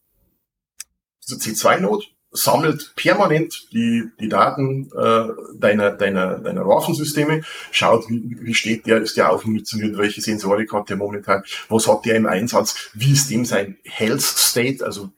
dieser 1.26 1.38
C2-Node 1.38 2.06
sammelt 2.32 2.94
permanent 2.96 3.70
die, 3.72 4.04
die 4.20 4.30
Daten 4.30 4.92
äh, 4.96 5.28
deiner, 5.58 5.92
deiner, 5.92 6.38
deiner 6.38 6.68
Waffensysteme, 6.68 7.42
schaut, 7.72 8.08
wie, 8.10 8.38
wie 8.42 8.54
steht 8.54 8.86
der, 8.86 9.02
ist 9.02 9.18
der 9.18 9.32
aufmunitioniert, 9.32 9.98
welche 9.98 10.22
Sensorik 10.22 10.72
hat 10.74 10.90
der 10.90 10.98
momentan, 10.98 11.44
was 11.70 11.88
hat 11.88 12.06
der 12.06 12.16
im 12.16 12.28
Einsatz, 12.28 12.92
wie 12.94 13.14
ist 13.14 13.32
dem 13.32 13.46
sein 13.46 13.78
Health 13.84 14.22
State, 14.22 14.86
also 14.86 15.12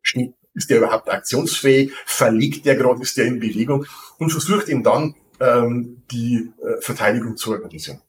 steht, 0.00 0.34
ist 0.54 0.70
der 0.70 0.78
überhaupt 0.78 1.08
aktionsfähig, 1.08 1.92
verlegt 2.04 2.66
der 2.66 2.74
gerade, 2.74 3.02
ist 3.02 3.16
der 3.16 3.26
in 3.26 3.38
Bewegung 3.38 3.86
und 4.18 4.30
versucht 4.30 4.68
ihm 4.68 4.82
dann 4.82 5.14
ähm, 5.42 6.02
die 6.10 6.52
äh, 6.62 6.80
Verteidigung 6.80 7.36
zu 7.36 7.50
organisieren. 7.50 8.00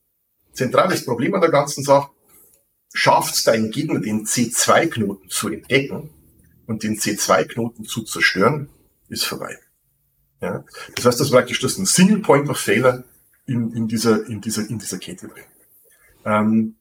Zentrales 0.53 1.03
Problem 1.03 1.34
an 1.34 1.41
der 1.41 1.49
ganzen 1.49 1.84
Sache, 1.84 2.11
schafft 2.93 3.34
es 3.36 3.43
dein 3.43 3.71
Gegner, 3.71 3.99
den 3.99 4.25
C2-Knoten 4.25 5.29
zu 5.29 5.49
entdecken, 5.49 6.11
und 6.65 6.84
den 6.84 6.97
C2-Knoten 6.97 7.86
zu 7.86 8.03
zerstören, 8.03 8.69
ist 9.09 9.25
vorbei. 9.25 9.57
Ja? 10.41 10.63
Das 10.95 11.05
heißt, 11.05 11.19
das 11.19 11.31
praktisch 11.31 11.59
das 11.59 11.73
ist 11.73 11.79
ein 11.79 11.86
Single 11.86 12.19
Point 12.19 12.49
of 12.49 12.57
Failure 12.57 13.03
in, 13.45 13.73
in, 13.73 13.88
dieser, 13.88 14.25
in, 14.27 14.41
dieser, 14.41 14.69
in 14.69 14.79
dieser 14.79 14.97
Kette 14.97 15.27
drin. 15.27 15.43
Ähm, 16.25 16.75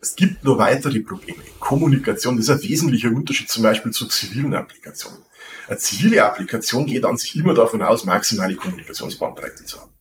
es 0.00 0.16
gibt 0.16 0.42
nur 0.42 0.58
weitere 0.58 1.00
Probleme. 1.00 1.42
Kommunikation, 1.60 2.36
das 2.36 2.48
ist 2.48 2.50
ein 2.50 2.68
wesentlicher 2.68 3.10
Unterschied 3.10 3.48
zum 3.48 3.62
Beispiel 3.62 3.92
zu 3.92 4.06
zivilen 4.06 4.54
Applikationen. 4.54 5.22
Eine 5.68 5.78
zivile 5.78 6.24
Applikation 6.24 6.86
geht 6.86 7.04
an 7.04 7.16
sich 7.16 7.36
immer 7.36 7.54
davon 7.54 7.82
aus, 7.82 8.04
maximale 8.04 8.56
Kommunikationsbandbreite 8.56 9.64
zu 9.64 9.80
haben. 9.80 9.92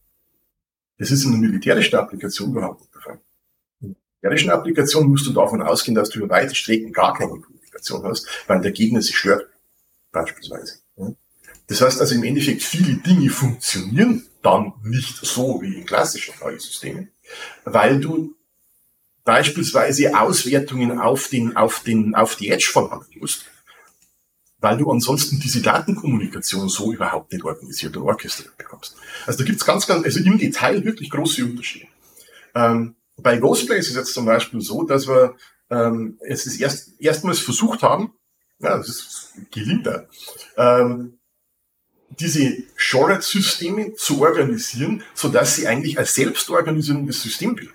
Das 0.98 1.12
ist 1.12 1.24
in 1.24 1.34
einer 1.34 1.42
militärischen 1.42 1.96
Applikation 1.96 2.52
überhaupt 2.52 2.82
nicht 2.82 2.94
der 2.94 3.02
Fall. 3.02 3.20
In 3.82 3.88
einer 3.88 3.96
militärischen 4.22 4.50
Applikation 4.52 5.08
musst 5.08 5.26
du 5.26 5.34
davon 5.34 5.62
ausgehen, 5.62 5.96
dass 5.96 6.10
du 6.10 6.20
über 6.20 6.30
weite 6.30 6.56
Strecken 6.56 6.94
gar 6.94 7.14
keine 7.14 7.40
Kommunikation 7.40 8.04
hast, 8.04 8.28
weil 8.48 8.62
der 8.62 8.72
Gegner 8.72 9.02
sich 9.02 9.18
stört, 9.18 9.48
beispielsweise. 10.12 10.82
Das 11.68 11.80
heißt 11.80 12.02
also 12.02 12.16
im 12.16 12.24
Endeffekt, 12.24 12.64
viele 12.64 12.96
Dinge 12.98 13.30
funktionieren 13.30 14.28
dann 14.42 14.74
nicht 14.84 15.16
so 15.26 15.62
wie 15.62 15.76
in 15.76 15.86
klassischen 15.86 16.34
KI-Systemen, 16.36 17.12
weil 17.64 18.00
du 18.02 18.36
beispielsweise 19.24 20.20
Auswertungen 20.20 21.00
auf 21.00 21.30
den, 21.30 21.56
auf 21.56 21.82
den, 21.84 22.14
auf 22.14 22.36
die 22.36 22.50
Edge 22.50 22.70
verlangen 22.72 23.08
musst, 23.20 23.46
weil 24.62 24.78
du 24.78 24.90
ansonsten 24.92 25.40
diese 25.40 25.62
Datenkommunikation 25.62 26.70
so 26.70 26.94
überhaupt 26.94 27.34
nicht 27.34 27.44
organisiert 27.44 27.98
und 27.98 28.04
orchestriert 28.04 28.58
bekommst. 28.58 28.96
Also 29.26 29.40
da 29.40 29.46
gibt's 29.46 29.66
ganz, 29.66 29.88
ganz, 29.88 30.06
also 30.06 30.20
im 30.20 30.38
Detail 30.38 30.86
wirklich 30.86 31.10
große 31.10 31.44
Unterschiede. 31.44 31.88
Ähm, 32.56 32.96
bei 33.18 33.38
Ghostplay 33.38 33.80
ist 33.80 33.90
es 33.90 33.96
jetzt 33.96 34.14
zum 34.14 34.26
Beispiel 34.26 34.62
so, 34.62 34.84
dass 34.84 35.08
wir 35.08 35.36
ähm, 35.72 36.20
es 36.22 36.46
ist 36.46 36.60
erst, 36.60 37.00
erstmals 37.00 37.40
versucht 37.40 37.82
haben, 37.82 38.14
ja, 38.60 38.78
das 38.78 38.90
ist, 38.90 39.34
gelingt 39.52 39.88
da, 39.88 40.06
ähm, 40.58 41.18
diese 42.20 42.64
Shorted-Systeme 42.76 43.94
zu 43.96 44.22
organisieren, 44.22 45.04
so 45.14 45.30
dass 45.30 45.56
sie 45.56 45.68
eigentlich 45.68 45.98
als 45.98 46.14
selbstorganisierendes 46.14 47.24
System 47.24 47.56
bilden. 47.56 47.74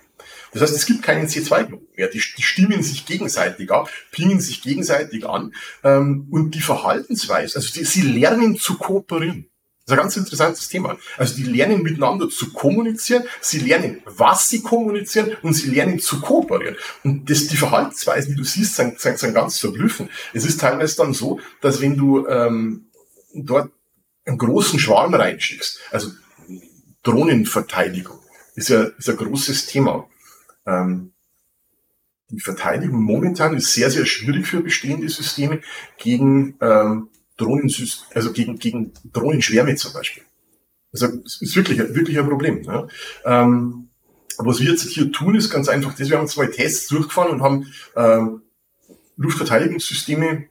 Das 0.59 0.69
heißt, 0.71 0.79
es 0.79 0.85
gibt 0.87 1.03
keinen 1.03 1.27
C2-Knoten 1.27 1.87
mehr. 1.95 2.07
Die, 2.07 2.21
die, 2.37 2.41
stimmen 2.41 2.81
sich 2.81 3.05
gegenseitig 3.05 3.71
ab, 3.71 3.89
pingen 4.11 4.39
sich 4.39 4.61
gegenseitig 4.61 5.27
an 5.27 5.53
ähm, 5.83 6.27
und 6.31 6.55
die 6.55 6.61
Verhaltensweise, 6.61 7.57
also 7.57 7.71
die, 7.73 7.85
sie 7.85 8.01
lernen 8.01 8.57
zu 8.57 8.77
kooperieren. 8.77 9.49
Das 9.85 9.93
ist 9.93 9.99
ein 9.99 10.03
ganz 10.03 10.17
interessantes 10.17 10.67
Thema. 10.67 10.97
Also 11.17 11.35
die 11.35 11.43
lernen 11.43 11.81
miteinander 11.83 12.27
zu 12.27 12.51
kommunizieren, 12.51 13.23
sie 13.39 13.59
lernen, 13.59 14.01
was 14.05 14.49
sie 14.49 14.61
kommunizieren 14.61 15.37
und 15.43 15.53
sie 15.53 15.69
lernen 15.69 15.99
zu 15.99 16.19
kooperieren. 16.19 16.75
Und 17.03 17.29
das, 17.29 17.47
die 17.47 17.55
Verhaltensweisen, 17.55 18.31
die 18.31 18.37
du 18.37 18.43
siehst, 18.43 18.75
sind, 18.75 18.99
sind, 18.99 19.17
sind 19.17 19.33
ganz 19.33 19.59
verblüffend. 19.59 20.09
Es 20.33 20.43
ist 20.43 20.59
teilweise 20.59 20.97
dann 20.97 21.13
so, 21.13 21.39
dass 21.61 21.81
wenn 21.81 21.95
du 21.95 22.27
ähm, 22.27 22.87
dort 23.33 23.71
einen 24.25 24.37
großen 24.37 24.79
Schwarm 24.79 25.13
reinschickst, 25.13 25.79
also 25.91 26.09
Drohnenverteidigung, 27.03 28.19
ist 28.55 28.69
ja 28.69 28.83
ist 28.83 29.09
ein 29.09 29.15
großes 29.15 29.67
Thema. 29.67 30.09
Ähm, 30.67 31.11
die 32.29 32.39
Verteidigung 32.41 33.01
momentan 33.01 33.55
ist 33.55 33.73
sehr, 33.73 33.89
sehr 33.89 34.05
schwierig 34.05 34.47
für 34.47 34.61
bestehende 34.61 35.07
Systeme 35.07 35.61
gegen 35.97 36.55
ähm, 36.59 37.07
Drohnen, 37.37 37.71
also 38.13 38.33
gegen, 38.33 38.59
gegen 38.59 38.91
Drohnenschwärme 39.13 39.75
zum 39.75 39.93
Beispiel. 39.93 40.23
Also 40.91 41.07
es 41.25 41.41
ist 41.41 41.55
wirklich, 41.55 41.79
wirklich 41.79 42.19
ein 42.19 42.27
Problem. 42.27 42.63
Ja. 42.63 42.87
Ähm, 43.25 43.89
was 44.37 44.59
wir 44.59 44.69
jetzt 44.69 44.87
hier 44.89 45.11
tun, 45.11 45.35
ist 45.35 45.49
ganz 45.49 45.69
einfach 45.69 45.95
das. 45.95 46.09
Wir 46.09 46.17
haben 46.17 46.27
zwei 46.27 46.47
Tests 46.47 46.87
durchgefahren 46.87 47.31
und 47.31 47.41
haben 47.41 47.73
ähm, 47.95 48.41
Luftverteidigungssysteme 49.15 50.47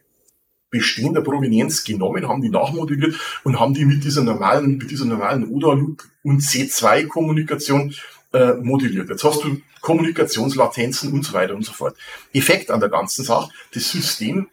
bestehender 0.71 1.23
Provenienz 1.23 1.85
genommen, 1.85 2.27
haben 2.27 2.43
die 2.43 2.49
nachmodelliert 2.49 3.15
und 3.45 3.61
haben 3.61 3.75
die 3.75 3.85
mit 3.85 4.03
dieser 4.05 4.25
normalen, 4.25 4.79
mit 4.79 4.91
dieser 4.91 5.05
normalen 5.05 5.49
ODA-Loop 5.49 6.03
und 6.23 6.43
C2-Kommunikation 6.43 7.95
äh, 8.33 8.55
modelliert. 8.55 9.09
Jetzt 9.09 9.25
hast 9.25 9.45
du 9.45 9.61
Kommunikationslatenzen 9.87 11.13
und 11.13 11.25
so 11.25 11.33
weiter 11.33 11.55
und 11.55 11.65
so 11.65 11.73
fort. 11.73 11.97
Effekt 12.33 12.73
an 12.73 12.81
der 12.81 12.89
ganzen 12.89 13.25
Sache, 13.25 13.53
das 13.73 13.89
System 13.89 14.49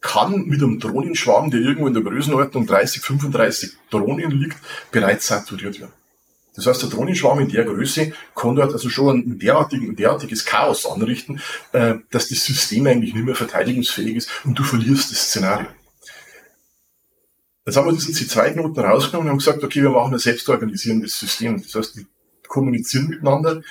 kann 0.00 0.46
mit 0.46 0.62
einem 0.62 0.78
Drohnenschwarm, 0.78 1.50
der 1.50 1.58
irgendwo 1.58 1.88
in 1.88 1.94
der 1.94 2.04
Größenordnung 2.04 2.64
30, 2.64 3.02
35 3.02 3.72
Drohnen 3.90 4.30
liegt, 4.30 4.58
bereits 4.92 5.26
saturiert 5.26 5.80
werden. 5.80 5.92
Das 6.54 6.64
heißt, 6.64 6.80
der 6.80 6.90
Drohnenschwarm 6.90 7.40
in 7.40 7.48
der 7.48 7.64
Größe 7.64 8.12
kann 8.36 8.54
dort 8.54 8.72
also 8.72 8.88
schon 8.88 9.18
ein, 9.18 9.38
derartigen, 9.40 9.90
ein 9.90 9.96
derartiges 9.96 10.44
Chaos 10.44 10.86
anrichten, 10.86 11.40
äh, 11.72 11.96
dass 12.12 12.28
das 12.28 12.44
System 12.44 12.86
eigentlich 12.86 13.14
nicht 13.14 13.26
mehr 13.26 13.34
verteidigungsfähig 13.34 14.14
ist 14.14 14.30
und 14.44 14.56
du 14.56 14.62
verlierst 14.62 15.10
das 15.10 15.22
Szenario. 15.22 15.66
Jetzt 17.66 17.76
haben 17.76 17.88
wir 17.88 17.94
diesen 17.94 18.14
C2-Knoten 18.14 18.78
rausgenommen 18.78 19.26
und 19.26 19.30
haben 19.32 19.38
gesagt, 19.38 19.64
okay, 19.64 19.82
wir 19.82 19.90
machen 19.90 20.12
ein 20.12 20.20
selbstorganisierendes 20.20 21.18
System. 21.18 21.60
Das 21.60 21.74
heißt, 21.74 21.96
die 21.96 22.06
kommunizieren 22.46 23.08
miteinander, 23.08 23.62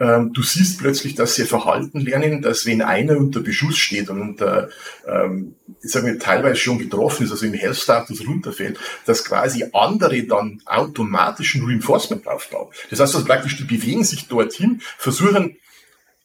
ähm, 0.00 0.32
du 0.32 0.42
siehst 0.42 0.78
plötzlich, 0.78 1.14
dass 1.14 1.34
sie 1.34 1.44
Verhalten 1.44 2.00
lernen, 2.00 2.40
dass 2.40 2.64
wenn 2.64 2.80
einer 2.80 3.18
unter 3.18 3.40
Beschuss 3.40 3.76
steht 3.76 4.08
und 4.08 4.20
unter, 4.20 4.70
ähm, 5.06 5.54
ich 5.82 5.90
sage 5.90 6.06
mal, 6.06 6.18
teilweise 6.18 6.56
schon 6.56 6.78
getroffen 6.78 7.24
ist, 7.24 7.30
also 7.30 7.44
im 7.44 7.52
Health-Status 7.52 8.26
runterfällt, 8.26 8.78
dass 9.04 9.24
quasi 9.24 9.66
andere 9.74 10.22
dann 10.22 10.62
automatisch 10.64 11.54
ein 11.54 11.64
Reinforcement 11.66 12.26
aufbauen. 12.26 12.72
Das 12.88 12.98
heißt 12.98 13.14
also 13.14 13.26
praktisch, 13.26 13.58
die 13.58 13.64
bewegen 13.64 14.02
sich 14.02 14.26
dorthin, 14.26 14.80
versuchen 14.96 15.56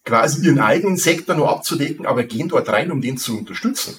quasi 0.05 0.45
ihren 0.45 0.59
eigenen 0.59 0.97
Sektor 0.97 1.35
nur 1.35 1.49
abzudecken, 1.49 2.05
aber 2.05 2.23
gehen 2.23 2.47
dort 2.47 2.69
rein, 2.69 2.91
um 2.91 3.01
den 3.01 3.17
zu 3.17 3.37
unterstützen. 3.37 3.95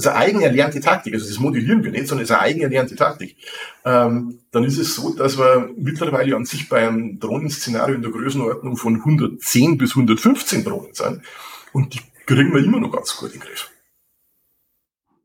Also 0.00 0.12
eigen 0.12 0.40
erlernte 0.40 0.80
Taktik, 0.80 1.12
also 1.12 1.28
das 1.28 1.38
modellieren 1.38 1.84
wir 1.84 1.90
nicht, 1.90 2.08
sondern 2.08 2.24
es 2.24 2.30
ist 2.30 2.34
eine 2.34 2.40
eigen 2.40 2.62
erlernte 2.62 2.96
Taktik. 2.96 3.36
Ähm, 3.84 4.38
dann 4.50 4.64
ist 4.64 4.78
es 4.78 4.94
so, 4.94 5.12
dass 5.12 5.36
wir 5.36 5.68
mittlerweile 5.76 6.36
an 6.36 6.46
sich 6.46 6.70
bei 6.70 6.88
einem 6.88 7.20
Drohnenszenario 7.20 7.96
in 7.96 8.00
der 8.00 8.10
Größenordnung 8.10 8.78
von 8.78 8.96
110 8.96 9.76
bis 9.76 9.90
115 9.90 10.64
Drohnen 10.64 10.94
sind. 10.94 11.20
Und 11.74 11.92
die 11.92 12.00
kriegen 12.24 12.50
wir 12.54 12.64
immer 12.64 12.80
noch 12.80 12.92
ganz 12.92 13.14
gut 13.14 13.34
in 13.34 13.40
den 13.40 13.46
Griff. 13.46 13.70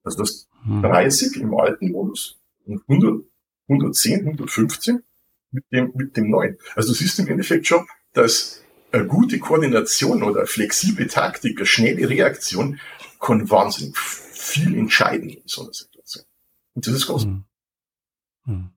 Also 0.04 0.18
das 0.18 0.50
30 0.66 1.36
hm. 1.36 1.42
im 1.44 1.58
alten 1.58 1.92
Modus 1.94 2.38
und 2.66 2.82
100, 2.90 3.24
110, 3.70 4.20
115 4.26 5.04
mit 5.52 5.64
dem, 5.72 5.94
mit 5.96 6.18
dem 6.18 6.30
neuen. 6.30 6.58
Also 6.76 6.90
du 6.90 6.96
siehst 6.96 7.18
im 7.20 7.30
Endeffekt 7.30 7.66
schon, 7.66 7.88
dass 8.12 8.62
eine 8.92 9.08
gute 9.08 9.40
Koordination 9.40 10.22
oder 10.22 10.40
eine 10.40 10.48
flexible 10.48 11.08
Taktik, 11.08 11.60
eine 11.60 11.66
schnelle 11.66 12.10
Reaktion 12.10 12.82
kann 13.22 13.50
wahnsinnig 13.50 13.96
viel 14.46 14.78
entscheiden 14.78 15.30
in 15.30 15.44
so 15.46 15.64
einer 15.64 15.74
Situation. 15.74 16.26
Und 16.76 16.88
das 16.88 16.94
ist 16.94 17.08
groß. 17.08 17.24
Hm. 17.26 17.46
Hm. 18.46 18.70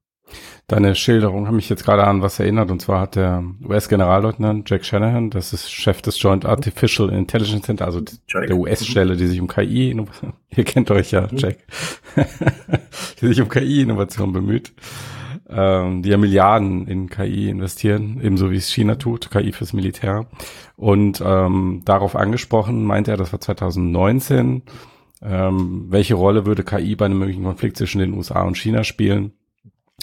Deine 0.67 0.95
Schilderung 0.95 1.47
hat 1.47 1.55
mich 1.55 1.71
jetzt 1.71 1.85
gerade 1.85 2.05
an 2.05 2.21
was 2.21 2.39
erinnert, 2.39 2.71
und 2.71 2.83
zwar 2.83 3.01
hat 3.01 3.17
der 3.17 3.43
US-Generalleutnant 3.65 4.69
Jack 4.69 4.85
Shanahan, 4.85 5.31
das 5.31 5.55
ist 5.55 5.71
Chef 5.71 6.03
des 6.03 6.21
Joint 6.21 6.45
Artificial 6.45 7.09
Intelligence 7.09 7.65
Center, 7.65 7.87
also 7.87 8.03
Jack. 8.29 8.49
der 8.49 8.57
US-Stelle, 8.57 9.17
die 9.17 9.27
sich 9.29 9.41
um 9.41 9.49
KI, 9.49 9.97
ihr 10.57 10.65
kennt 10.65 10.91
euch 10.91 11.13
ja, 11.13 11.23
mhm. 11.23 11.39
Jack, 11.39 11.59
die 13.21 13.29
sich 13.29 13.41
um 13.41 13.49
KI-Innovation 13.49 14.35
bemüht, 14.35 14.75
ähm, 15.49 16.03
die 16.03 16.11
ja 16.11 16.19
Milliarden 16.19 16.87
in 16.87 17.09
KI 17.09 17.49
investieren, 17.49 18.21
ebenso 18.23 18.51
wie 18.51 18.57
es 18.57 18.71
China 18.71 18.97
tut, 18.97 19.31
KI 19.31 19.53
fürs 19.53 19.73
Militär. 19.73 20.27
Und 20.77 21.23
ähm, 21.25 21.81
darauf 21.87 22.15
angesprochen 22.15 22.85
meinte 22.85 23.11
er, 23.11 23.17
das 23.17 23.33
war 23.33 23.41
2019, 23.41 24.63
ähm, 25.23 25.87
welche 25.89 26.15
Rolle 26.15 26.47
würde 26.47 26.65
KI 26.65 26.97
bei 26.97 27.07
einem 27.07 27.19
möglichen 27.19 27.45
Konflikt 27.45 27.77
zwischen 27.77 27.99
den 27.99 28.15
USA 28.15 28.43
und 28.43 28.57
China 28.57 28.85
spielen? 28.85 29.33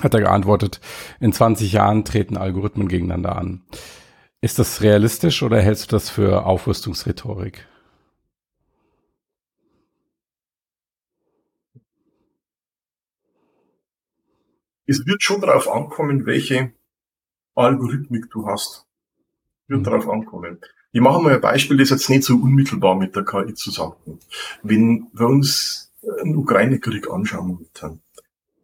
hat 0.02 0.14
er 0.14 0.22
geantwortet, 0.22 0.82
in 1.20 1.32
20 1.32 1.72
Jahren 1.72 2.04
treten 2.04 2.38
Algorithmen 2.38 2.88
gegeneinander 2.88 3.36
an. 3.36 3.64
Ist 4.42 4.60
das 4.60 4.82
realistisch 4.82 5.42
oder 5.42 5.62
hältst 5.62 5.92
du 5.92 5.96
das 5.96 6.10
für 6.10 6.46
Aufrüstungsrhetorik? 6.46 7.66
Es 14.88 15.04
wird 15.06 15.24
schon 15.24 15.42
darauf 15.42 15.68
ankommen, 15.68 16.26
welche 16.28 16.74
Algorithmik 17.56 18.30
du 18.30 18.46
hast. 18.48 18.86
Wird 19.68 19.80
mhm. 19.80 19.84
darauf 19.86 20.08
ankommen. 20.08 20.60
Ich 20.96 21.02
mache 21.02 21.22
mal 21.22 21.34
ein 21.34 21.42
Beispiel, 21.42 21.76
das 21.76 21.90
jetzt 21.90 22.10
nicht 22.10 22.24
so 22.24 22.38
unmittelbar 22.38 22.96
mit 22.96 23.18
der 23.18 23.26
KI 23.26 23.54
zusammenhängt. 23.54 24.26
Wenn 24.64 25.10
wir 25.12 25.28
uns 25.28 25.92
einen 26.22 26.38
Ukraine-Krieg 26.38 27.12
anschauen, 27.12 27.68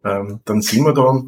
ähm, 0.02 0.40
dann 0.46 0.62
sehen 0.62 0.86
wir 0.86 0.94
da, 0.94 1.22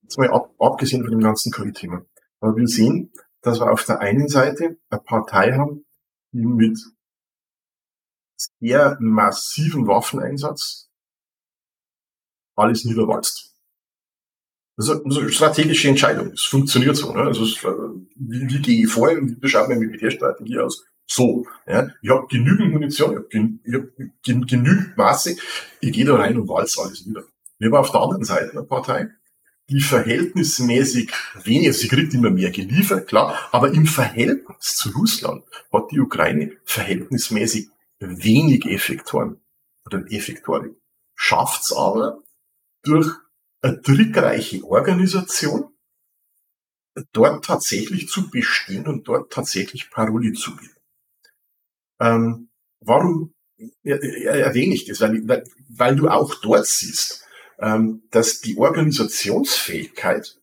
jetzt 0.00 0.16
mal 0.16 0.30
ab, 0.30 0.54
abgesehen 0.58 1.02
von 1.02 1.10
dem 1.10 1.20
ganzen 1.20 1.52
KI-Thema, 1.52 2.06
aber 2.40 2.56
wir 2.56 2.66
sehen, 2.66 3.12
dass 3.42 3.60
wir 3.60 3.70
auf 3.70 3.84
der 3.84 4.00
einen 4.00 4.28
Seite 4.28 4.78
eine 4.88 5.00
Partei 5.02 5.52
haben, 5.58 5.84
die 6.32 6.46
mit 6.46 6.78
sehr 8.60 8.96
massiven 9.00 9.86
Waffeneinsatz 9.86 10.88
alles 12.56 12.86
niederwalzt. 12.86 13.53
Das 14.76 14.88
ist 14.88 15.04
eine 15.04 15.30
strategische 15.30 15.88
Entscheidung. 15.88 16.32
Es 16.32 16.42
funktioniert 16.42 16.96
so. 16.96 17.12
Ne? 17.12 17.22
Also 17.22 17.44
es, 17.44 17.62
äh, 17.62 17.68
wie, 18.16 18.48
wie 18.48 18.62
gehe 18.62 18.84
ich 18.84 18.90
vor? 18.90 19.08
Wie 19.08 19.48
schaut 19.48 19.68
meine 19.68 19.80
Militärstrategie 19.80 20.58
aus? 20.58 20.84
So. 21.06 21.46
Ja? 21.66 21.90
Ich 22.02 22.10
habe 22.10 22.26
genügend 22.28 22.72
Munition, 22.72 23.10
ich 23.10 23.16
habe 23.16 23.28
gen, 23.28 23.60
hab 23.72 24.48
genügend 24.48 24.96
Masse. 24.96 25.36
Ich 25.80 25.92
gehe 25.92 26.04
da 26.04 26.16
rein 26.16 26.38
und 26.38 26.48
walze 26.48 26.82
alles 26.82 27.06
nieder. 27.06 27.24
Wir 27.58 27.68
haben 27.68 27.76
auf 27.76 27.92
der 27.92 28.00
anderen 28.00 28.24
Seite 28.24 28.50
eine 28.50 28.64
Partei, 28.64 29.10
die 29.70 29.80
verhältnismäßig 29.80 31.10
weniger, 31.42 31.72
sie 31.72 31.88
kriegt 31.88 32.12
immer 32.12 32.30
mehr 32.30 32.50
geliefert, 32.50 33.06
klar, 33.08 33.38
aber 33.52 33.72
im 33.72 33.86
Verhältnis 33.86 34.76
zu 34.76 34.90
Russland 34.90 35.44
hat 35.72 35.90
die 35.90 36.00
Ukraine 36.00 36.52
verhältnismäßig 36.64 37.68
wenig 38.00 38.66
Effektoren 38.66 39.40
oder 39.86 40.04
Effektoren. 40.10 40.76
Schafft's 41.14 41.72
aber 41.72 42.22
durch 42.82 43.08
eine 43.64 43.80
trickreiche 43.80 44.62
Organisation, 44.64 45.72
dort 47.12 47.44
tatsächlich 47.44 48.08
zu 48.08 48.30
bestehen 48.30 48.86
und 48.86 49.08
dort 49.08 49.32
tatsächlich 49.32 49.90
Paroli 49.90 50.32
zu 50.32 50.54
bieten. 50.54 50.76
Ähm, 52.00 52.50
warum 52.80 53.34
erwähne 53.82 54.74
ich 54.74 54.84
das? 54.84 55.00
Weil, 55.00 55.44
weil, 55.68 55.96
du 55.96 56.08
auch 56.08 56.34
dort 56.36 56.66
siehst, 56.66 57.26
ähm, 57.58 58.02
dass 58.10 58.40
die 58.40 58.56
Organisationsfähigkeit 58.58 60.38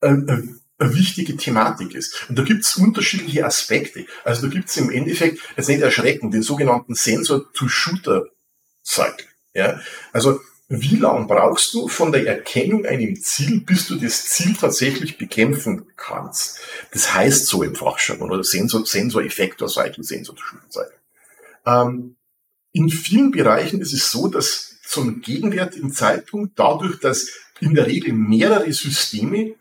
äh, 0.00 0.08
äh, 0.08 0.42
eine 0.78 0.94
wichtige 0.94 1.36
Thematik 1.36 1.94
ist. 1.94 2.28
Und 2.28 2.36
da 2.38 2.42
gibt 2.42 2.64
es 2.64 2.76
unterschiedliche 2.76 3.46
Aspekte. 3.46 4.06
Also 4.24 4.48
da 4.48 4.52
gibt 4.52 4.68
es 4.68 4.76
im 4.78 4.90
Endeffekt, 4.90 5.38
jetzt 5.56 5.68
nicht 5.68 5.82
erschrecken, 5.82 6.32
den 6.32 6.42
sogenannten 6.42 6.96
Sensor-to-Shooter-Cycle. 6.96 9.28
Ja? 9.54 9.80
Also 10.12 10.40
wie 10.74 10.96
lange 10.96 11.26
brauchst 11.26 11.74
du 11.74 11.86
von 11.86 12.12
der 12.12 12.26
Erkennung 12.26 12.86
einem 12.86 13.20
Ziel, 13.20 13.60
bis 13.60 13.88
du 13.88 13.96
das 13.96 14.24
Ziel 14.24 14.54
tatsächlich 14.54 15.18
bekämpfen 15.18 15.84
kannst? 15.96 16.60
Das 16.92 17.12
heißt 17.12 17.46
so 17.46 17.62
im 17.62 17.74
Fachjargon 17.74 18.30
oder 18.30 18.42
Sensor, 18.42 18.86
Sensor-to-Shooter-Cycle. 18.86 20.94
Ähm, 21.66 22.16
in 22.72 22.88
vielen 22.88 23.32
Bereichen 23.32 23.82
ist 23.82 23.92
es 23.92 24.10
so, 24.10 24.28
dass 24.28 24.78
zum 24.82 25.20
gegenwärtigen 25.20 25.92
Zeitpunkt 25.92 26.58
dadurch, 26.58 26.98
dass 27.00 27.28
in 27.60 27.74
der 27.74 27.86
Regel 27.86 28.14
mehrere 28.14 28.72
Systeme 28.72 29.56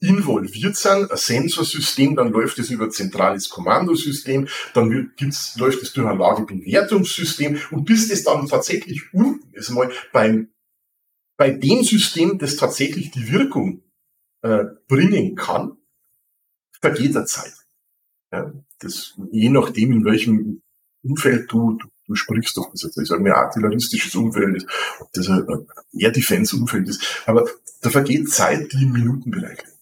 involviert 0.00 0.76
sind, 0.76 1.10
ein 1.10 1.16
Sensorsystem, 1.16 2.16
dann 2.16 2.30
läuft 2.30 2.58
es 2.58 2.70
über 2.70 2.84
ein 2.84 2.90
zentrales 2.90 3.48
Kommandosystem, 3.48 4.48
dann 4.74 5.12
gibt's, 5.16 5.56
läuft 5.56 5.82
es 5.82 5.92
durch 5.92 6.06
ein 6.06 6.18
Lagebewertungssystem 6.18 7.58
und 7.70 7.84
bis 7.84 8.08
das 8.08 8.22
dann 8.22 8.46
tatsächlich 8.46 9.12
unten 9.12 9.52
ist, 9.54 9.70
mal 9.70 9.90
beim, 10.12 10.48
bei 11.36 11.50
dem 11.50 11.82
System, 11.82 12.38
das 12.38 12.56
tatsächlich 12.56 13.10
die 13.10 13.32
Wirkung 13.32 13.82
äh, 14.42 14.64
bringen 14.86 15.34
kann, 15.34 15.76
vergeht 16.80 17.14
der 17.14 17.26
Zeit. 17.26 17.54
Ja, 18.32 18.52
das, 18.78 19.14
je 19.32 19.50
nachdem, 19.50 19.92
in 19.92 20.04
welchem 20.04 20.62
Umfeld 21.02 21.50
du, 21.50 21.72
du 21.72 21.88
du 22.08 22.14
sprichst 22.14 22.56
doch, 22.56 22.70
das 22.72 22.84
ist 22.84 23.12
ein 23.12 23.26
artilleristisches 23.26 24.14
Umfeld 24.14 24.56
ist, 24.56 24.66
ob 24.98 25.12
das 25.12 25.28
ein 25.28 25.66
Air 25.92 26.10
Defense 26.10 26.56
Umfeld 26.56 26.88
ist, 26.88 27.22
aber 27.26 27.48
da 27.82 27.90
vergeht 27.90 28.30
Zeit, 28.30 28.72
die 28.72 28.82
im 28.82 28.92
Minutenbereich 28.92 29.58
liegt. 29.58 29.77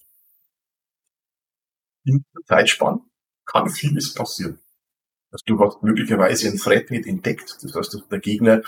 In 2.07 2.25
der 2.35 2.45
Zeitspanne 2.47 3.01
kann 3.45 3.69
vieles 3.69 4.15
passieren. 4.15 4.61
Also 5.33 5.43
du 5.47 5.61
hast 5.61 5.83
möglicherweise 5.83 6.49
ein 6.49 6.57
Threat 6.57 6.91
nicht 6.91 7.07
entdeckt, 7.07 7.59
das 7.63 7.75
heißt, 7.75 8.05
der 8.11 8.21
Gegner 8.21 8.63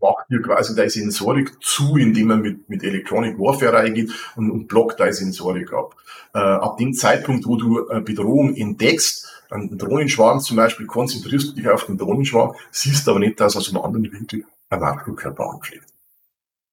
macht 0.00 0.28
dir 0.30 0.42
quasi 0.42 0.74
deine 0.74 0.90
Sensorik 0.90 1.62
zu, 1.62 1.96
indem 1.96 2.30
er 2.30 2.36
mit, 2.36 2.68
mit 2.68 2.82
Electronic 2.82 3.38
Warfare 3.38 3.74
reingeht 3.74 4.10
und, 4.36 4.50
und 4.50 4.68
blockt 4.68 4.98
deine 5.00 5.12
Sensorik 5.12 5.72
ab. 5.72 5.96
Äh, 6.34 6.38
ab 6.38 6.76
dem 6.78 6.92
Zeitpunkt, 6.92 7.46
wo 7.46 7.56
du 7.56 7.88
eine 7.88 8.00
Bedrohung 8.00 8.54
entdeckst, 8.54 9.44
einen 9.50 9.78
Drohnenschwarm 9.78 10.40
zum 10.40 10.56
Beispiel, 10.56 10.86
konzentrierst 10.86 11.50
du 11.50 11.52
dich 11.54 11.68
auf 11.68 11.86
den 11.86 11.98
Drohnenschwarm, 11.98 12.56
siehst 12.70 13.08
aber 13.08 13.20
nicht, 13.20 13.38
dass 13.38 13.56
aus 13.56 13.68
einem 13.68 13.82
anderen 13.82 14.12
Winkel 14.12 14.44
ein 14.70 14.80
Makrokörper 14.80 15.50
anfliegt. 15.50 15.86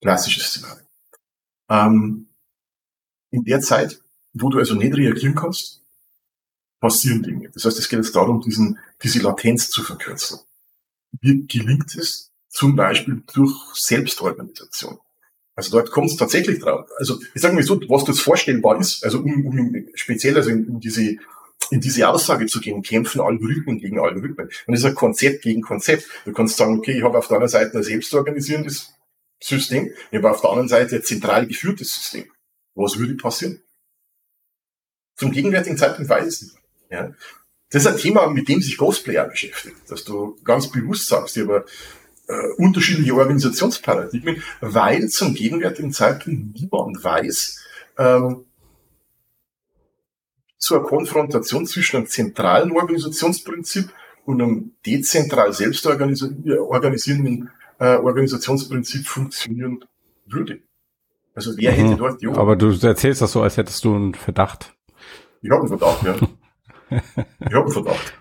Klassisches 0.02 0.48
Szenario. 0.48 0.86
Ähm, 1.70 2.28
in 3.30 3.44
der 3.44 3.62
Zeit, 3.62 4.03
wo 4.34 4.50
du 4.50 4.60
also 4.60 4.76
nicht 4.76 4.96
reagieren 4.96 5.36
kannst, 5.36 5.82
passieren 6.80 7.24
Dinge. 7.24 7.50
Das 7.54 7.66
heißt, 7.66 7.80
es 7.80 7.88
geht 7.88 8.00
jetzt 8.00 8.16
darum, 8.16 8.42
diesen, 8.42 8.78
diese 9.02 9.20
Latenz 9.20 9.70
zu 9.70 9.84
verkürzen. 9.84 10.40
Wie 11.22 11.46
gelingt 11.48 11.96
es 11.96 12.32
zum 12.50 12.76
Beispiel 12.76 13.24
durch 13.34 13.56
Selbstorganisation? 13.74 15.00
Also 15.56 15.72
dort 15.72 15.92
kommt 15.92 16.10
es 16.10 16.18
tatsächlich 16.18 16.60
drauf. 16.60 16.90
Also 16.98 17.20
ich 17.34 17.42
sage 17.42 17.56
mal 17.56 17.64
so, 17.64 17.80
was 17.88 18.04
das 18.06 18.20
vorstellbar 18.20 18.80
ist, 18.80 19.04
also 19.06 19.20
um, 19.20 19.46
um 19.46 19.86
speziell 19.94 20.36
also 20.36 20.50
in, 20.50 20.68
in 20.68 20.80
diese 20.80 21.18
in 21.72 21.80
diese 21.80 22.08
Aussage 22.10 22.46
zu 22.46 22.60
gehen, 22.60 22.82
kämpfen 22.82 23.22
Algorithmen 23.22 23.80
gegen 23.80 24.00
Algorithmen. 24.00 24.48
Und 24.48 24.52
das 24.68 24.80
ist 24.80 24.86
ein 24.86 24.96
Konzept 24.96 25.44
gegen 25.44 25.62
Konzept. 25.62 26.06
Du 26.26 26.34
kannst 26.34 26.58
sagen, 26.58 26.78
okay, 26.78 26.98
ich 26.98 27.04
habe 27.04 27.18
auf 27.18 27.28
der 27.28 27.38
anderen 27.38 27.52
Seite 27.52 27.78
ein 27.78 27.84
selbstorganisierendes 27.84 28.94
System, 29.42 29.92
ich 30.12 30.18
habe 30.18 30.30
auf 30.30 30.42
der 30.42 30.50
anderen 30.50 30.68
Seite 30.68 30.98
ein 30.98 31.04
zentral 31.04 31.48
geführtes 31.48 31.94
System. 31.94 32.26
Was 32.76 32.98
würde 32.98 33.16
passieren? 33.16 33.63
Zum 35.16 35.32
gegenwärtigen 35.32 35.78
Zeitpunkt 35.78 36.10
weiß 36.10 36.26
ich 36.26 36.34
es 36.34 36.42
nicht. 36.42 36.58
Ja? 36.90 37.12
Das 37.70 37.86
ist 37.86 37.88
ein 37.88 37.98
Thema, 37.98 38.28
mit 38.28 38.48
dem 38.48 38.62
sich 38.62 38.78
Ghostplayer 38.78 39.28
beschäftigt, 39.28 39.78
dass 39.90 40.04
du 40.04 40.38
ganz 40.44 40.70
bewusst 40.70 41.08
sagst, 41.08 41.38
habe 41.38 41.66
äh, 42.28 42.54
unterschiedliche 42.58 43.16
Organisationsparadigmen, 43.16 44.44
weil 44.62 45.10
zum 45.10 45.34
gegenwärtigen 45.34 45.92
Zeitpunkt 45.92 46.60
niemand 46.60 47.04
weiß, 47.04 47.60
ähm, 47.98 48.46
zu 50.58 50.76
einer 50.76 50.84
Konfrontation 50.86 51.66
zwischen 51.66 51.98
einem 51.98 52.08
zentralen 52.08 52.72
Organisationsprinzip 52.72 53.92
und 54.26 54.42
einem 54.42 54.72
dezentral 54.86 55.52
selbst 55.52 55.86
organisierenden 55.86 57.50
äh, 57.80 57.96
Organisationsprinzip 57.98 59.06
funktionieren 59.06 59.84
würde. 60.26 60.60
Also 61.36 61.58
wer 61.58 61.72
mhm. 61.72 61.76
hätte 61.76 61.98
dort 61.98 62.22
die 62.22 62.28
Aber 62.28 62.56
du 62.56 62.70
erzählst 62.86 63.22
das 63.22 63.32
so, 63.32 63.42
als 63.42 63.58
hättest 63.58 63.84
du 63.84 63.96
einen 63.96 64.14
Verdacht. 64.14 64.73
Ich 65.44 65.52
habe 65.52 65.62
einen 65.62 65.78
Verdacht, 65.78 66.04
ja. 66.04 66.16
ich 67.40 67.54
habe 67.54 67.66
einen 67.66 67.72
Verdacht. 67.72 68.14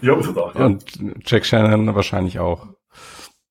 Ich 0.00 0.08
habe 0.08 0.22
Verdacht, 0.22 0.54
ja. 0.54 0.66
Und 0.66 0.84
Jack 1.26 1.44
Shannon 1.44 1.94
wahrscheinlich 1.94 2.38
auch, 2.38 2.68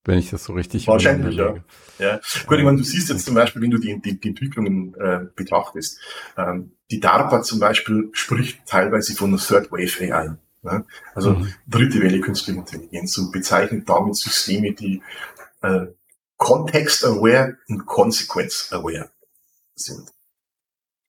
wenn 0.05 0.17
ich 0.17 0.29
das 0.29 0.45
so 0.45 0.53
richtig 0.53 0.87
Wahrscheinlich, 0.87 1.35
ja. 1.35 1.55
ja. 1.99 2.19
Gut, 2.47 2.57
ich 2.57 2.63
meine, 2.63 2.77
du 2.77 2.83
siehst 2.83 3.09
jetzt 3.09 3.25
zum 3.25 3.35
Beispiel, 3.35 3.61
wenn 3.61 3.71
du 3.71 3.77
die, 3.77 4.01
die, 4.01 4.19
die 4.19 4.29
Entwicklungen 4.29 4.95
äh, 4.95 5.25
betrachtest, 5.35 5.99
ähm, 6.37 6.77
die 6.89 7.01
DARPA 7.01 7.43
zum 7.43 7.59
Beispiel 7.59 8.09
spricht 8.13 8.65
teilweise 8.65 9.13
von 9.13 9.29
einer 9.29 9.37
Third 9.37 9.71
Wave 9.71 10.13
AI. 10.13 10.37
Ne? 10.61 10.85
Also 11.13 11.31
mhm. 11.31 11.53
dritte 11.67 12.01
Welle 12.01 12.21
künstliche 12.21 12.59
Intelligenz 12.59 13.17
und 13.17 13.33
bezeichnet 13.33 13.87
damit 13.89 14.15
Systeme, 14.15 14.71
die 14.73 15.01
äh, 15.61 15.87
Context-aware 16.37 17.57
und 17.67 17.85
Consequence-aware 17.85 19.09
sind. 19.75 20.09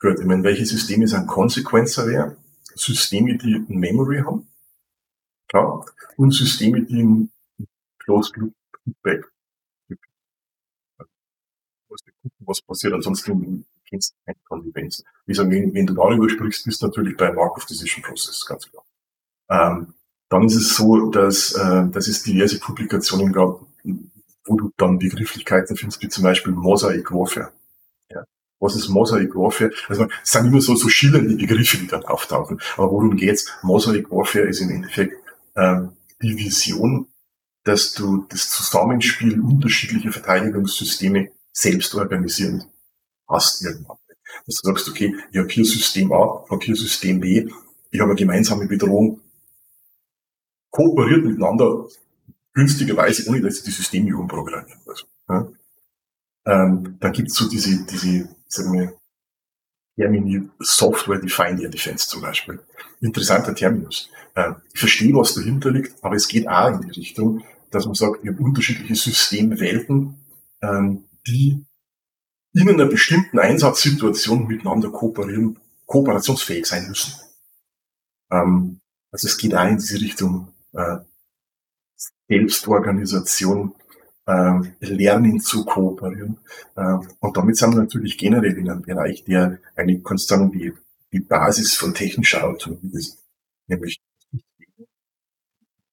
Gut, 0.04 0.20
ich 0.20 0.26
meine, 0.26 0.44
welche 0.44 0.66
Systeme 0.66 1.08
sind 1.08 1.26
Consequence-aware? 1.26 2.36
Systeme, 2.74 3.38
die 3.38 3.64
Memory 3.68 4.18
haben, 4.18 4.46
klar, 5.48 5.86
und 6.18 6.30
Systeme, 6.32 6.82
die 6.82 7.02
ein 7.02 7.30
Closed 8.00 8.36
Loop 8.36 8.52
Feedback 8.84 9.24
was 12.40 12.60
passiert, 12.60 12.92
ansonsten 12.92 13.64
kennst 13.88 14.12
du 14.12 14.16
keine 14.26 14.38
Konsequenzen. 14.46 15.06
Wie 15.24 15.32
gesagt, 15.32 15.50
wenn, 15.50 15.72
wenn 15.72 15.86
du 15.86 15.94
darüber 15.94 16.28
sprichst, 16.28 16.66
bist 16.66 16.82
du 16.82 16.88
natürlich 16.88 17.16
bei 17.16 17.32
Markov 17.32 17.64
Decision 17.64 18.02
Process, 18.02 18.44
ganz 18.44 18.68
klar. 18.70 18.84
Ähm, 19.48 19.94
dann 20.28 20.44
ist 20.44 20.56
es 20.56 20.76
so, 20.76 21.08
dass, 21.12 21.52
äh, 21.52 21.88
dass 21.88 22.08
es 22.08 22.22
diverse 22.22 22.58
Publikationen 22.60 23.32
gab, 23.32 23.60
wo 24.44 24.56
du 24.58 24.70
dann 24.76 24.98
Begrifflichkeiten 24.98 25.78
findest, 25.78 26.02
wie 26.02 26.08
zum 26.08 26.24
Beispiel 26.24 26.52
Mosaic 26.52 27.10
Warfare. 27.10 27.52
Was 28.64 28.76
ist 28.76 28.88
Mosaic 28.88 29.34
Warfare? 29.34 29.70
Also 29.88 30.06
es 30.22 30.30
sind 30.30 30.46
immer 30.46 30.60
so, 30.60 30.74
so 30.74 30.88
schillernde 30.88 31.36
Begriffe, 31.36 31.76
die 31.76 31.86
dann 31.86 32.04
auftauchen. 32.04 32.58
Aber 32.76 32.90
worum 32.90 33.16
geht's? 33.16 33.46
Mosaic 33.62 34.10
Warfare 34.10 34.46
ist 34.46 34.60
im 34.60 34.70
Endeffekt 34.70 35.14
ähm, 35.56 35.90
die 36.22 36.36
Vision, 36.36 37.06
dass 37.64 37.92
du 37.92 38.26
das 38.28 38.48
Zusammenspiel 38.50 39.40
unterschiedlicher 39.40 40.12
Verteidigungssysteme 40.12 41.30
selbst 41.52 41.94
organisieren 41.94 42.64
hast 43.28 43.64
irgendwann. 43.64 43.98
Dass 44.46 44.56
du 44.56 44.68
sagst, 44.68 44.88
okay, 44.88 45.14
ich 45.30 45.38
habe 45.38 45.48
hier 45.48 45.64
System 45.64 46.12
A, 46.12 46.42
ich 46.44 46.50
habe 46.50 46.64
hier 46.64 46.76
System 46.76 47.20
B, 47.20 47.48
ich 47.90 48.00
habe 48.00 48.10
eine 48.10 48.18
gemeinsame 48.18 48.66
Bedrohung, 48.66 49.20
kooperiert 50.70 51.24
miteinander 51.24 51.86
günstigerweise, 52.52 53.28
ohne 53.28 53.40
dass 53.40 53.56
sie 53.56 53.64
die 53.64 53.70
Systeme 53.70 54.16
umprogrammieren. 54.16 54.80
Also, 54.86 55.06
ja. 55.28 55.48
ähm, 56.46 56.96
dann 57.00 57.12
gibt's 57.12 57.34
so 57.34 57.48
diese, 57.48 57.84
diese, 57.84 58.28
Termini 59.96 60.48
Software 60.58 61.20
Defined 61.20 61.60
Air 61.60 61.70
Defense 61.70 62.08
zum 62.08 62.22
Beispiel. 62.22 62.60
Interessanter 63.00 63.54
Terminus. 63.54 64.10
Äh, 64.34 64.52
ich 64.72 64.80
verstehe, 64.80 65.14
was 65.14 65.34
dahinter 65.34 65.70
liegt, 65.70 66.02
aber 66.02 66.16
es 66.16 66.28
geht 66.28 66.48
auch 66.48 66.68
in 66.68 66.80
die 66.82 67.00
Richtung, 67.00 67.44
dass 67.70 67.86
man 67.86 67.94
sagt, 67.94 68.22
wir 68.22 68.32
haben 68.32 68.44
unterschiedliche 68.44 68.94
Systemwelten, 68.94 70.18
ähm, 70.62 71.04
die 71.26 71.64
in 72.52 72.68
einer 72.68 72.86
bestimmten 72.86 73.38
Einsatzsituation 73.38 74.46
miteinander 74.46 74.90
kooperieren, 74.90 75.58
kooperationsfähig 75.86 76.66
sein 76.66 76.88
müssen. 76.88 77.14
Ähm, 78.30 78.80
also 79.10 79.26
es 79.26 79.36
geht 79.36 79.54
auch 79.54 79.66
in 79.66 79.78
diese 79.78 80.00
Richtung 80.00 80.52
äh, 80.72 80.98
Selbstorganisation, 82.28 83.74
Lernen 84.80 85.40
zu 85.40 85.64
kooperieren. 85.64 86.38
Äh, 86.76 86.98
und 87.20 87.36
damit 87.36 87.56
sind 87.56 87.74
wir 87.74 87.82
natürlich 87.82 88.16
generell 88.16 88.56
in 88.56 88.70
einem 88.70 88.82
Bereich, 88.82 89.24
der 89.24 89.58
eine 89.76 90.00
konstant 90.00 90.54
die, 90.54 90.72
die 91.12 91.20
Basis 91.20 91.74
von 91.76 91.94
technischer 91.94 92.44
Autonomie 92.44 92.92
ist, 92.92 93.22
nämlich 93.66 94.00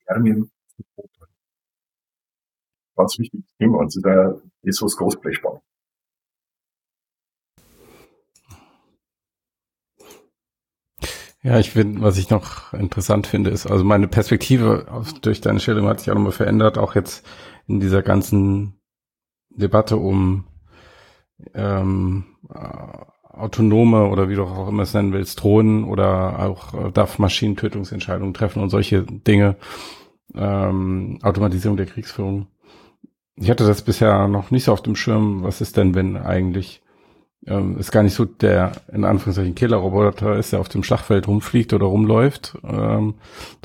Lernen 0.08 0.50
zu 0.76 0.84
kooperieren. 0.96 1.36
Ganz 2.96 3.20
wichtiges 3.20 3.56
Thema. 3.58 3.80
Also 3.80 4.02
da 4.02 4.42
ist 4.62 4.82
was 4.82 4.96
Großblech 4.96 5.38
spannend. 5.38 5.62
Ja, 11.44 11.58
ich 11.58 11.72
finde, 11.72 12.02
was 12.02 12.20
ich 12.20 12.30
noch 12.30 12.72
interessant 12.72 13.26
finde, 13.26 13.50
ist, 13.50 13.66
also 13.66 13.84
meine 13.84 14.08
Perspektive 14.08 14.86
auf, 14.92 15.14
durch 15.22 15.42
deine 15.42 15.60
Stellung 15.60 15.88
hat 15.88 16.00
sich 16.00 16.12
auch 16.12 16.16
nochmal 16.16 16.32
verändert, 16.32 16.78
auch 16.78 16.94
jetzt 16.94 17.26
in 17.72 17.80
dieser 17.80 18.02
ganzen 18.02 18.80
Debatte 19.50 19.98
um 19.98 20.46
ähm, 21.54 22.26
autonome 23.24 24.08
oder 24.08 24.30
wie 24.30 24.36
du 24.36 24.44
auch 24.44 24.68
immer 24.68 24.84
es 24.84 24.94
nennen 24.94 25.14
willst, 25.14 25.42
Drohnen 25.42 25.84
oder 25.84 26.40
auch 26.40 26.74
äh, 26.74 26.92
darf 26.92 27.20
Maschinentötungsentscheidungen 27.20 28.34
treffen 28.34 28.62
und 28.62 28.70
solche 28.70 29.04
Dinge, 29.04 29.56
ähm, 30.36 31.20
Automatisierung 31.24 31.78
der 31.78 31.86
Kriegsführung. 31.86 32.48
Ich 33.36 33.50
hatte 33.50 33.66
das 33.66 33.82
bisher 33.82 34.28
noch 34.28 34.52
nicht 34.52 34.66
so 34.66 34.74
auf 34.74 34.84
dem 34.84 34.96
Schirm, 34.96 35.44
was 35.44 35.62
ist 35.62 35.78
denn, 35.78 35.96
wenn 35.96 36.18
eigentlich 36.18 36.82
ähm, 37.48 37.78
ist 37.80 37.92
gar 37.92 38.04
nicht 38.04 38.14
so 38.14 38.26
der, 38.26 38.74
in 38.92 39.04
Anführungszeichen, 39.04 39.56
Killerroboter 39.56 40.36
ist, 40.36 40.52
der 40.52 40.60
auf 40.60 40.70
dem 40.70 40.84
Schlachtfeld 40.84 41.28
rumfliegt 41.28 41.74
oder 41.74 41.88
rumläuft, 41.88 42.58
ähm, 42.64 43.16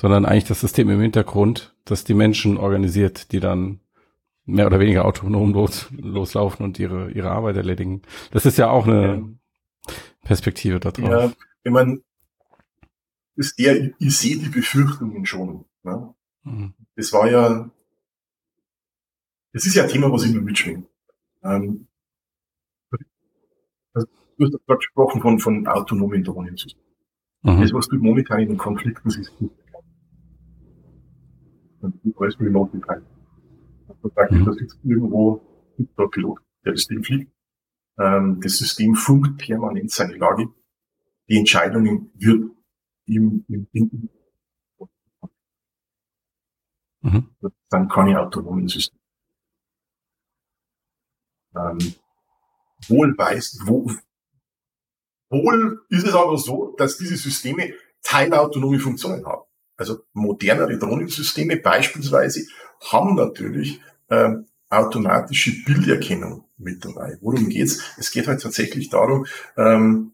sondern 0.00 0.24
eigentlich 0.24 0.44
das 0.44 0.60
System 0.60 0.88
im 0.88 1.00
Hintergrund, 1.00 1.74
das 1.84 2.04
die 2.04 2.14
Menschen 2.14 2.56
organisiert, 2.56 3.32
die 3.32 3.40
dann 3.40 3.80
mehr 4.46 4.66
oder 4.66 4.78
weniger 4.80 5.04
autonom 5.04 5.52
los, 5.52 5.88
loslaufen 5.90 6.64
und 6.64 6.78
ihre, 6.78 7.10
ihre 7.10 7.30
Arbeit 7.30 7.56
erledigen. 7.56 8.02
Das 8.30 8.46
ist 8.46 8.56
ja 8.56 8.70
auch 8.70 8.86
eine 8.86 9.16
ja. 9.16 9.92
Perspektive 10.22 10.80
da 10.80 10.92
drauf. 10.92 11.10
Ja, 11.10 11.32
ich 11.64 11.72
meine, 11.72 12.00
ist 13.34 13.58
der, 13.58 13.92
ich, 13.98 14.16
sehe 14.16 14.38
die 14.38 14.48
Befürchtungen 14.48 15.26
schon. 15.26 15.64
Ne? 15.82 16.14
Mhm. 16.44 16.74
Das 16.94 17.12
war 17.12 17.30
ja, 17.30 17.70
das 19.52 19.66
ist 19.66 19.74
ja 19.74 19.82
ein 19.82 19.90
Thema, 19.90 20.10
was 20.10 20.24
immer 20.24 20.40
mitschwingt. 20.40 20.88
Ähm, 21.42 21.88
also, 23.92 24.06
du 24.38 24.44
hast 24.44 24.66
gerade 24.66 24.78
gesprochen 24.78 25.20
von, 25.20 25.38
von 25.40 25.66
autonomen 25.66 26.22
Drohnensystemen. 26.22 26.86
Mhm. 27.42 27.60
Das, 27.60 27.72
was 27.72 27.88
du 27.88 27.96
momentan 27.96 28.40
in 28.40 28.48
den 28.50 28.58
Konflikten 28.58 29.10
siehst, 29.10 29.32
alles 32.16 32.40
remote 32.40 32.78
betreibt. 32.78 33.15
Also 34.06 34.14
praktisch, 34.14 34.38
mhm. 34.38 34.44
da 34.44 34.52
sitzt 34.52 34.78
irgendwo 34.84 35.74
der 35.78 36.06
Pilot, 36.08 36.40
der 36.64 36.72
das 36.72 36.86
Ding 36.86 37.02
fliegt. 37.02 37.32
Ähm, 37.98 38.40
das 38.40 38.58
System 38.58 38.94
funkt 38.94 39.38
permanent 39.38 39.90
seine 39.90 40.16
Lage. 40.16 40.48
Die 41.28 41.38
Entscheidungen 41.38 42.12
wird 42.14 42.50
im, 43.06 43.44
im, 43.48 43.68
im 43.72 44.08
mhm. 47.00 47.30
dann 47.68 47.88
keine 47.88 48.20
autonomen 48.20 48.68
Systeme. 48.68 49.00
Ähm, 51.56 51.94
wohl 52.88 53.16
weiß, 53.16 53.60
wo, 53.64 53.90
wohl 55.30 55.84
ist 55.88 56.06
es 56.06 56.14
aber 56.14 56.36
so, 56.36 56.74
dass 56.76 56.98
diese 56.98 57.16
Systeme 57.16 57.72
teilautonome 58.02 58.78
Funktionen 58.78 59.24
haben. 59.26 59.42
Also 59.76 60.04
modernere 60.12 60.78
Drohnensysteme 60.78 61.56
beispielsweise 61.56 62.46
haben 62.80 63.14
natürlich 63.14 63.80
ähm, 64.10 64.46
automatische 64.68 65.52
Bilderkennung 65.64 66.44
mit 66.58 66.84
dabei. 66.84 67.16
Worum 67.20 67.48
geht's? 67.48 67.82
Es 67.98 68.10
geht 68.10 68.26
halt 68.26 68.42
tatsächlich 68.42 68.88
darum, 68.88 69.26
ähm, 69.56 70.12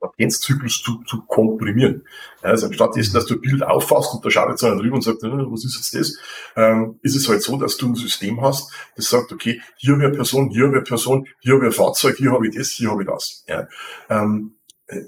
Latenzzyklus 0.00 0.82
zu, 0.82 1.02
zu 1.04 1.22
komprimieren. 1.22 2.06
Also 2.42 2.66
anstatt 2.66 2.96
dessen, 2.96 3.14
dass 3.14 3.26
du 3.26 3.34
ein 3.34 3.40
Bild 3.40 3.62
auffasst 3.62 4.14
und 4.14 4.24
da 4.24 4.30
schaut 4.30 4.50
jetzt 4.50 4.64
einer 4.64 4.76
drüber 4.76 4.96
und 4.96 5.02
sagt, 5.02 5.22
was 5.22 5.64
ist 5.64 5.76
jetzt 5.76 5.94
das, 5.94 6.18
ähm, 6.56 6.98
ist 7.02 7.16
es 7.16 7.28
halt 7.28 7.42
so, 7.42 7.56
dass 7.56 7.76
du 7.76 7.88
ein 7.88 7.94
System 7.94 8.40
hast, 8.40 8.72
das 8.96 9.08
sagt, 9.08 9.32
okay, 9.32 9.60
hier 9.76 9.94
habe 9.94 10.02
ich 10.02 10.08
eine 10.08 10.16
Person, 10.16 10.50
hier 10.50 10.64
habe 10.64 10.72
ich 10.72 10.78
eine 10.78 10.84
Person, 10.84 11.28
hier 11.40 11.54
habe 11.54 11.66
ich 11.66 11.72
ein 11.72 11.76
Fahrzeug, 11.76 12.16
hier 12.16 12.32
habe 12.32 12.46
ich 12.46 12.56
das, 12.56 12.68
hier 12.70 12.90
habe 12.90 13.02
ich 13.02 13.08
das. 13.08 13.44
Ja. 13.48 13.68
Ähm, 14.08 14.56
äh, 14.86 15.02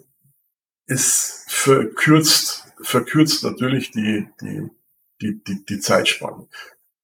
es 0.86 1.44
verkürzt, 1.48 2.64
verkürzt 2.82 3.44
natürlich 3.44 3.92
die, 3.92 4.28
die, 4.40 4.68
die, 5.20 5.42
die, 5.42 5.64
die 5.64 5.80
Zeitspanne. 5.80 6.48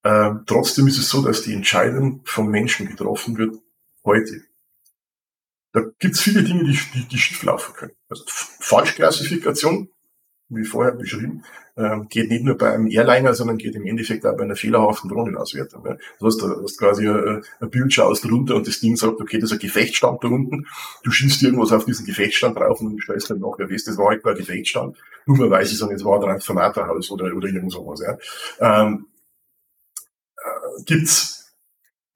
Ähm, 0.04 0.44
trotzdem 0.46 0.86
ist 0.86 0.98
es 0.98 1.08
so, 1.08 1.22
dass 1.22 1.42
die 1.42 1.52
Entscheidung 1.52 2.22
vom 2.24 2.48
Menschen 2.48 2.86
getroffen 2.86 3.36
wird 3.38 3.56
heute. 4.04 4.42
Da 5.72 5.82
gibt 5.98 6.14
es 6.14 6.20
viele 6.20 6.42
Dinge, 6.42 6.64
die, 6.64 6.78
die, 6.94 7.04
die 7.08 7.18
schief 7.18 7.42
laufen 7.42 7.74
können. 7.74 7.96
Also 8.08 8.24
Falschklassifikation, 8.26 9.90
wie 10.48 10.64
vorher 10.64 10.92
beschrieben, 10.92 11.42
äh, 11.74 11.98
geht 12.08 12.30
nicht 12.30 12.44
nur 12.44 12.56
bei 12.56 12.72
einem 12.72 12.86
Airliner, 12.86 13.34
sondern 13.34 13.58
geht 13.58 13.74
im 13.74 13.84
Endeffekt 13.84 14.24
auch 14.24 14.36
bei 14.36 14.44
einer 14.44 14.54
fehlerhaften 14.54 15.10
Drohnenauswertung. 15.10 15.84
Ja. 15.84 15.96
Du 16.20 16.26
hast, 16.26 16.40
du 16.40 16.62
hast 16.62 16.78
quasi 16.78 17.08
ein, 17.08 17.42
ein 17.60 17.70
Bild, 17.70 17.92
schaust 17.92 18.24
runter 18.30 18.54
und 18.54 18.66
das 18.66 18.78
Ding 18.78 18.96
sagt, 18.96 19.20
okay, 19.20 19.38
das 19.38 19.50
ist 19.50 19.56
ein 19.56 19.60
Gefechtsstand 19.60 20.22
da 20.22 20.28
unten. 20.28 20.66
Du 21.02 21.10
schießt 21.10 21.42
irgendwas 21.42 21.72
auf 21.72 21.84
diesen 21.84 22.06
Gefechtsstand 22.06 22.56
drauf 22.56 22.80
und 22.80 23.02
stellst 23.02 23.30
dann 23.30 23.40
nachher 23.40 23.68
fest, 23.68 23.88
das 23.88 23.98
war 23.98 24.10
halt 24.10 24.22
kein 24.22 24.36
Gefechtsstand. 24.36 24.96
Dummerweise 25.26 25.74
sagen, 25.74 25.94
es 25.94 26.04
war 26.04 26.16
ein 26.16 26.22
Transformatorhaus 26.22 27.10
oder, 27.10 27.34
oder 27.34 27.48
irgend 27.48 27.72
sowas. 27.72 28.00
Ja. 28.00 28.82
Ähm, 28.84 29.06
äh, 30.36 30.82
gibt's. 30.84 31.54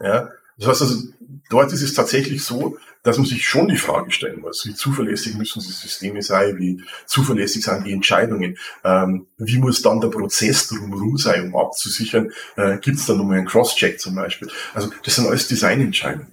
Ja. 0.01 0.31
Das 0.57 0.69
heißt 0.69 0.83
also, 0.83 1.09
dort 1.49 1.73
ist 1.73 1.83
es 1.83 1.95
tatsächlich 1.95 2.45
so, 2.45 2.77
dass 3.03 3.17
man 3.17 3.27
sich 3.27 3.47
schon 3.47 3.69
die 3.69 3.77
Frage 3.77 4.11
stellen 4.11 4.41
muss, 4.41 4.67
wie 4.67 4.75
zuverlässig 4.75 5.35
müssen 5.37 5.61
die 5.61 5.73
Systeme 5.73 6.23
sein, 6.23 6.59
wie 6.59 6.83
zuverlässig 7.07 7.65
sind 7.65 7.87
die 7.87 7.93
Entscheidungen, 7.93 8.59
ähm, 8.85 9.27
wie 9.39 9.59
muss 9.59 9.83
dann 9.83 10.01
der 10.01 10.09
Prozess 10.09 10.69
drumherum 10.69 11.17
sein, 11.17 11.47
um 11.47 11.57
abzusichern, 11.57 12.31
äh, 12.57 12.79
gibt 12.79 12.99
es 12.99 13.07
da 13.07 13.15
nochmal 13.15 13.39
einen 13.39 13.47
Cross-Check 13.47 14.01
zum 14.01 14.15
Beispiel. 14.15 14.51
Also 14.75 14.91
das 15.05 15.17
sind 15.17 15.27
alles 15.27 15.49
Designentscheidungen. 15.49 16.29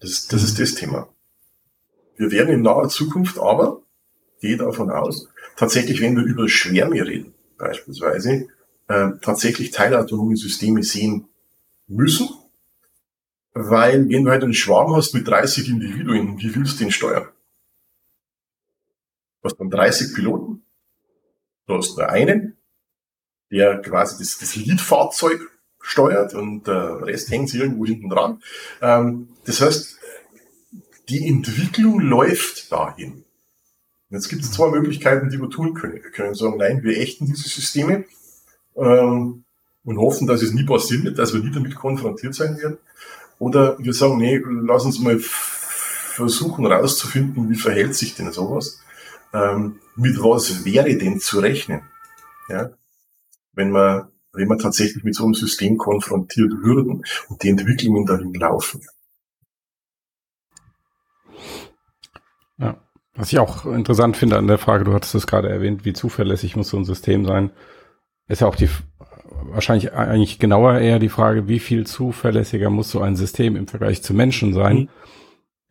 Das, 0.00 0.28
das 0.28 0.42
ist 0.42 0.58
das 0.58 0.74
Thema. 0.74 1.08
Wir 2.16 2.30
werden 2.30 2.54
in 2.54 2.62
naher 2.62 2.88
Zukunft 2.88 3.38
aber, 3.38 3.82
gehe 4.40 4.56
davon 4.56 4.90
aus, 4.90 5.28
tatsächlich, 5.56 6.00
wenn 6.00 6.16
wir 6.16 6.22
über 6.22 6.48
Schwärme 6.48 7.06
reden, 7.06 7.34
beispielsweise, 7.58 8.48
äh, 8.88 9.08
tatsächlich 9.22 9.70
teilautonome 9.70 10.36
Systeme 10.36 10.82
sehen 10.82 11.26
müssen, 11.88 12.28
weil 13.52 14.08
wenn 14.08 14.24
du 14.24 14.30
halt 14.30 14.44
einen 14.44 14.54
Schwarm 14.54 14.94
hast 14.94 15.14
mit 15.14 15.26
30 15.26 15.68
Individuen, 15.68 16.38
wie 16.38 16.54
willst 16.54 16.80
du 16.80 16.84
den 16.84 16.92
steuern? 16.92 17.28
Du 19.42 19.48
hast 19.48 19.58
dann 19.58 19.70
30 19.70 20.14
Piloten, 20.14 20.62
du 21.66 21.76
hast 21.76 21.96
nur 21.96 22.08
einen, 22.08 22.56
der 23.50 23.80
quasi 23.80 24.18
das, 24.18 24.38
das 24.38 24.56
Leadfahrzeug 24.56 25.40
steuert 25.80 26.34
und 26.34 26.66
der 26.66 27.06
Rest 27.06 27.30
hängt 27.30 27.48
sich 27.48 27.60
irgendwo 27.60 27.86
hinten 27.86 28.10
dran. 28.10 28.42
Ähm, 28.82 29.28
das 29.46 29.60
heißt, 29.60 29.98
die 31.08 31.26
Entwicklung 31.26 32.00
läuft 32.00 32.70
dahin. 32.70 33.24
Und 34.10 34.16
jetzt 34.16 34.28
gibt 34.28 34.42
es 34.42 34.52
zwei 34.52 34.70
Möglichkeiten, 34.70 35.30
die 35.30 35.38
wir 35.38 35.50
tun 35.50 35.74
können. 35.74 35.94
Wir 35.94 36.10
können 36.10 36.34
sagen, 36.34 36.58
nein, 36.58 36.82
wir 36.82 36.98
ächten 36.98 37.26
diese 37.26 37.48
Systeme 37.48 38.04
ähm, 38.76 39.44
und 39.84 39.98
hoffen, 39.98 40.26
dass 40.26 40.42
es 40.42 40.52
nie 40.52 40.64
passieren 40.64 41.04
wird, 41.04 41.18
dass 41.18 41.32
wir 41.32 41.40
nie 41.40 41.52
damit 41.52 41.74
konfrontiert 41.74 42.34
sein 42.34 42.58
werden. 42.58 42.78
Oder 43.40 43.78
wir 43.78 43.94
sagen, 43.94 44.18
nee, 44.18 44.38
lass 44.44 44.84
uns 44.84 45.00
mal 45.00 45.18
versuchen 45.18 46.66
rauszufinden, 46.66 47.48
wie 47.48 47.56
verhält 47.56 47.94
sich 47.94 48.14
denn 48.14 48.30
sowas? 48.32 48.82
Ähm, 49.32 49.80
mit 49.96 50.18
was 50.18 50.66
wäre 50.66 50.94
denn 50.94 51.20
zu 51.20 51.40
rechnen? 51.40 51.80
Ja? 52.50 52.70
Wenn 53.54 53.70
man, 53.70 54.08
wenn 54.34 54.46
man 54.46 54.58
tatsächlich 54.58 55.04
mit 55.04 55.14
so 55.14 55.24
einem 55.24 55.32
System 55.32 55.78
konfrontiert 55.78 56.52
würden 56.60 57.02
und 57.28 57.42
die 57.42 57.48
Entwicklungen 57.48 58.04
dahin 58.04 58.34
laufen. 58.34 58.82
Ja. 62.58 62.76
Was 63.14 63.32
ich 63.32 63.38
auch 63.38 63.64
interessant 63.64 64.18
finde 64.18 64.36
an 64.36 64.48
der 64.48 64.58
Frage, 64.58 64.84
du 64.84 64.92
hattest 64.92 65.14
es 65.14 65.26
gerade 65.26 65.48
erwähnt, 65.48 65.86
wie 65.86 65.94
zuverlässig 65.94 66.56
muss 66.56 66.68
so 66.68 66.76
ein 66.76 66.84
System 66.84 67.24
sein, 67.24 67.50
ist 68.28 68.42
ja 68.42 68.46
auch 68.46 68.56
die 68.56 68.68
wahrscheinlich 69.24 69.92
eigentlich 69.92 70.38
genauer 70.38 70.78
eher 70.78 70.98
die 70.98 71.08
Frage, 71.08 71.48
wie 71.48 71.58
viel 71.58 71.86
zuverlässiger 71.86 72.70
muss 72.70 72.90
so 72.90 73.00
ein 73.00 73.16
System 73.16 73.56
im 73.56 73.66
Vergleich 73.66 74.02
zu 74.02 74.14
Menschen 74.14 74.52
sein? 74.54 74.76
Mhm. 74.76 74.88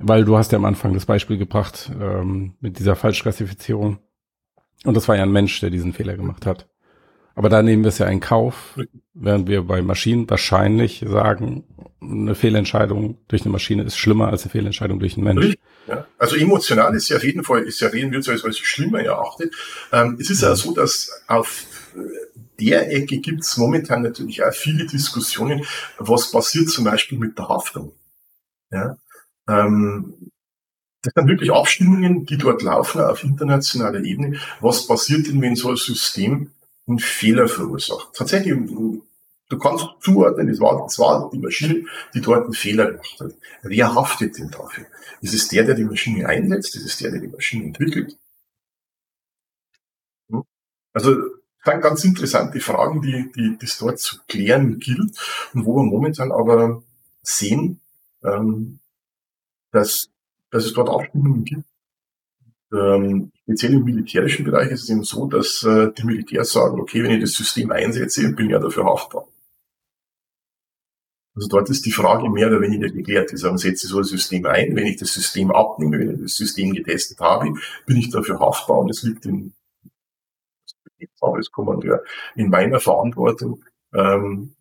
Weil 0.02 0.24
du 0.24 0.38
hast 0.38 0.52
ja 0.52 0.58
am 0.58 0.66
Anfang 0.66 0.94
das 0.94 1.06
Beispiel 1.06 1.38
gebracht 1.38 1.92
ähm, 2.00 2.56
mit 2.62 2.80
dieser 2.80 2.96
Falschklassifizierung. 2.96 4.00
Und 4.86 4.96
das 4.96 5.08
war 5.10 5.18
ja 5.18 5.24
ein 5.24 5.32
Mensch, 5.32 5.60
der 5.60 5.70
diesen 5.70 5.92
Fehler 5.92 6.16
gemacht 6.16 6.46
hat. 6.46 6.70
Aber 7.40 7.48
da 7.48 7.62
nehmen 7.62 7.86
wir 7.86 7.88
es 7.88 8.00
ja 8.00 8.08
in 8.08 8.20
Kauf, 8.20 8.78
während 9.14 9.48
wir 9.48 9.62
bei 9.62 9.82
Maschinen 9.82 10.30
wahrscheinlich 10.30 11.06
sagen, 11.08 11.64
eine 12.02 12.36
Fehlentscheidung 12.36 13.18
durch 13.30 13.44
eine 13.44 13.52
Maschine 13.54 13.84
ist 13.84 13.96
schlimmer 13.96 14.28
als 14.28 14.44
eine 14.44 14.52
Fehlentscheidung 14.52 15.00
durch 15.00 15.16
einen 15.16 15.24
Mensch. 15.24 15.56
Ja. 15.88 16.06
Also 16.18 16.36
emotional 16.36 16.94
ist 16.96 17.08
ja 17.08 17.16
auf 17.16 17.24
jeden 17.24 17.46
Fall, 17.46 17.62
ist 17.62 17.80
ja 17.80 17.88
reden 17.88 18.12
wir 18.12 18.18
als, 18.18 18.44
als 18.44 18.58
schlimmer 18.58 19.00
erachtet. 19.00 19.56
Ähm, 19.94 20.18
es 20.20 20.30
ist 20.30 20.42
ja 20.42 20.54
so, 20.54 20.74
dass 20.74 21.24
auf 21.28 21.64
der 22.60 22.92
Ecke 22.92 23.20
gibt 23.20 23.40
es 23.46 23.56
momentan 23.56 24.02
natürlich 24.02 24.44
auch 24.44 24.52
viele 24.52 24.86
Diskussionen, 24.86 25.64
was 25.98 26.34
passiert 26.34 26.70
zum 26.70 26.84
Beispiel 26.84 27.20
mit 27.20 27.38
der 27.38 27.48
Haftung. 27.48 27.94
Ja? 28.70 28.98
Ähm, 29.48 30.14
das 31.04 31.14
sind 31.16 31.30
wirklich 31.30 31.54
Abstimmungen, 31.54 32.26
die 32.26 32.38
dort 32.38 32.64
laufen 32.64 33.00
auf 33.00 33.24
internationaler 33.24 34.04
Ebene. 34.04 34.42
Was 34.60 34.86
passiert 34.86 35.28
denn, 35.28 35.42
wenn 35.42 35.56
so 35.56 35.70
ein 35.70 35.78
System 35.78 36.52
einen 36.90 37.00
Fehler 37.00 37.48
verursacht? 37.48 38.14
Tatsächlich, 38.14 38.54
du 38.54 39.58
kannst 39.58 39.86
zuordnen, 40.02 40.50
es 40.50 40.60
war, 40.60 40.86
es 40.86 41.00
war 41.00 41.30
die 41.32 41.40
Maschine, 41.40 41.86
die 42.14 42.22
dort 42.22 42.46
einen 42.46 42.54
Fehler 42.54 42.92
gemacht 42.92 43.20
hat. 43.20 43.34
Wer 43.64 43.96
haftet 43.96 44.38
denn 44.38 44.52
dafür? 44.52 44.86
Ist 45.22 45.34
es 45.34 45.48
der, 45.48 45.64
der 45.64 45.76
die 45.76 45.86
Maschine 45.86 46.28
einsetzt? 46.28 46.76
Ist 46.76 46.86
es 46.86 46.98
der, 46.98 47.12
der 47.12 47.22
die 47.22 47.28
Maschine 47.28 47.66
entwickelt? 47.66 48.18
Hm? 50.30 50.44
Also 50.94 51.16
sind 51.64 51.82
ganz 51.82 52.04
interessante 52.04 52.60
Fragen, 52.60 53.02
die, 53.02 53.32
die, 53.36 53.58
es 53.62 53.78
dort 53.78 54.00
zu 54.00 54.18
klären 54.28 54.80
gilt 54.80 55.18
und 55.54 55.66
wo 55.66 55.76
wir 55.76 55.84
momentan 55.84 56.32
aber 56.32 56.84
sehen, 57.22 57.82
ähm, 58.24 58.80
dass, 59.72 60.10
dass 60.52 60.66
es 60.66 60.74
dort 60.74 60.90
Abstimmungen 60.90 61.44
gibt. 61.44 61.69
Ähm, 62.72 63.32
speziell 63.44 63.74
im 63.74 63.84
militärischen 63.84 64.46
Bereich 64.46 64.70
ist 64.72 64.84
es 64.84 64.90
eben 64.90 65.04
so, 65.04 65.26
dass 65.26 65.64
äh, 65.64 65.92
die 65.92 66.06
Militärs 66.06 66.52
sagen, 66.52 66.80
okay, 66.80 67.04
wenn 67.04 67.12
ich 67.12 67.22
das 67.22 67.34
System 67.34 67.72
einsetze, 67.72 68.32
bin 68.34 68.46
ich 68.46 68.52
ja 68.52 68.60
dafür 68.60 68.86
haftbar. 68.86 69.28
Also 71.36 71.48
dort 71.48 71.70
ist 71.70 71.86
die 71.86 71.92
Frage 71.92 72.30
mehr 72.30 72.48
oder 72.48 72.62
weniger 72.62 72.90
geklärt. 72.90 73.32
Die 73.32 73.38
sagen, 73.38 73.58
setze 73.58 73.88
so 73.88 74.00
ein 74.00 74.04
System 74.04 74.46
ein, 74.46 74.76
wenn 74.76 74.86
ich 74.86 74.98
das 74.98 75.14
System 75.14 75.52
abnehme, 75.52 75.98
wenn 75.98 76.16
ich 76.16 76.22
das 76.22 76.36
System 76.36 76.74
getestet 76.74 77.20
habe, 77.20 77.54
bin 77.86 77.98
ich 77.98 78.10
dafür 78.10 78.40
haftbar 78.40 78.80
und 78.80 78.90
es 78.90 79.04
liegt 79.04 79.26
in 79.26 79.54
Arbeitskommandeur 81.22 82.04
in 82.36 82.50
meiner 82.50 82.80
Verantwortung, 82.80 83.64
ähm, 83.94 84.54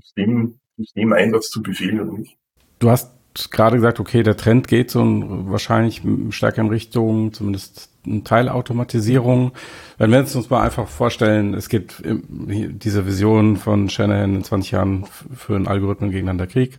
System, 0.00 0.58
Systemeinsatz 0.76 1.50
zu 1.50 1.62
befehlen 1.62 2.00
und 2.00 2.18
nicht. 2.18 2.36
Du 2.80 2.90
hast 2.90 3.13
gerade 3.50 3.76
gesagt, 3.76 4.00
okay, 4.00 4.22
der 4.22 4.36
Trend 4.36 4.68
geht 4.68 4.90
so 4.90 5.02
wahrscheinlich 5.46 6.02
stärker 6.30 6.62
in 6.62 6.68
Richtung 6.68 7.32
zumindest 7.32 7.90
Teilautomatisierung. 8.24 9.52
Wenn 9.98 10.10
wir 10.10 10.20
uns 10.20 10.50
mal 10.50 10.62
einfach 10.62 10.88
vorstellen, 10.88 11.54
es 11.54 11.68
gibt 11.68 12.02
diese 12.04 13.06
Vision 13.06 13.56
von 13.56 13.88
Shanahan 13.88 14.36
in 14.36 14.44
20 14.44 14.70
Jahren 14.70 15.04
für 15.34 15.56
einen 15.56 15.66
Algorithmen 15.66 16.10
gegeneinander 16.10 16.46
Krieg. 16.46 16.78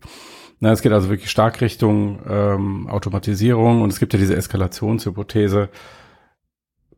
Na, 0.59 0.71
es 0.71 0.81
geht 0.81 0.93
also 0.93 1.09
wirklich 1.09 1.29
stark 1.29 1.59
Richtung 1.61 2.19
ähm, 2.29 2.87
Automatisierung 2.89 3.81
und 3.81 3.91
es 3.91 3.99
gibt 3.99 4.13
ja 4.13 4.19
diese 4.19 4.35
Eskalationshypothese, 4.35 5.69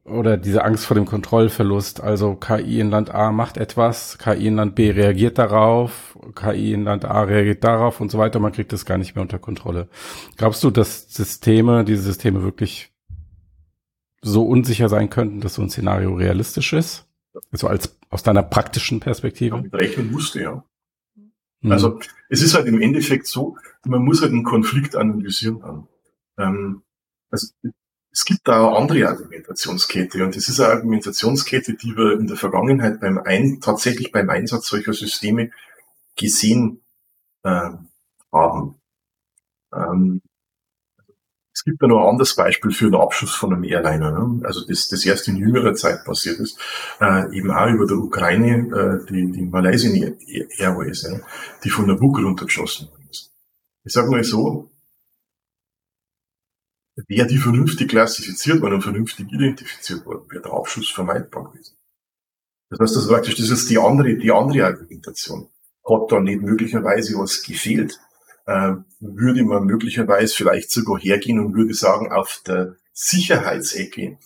oder 0.08 0.38
diese 0.38 0.64
Angst 0.64 0.86
vor 0.86 0.96
dem 0.96 1.06
Kontrollverlust. 1.06 2.02
Also 2.02 2.36
KI 2.36 2.80
in 2.80 2.90
Land 2.90 3.14
A 3.14 3.32
macht 3.32 3.58
etwas, 3.58 4.18
KI 4.18 4.48
in 4.48 4.56
Land 4.56 4.76
B 4.76 4.92
reagiert 4.92 5.38
darauf, 5.38 6.18
KI 6.36 6.74
in 6.74 6.84
Land 6.84 7.06
A 7.06 7.24
reagiert 7.24 7.64
darauf 7.64 8.00
und 8.00 8.10
so 8.10 8.18
weiter. 8.18 8.40
Man 8.40 8.52
kriegt 8.52 8.74
das 8.74 8.86
gar 8.86 8.98
nicht 8.98 9.16
mehr 9.16 9.22
unter 9.22 9.40
Kontrolle. 9.40 9.90
Glaubst 10.38 10.64
du, 10.64 10.72
dass 10.72 11.14
Systeme, 11.14 11.84
diese 11.84 12.04
Systeme 12.04 12.42
wirklich 12.44 12.92
so 14.22 14.44
unsicher 14.44 14.90
sein 14.90 15.10
könnten, 15.10 15.42
dass 15.42 15.56
so 15.56 15.62
ein 15.62 15.70
Szenario 15.70 16.14
realistisch 16.14 16.74
ist? 16.74 17.06
Also 17.52 17.68
als 17.68 17.98
aus 18.10 18.24
deiner 18.24 18.44
praktischen 18.44 19.00
Perspektive? 19.00 19.64
Ja, 19.72 19.78
rechnen 19.78 20.12
musste, 20.12 20.42
ja. 20.42 20.64
Mhm. 21.62 21.72
Also 21.72 22.00
es 22.30 22.42
ist 22.42 22.56
halt 22.56 22.68
im 22.68 22.82
Endeffekt 22.82 23.28
so, 23.28 23.58
man 23.86 24.04
muss 24.04 24.22
halt 24.22 24.32
einen 24.32 24.44
Konflikt 24.44 24.96
analysieren. 24.96 25.88
Ähm, 26.38 26.82
also 27.30 27.48
es 28.18 28.26
gibt 28.26 28.48
da 28.48 28.70
eine 28.70 28.76
andere 28.76 29.08
Argumentationskette 29.10 30.24
und 30.24 30.36
das 30.36 30.50
ist 30.50 30.60
eine 30.60 30.74
Argumentationskette, 30.74 31.76
die 31.76 31.96
wir 31.96 32.14
in 32.14 32.26
der 32.26 32.36
Vergangenheit 32.36 33.00
beim 33.00 33.20
Ein 33.20 33.60
tatsächlich 33.62 34.12
beim 34.12 34.28
Einsatz 34.32 34.70
solcher 34.70 34.94
Systeme 34.94 35.52
gesehen 36.16 36.82
äh, 37.44 37.70
haben. 38.34 38.82
Ähm, 39.72 40.24
es 41.54 41.64
gibt 41.64 41.80
da 41.80 41.86
noch 41.86 42.00
ein 42.02 42.10
anderes 42.10 42.36
Beispiel 42.36 42.72
für 42.72 42.86
den 42.86 43.00
Abschuss 43.00 43.36
von 43.36 43.54
einem 43.54 43.64
Airliner, 43.64 44.10
ne? 44.10 44.48
also 44.48 44.66
das, 44.66 44.88
das 44.88 45.06
erst 45.06 45.28
in 45.28 45.36
jüngerer 45.36 45.76
Zeit 45.76 46.04
passiert 46.04 46.40
ist, 46.40 46.60
äh, 47.00 47.38
eben 47.38 47.52
auch 47.52 47.70
über 47.70 47.86
der 47.86 47.98
Ukraine, 47.98 49.04
äh, 49.06 49.12
die, 49.12 49.32
die 49.32 49.46
Malaysian 49.46 50.18
Airways, 50.58 51.04
ja, 51.04 51.20
die 51.64 51.70
von 51.70 51.88
der 51.88 51.96
Bug 51.96 52.18
runtergeschossen 52.18 52.88
worden 52.90 53.10
ist. 53.12 53.32
Ich 53.84 53.94
sage 53.94 54.10
mal 54.10 54.24
so, 54.24 54.72
wäre 57.08 57.28
die 57.28 57.38
vernünftig 57.38 57.90
klassifiziert 57.90 58.62
worden 58.62 58.76
und 58.76 58.82
vernünftig 58.82 59.32
identifiziert 59.32 60.06
worden, 60.06 60.26
wäre 60.30 60.42
der 60.42 60.54
Abschuss 60.54 60.90
vermeidbar 60.90 61.52
gewesen. 61.52 61.76
Das 62.70 62.80
heißt, 62.80 62.96
das 62.96 63.08
praktisch, 63.08 63.36
das 63.36 63.50
ist 63.50 63.70
die 63.70 63.78
andere, 63.78 64.16
die 64.16 64.32
andere 64.32 64.66
Argumentation. 64.66 65.50
Hat 65.88 66.12
da 66.12 66.20
nicht 66.20 66.42
möglicherweise 66.42 67.18
was 67.18 67.44
gefehlt? 67.44 68.00
Äh, 68.46 68.74
würde 69.00 69.44
man 69.44 69.66
möglicherweise 69.66 70.34
vielleicht 70.34 70.72
sogar 70.72 71.00
hergehen 71.00 71.40
und 71.40 71.54
würde 71.54 71.74
sagen, 71.74 72.12
auf 72.12 72.42
der 72.46 72.76
Sicherheitsecke, 72.94 74.18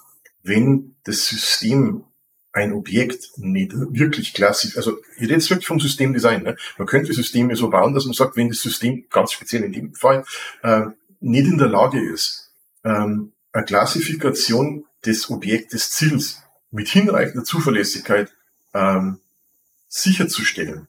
wenn 0.43 0.95
das 1.03 1.27
System 1.27 2.05
ein 2.53 2.73
Objekt 2.73 3.31
nicht 3.37 3.71
wirklich 3.73 4.33
klassisch, 4.33 4.75
also 4.75 4.97
ich 5.15 5.21
rede 5.21 5.33
jetzt 5.33 5.49
wirklich 5.49 5.67
vom 5.67 5.79
Systemdesign. 5.79 6.43
Ne? 6.43 6.57
Man 6.77 6.87
könnte 6.87 7.13
Systeme 7.13 7.55
so 7.55 7.69
bauen, 7.69 7.93
dass 7.93 8.05
man 8.05 8.13
sagt, 8.13 8.35
wenn 8.35 8.49
das 8.49 8.61
System, 8.61 9.05
ganz 9.09 9.31
speziell 9.31 9.63
in 9.63 9.71
dem 9.71 9.93
Fall, 9.95 10.25
äh, 10.63 10.87
nicht 11.19 11.47
in 11.47 11.57
der 11.57 11.67
Lage 11.67 11.99
ist, 11.99 12.50
ähm, 12.83 13.33
eine 13.51 13.65
Klassifikation 13.65 14.85
des 15.05 15.29
Objektes 15.29 15.91
Ziels 15.91 16.41
mit 16.71 16.87
hinreichender 16.87 17.43
Zuverlässigkeit 17.43 18.33
ähm, 18.73 19.19
sicherzustellen, 19.87 20.87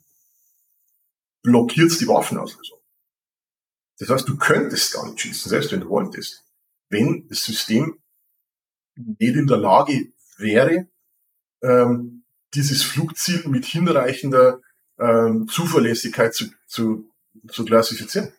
blockiert 1.42 1.98
die 2.00 2.06
Waffenauslösung. 2.06 2.78
Das 3.98 4.08
heißt, 4.08 4.28
du 4.28 4.36
könntest 4.36 4.92
gar 4.92 5.06
nicht 5.06 5.20
schießen, 5.20 5.50
selbst 5.50 5.72
wenn 5.72 5.80
du 5.80 5.88
wolltest, 5.88 6.44
wenn 6.88 7.26
das 7.28 7.44
System 7.44 7.98
nicht 8.94 9.36
in 9.36 9.46
der 9.46 9.58
Lage 9.58 10.12
wäre, 10.36 10.86
ähm, 11.62 12.24
dieses 12.54 12.82
Flugziel 12.82 13.46
mit 13.48 13.64
hinreichender 13.64 14.60
ähm, 14.98 15.48
Zuverlässigkeit 15.48 16.34
zu, 16.34 16.50
zu, 16.66 17.10
zu 17.48 17.64
klassifizieren. 17.64 18.32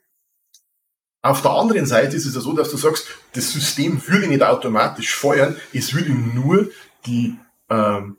Auf 1.24 1.42
der 1.42 1.52
anderen 1.52 1.86
Seite 1.86 2.18
ist 2.18 2.26
es 2.26 2.36
ja 2.36 2.42
so, 2.42 2.52
dass 2.52 2.70
du 2.70 2.76
sagst, 2.76 3.08
das 3.32 3.54
System 3.54 4.06
würde 4.08 4.28
nicht 4.28 4.44
automatisch 4.44 5.16
feuern, 5.16 5.56
es 5.72 5.94
würde 5.94 6.12
nur 6.12 6.70
die, 7.06 7.38
ähm, 7.70 8.18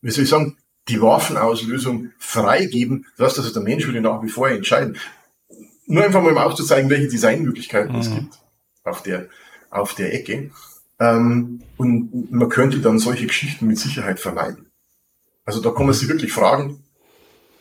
wie 0.00 0.10
soll 0.12 0.22
ich 0.22 0.30
sagen, 0.30 0.56
die 0.86 1.02
Waffenauslösung 1.02 2.12
freigeben. 2.18 3.06
Das 3.18 3.30
heißt, 3.30 3.38
also 3.40 3.52
der 3.52 3.62
Mensch 3.62 3.86
würde 3.86 4.00
nach 4.00 4.22
wie 4.22 4.28
vor 4.28 4.48
entscheiden. 4.48 4.96
Nur 5.86 6.04
einfach 6.04 6.22
mal 6.22 6.30
um 6.30 6.38
aufzuzeigen, 6.38 6.88
welche 6.90 7.08
Designmöglichkeiten 7.08 7.92
mhm. 7.92 8.00
es 8.00 8.14
gibt 8.14 8.38
auf 8.84 9.02
der, 9.02 9.28
auf 9.70 9.94
der 9.94 10.14
Ecke. 10.14 10.52
Ähm, 11.00 11.60
und 11.76 12.30
man 12.30 12.48
könnte 12.48 12.78
dann 12.78 13.00
solche 13.00 13.26
Geschichten 13.26 13.66
mit 13.66 13.78
Sicherheit 13.78 14.20
vermeiden. 14.20 14.70
Also 15.44 15.60
da 15.60 15.70
kann 15.70 15.86
man 15.86 15.94
sich 15.94 16.08
wirklich 16.08 16.32
fragen, 16.32 16.84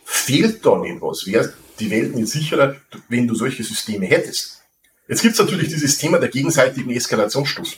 fehlt 0.04 0.64
da 0.64 0.78
nicht 0.78 1.02
was? 1.02 1.26
Wäre 1.26 1.52
die 1.80 1.90
Welt 1.92 2.16
nicht 2.16 2.30
sicherer, 2.30 2.76
wenn 3.10 3.28
du 3.28 3.36
solche 3.36 3.64
Systeme 3.64 4.06
hättest? 4.06 4.62
Jetzt 5.08 5.22
gibt 5.22 5.34
es 5.34 5.40
natürlich 5.40 5.70
dieses 5.70 5.98
Thema 5.98 6.20
der 6.20 6.30
gegenseitigen 6.30 6.92
Eskalationsstufen. 6.92 7.78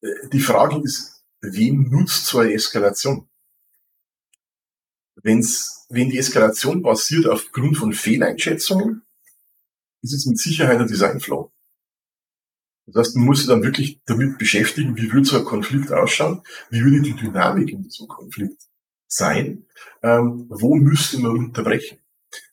Äh, 0.00 0.28
die 0.32 0.40
Frage 0.40 0.80
ist, 0.82 1.22
wem 1.40 1.90
nutzt 1.90 2.26
so 2.26 2.38
eine 2.38 2.52
Eskalation? 2.52 3.28
Wenn's, 5.16 5.86
wenn 5.88 6.10
die 6.10 6.18
Eskalation 6.18 6.82
basiert 6.82 7.26
aufgrund 7.26 7.76
von 7.76 7.92
Fehleinschätzungen, 7.92 9.02
ist 10.02 10.14
es 10.14 10.26
mit 10.26 10.38
Sicherheit 10.38 10.78
ein 10.78 10.88
Designflow. 10.88 11.52
Das 12.86 13.08
heißt, 13.08 13.16
man 13.16 13.26
muss 13.26 13.38
sich 13.38 13.48
dann 13.48 13.64
wirklich 13.64 14.00
damit 14.06 14.38
beschäftigen, 14.38 14.96
wie 14.96 15.12
würde 15.12 15.26
so 15.26 15.38
ein 15.38 15.44
Konflikt 15.44 15.90
ausschauen, 15.92 16.42
wie 16.70 16.84
würde 16.84 17.00
die 17.02 17.14
Dynamik 17.14 17.70
in 17.70 17.82
diesem 17.82 18.06
Konflikt 18.06 18.62
sein, 19.08 19.66
ähm, 20.02 20.46
wo 20.48 20.74
müsste 20.74 21.18
man 21.20 21.32
unterbrechen. 21.32 21.98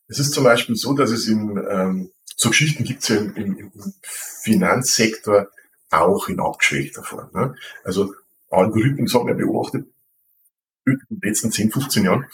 Es 0.08 0.20
ist 0.20 0.34
zum 0.34 0.44
Beispiel 0.44 0.76
so, 0.76 0.94
dass 0.94 1.12
es 1.12 1.28
im, 1.28 1.58
ähm, 1.70 2.12
so 2.36 2.50
Geschichten 2.50 2.84
gibt 2.84 3.04
es 3.04 3.10
ja 3.10 3.18
im, 3.18 3.36
im, 3.36 3.58
im, 3.58 3.72
Finanzsektor 4.02 5.48
auch 5.90 6.28
in 6.28 6.40
abgeschwächter 6.40 7.04
Form. 7.04 7.30
Ne? 7.34 7.56
Also 7.84 8.14
Algorithmen, 8.50 9.06
das 9.06 9.16
hat 9.16 9.24
man 9.24 9.38
beobachtet, 9.38 9.88
in 10.86 11.00
den 11.10 11.20
letzten 11.22 11.52
10, 11.52 11.72
15 11.72 12.04
Jahren 12.04 12.26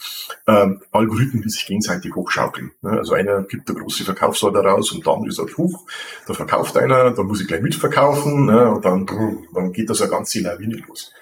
ähm, 0.48 0.82
Algorithmen, 0.90 1.42
die 1.42 1.48
sich 1.48 1.66
gegenseitig 1.66 2.14
hochschaukeln. 2.14 2.72
Ne? 2.82 2.90
Also 2.90 3.14
einer 3.14 3.42
gibt 3.44 3.70
eine 3.70 3.78
große 3.78 4.04
Verkaufsorder 4.04 4.62
raus 4.62 4.90
und 4.92 5.06
dann 5.06 5.24
ist 5.24 5.38
er 5.38 5.46
hoch, 5.56 5.86
da 6.26 6.34
verkauft 6.34 6.76
einer, 6.76 7.12
dann 7.12 7.26
muss 7.26 7.40
ich 7.40 7.46
gleich 7.46 7.62
mitverkaufen 7.62 8.46
ne? 8.46 8.70
und 8.72 8.84
dann, 8.84 9.06
dann 9.54 9.72
geht 9.72 9.88
das 9.88 10.02
eine 10.02 10.10
ganze 10.10 10.40
Lawine 10.40 10.82
los. 10.88 11.12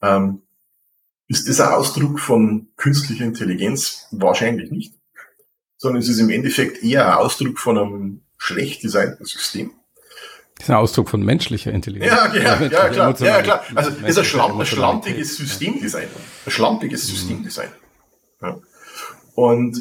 Ähm, 0.00 0.42
ist 1.28 1.48
das 1.48 1.60
ein 1.60 1.72
Ausdruck 1.72 2.20
von 2.20 2.68
künstlicher 2.76 3.24
Intelligenz? 3.24 4.06
Wahrscheinlich 4.12 4.70
nicht, 4.70 4.94
sondern 5.76 6.02
es 6.02 6.08
ist 6.08 6.18
im 6.18 6.30
Endeffekt 6.30 6.82
eher 6.82 7.06
ein 7.06 7.18
Ausdruck 7.18 7.58
von 7.58 7.78
einem 7.78 8.22
schlecht 8.38 8.82
designten 8.82 9.24
System. 9.24 9.72
Das 10.56 10.64
ist 10.64 10.70
ein 10.70 10.76
Ausdruck 10.76 11.10
von 11.10 11.22
menschlicher 11.22 11.72
Intelligenz. 11.72 12.12
Ja, 12.12 12.34
ja, 12.34 12.42
ja, 12.42 12.62
ja 12.62 12.88
klar. 12.88 13.20
Ja, 13.20 13.42
klar. 13.42 13.62
Also 13.74 13.90
es 13.90 14.10
ist 14.10 14.18
ein, 14.18 14.24
schlamp, 14.24 14.58
ein 14.58 14.66
schlampiges 14.66 15.36
Systemdesign. 15.36 16.08
Ein 16.46 16.50
schlampiges 16.50 17.04
mhm. 17.04 17.14
Systemdesign. 17.14 17.68
Ja. 18.40 18.58
Und 19.34 19.76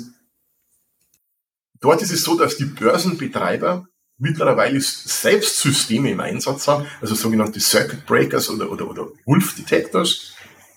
dort 1.79 2.01
ist 2.01 2.11
es 2.11 2.23
so, 2.23 2.37
dass 2.37 2.57
die 2.57 2.65
Börsenbetreiber 2.65 3.87
mittlerweile 4.17 4.81
selbst 4.81 5.59
Systeme 5.59 6.11
im 6.11 6.19
Einsatz 6.19 6.67
haben, 6.67 6.85
also 7.01 7.15
sogenannte 7.15 7.59
Circuit 7.59 8.05
Breakers 8.05 8.49
oder, 8.49 8.69
oder, 8.69 8.89
oder 8.89 9.07
Wolf 9.25 9.55
Detectors, 9.55 10.34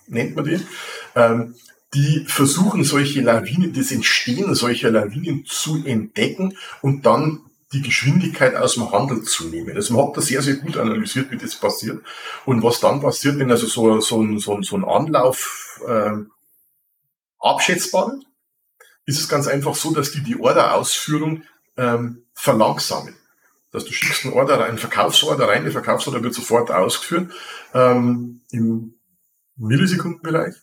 nennt 0.09 0.35
man 0.35 0.45
die, 0.45 0.59
ähm, 1.15 1.55
die 1.93 2.25
versuchen, 2.27 2.83
solche 2.83 3.21
Lawinen, 3.21 3.73
das 3.73 3.91
Entstehen 3.91 4.53
solcher 4.53 4.91
Lawinen 4.91 5.45
zu 5.45 5.83
entdecken 5.85 6.55
und 6.81 7.05
dann 7.05 7.41
die 7.71 7.81
Geschwindigkeit 7.81 8.55
aus 8.55 8.75
dem 8.75 8.91
Handel 8.91 9.23
zu 9.23 9.47
nehmen. 9.47 9.75
Also 9.75 9.93
man 9.93 10.07
hat 10.07 10.17
da 10.17 10.21
sehr, 10.21 10.41
sehr 10.41 10.55
gut 10.55 10.77
analysiert, 10.77 11.31
wie 11.31 11.37
das 11.37 11.55
passiert. 11.55 12.03
Und 12.45 12.63
was 12.63 12.79
dann 12.79 12.99
passiert, 12.99 13.37
wenn 13.37 13.51
also 13.51 13.67
so, 13.67 13.99
so, 14.01 14.21
ein, 14.21 14.39
so, 14.39 14.55
ein, 14.55 14.63
so 14.63 14.75
ein 14.75 14.85
Anlauf 14.85 15.79
äh, 15.87 16.13
abschätzbar 17.39 18.11
wird, 18.11 18.25
ist 19.05 19.19
es 19.19 19.29
ganz 19.29 19.47
einfach 19.47 19.75
so, 19.75 19.93
dass 19.93 20.11
die 20.11 20.23
die 20.23 20.39
Orderausführung 20.39 21.43
ähm, 21.77 22.23
verlangsamen. 22.33 23.15
Dass 23.71 23.85
du 23.85 23.91
schickst 23.91 24.25
einen 24.25 24.33
Order, 24.33 24.63
einen 24.63 24.79
Verkaufsorder 24.79 25.47
rein, 25.47 25.63
der 25.63 25.71
Verkaufsorder 25.71 26.23
wird 26.23 26.33
sofort 26.33 26.71
ausgeführt 26.71 27.31
ähm, 27.73 28.41
im 28.51 28.98
Millisekundenbereich. 29.59 30.55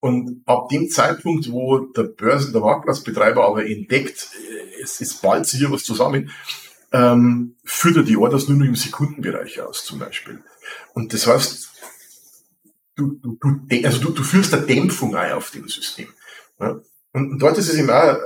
Und 0.00 0.42
ab 0.46 0.68
dem 0.70 0.88
Zeitpunkt, 0.88 1.50
wo 1.50 1.78
der 1.78 2.04
Börsen, 2.04 2.52
der 2.52 2.62
Marktplatzbetreiber 2.62 3.44
aber 3.44 3.66
entdeckt, 3.66 4.30
es, 4.82 5.00
es 5.00 5.14
ballt 5.14 5.46
sich 5.46 5.60
hier 5.60 5.70
was 5.70 5.84
zusammen, 5.84 6.30
ähm, 6.92 7.56
führt 7.64 7.98
er 7.98 8.02
die 8.02 8.16
Orders 8.16 8.48
nur 8.48 8.58
noch 8.58 8.66
im 8.66 8.76
Sekundenbereich 8.76 9.60
aus, 9.60 9.84
zum 9.84 9.98
Beispiel. 9.98 10.42
Und 10.94 11.12
das 11.12 11.26
heißt, 11.26 11.70
du, 12.96 13.18
du, 13.22 13.38
du, 13.40 13.86
also 13.86 14.00
du, 14.00 14.10
du 14.10 14.22
führst 14.22 14.54
eine 14.54 14.66
Dämpfung 14.66 15.14
ein 15.14 15.32
auf 15.32 15.50
dem 15.50 15.68
System. 15.68 16.08
Ja? 16.58 16.80
Und, 17.12 17.38
dort 17.40 17.58
ist 17.58 17.68
es 17.68 17.76
eben 17.76 17.90
auch 17.90 18.16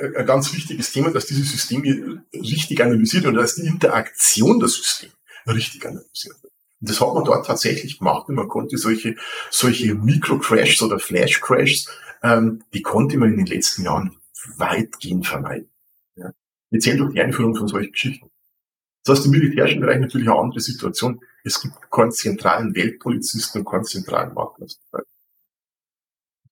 ein, 0.00 0.16
ein 0.16 0.26
ganz 0.26 0.52
wichtiges 0.54 0.92
Thema, 0.92 1.10
dass 1.10 1.26
dieses 1.26 1.50
System 1.50 2.22
richtig 2.32 2.82
analysiert 2.82 3.26
und 3.26 3.34
dass 3.34 3.56
die 3.56 3.66
Interaktion 3.66 4.58
der 4.58 4.68
Systeme 4.68 5.12
richtig 5.46 5.84
analysiert 5.86 6.42
wird. 6.42 6.52
Und 6.80 6.88
das 6.88 7.00
hat 7.00 7.14
man 7.14 7.24
dort 7.24 7.46
tatsächlich 7.46 7.98
gemacht 7.98 8.28
und 8.28 8.36
man 8.36 8.48
konnte 8.48 8.78
solche, 8.78 9.16
solche 9.50 9.94
Mikro-Crashs 9.94 10.82
oder 10.82 10.98
Flash-Crashs, 10.98 11.88
ähm, 12.22 12.64
die 12.72 12.82
konnte 12.82 13.18
man 13.18 13.30
in 13.30 13.38
den 13.38 13.46
letzten 13.46 13.84
Jahren 13.84 14.16
weitgehend 14.56 15.26
vermeiden. 15.26 15.68
Ja. 16.16 16.32
Speziell 16.68 16.96
durch 16.98 17.12
die 17.12 17.20
Einführung 17.20 17.54
von 17.54 17.68
solchen 17.68 17.92
Geschichten. 17.92 18.30
Das 19.04 19.18
heißt, 19.18 19.26
im 19.26 19.32
militärischen 19.32 19.80
Bereich 19.80 20.00
natürlich 20.00 20.28
eine 20.28 20.38
andere 20.38 20.60
Situation. 20.60 21.20
Es 21.44 21.60
gibt 21.60 21.90
keinen 21.90 22.12
zentralen 22.12 22.74
Weltpolizisten 22.74 23.62
und 23.62 23.70
keinen 23.70 23.84
zentralen 23.84 24.34
Marktplatz. 24.34 24.78
Das 24.92 25.02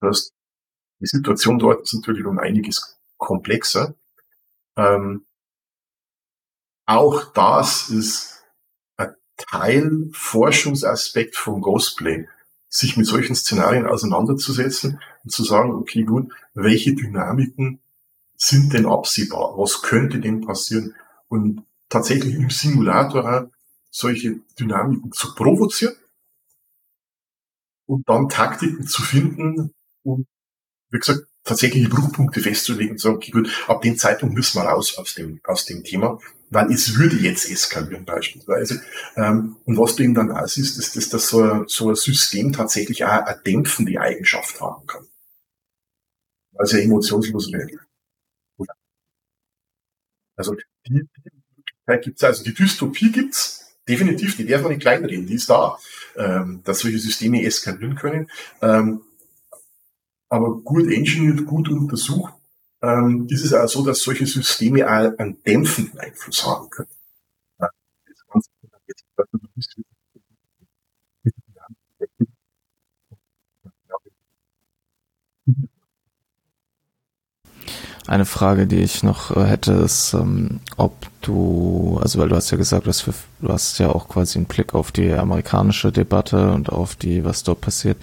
heißt, 0.02 0.32
die 1.00 1.06
Situation 1.06 1.58
dort 1.58 1.82
ist 1.82 1.94
natürlich 1.94 2.24
um 2.24 2.38
einiges 2.38 2.98
komplexer. 3.16 3.94
Ähm, 4.76 5.26
auch 6.86 7.32
das 7.32 7.90
ist 7.90 8.37
Teil 9.38 10.10
Forschungsaspekt 10.12 11.36
von 11.36 11.62
Ghostplay, 11.62 12.28
sich 12.68 12.96
mit 12.98 13.06
solchen 13.06 13.34
Szenarien 13.34 13.86
auseinanderzusetzen 13.86 15.00
und 15.24 15.30
zu 15.30 15.42
sagen, 15.44 15.70
okay, 15.70 16.02
gut, 16.02 16.30
welche 16.52 16.94
Dynamiken 16.94 17.80
sind 18.36 18.74
denn 18.74 18.86
absehbar? 18.86 19.56
Was 19.56 19.80
könnte 19.80 20.20
denn 20.20 20.42
passieren? 20.42 20.94
Und 21.28 21.62
tatsächlich 21.88 22.34
im 22.34 22.50
Simulator 22.50 23.24
auch 23.24 23.46
solche 23.90 24.40
Dynamiken 24.58 25.12
zu 25.12 25.34
provozieren 25.34 25.96
und 27.86 28.08
dann 28.08 28.28
Taktiken 28.28 28.86
zu 28.86 29.02
finden, 29.02 29.72
um, 30.02 30.26
wie 30.90 30.98
gesagt, 30.98 31.26
tatsächliche 31.44 31.88
Bruchpunkte 31.88 32.40
festzulegen 32.40 32.92
und 32.92 33.00
sagen, 33.00 33.16
okay, 33.16 33.30
gut, 33.30 33.50
ab 33.66 33.80
dem 33.80 33.96
Zeitpunkt 33.96 34.34
müssen 34.34 34.60
wir 34.60 34.68
raus 34.68 34.98
aus 34.98 35.14
dem, 35.14 35.40
aus 35.44 35.64
dem 35.64 35.82
Thema 35.84 36.20
weil 36.50 36.72
es 36.72 36.96
würde 36.96 37.16
jetzt 37.16 37.50
eskalieren 37.50 38.04
beispielsweise. 38.04 38.82
Ähm, 39.16 39.56
und 39.64 39.76
was 39.78 39.96
du 39.96 40.02
ihm 40.02 40.14
dann 40.14 40.30
auch 40.30 40.46
siehst, 40.46 40.78
ist, 40.78 40.96
dass 40.96 41.08
das 41.08 41.28
so, 41.28 41.42
ein, 41.42 41.64
so 41.66 41.90
ein 41.90 41.94
System 41.94 42.52
tatsächlich 42.52 43.04
auch 43.04 43.24
eine 43.24 43.40
dämpfende 43.44 44.00
Eigenschaft 44.00 44.60
haben 44.60 44.86
kann. 44.86 45.06
Weil 46.52 46.64
es 46.64 46.72
ja 46.72 46.78
emotionslos 46.78 47.52
reagiert. 47.52 47.82
Also 50.36 50.54
die, 50.86 50.92
Möglichkeit 50.92 52.04
gibt's, 52.04 52.24
also 52.24 52.44
die 52.44 52.54
Dystopie 52.54 53.10
gibt's 53.10 53.76
definitiv, 53.88 54.36
die 54.36 54.46
darf 54.46 54.62
man 54.62 54.70
nicht 54.70 54.82
kleinreden, 54.82 55.26
die 55.26 55.34
ist 55.34 55.50
da, 55.50 55.78
ähm, 56.16 56.60
dass 56.64 56.80
solche 56.80 56.98
Systeme 56.98 57.44
eskalieren 57.44 57.96
können. 57.96 58.30
Ähm, 58.62 59.02
aber 60.28 60.58
gut 60.58 60.92
engineert, 60.92 61.46
gut 61.46 61.68
untersucht, 61.68 62.34
ähm, 62.82 63.26
ist 63.28 63.44
es 63.44 63.52
auch 63.54 63.68
so, 63.68 63.84
dass 63.84 64.00
solche 64.00 64.26
Systeme 64.26 64.86
auch 64.86 65.18
einen 65.18 65.42
dämpfenden 65.42 65.98
Einfluss 65.98 66.44
haben 66.46 66.70
können. 66.70 66.88
Eine 78.06 78.24
Frage, 78.24 78.66
die 78.66 78.78
ich 78.78 79.02
noch 79.02 79.36
äh, 79.36 79.44
hätte, 79.44 79.72
ist, 79.72 80.14
ähm, 80.14 80.60
ob 80.78 80.94
du, 81.20 81.98
also 82.00 82.18
weil 82.18 82.30
du 82.30 82.36
hast 82.36 82.50
ja 82.50 82.56
gesagt, 82.56 82.86
hast, 82.86 83.02
für, 83.02 83.12
du 83.42 83.48
hast 83.48 83.78
ja 83.78 83.90
auch 83.90 84.08
quasi 84.08 84.38
einen 84.38 84.46
Blick 84.46 84.74
auf 84.74 84.92
die 84.92 85.12
amerikanische 85.12 85.92
Debatte 85.92 86.52
und 86.52 86.70
auf 86.70 86.96
die, 86.96 87.22
was 87.24 87.42
dort 87.42 87.60
passiert. 87.60 87.98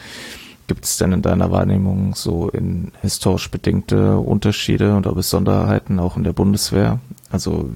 Gibt 0.67 0.85
es 0.85 0.97
denn 0.97 1.11
in 1.11 1.21
deiner 1.21 1.51
Wahrnehmung 1.51 2.15
so 2.15 2.49
in 2.49 2.91
historisch 3.01 3.51
bedingte 3.51 4.17
Unterschiede 4.17 4.95
oder 4.95 5.13
Besonderheiten 5.13 5.99
auch 5.99 6.17
in 6.17 6.23
der 6.23 6.33
Bundeswehr? 6.33 6.99
Also 7.29 7.69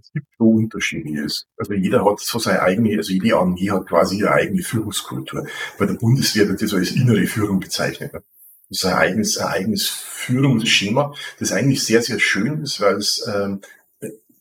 es 0.00 0.10
gibt 0.12 0.26
so 0.36 0.50
Unterschiede. 0.50 1.28
Also 1.56 1.72
jeder 1.74 2.04
hat 2.04 2.18
so 2.18 2.40
seine 2.40 2.62
eigene, 2.62 2.96
also 2.96 3.12
jede 3.12 3.36
Armee 3.36 3.70
hat 3.70 3.86
quasi 3.86 4.18
ihre 4.18 4.32
eigene 4.32 4.62
Führungskultur. 4.62 5.46
Bei 5.78 5.86
der 5.86 5.94
Bundeswehr 5.94 6.48
wird 6.48 6.60
das 6.60 6.74
als 6.74 6.90
innere 6.90 7.26
Führung 7.26 7.60
bezeichnet. 7.60 8.12
Das 8.12 8.22
ist 8.70 8.84
ein 8.84 8.94
eigenes, 8.94 9.38
ein 9.38 9.46
eigenes 9.46 9.88
Führungsschema, 9.88 11.14
das 11.38 11.52
eigentlich 11.52 11.84
sehr, 11.84 12.02
sehr 12.02 12.18
schön 12.18 12.62
ist, 12.62 12.80
weil 12.80 12.96
es 12.96 13.24
ähm, 13.32 13.60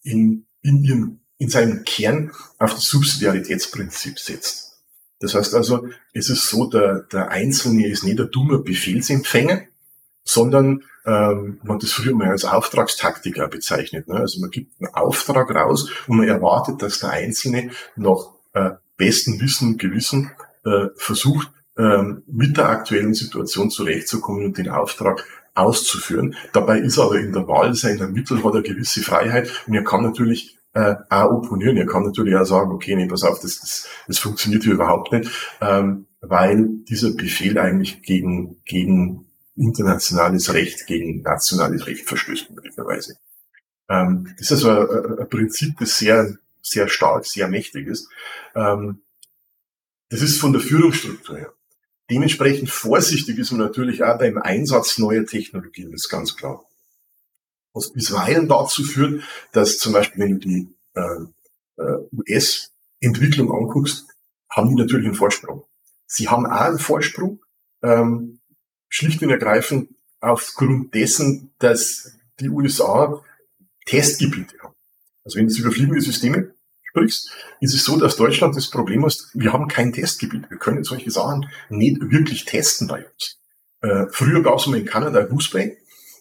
in, 0.01 0.45
in, 0.61 0.83
ihrem, 0.83 1.19
in 1.43 1.49
seinem 1.49 1.83
Kern 1.83 2.31
auf 2.57 2.73
das 2.73 2.85
Subsidiaritätsprinzip 2.85 4.17
setzt. 4.17 4.77
Das 5.19 5.35
heißt 5.35 5.53
also, 5.55 5.87
es 6.13 6.29
ist 6.29 6.47
so, 6.47 6.69
der, 6.69 7.01
der 7.11 7.29
Einzelne 7.29 7.85
ist 7.87 8.05
nicht 8.05 8.17
der 8.17 8.27
dumme 8.27 8.59
Befehlsempfänger, 8.59 9.63
sondern 10.23 10.83
ähm, 11.05 11.59
man 11.63 11.75
hat 11.75 11.83
das 11.83 11.91
früher 11.91 12.15
mal 12.15 12.29
als 12.29 12.45
Auftragstaktiker 12.45 13.49
bezeichnet. 13.49 14.07
Ne? 14.07 14.15
Also 14.15 14.39
man 14.39 14.51
gibt 14.51 14.71
einen 14.79 14.93
Auftrag 14.93 15.53
raus 15.53 15.89
und 16.07 16.17
man 16.17 16.29
erwartet, 16.29 16.81
dass 16.81 16.99
der 16.99 17.09
Einzelne 17.09 17.71
nach 17.97 18.31
äh, 18.53 18.71
bestem 18.95 19.41
Wissen 19.41 19.73
und 19.73 19.79
Gewissen 19.79 20.31
äh, 20.63 20.87
versucht, 20.95 21.51
ähm, 21.77 22.23
mit 22.27 22.55
der 22.55 22.69
aktuellen 22.69 23.13
Situation 23.13 23.69
zurechtzukommen 23.69 24.45
und 24.45 24.57
den 24.57 24.69
Auftrag 24.69 25.25
auszuführen. 25.55 26.35
Dabei 26.53 26.79
ist 26.79 26.99
aber 26.99 27.19
in 27.19 27.33
der 27.33 27.47
Wahl 27.49 27.73
seiner 27.73 28.07
Mittel 28.07 28.43
hat 28.45 28.55
er 28.55 28.61
gewisse 28.61 29.01
Freiheit 29.01 29.51
und 29.67 29.73
er 29.73 29.83
kann 29.83 30.03
natürlich 30.03 30.57
äh, 30.73 30.95
auch 31.09 31.31
opponieren. 31.31 31.77
Er 31.77 31.85
kann 31.85 32.03
natürlich 32.03 32.35
auch 32.35 32.45
sagen, 32.45 32.71
okay, 32.71 32.95
nee, 32.95 33.07
pass 33.07 33.23
auf, 33.23 33.39
das, 33.39 33.59
das, 33.59 33.87
das 34.07 34.19
funktioniert 34.19 34.63
hier 34.63 34.73
überhaupt 34.73 35.11
nicht, 35.11 35.29
ähm, 35.61 36.07
weil 36.21 36.67
dieser 36.89 37.11
Befehl 37.11 37.57
eigentlich 37.57 38.01
gegen, 38.01 38.61
gegen 38.65 39.25
internationales 39.55 40.53
Recht, 40.53 40.87
gegen 40.87 41.21
nationales 41.21 41.85
Recht 41.85 42.07
verstößt, 42.07 42.51
möglicherweise. 42.51 43.17
Ähm, 43.89 44.33
das 44.37 44.51
ist 44.51 44.65
also 44.65 44.89
ein, 44.89 45.19
ein, 45.19 45.29
Prinzip, 45.29 45.77
das 45.79 45.97
sehr, 45.97 46.37
sehr 46.61 46.87
stark, 46.87 47.25
sehr 47.25 47.47
mächtig 47.47 47.87
ist. 47.87 48.09
Ähm, 48.55 49.01
das 50.09 50.21
ist 50.21 50.39
von 50.39 50.53
der 50.53 50.61
Führungsstruktur 50.61 51.37
her. 51.37 51.53
Dementsprechend 52.09 52.69
vorsichtig 52.69 53.37
ist 53.37 53.51
man 53.51 53.61
natürlich 53.61 54.03
auch 54.03 54.17
beim 54.17 54.37
Einsatz 54.37 54.97
neuer 54.97 55.25
Technologien, 55.25 55.91
das 55.91 56.05
ist 56.05 56.09
ganz 56.09 56.35
klar. 56.35 56.63
Was 57.73 57.91
bisweilen 57.91 58.47
dazu 58.47 58.83
führt, 58.83 59.23
dass 59.51 59.79
zum 59.79 59.93
Beispiel, 59.93 60.23
wenn 60.23 60.39
du 60.39 60.47
die 60.47 60.75
äh, 60.95 61.81
äh 61.81 62.07
US-Entwicklung 62.11 63.51
anguckst, 63.51 64.05
haben 64.49 64.69
die 64.69 64.75
natürlich 64.75 65.07
einen 65.07 65.15
Vorsprung. 65.15 65.65
Sie 66.05 66.29
haben 66.29 66.45
auch 66.45 66.61
einen 66.61 66.79
Vorsprung, 66.79 67.39
ähm, 67.81 68.39
schlicht 68.89 69.21
und 69.23 69.31
ergreifend 69.31 69.89
aufgrund 70.19 70.93
dessen, 70.93 71.51
dass 71.57 72.11
die 72.39 72.49
USA 72.49 73.21
Testgebiete 73.85 74.55
haben. 74.61 74.75
Also 75.23 75.39
wenn 75.39 75.47
du 75.47 75.55
über 75.55 75.71
fliegende 75.71 76.01
Systeme 76.01 76.53
sprichst, 76.83 77.31
ist 77.59 77.73
es 77.73 77.83
so, 77.83 77.99
dass 77.99 78.15
Deutschland 78.15 78.55
das 78.55 78.69
Problem 78.69 79.05
hat, 79.05 79.17
wir 79.33 79.51
haben 79.51 79.67
kein 79.67 79.91
Testgebiet. 79.93 80.49
Wir 80.49 80.57
können 80.57 80.83
solche 80.83 81.11
Sachen 81.11 81.49
nicht 81.69 81.99
wirklich 82.11 82.45
testen 82.45 82.87
bei 82.87 83.05
uns. 83.05 83.39
Äh, 83.81 84.05
früher 84.11 84.41
gab 84.43 84.59
es 84.59 84.67
mal 84.67 84.79
in 84.79 84.85
Kanada 84.85 85.23
Goose 85.23 85.49
Bay, 85.51 85.77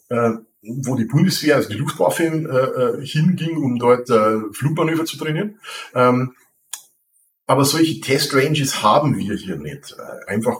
äh, 0.08 0.32
wo 0.62 0.94
die 0.94 1.04
Bundeswehr, 1.04 1.56
also 1.56 1.68
die 1.68 1.76
Luftwaffe 1.76 2.24
äh, 2.24 3.00
äh, 3.00 3.06
hinging, 3.06 3.56
um 3.56 3.78
dort 3.78 4.08
äh, 4.10 4.40
Flugmanöver 4.52 5.04
zu 5.04 5.16
trainieren. 5.16 5.58
Ähm, 5.94 6.36
aber 7.46 7.64
solche 7.64 8.00
Testranges 8.00 8.82
haben 8.82 9.18
wir 9.18 9.34
hier 9.34 9.56
nicht. 9.56 9.96
Äh, 9.98 10.30
einfach 10.30 10.58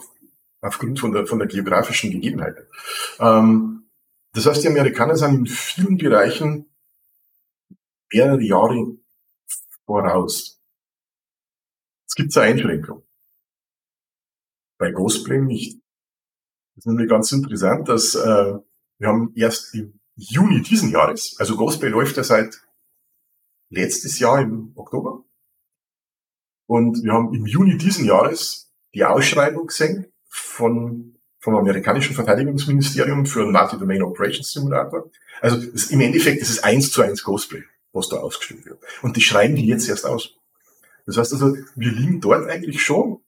aufgrund 0.61 0.99
von 0.99 1.13
der, 1.13 1.27
von 1.27 1.39
der 1.39 1.49
geografischen 1.49 2.11
Gegebenheit. 2.11 2.57
Ähm, 3.21 3.85
das 4.33 4.47
heißt, 4.47 4.65
die 4.65 4.69
Amerikaner 4.69 5.17
sind 5.17 5.35
in 5.35 5.47
vielen 5.47 5.99
Bereichen 5.99 6.67
mehrere 8.13 8.43
Jahre 8.43 8.97
voraus. 9.87 10.61
Es 12.07 12.15
gibt 12.15 12.37
eine 12.37 12.53
Einschränkung. 12.53 13.03
Bei 14.79 14.91
Ghostplay 14.91 15.41
nicht. 15.41 15.81
Das 16.75 16.85
ist 16.85 16.87
nämlich 16.87 17.09
ganz 17.09 17.31
interessant, 17.33 17.89
dass 17.89 18.15
äh, 18.15 18.59
wir 19.03 19.09
haben 19.09 19.33
erst 19.35 19.75
im 19.75 19.99
Juni 20.15 20.63
diesen 20.63 20.91
Jahres, 20.91 21.35
also 21.41 21.57
Ghostplay 21.57 21.89
läuft 21.89 22.17
ja 22.17 22.23
seit 22.23 22.63
letztes 23.69 24.21
Jahr 24.21 24.41
im 24.41 24.73
Oktober. 24.77 25.25
Und 26.67 27.03
wir 27.03 27.13
haben 27.13 27.35
im 27.35 27.45
Juni 27.47 27.77
diesen 27.77 28.05
Jahres 28.05 28.73
die 28.95 29.05
Ausschreibung 29.05 29.67
gesehen 29.67 30.07
von, 30.29 31.17
vom 31.41 31.57
amerikanischen 31.57 32.15
Verteidigungsministerium 32.15 33.27
für 33.27 33.43
einen 33.43 33.51
Multi-Domain 33.51 34.03
Operations 34.03 34.53
Simulator. 34.53 35.11
Also 35.41 35.57
das, 35.57 35.87
im 35.87 36.01
Endeffekt 36.01 36.41
ist 36.41 36.51
es 36.51 36.63
eins 36.63 36.93
zu 36.93 37.03
eins 37.03 37.25
Cosplay, 37.25 37.65
was 37.93 38.09
da 38.09 38.19
ausgestellt 38.19 38.65
wird. 38.67 38.79
Und 39.03 39.17
die 39.17 39.21
schreiben 39.21 39.57
die 39.57 39.67
jetzt 39.67 39.89
erst 39.89 40.07
aus. 40.07 40.37
Das 41.07 41.17
heißt 41.17 41.33
also, 41.33 41.57
wir 41.75 41.91
liegen 41.91 42.21
dort 42.21 42.49
eigentlich 42.49 42.81
schon, 42.81 43.21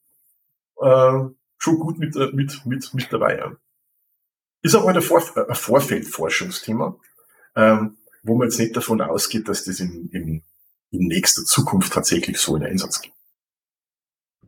äh, 0.81 1.19
schon 1.59 1.79
gut 1.81 1.99
mit, 1.99 2.15
äh, 2.15 2.31
mit, 2.33 2.65
mit, 2.65 2.95
mit 2.95 3.13
dabei. 3.13 3.39
Ja. 3.39 3.57
Ist 4.65 4.75
aber 4.75 4.89
ein, 4.89 5.01
Vor 5.01 5.23
ein 5.37 5.55
Vorfeldforschungsthema, 5.55 6.97
ähm, 7.55 7.97
wo 8.25 8.37
man 8.37 8.49
jetzt 8.49 8.59
nicht 8.59 8.77
davon 8.77 9.01
ausgeht, 9.01 9.49
dass 9.49 9.65
das 9.65 9.79
in, 9.79 10.09
in, 10.11 10.43
in 10.91 11.07
nächster 11.07 11.45
Zukunft 11.45 11.93
tatsächlich 11.93 12.39
so 12.39 12.57
in 12.57 12.65
Einsatz 12.65 13.01
gibt. 13.01 13.15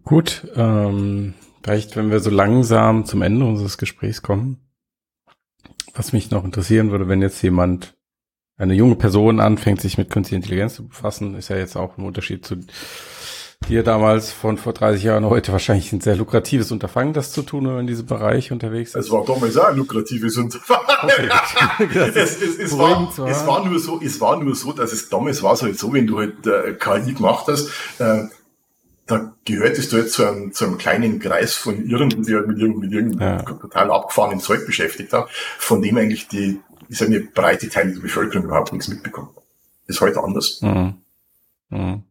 Gut, 0.02 0.48
ähm, 0.56 1.34
Vielleicht, 1.66 1.96
wenn 1.96 2.12
wir 2.12 2.20
so 2.20 2.30
langsam 2.30 3.06
zum 3.06 3.22
Ende 3.22 3.44
unseres 3.44 3.76
Gesprächs 3.76 4.22
kommen, 4.22 4.60
was 5.94 6.12
mich 6.12 6.30
noch 6.30 6.44
interessieren 6.44 6.92
würde, 6.92 7.08
wenn 7.08 7.20
jetzt 7.20 7.42
jemand, 7.42 7.96
eine 8.56 8.74
junge 8.74 8.94
Person 8.94 9.40
anfängt, 9.40 9.80
sich 9.80 9.98
mit 9.98 10.08
künstlicher 10.08 10.36
Intelligenz 10.36 10.76
zu 10.76 10.86
befassen, 10.86 11.34
ist 11.34 11.48
ja 11.48 11.56
jetzt 11.56 11.74
auch 11.74 11.98
ein 11.98 12.04
Unterschied 12.04 12.46
zu 12.46 12.58
dir 13.68 13.82
damals 13.82 14.30
von 14.30 14.58
vor 14.58 14.72
30 14.72 15.02
Jahren 15.02 15.24
heute 15.24 15.52
wahrscheinlich 15.52 15.92
ein 15.92 16.00
sehr 16.00 16.16
lukratives 16.16 16.70
Unterfangen, 16.70 17.12
das 17.12 17.32
zu 17.32 17.42
tun, 17.42 17.64
wenn 17.64 17.72
man 17.72 17.80
in 17.80 17.86
diesem 17.86 18.06
Bereich 18.06 18.52
unterwegs 18.52 18.94
ist. 18.94 19.06
Es 19.06 19.10
war 19.10 19.24
damals 19.24 19.56
auch 19.56 19.68
ein 19.68 19.76
lukratives 19.76 20.36
Unterfangen. 20.36 20.86
es, 21.94 22.40
es, 22.40 22.58
es, 22.58 22.78
war, 22.78 23.12
es, 23.28 23.46
war, 23.46 23.64
nur 23.64 23.78
so, 23.80 24.00
es 24.00 24.20
war 24.20 24.42
nur 24.42 24.54
so, 24.54 24.72
dass 24.72 24.92
es 24.92 25.08
damals 25.08 25.42
war 25.42 25.54
es 25.54 25.62
halt 25.62 25.78
so, 25.78 25.92
wenn 25.92 26.06
du 26.06 26.18
halt 26.18 26.46
äh, 26.46 26.74
KI 26.74 27.14
gemacht 27.14 27.46
hast, 27.48 27.68
äh, 27.98 28.24
da 29.06 29.32
gehörtest 29.44 29.92
du 29.92 29.98
jetzt 29.98 30.14
zu 30.14 30.26
einem, 30.26 30.52
zu 30.52 30.64
einem 30.64 30.78
kleinen 30.78 31.18
Kreis 31.20 31.54
von 31.54 31.84
Irren, 31.86 32.10
die 32.10 32.34
halt 32.34 32.48
mit 32.48 32.58
irgendeinem, 32.58 33.18
ja. 33.20 33.42
total 33.42 33.90
abgefahrenen 33.90 34.40
Zeug 34.40 34.66
beschäftigt 34.66 35.12
haben, 35.12 35.28
von 35.58 35.80
dem 35.80 35.96
eigentlich 35.96 36.26
die, 36.28 36.60
ich 36.88 36.98
sage 36.98 37.12
mal, 37.12 37.28
breite 37.32 37.68
Teile 37.68 37.92
der 37.92 38.00
Bevölkerung 38.00 38.46
überhaupt 38.46 38.72
nichts 38.72 38.88
mitbekommen. 38.88 39.28
Ist 39.86 40.00
heute 40.00 40.22
anders. 40.22 40.60
Mhm. 40.60 40.94
Mhm. 41.70 42.02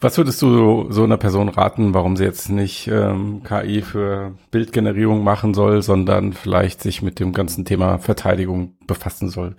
Was 0.00 0.16
würdest 0.16 0.40
du 0.40 0.90
so 0.90 1.04
einer 1.04 1.18
Person 1.18 1.50
raten, 1.50 1.92
warum 1.92 2.16
sie 2.16 2.24
jetzt 2.24 2.48
nicht 2.48 2.88
ähm, 2.88 3.42
KI 3.42 3.82
für 3.82 4.34
Bildgenerierung 4.50 5.22
machen 5.22 5.52
soll, 5.52 5.82
sondern 5.82 6.32
vielleicht 6.32 6.80
sich 6.80 7.02
mit 7.02 7.20
dem 7.20 7.32
ganzen 7.32 7.64
Thema 7.64 7.98
Verteidigung 7.98 8.76
befassen 8.86 9.28
soll 9.28 9.54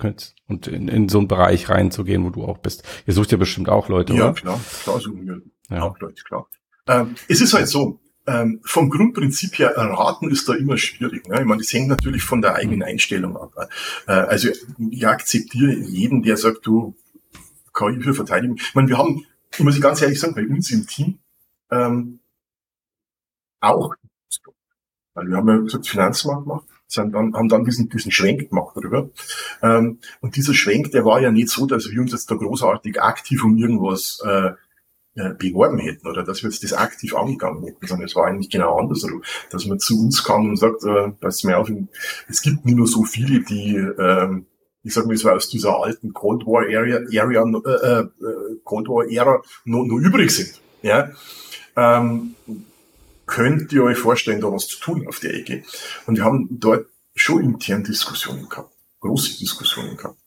und 0.48 0.68
in, 0.68 0.88
in 0.88 1.10
so 1.10 1.20
einen 1.20 1.28
Bereich 1.28 1.70
reinzugehen, 1.70 2.26
wo 2.26 2.32
du 2.32 2.44
auch 2.44 2.58
bist? 2.58 2.84
Ihr 3.06 3.14
sucht 3.14 3.32
ja 3.32 3.38
bestimmt 3.38 3.70
auch 3.70 3.88
Leute, 3.88 4.14
ja, 4.14 4.26
oder? 4.26 4.34
klar, 4.34 4.60
klar 4.84 5.00
suchen 5.00 5.28
wir 5.28 5.42
ja. 5.70 5.84
auch 5.84 6.00
Leute, 6.00 6.24
klar. 6.24 6.48
Ähm, 6.88 7.16
es 7.28 7.42
ist 7.42 7.54
halt 7.54 7.68
so, 7.68 8.00
ähm, 8.28 8.62
vom 8.64 8.90
Grundprinzip 8.90 9.58
her 9.58 9.72
erraten 9.72 10.30
ist 10.30 10.48
da 10.48 10.54
immer 10.54 10.78
schwierig. 10.78 11.28
Ne? 11.28 11.40
Ich 11.40 11.46
meine, 11.46 11.62
das 11.62 11.74
hängt 11.74 11.88
natürlich 11.88 12.24
von 12.24 12.42
der 12.42 12.56
eigenen 12.56 12.84
Einstellung 12.84 13.36
ab. 13.38 13.54
Äh, 14.08 14.12
also 14.12 14.50
ich 14.90 15.08
akzeptiere 15.08 15.74
jeden, 15.74 16.24
der 16.24 16.38
sagt, 16.38 16.66
du 16.66 16.96
KI 17.74 18.02
für 18.02 18.14
Verteidigung. 18.14 18.58
Ich 18.58 18.76
meine, 18.76 18.90
wir 18.90 18.98
haben, 18.98 19.26
muss 19.60 19.76
ich 19.76 19.82
ganz 19.82 20.02
ehrlich 20.02 20.20
sagen, 20.20 20.36
bei 20.36 20.48
uns 20.48 20.72
im 20.72 20.88
Team 20.88 21.20
ähm, 21.72 22.20
auch, 23.60 23.96
weil 25.14 25.28
wir 25.28 25.38
haben 25.38 25.48
ja 25.48 25.58
gesagt, 25.58 25.88
Finanzmarkt 25.88 26.44
gemacht, 26.44 26.66
sind 26.88 27.14
dann, 27.14 27.34
haben 27.34 27.48
dann 27.48 27.64
diesen, 27.64 27.90
diesen 27.90 28.12
Schwenk 28.12 28.50
gemacht 28.50 28.76
darüber. 28.76 29.10
Ähm, 29.62 30.00
und 30.20 30.36
dieser 30.36 30.54
Schwenk, 30.54 30.92
der 30.92 31.06
war 31.06 31.22
ja 31.22 31.32
nicht 31.32 31.50
so, 31.50 31.66
dass 31.66 31.90
wir 31.90 32.02
uns 32.02 32.12
jetzt 32.12 32.30
da 32.30 32.36
großartig 32.36 33.02
aktiv 33.02 33.44
um 33.44 33.58
irgendwas 33.58 34.20
äh, 34.26 34.52
äh, 35.16 35.34
beworben 35.34 35.80
hätten 35.80 36.08
oder 36.08 36.24
dass 36.24 36.44
wir 36.44 36.50
jetzt 36.50 36.64
das 36.64 36.74
aktiv 36.74 37.16
angegangen 37.16 37.64
hätten, 37.64 37.86
sondern 37.86 38.08
es 38.08 38.16
war 38.16 38.28
eigentlich 38.28 38.50
genau 38.50 38.78
andersrum, 38.78 39.24
dass 39.50 39.66
man 39.66 39.80
zu 39.80 40.00
uns 40.02 40.24
kam 40.24 40.50
und 40.50 40.58
sagt, 40.58 40.84
äh, 40.84 41.12
pass 41.20 41.44
mir 41.44 41.58
auf, 41.58 41.70
es 42.28 42.42
gibt 42.42 42.66
nicht 42.66 42.78
nur 42.78 42.88
so 42.88 43.04
viele, 43.04 43.42
die, 43.42 43.76
äh, 43.76 44.42
ich 44.84 44.94
sag 44.94 45.06
mal, 45.06 45.16
so 45.16 45.30
aus 45.30 45.50
dieser 45.50 45.80
alten 45.80 46.14
Cold 46.14 46.46
War 46.46 46.64
Area, 46.64 46.98
Area 47.22 47.44
äh, 47.44 48.00
äh, 48.02 48.10
Cold 48.64 48.88
War 48.88 49.10
Ära 49.10 49.42
noch, 49.66 49.86
noch 49.86 49.98
übrig 49.98 50.32
sind. 50.32 50.60
Ja? 50.82 51.12
Ähm, 51.76 52.36
könnt 53.26 53.72
ihr 53.72 53.84
euch 53.84 53.98
vorstellen, 53.98 54.42
da 54.42 54.52
was 54.52 54.68
zu 54.68 54.80
tun 54.80 55.08
auf 55.08 55.20
der 55.20 55.34
Ecke? 55.34 55.64
Und 56.08 56.18
wir 56.18 56.24
haben 56.24 56.48
dort 56.52 56.88
schon 57.16 57.44
intern 57.44 57.84
Diskussionen 57.84 58.50
gehabt, 58.50 58.74
große 59.00 59.38
Diskussionen 59.38 59.98
gehabt. 59.98 60.18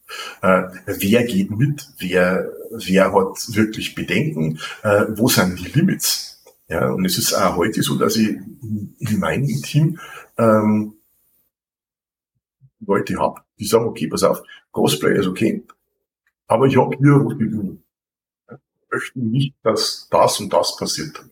Äh, 0.43 0.63
wer 0.87 1.25
geht 1.25 1.51
mit? 1.51 1.89
Wer, 1.99 2.53
wer 2.71 3.13
hat 3.13 3.55
wirklich 3.55 3.95
Bedenken? 3.95 4.61
Äh, 4.83 5.07
wo 5.11 5.29
sind 5.29 5.59
die 5.59 5.71
Limits? 5.73 6.43
Ja, 6.69 6.91
und 6.91 7.05
es 7.05 7.19
ist 7.19 7.35
auch 7.35 7.57
heute 7.57 7.83
so, 7.83 7.97
dass 7.97 8.17
ich 8.17 8.29
in 8.31 9.19
meinem 9.19 9.63
Team 9.63 9.99
ähm, 10.39 10.95
Leute 12.81 13.19
habe, 13.19 13.43
die 13.59 13.67
sagen, 13.67 13.87
okay, 13.87 14.09
pass 14.09 14.23
auf, 14.23 14.43
Cosplay 14.73 15.19
ist 15.19 15.27
okay, 15.27 15.63
aber 16.47 16.67
ich 16.67 16.77
habe 16.77 16.97
hier 16.97 17.37
Linien. 17.39 17.83
Ich 18.51 18.91
möchte 18.91 19.19
nicht, 19.19 19.55
dass 19.63 20.09
das 20.11 20.41
und 20.41 20.53
das 20.53 20.77
passiert. 20.77 21.25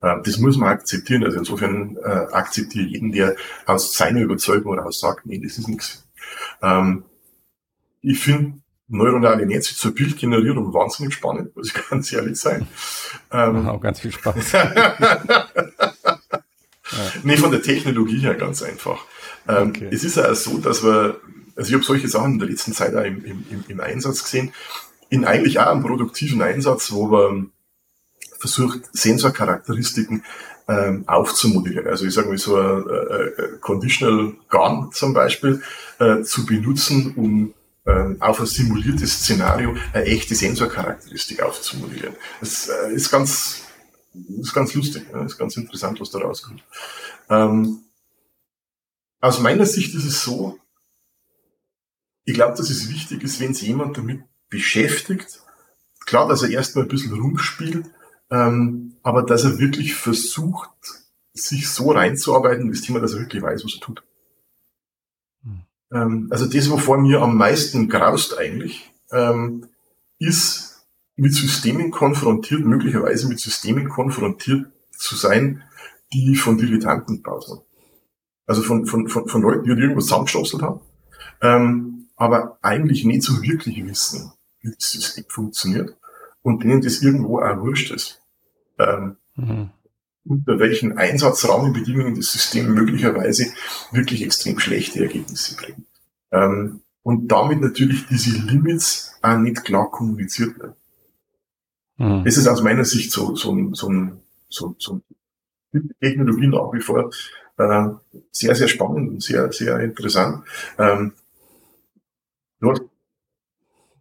Äh, 0.00 0.16
das 0.22 0.38
muss 0.38 0.56
man 0.56 0.70
akzeptieren. 0.70 1.24
Also 1.24 1.38
insofern 1.38 1.96
äh, 1.96 2.08
akzeptiere 2.32 2.86
jeden, 2.86 3.12
der 3.12 3.36
aus 3.66 3.94
seiner 3.94 4.20
Überzeugung 4.20 4.74
heraus 4.74 5.00
sagt, 5.00 5.26
nee, 5.26 5.38
das 5.38 5.58
ist 5.58 5.68
nichts. 5.68 6.06
Ähm, 6.62 7.04
ich 8.00 8.18
finde 8.20 8.58
neuronale 8.88 9.46
Netze 9.46 9.74
zur 9.74 9.94
Bildgenerierung 9.94 10.72
wahnsinnig 10.72 11.14
spannend, 11.14 11.56
muss 11.56 11.68
ich 11.68 11.88
ganz 11.90 12.12
ehrlich 12.12 12.38
sein. 12.38 12.68
Ähm, 13.32 13.66
auch 13.68 13.80
ganz 13.80 14.00
viel 14.00 14.12
Spaß. 14.12 14.52
Nee, 17.22 17.36
von 17.38 17.50
der 17.50 17.62
Technologie 17.62 18.18
her 18.18 18.34
ganz 18.34 18.62
einfach. 18.62 19.04
Ähm, 19.48 19.70
okay. 19.70 19.88
Es 19.90 20.04
ist 20.04 20.16
ja 20.16 20.34
so, 20.34 20.58
dass 20.58 20.84
wir, 20.84 21.18
also 21.56 21.68
ich 21.68 21.74
habe 21.74 21.84
solche 21.84 22.08
Sachen 22.08 22.34
in 22.34 22.38
der 22.38 22.48
letzten 22.48 22.72
Zeit 22.72 22.94
auch 22.94 23.04
im, 23.04 23.24
im, 23.24 23.64
im 23.68 23.80
Einsatz 23.80 24.24
gesehen, 24.24 24.52
in 25.08 25.24
eigentlich 25.24 25.60
auch 25.60 25.66
einem 25.66 25.82
produktiven 25.82 26.42
Einsatz, 26.42 26.92
wo 26.92 27.10
wir 27.10 27.46
versucht, 28.38 28.80
Sensorcharakteristiken 28.92 30.24
ähm, 30.68 31.04
aufzumodellieren. 31.06 31.86
Also 31.86 32.06
ich 32.06 32.14
sage 32.14 32.28
mal 32.28 32.38
so 32.38 32.56
ein 32.56 32.88
äh, 32.88 32.94
äh, 32.94 33.58
Conditional 33.60 34.32
Gun 34.48 34.90
zum 34.92 35.14
Beispiel 35.14 35.62
äh, 35.98 36.22
zu 36.22 36.46
benutzen, 36.46 37.14
um 37.16 37.54
ähm, 37.86 38.16
auf 38.20 38.40
ein 38.40 38.46
simuliertes 38.46 39.20
Szenario 39.20 39.76
eine 39.92 40.04
echte 40.04 40.34
Sensorcharakteristik 40.34 41.42
aufzumodellieren. 41.42 42.14
Das 42.40 42.68
äh, 42.68 42.92
ist 42.94 43.10
ganz 43.10 43.60
ist 44.14 44.54
ganz 44.54 44.72
lustig, 44.74 45.06
ist 45.26 45.38
ganz 45.38 45.56
interessant, 45.56 46.00
was 46.00 46.10
da 46.10 46.20
rauskommt. 46.20 46.62
Ähm, 47.28 47.80
aus 49.20 49.40
meiner 49.40 49.66
Sicht 49.66 49.94
ist 49.94 50.04
es 50.04 50.22
so, 50.22 50.58
ich 52.24 52.34
glaube, 52.34 52.56
dass 52.56 52.70
es 52.70 52.88
wichtig 52.88 53.22
ist, 53.22 53.40
wenn 53.40 53.54
sich 53.54 53.68
jemand 53.68 53.96
damit 53.98 54.22
beschäftigt, 54.48 55.40
klar, 56.06 56.28
dass 56.28 56.42
er 56.42 56.50
erstmal 56.50 56.84
ein 56.84 56.88
bisschen 56.88 57.18
rumspielt, 57.18 57.86
ähm, 58.30 58.96
aber 59.02 59.22
dass 59.22 59.44
er 59.44 59.58
wirklich 59.58 59.94
versucht, 59.94 60.70
sich 61.34 61.68
so 61.68 61.90
reinzuarbeiten 61.90 62.66
in 62.66 62.72
das 62.72 62.82
Thema, 62.82 63.00
dass 63.00 63.14
er 63.14 63.20
wirklich 63.20 63.42
weiß, 63.42 63.64
was 63.64 63.74
er 63.74 63.80
tut. 63.80 64.02
Hm. 65.42 65.62
Ähm, 65.92 66.28
also 66.30 66.46
das, 66.46 66.70
wovor 66.70 66.98
mir 66.98 67.20
am 67.20 67.36
meisten 67.36 67.88
graust 67.88 68.38
eigentlich, 68.38 68.92
ähm, 69.10 69.66
ist 70.18 70.86
mit 71.16 71.34
Systemen 71.34 71.90
konfrontiert, 71.90 72.64
möglicherweise 72.64 73.28
mit 73.28 73.40
Systemen 73.40 73.88
konfrontiert 73.88 74.66
zu 74.96 75.16
sein, 75.16 75.62
die 76.12 76.36
von 76.36 76.56
Dilettanten 76.56 77.16
gebaut 77.16 77.46
sind. 77.46 77.60
Also 78.46 78.62
von, 78.62 78.86
von, 78.86 79.08
von, 79.08 79.28
von 79.28 79.42
Leuten, 79.42 79.64
die 79.64 79.70
halt 79.70 79.80
irgendwas 79.80 80.04
zusammengestoßelt 80.04 80.62
haben, 80.62 80.80
ähm, 81.40 82.03
aber 82.16 82.58
eigentlich 82.62 83.04
nicht 83.04 83.22
so 83.22 83.42
wirklich 83.42 83.84
wissen, 83.84 84.32
wie 84.60 84.70
das 84.70 84.90
System 84.92 85.24
funktioniert 85.28 85.96
und 86.42 86.62
denen 86.62 86.80
das 86.80 87.02
irgendwo 87.02 87.40
auch 87.40 87.60
wurscht 87.60 87.90
ist. 87.90 88.20
Ähm, 88.78 89.16
mhm. 89.36 89.70
unter 90.24 90.58
welchen 90.58 90.98
Einsatzrahmenbedingungen 90.98 92.16
das 92.16 92.32
System 92.32 92.74
möglicherweise 92.74 93.46
wirklich 93.92 94.24
extrem 94.24 94.58
schlechte 94.58 95.00
Ergebnisse 95.00 95.56
bringt. 95.56 95.86
Ähm, 96.32 96.80
und 97.02 97.28
damit 97.28 97.60
natürlich 97.60 98.06
diese 98.06 98.36
Limits 98.38 99.14
auch 99.22 99.38
nicht 99.38 99.64
klar 99.64 99.90
kommuniziert 99.90 100.58
werden. 100.58 100.74
Mhm. 101.98 102.24
Das 102.24 102.36
ist 102.36 102.48
aus 102.48 102.62
meiner 102.62 102.84
Sicht 102.84 103.12
so, 103.12 103.36
so, 103.36 103.72
so, 103.74 103.92
so, 104.48 104.74
so 104.78 105.00
Technologie 106.00 106.46
nach 106.46 106.72
wie 106.72 106.80
vor 106.80 107.10
äh, 107.58 107.88
sehr, 108.32 108.54
sehr 108.54 108.68
spannend 108.68 109.10
und 109.10 109.22
sehr, 109.22 109.52
sehr 109.52 109.80
interessant. 109.80 110.44
Ähm, 110.78 111.12
dort 112.64 112.82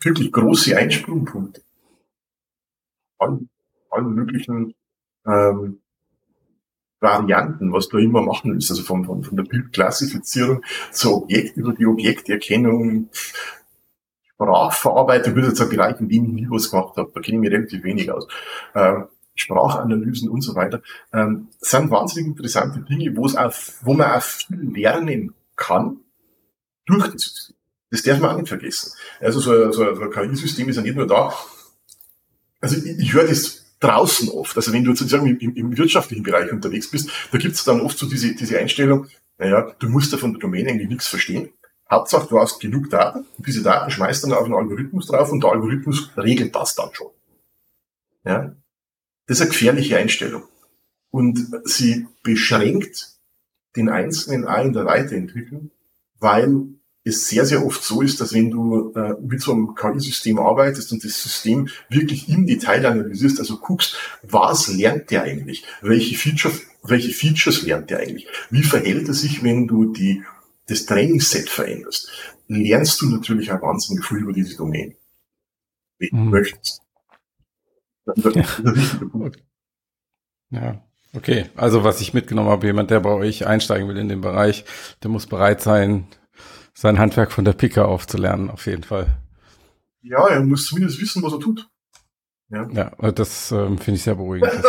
wirklich 0.01 0.31
große 0.31 0.75
Einsprungpunkte 0.77 1.61
an 3.19 3.49
allen 3.89 4.13
möglichen 4.13 4.73
ähm, 5.25 5.79
Varianten, 6.99 7.73
was 7.73 7.89
du 7.89 7.97
immer 7.97 8.21
machen 8.21 8.53
willst, 8.53 8.71
also 8.71 8.81
von, 8.81 9.05
von, 9.05 9.23
von 9.23 9.37
der 9.37 9.43
Bildklassifizierung 9.43 10.63
zur 10.91 11.17
Objekt, 11.17 11.57
über 11.57 11.73
die 11.73 11.85
Objekterkennung, 11.85 13.09
Sprachverarbeitung, 14.33 15.35
würde 15.35 15.49
jetzt 15.49 15.61
ein 15.61 15.69
Bereich, 15.69 15.99
in 15.99 16.09
dem 16.09 16.25
ich 16.25 16.31
nie 16.31 16.47
was 16.49 16.71
gemacht 16.71 16.97
habe, 16.97 17.11
da 17.13 17.19
kenne 17.19 17.37
ich 17.37 17.41
mich 17.41 17.51
relativ 17.51 17.83
wenig 17.83 18.11
aus. 18.11 18.27
Ähm, 18.73 19.07
Sprachanalysen 19.35 20.29
und 20.29 20.41
so 20.41 20.55
weiter, 20.55 20.81
ähm, 21.11 21.49
sind 21.59 21.89
wahnsinnig 21.89 22.27
interessante 22.27 22.81
Dinge, 22.81 23.15
wo 23.17 23.25
es 23.25 23.35
auch, 23.35 23.53
wo 23.81 23.93
man 23.93 24.11
auch 24.11 24.21
viel 24.21 24.71
lernen 24.73 25.33
kann 25.55 25.97
durch 26.85 27.07
das 27.07 27.23
System. 27.23 27.55
Das 27.93 28.01
darf 28.01 28.19
man 28.19 28.31
auch 28.31 28.37
nicht 28.37 28.49
vergessen. 28.49 28.91
Also 29.19 29.39
so 29.39 29.51
ein, 29.51 29.71
so 29.71 29.83
ein 29.83 30.09
KI-System 30.09 30.67
ist 30.67 30.77
ja 30.77 30.81
nicht 30.81 30.95
nur 30.95 31.05
da. 31.05 31.31
Also 32.59 32.77
ich, 32.77 32.97
ich 32.97 33.13
höre 33.13 33.27
das 33.27 33.65
draußen 33.79 34.29
oft. 34.29 34.57
Also 34.57 34.73
wenn 34.73 34.83
du 34.83 34.95
sozusagen 34.95 35.27
im, 35.27 35.53
im 35.53 35.77
wirtschaftlichen 35.77 36.23
Bereich 36.23 36.51
unterwegs 36.51 36.89
bist, 36.89 37.11
da 37.31 37.37
gibt 37.37 37.53
es 37.53 37.63
dann 37.63 37.81
oft 37.81 37.95
so 37.95 38.07
diese, 38.07 38.33
diese 38.33 38.57
Einstellung, 38.57 39.05
naja, 39.37 39.75
du 39.77 39.89
musst 39.89 40.11
ja 40.11 40.17
von 40.17 40.33
der 40.33 40.39
Domain 40.39 40.67
eigentlich 40.67 40.89
nichts 40.89 41.07
verstehen. 41.07 41.49
Hauptsache, 41.87 42.27
du 42.27 42.39
hast 42.39 42.59
genug 42.59 42.89
Daten, 42.89 43.27
und 43.37 43.45
diese 43.45 43.61
Daten 43.61 43.91
schmeißt 43.91 44.23
dann 44.23 44.33
auf 44.33 44.45
einen 44.45 44.55
Algorithmus 44.55 45.05
drauf 45.05 45.31
und 45.31 45.43
der 45.43 45.51
Algorithmus 45.51 46.09
regelt 46.17 46.55
das 46.55 46.73
dann 46.73 46.89
schon. 46.93 47.11
Ja? 48.25 48.55
Das 49.27 49.37
ist 49.37 49.41
eine 49.41 49.51
gefährliche 49.51 49.97
Einstellung. 49.97 50.45
Und 51.11 51.47
sie 51.65 52.07
beschränkt 52.23 53.19
den 53.75 53.87
Einzelnen 53.87 54.47
auch 54.47 54.65
in 54.65 54.73
der 54.73 54.85
Weiterentwicklung, 54.85 55.69
weil 56.17 56.73
es 57.03 57.27
sehr, 57.27 57.45
sehr 57.45 57.65
oft 57.65 57.83
so 57.83 58.01
ist, 58.01 58.21
dass 58.21 58.33
wenn 58.33 58.49
du 58.49 58.93
äh, 58.93 59.15
mit 59.21 59.41
so 59.41 59.51
einem 59.51 59.75
KI-System 59.75 60.39
arbeitest 60.39 60.91
und 60.93 61.03
das 61.03 61.21
System 61.21 61.67
wirklich 61.89 62.29
im 62.29 62.47
Detail 62.47 62.85
analysierst, 62.85 63.39
also 63.39 63.57
guckst, 63.57 63.97
was 64.21 64.69
lernt 64.69 65.11
der 65.11 65.23
eigentlich? 65.23 65.65
Welche, 65.81 66.15
Feature, 66.15 66.53
welche 66.83 67.11
Features 67.11 67.63
lernt 67.63 67.89
der 67.89 67.99
eigentlich? 67.99 68.27
Wie 68.49 68.63
verhält 68.63 69.07
er 69.09 69.13
sich, 69.13 69.43
wenn 69.43 69.67
du 69.67 69.91
die, 69.91 70.23
das 70.67 70.85
Trainingsset 70.85 71.49
veränderst? 71.49 72.09
Lernst 72.47 73.01
du 73.01 73.09
natürlich 73.09 73.51
auch 73.51 73.61
wahnsinnig 73.61 74.05
viel 74.05 74.19
über 74.19 74.33
diese 74.33 74.55
Domain. 74.55 74.95
Wenn 75.99 76.09
du 76.09 76.15
mhm. 76.15 76.29
möchtest. 76.29 76.81
Ja. 80.49 80.81
Okay, 81.15 81.45
also 81.55 81.83
was 81.83 82.01
ich 82.01 82.13
mitgenommen 82.13 82.49
habe, 82.49 82.65
jemand, 82.65 82.89
der 82.89 82.99
bei 82.99 83.11
euch 83.11 83.45
einsteigen 83.45 83.87
will 83.87 83.97
in 83.97 84.09
den 84.09 84.21
Bereich, 84.21 84.65
der 85.03 85.11
muss 85.11 85.27
bereit 85.27 85.61
sein, 85.61 86.07
sein 86.73 86.99
Handwerk 86.99 87.31
von 87.31 87.45
der 87.45 87.53
Pika 87.53 87.85
aufzulernen, 87.85 88.49
auf 88.49 88.65
jeden 88.65 88.83
Fall. 88.83 89.17
Ja, 90.01 90.27
er 90.27 90.41
muss 90.41 90.65
zumindest 90.65 91.01
wissen, 91.01 91.23
was 91.23 91.33
er 91.33 91.39
tut. 91.39 91.69
Ja, 92.49 92.67
ja 92.71 93.11
das 93.11 93.51
ähm, 93.51 93.77
finde 93.77 93.97
ich 93.97 94.03
sehr 94.03 94.15
beruhigend. 94.15 94.51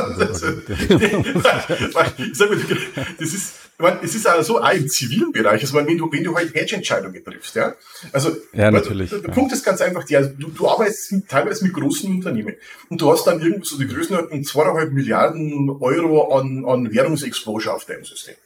Das 3.18 3.32
ist, 3.32 3.54
meine, 3.78 4.00
es 4.02 4.14
ist 4.14 4.26
also 4.26 4.60
auch 4.60 4.72
im 4.72 4.88
zivilen 4.88 5.32
Bereich, 5.32 5.60
also 5.60 5.74
wenn 5.74 5.98
du, 5.98 6.10
wenn 6.10 6.24
du 6.24 6.34
halt 6.34 6.54
Hedge-Entscheidungen 6.54 7.24
triffst, 7.24 7.56
ja. 7.56 7.74
Also, 8.12 8.30
ja, 8.52 8.70
natürlich. 8.70 9.10
Der, 9.10 9.18
der 9.20 9.30
ja. 9.30 9.34
Punkt 9.34 9.52
ist 9.52 9.64
ganz 9.64 9.80
einfach, 9.80 10.04
der, 10.04 10.26
du, 10.26 10.48
du 10.48 10.68
arbeitest 10.68 11.12
mit, 11.12 11.28
teilweise 11.28 11.64
mit 11.64 11.74
großen 11.74 12.08
Unternehmen 12.10 12.54
und 12.88 13.00
du 13.00 13.10
hast 13.10 13.26
dann 13.26 13.40
irgendwo 13.40 13.64
so 13.64 13.78
die 13.78 13.86
Größenordnung 13.86 14.44
zweieinhalb 14.44 14.92
Milliarden 14.92 15.70
Euro 15.70 16.38
an, 16.38 16.64
an 16.64 16.92
Währungsexposure 16.92 17.74
auf 17.74 17.84
deinem 17.84 18.04
System. 18.04 18.36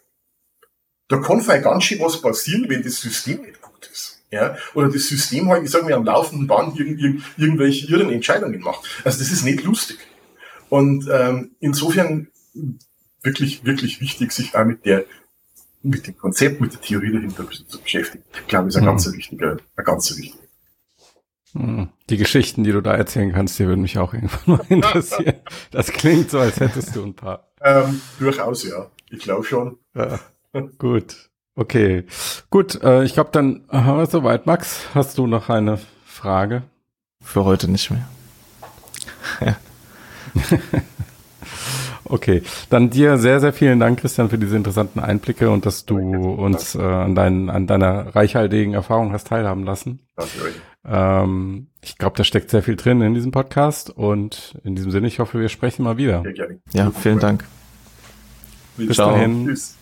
Da 1.09 1.19
kann 1.19 1.41
vielleicht 1.41 1.65
ganz 1.65 1.85
schön 1.85 2.01
was 2.01 2.21
passieren, 2.21 2.67
wenn 2.69 2.83
das 2.83 2.97
System 2.97 3.43
nicht 3.43 3.61
gut 3.63 3.89
ist. 3.93 4.23
Ja, 4.31 4.57
oder 4.75 4.89
das 4.89 5.09
System 5.09 5.49
halt, 5.49 5.65
ich 5.65 5.71
sage 5.71 5.85
mal, 5.85 5.95
am 5.95 6.05
laufenden 6.05 6.47
Band 6.47 6.79
irgend, 6.79 7.01
irgend, 7.01 7.23
irgendwelche 7.39 7.87
irren 7.87 8.11
Entscheidungen 8.11 8.61
macht. 8.61 8.87
Also 9.05 9.19
das 9.21 9.33
ist 9.33 9.45
nicht 9.45 9.65
lustig. 9.65 9.99
Und 10.69 11.09
ähm, 11.11 11.53
insofern 11.61 12.29
wirklich, 13.23 13.65
wirklich 13.65 14.03
wichtig, 14.03 14.33
sich 14.33 14.55
auch 14.55 14.67
mit 14.67 14.85
der 14.85 15.05
mit 15.83 16.07
dem 16.07 16.19
Konzept, 16.19 16.61
mit 16.61 16.73
der 16.73 16.81
Theorie 16.81 17.13
dahinter 17.13 17.49
zu 17.67 17.81
beschäftigen. 17.81 18.25
Ich 18.33 18.49
glaube, 18.49 18.69
ist 18.69 18.77
ein 18.77 18.83
mhm. 18.83 18.89
ganz 18.89 19.13
wichtiger, 19.13 19.57
ein 19.77 19.85
ganz 19.85 20.17
wichtiger. 20.17 20.45
Mhm. 21.55 21.89
Die 22.11 22.17
Geschichten, 22.17 22.65
die 22.65 22.73
du 22.73 22.81
da 22.81 22.95
erzählen 22.95 23.33
kannst, 23.33 23.59
die 23.59 23.67
würden 23.67 23.83
mich 23.83 23.99
auch 23.99 24.13
irgendwann 24.13 24.41
mal 24.59 24.65
interessieren. 24.69 25.37
Das 25.71 25.91
klingt 25.91 26.31
so, 26.31 26.41
als 26.41 26.61
hättest 26.61 26.95
du 26.95 27.05
ein 27.05 27.15
paar. 27.15 27.49
Ähm, 27.63 28.01
durchaus, 28.19 28.65
ja. 28.65 28.91
Ich 29.11 29.21
glaube 29.21 29.45
schon. 29.45 29.79
Ja. 29.95 30.19
Gut. 30.79 31.31
Okay. 31.55 32.05
Gut, 32.51 32.83
äh, 32.83 33.05
ich 33.05 33.15
glaube, 33.15 33.31
dann 33.33 33.65
haben 33.71 33.99
wir 33.99 34.07
soweit. 34.07 34.47
Max, 34.47 34.87
hast 34.95 35.19
du 35.19 35.27
noch 35.27 35.49
eine 35.49 35.79
Frage? 36.05 36.63
Für 37.21 37.45
heute 37.45 37.71
nicht 37.71 37.91
mehr. 37.91 38.09
Okay, 42.11 42.43
dann 42.71 42.91
dir 42.91 43.19
sehr, 43.19 43.41
sehr 43.41 43.53
vielen 43.53 43.81
Dank, 43.81 44.01
Christian, 44.01 44.31
für 44.31 44.39
diese 44.39 44.57
interessanten 44.57 44.99
Einblicke 44.99 45.51
und 45.51 45.67
dass 45.67 45.85
du 45.85 45.99
uns 45.99 46.75
äh, 46.75 46.81
an, 46.81 47.15
dein, 47.15 47.51
an 47.51 47.67
deiner 47.67 48.15
reichhaltigen 48.15 48.75
Erfahrung 48.75 49.13
hast 49.13 49.27
teilhaben 49.27 49.65
lassen. 49.65 50.01
Danke 50.17 50.43
euch. 50.43 50.55
Ähm, 50.87 51.69
ich 51.83 51.99
glaube, 51.99 52.17
da 52.17 52.25
steckt 52.25 52.51
sehr 52.51 52.63
viel 52.63 52.77
drin 52.77 53.03
in 53.03 53.15
diesem 53.15 53.31
Podcast 53.31 53.91
und 53.91 54.59
in 54.65 54.75
diesem 54.75 54.91
Sinne, 54.91 55.07
ich 55.07 55.19
hoffe, 55.19 55.39
wir 55.39 55.49
sprechen 55.49 55.83
mal 55.83 55.99
wieder. 55.99 56.25
Ja, 56.73 56.91
vielen 56.91 57.19
Dank. 57.19 57.45
Bis 58.77 58.97
Ciao. 58.97 59.11
dahin. 59.11 59.47
Tschüss. 59.47 59.78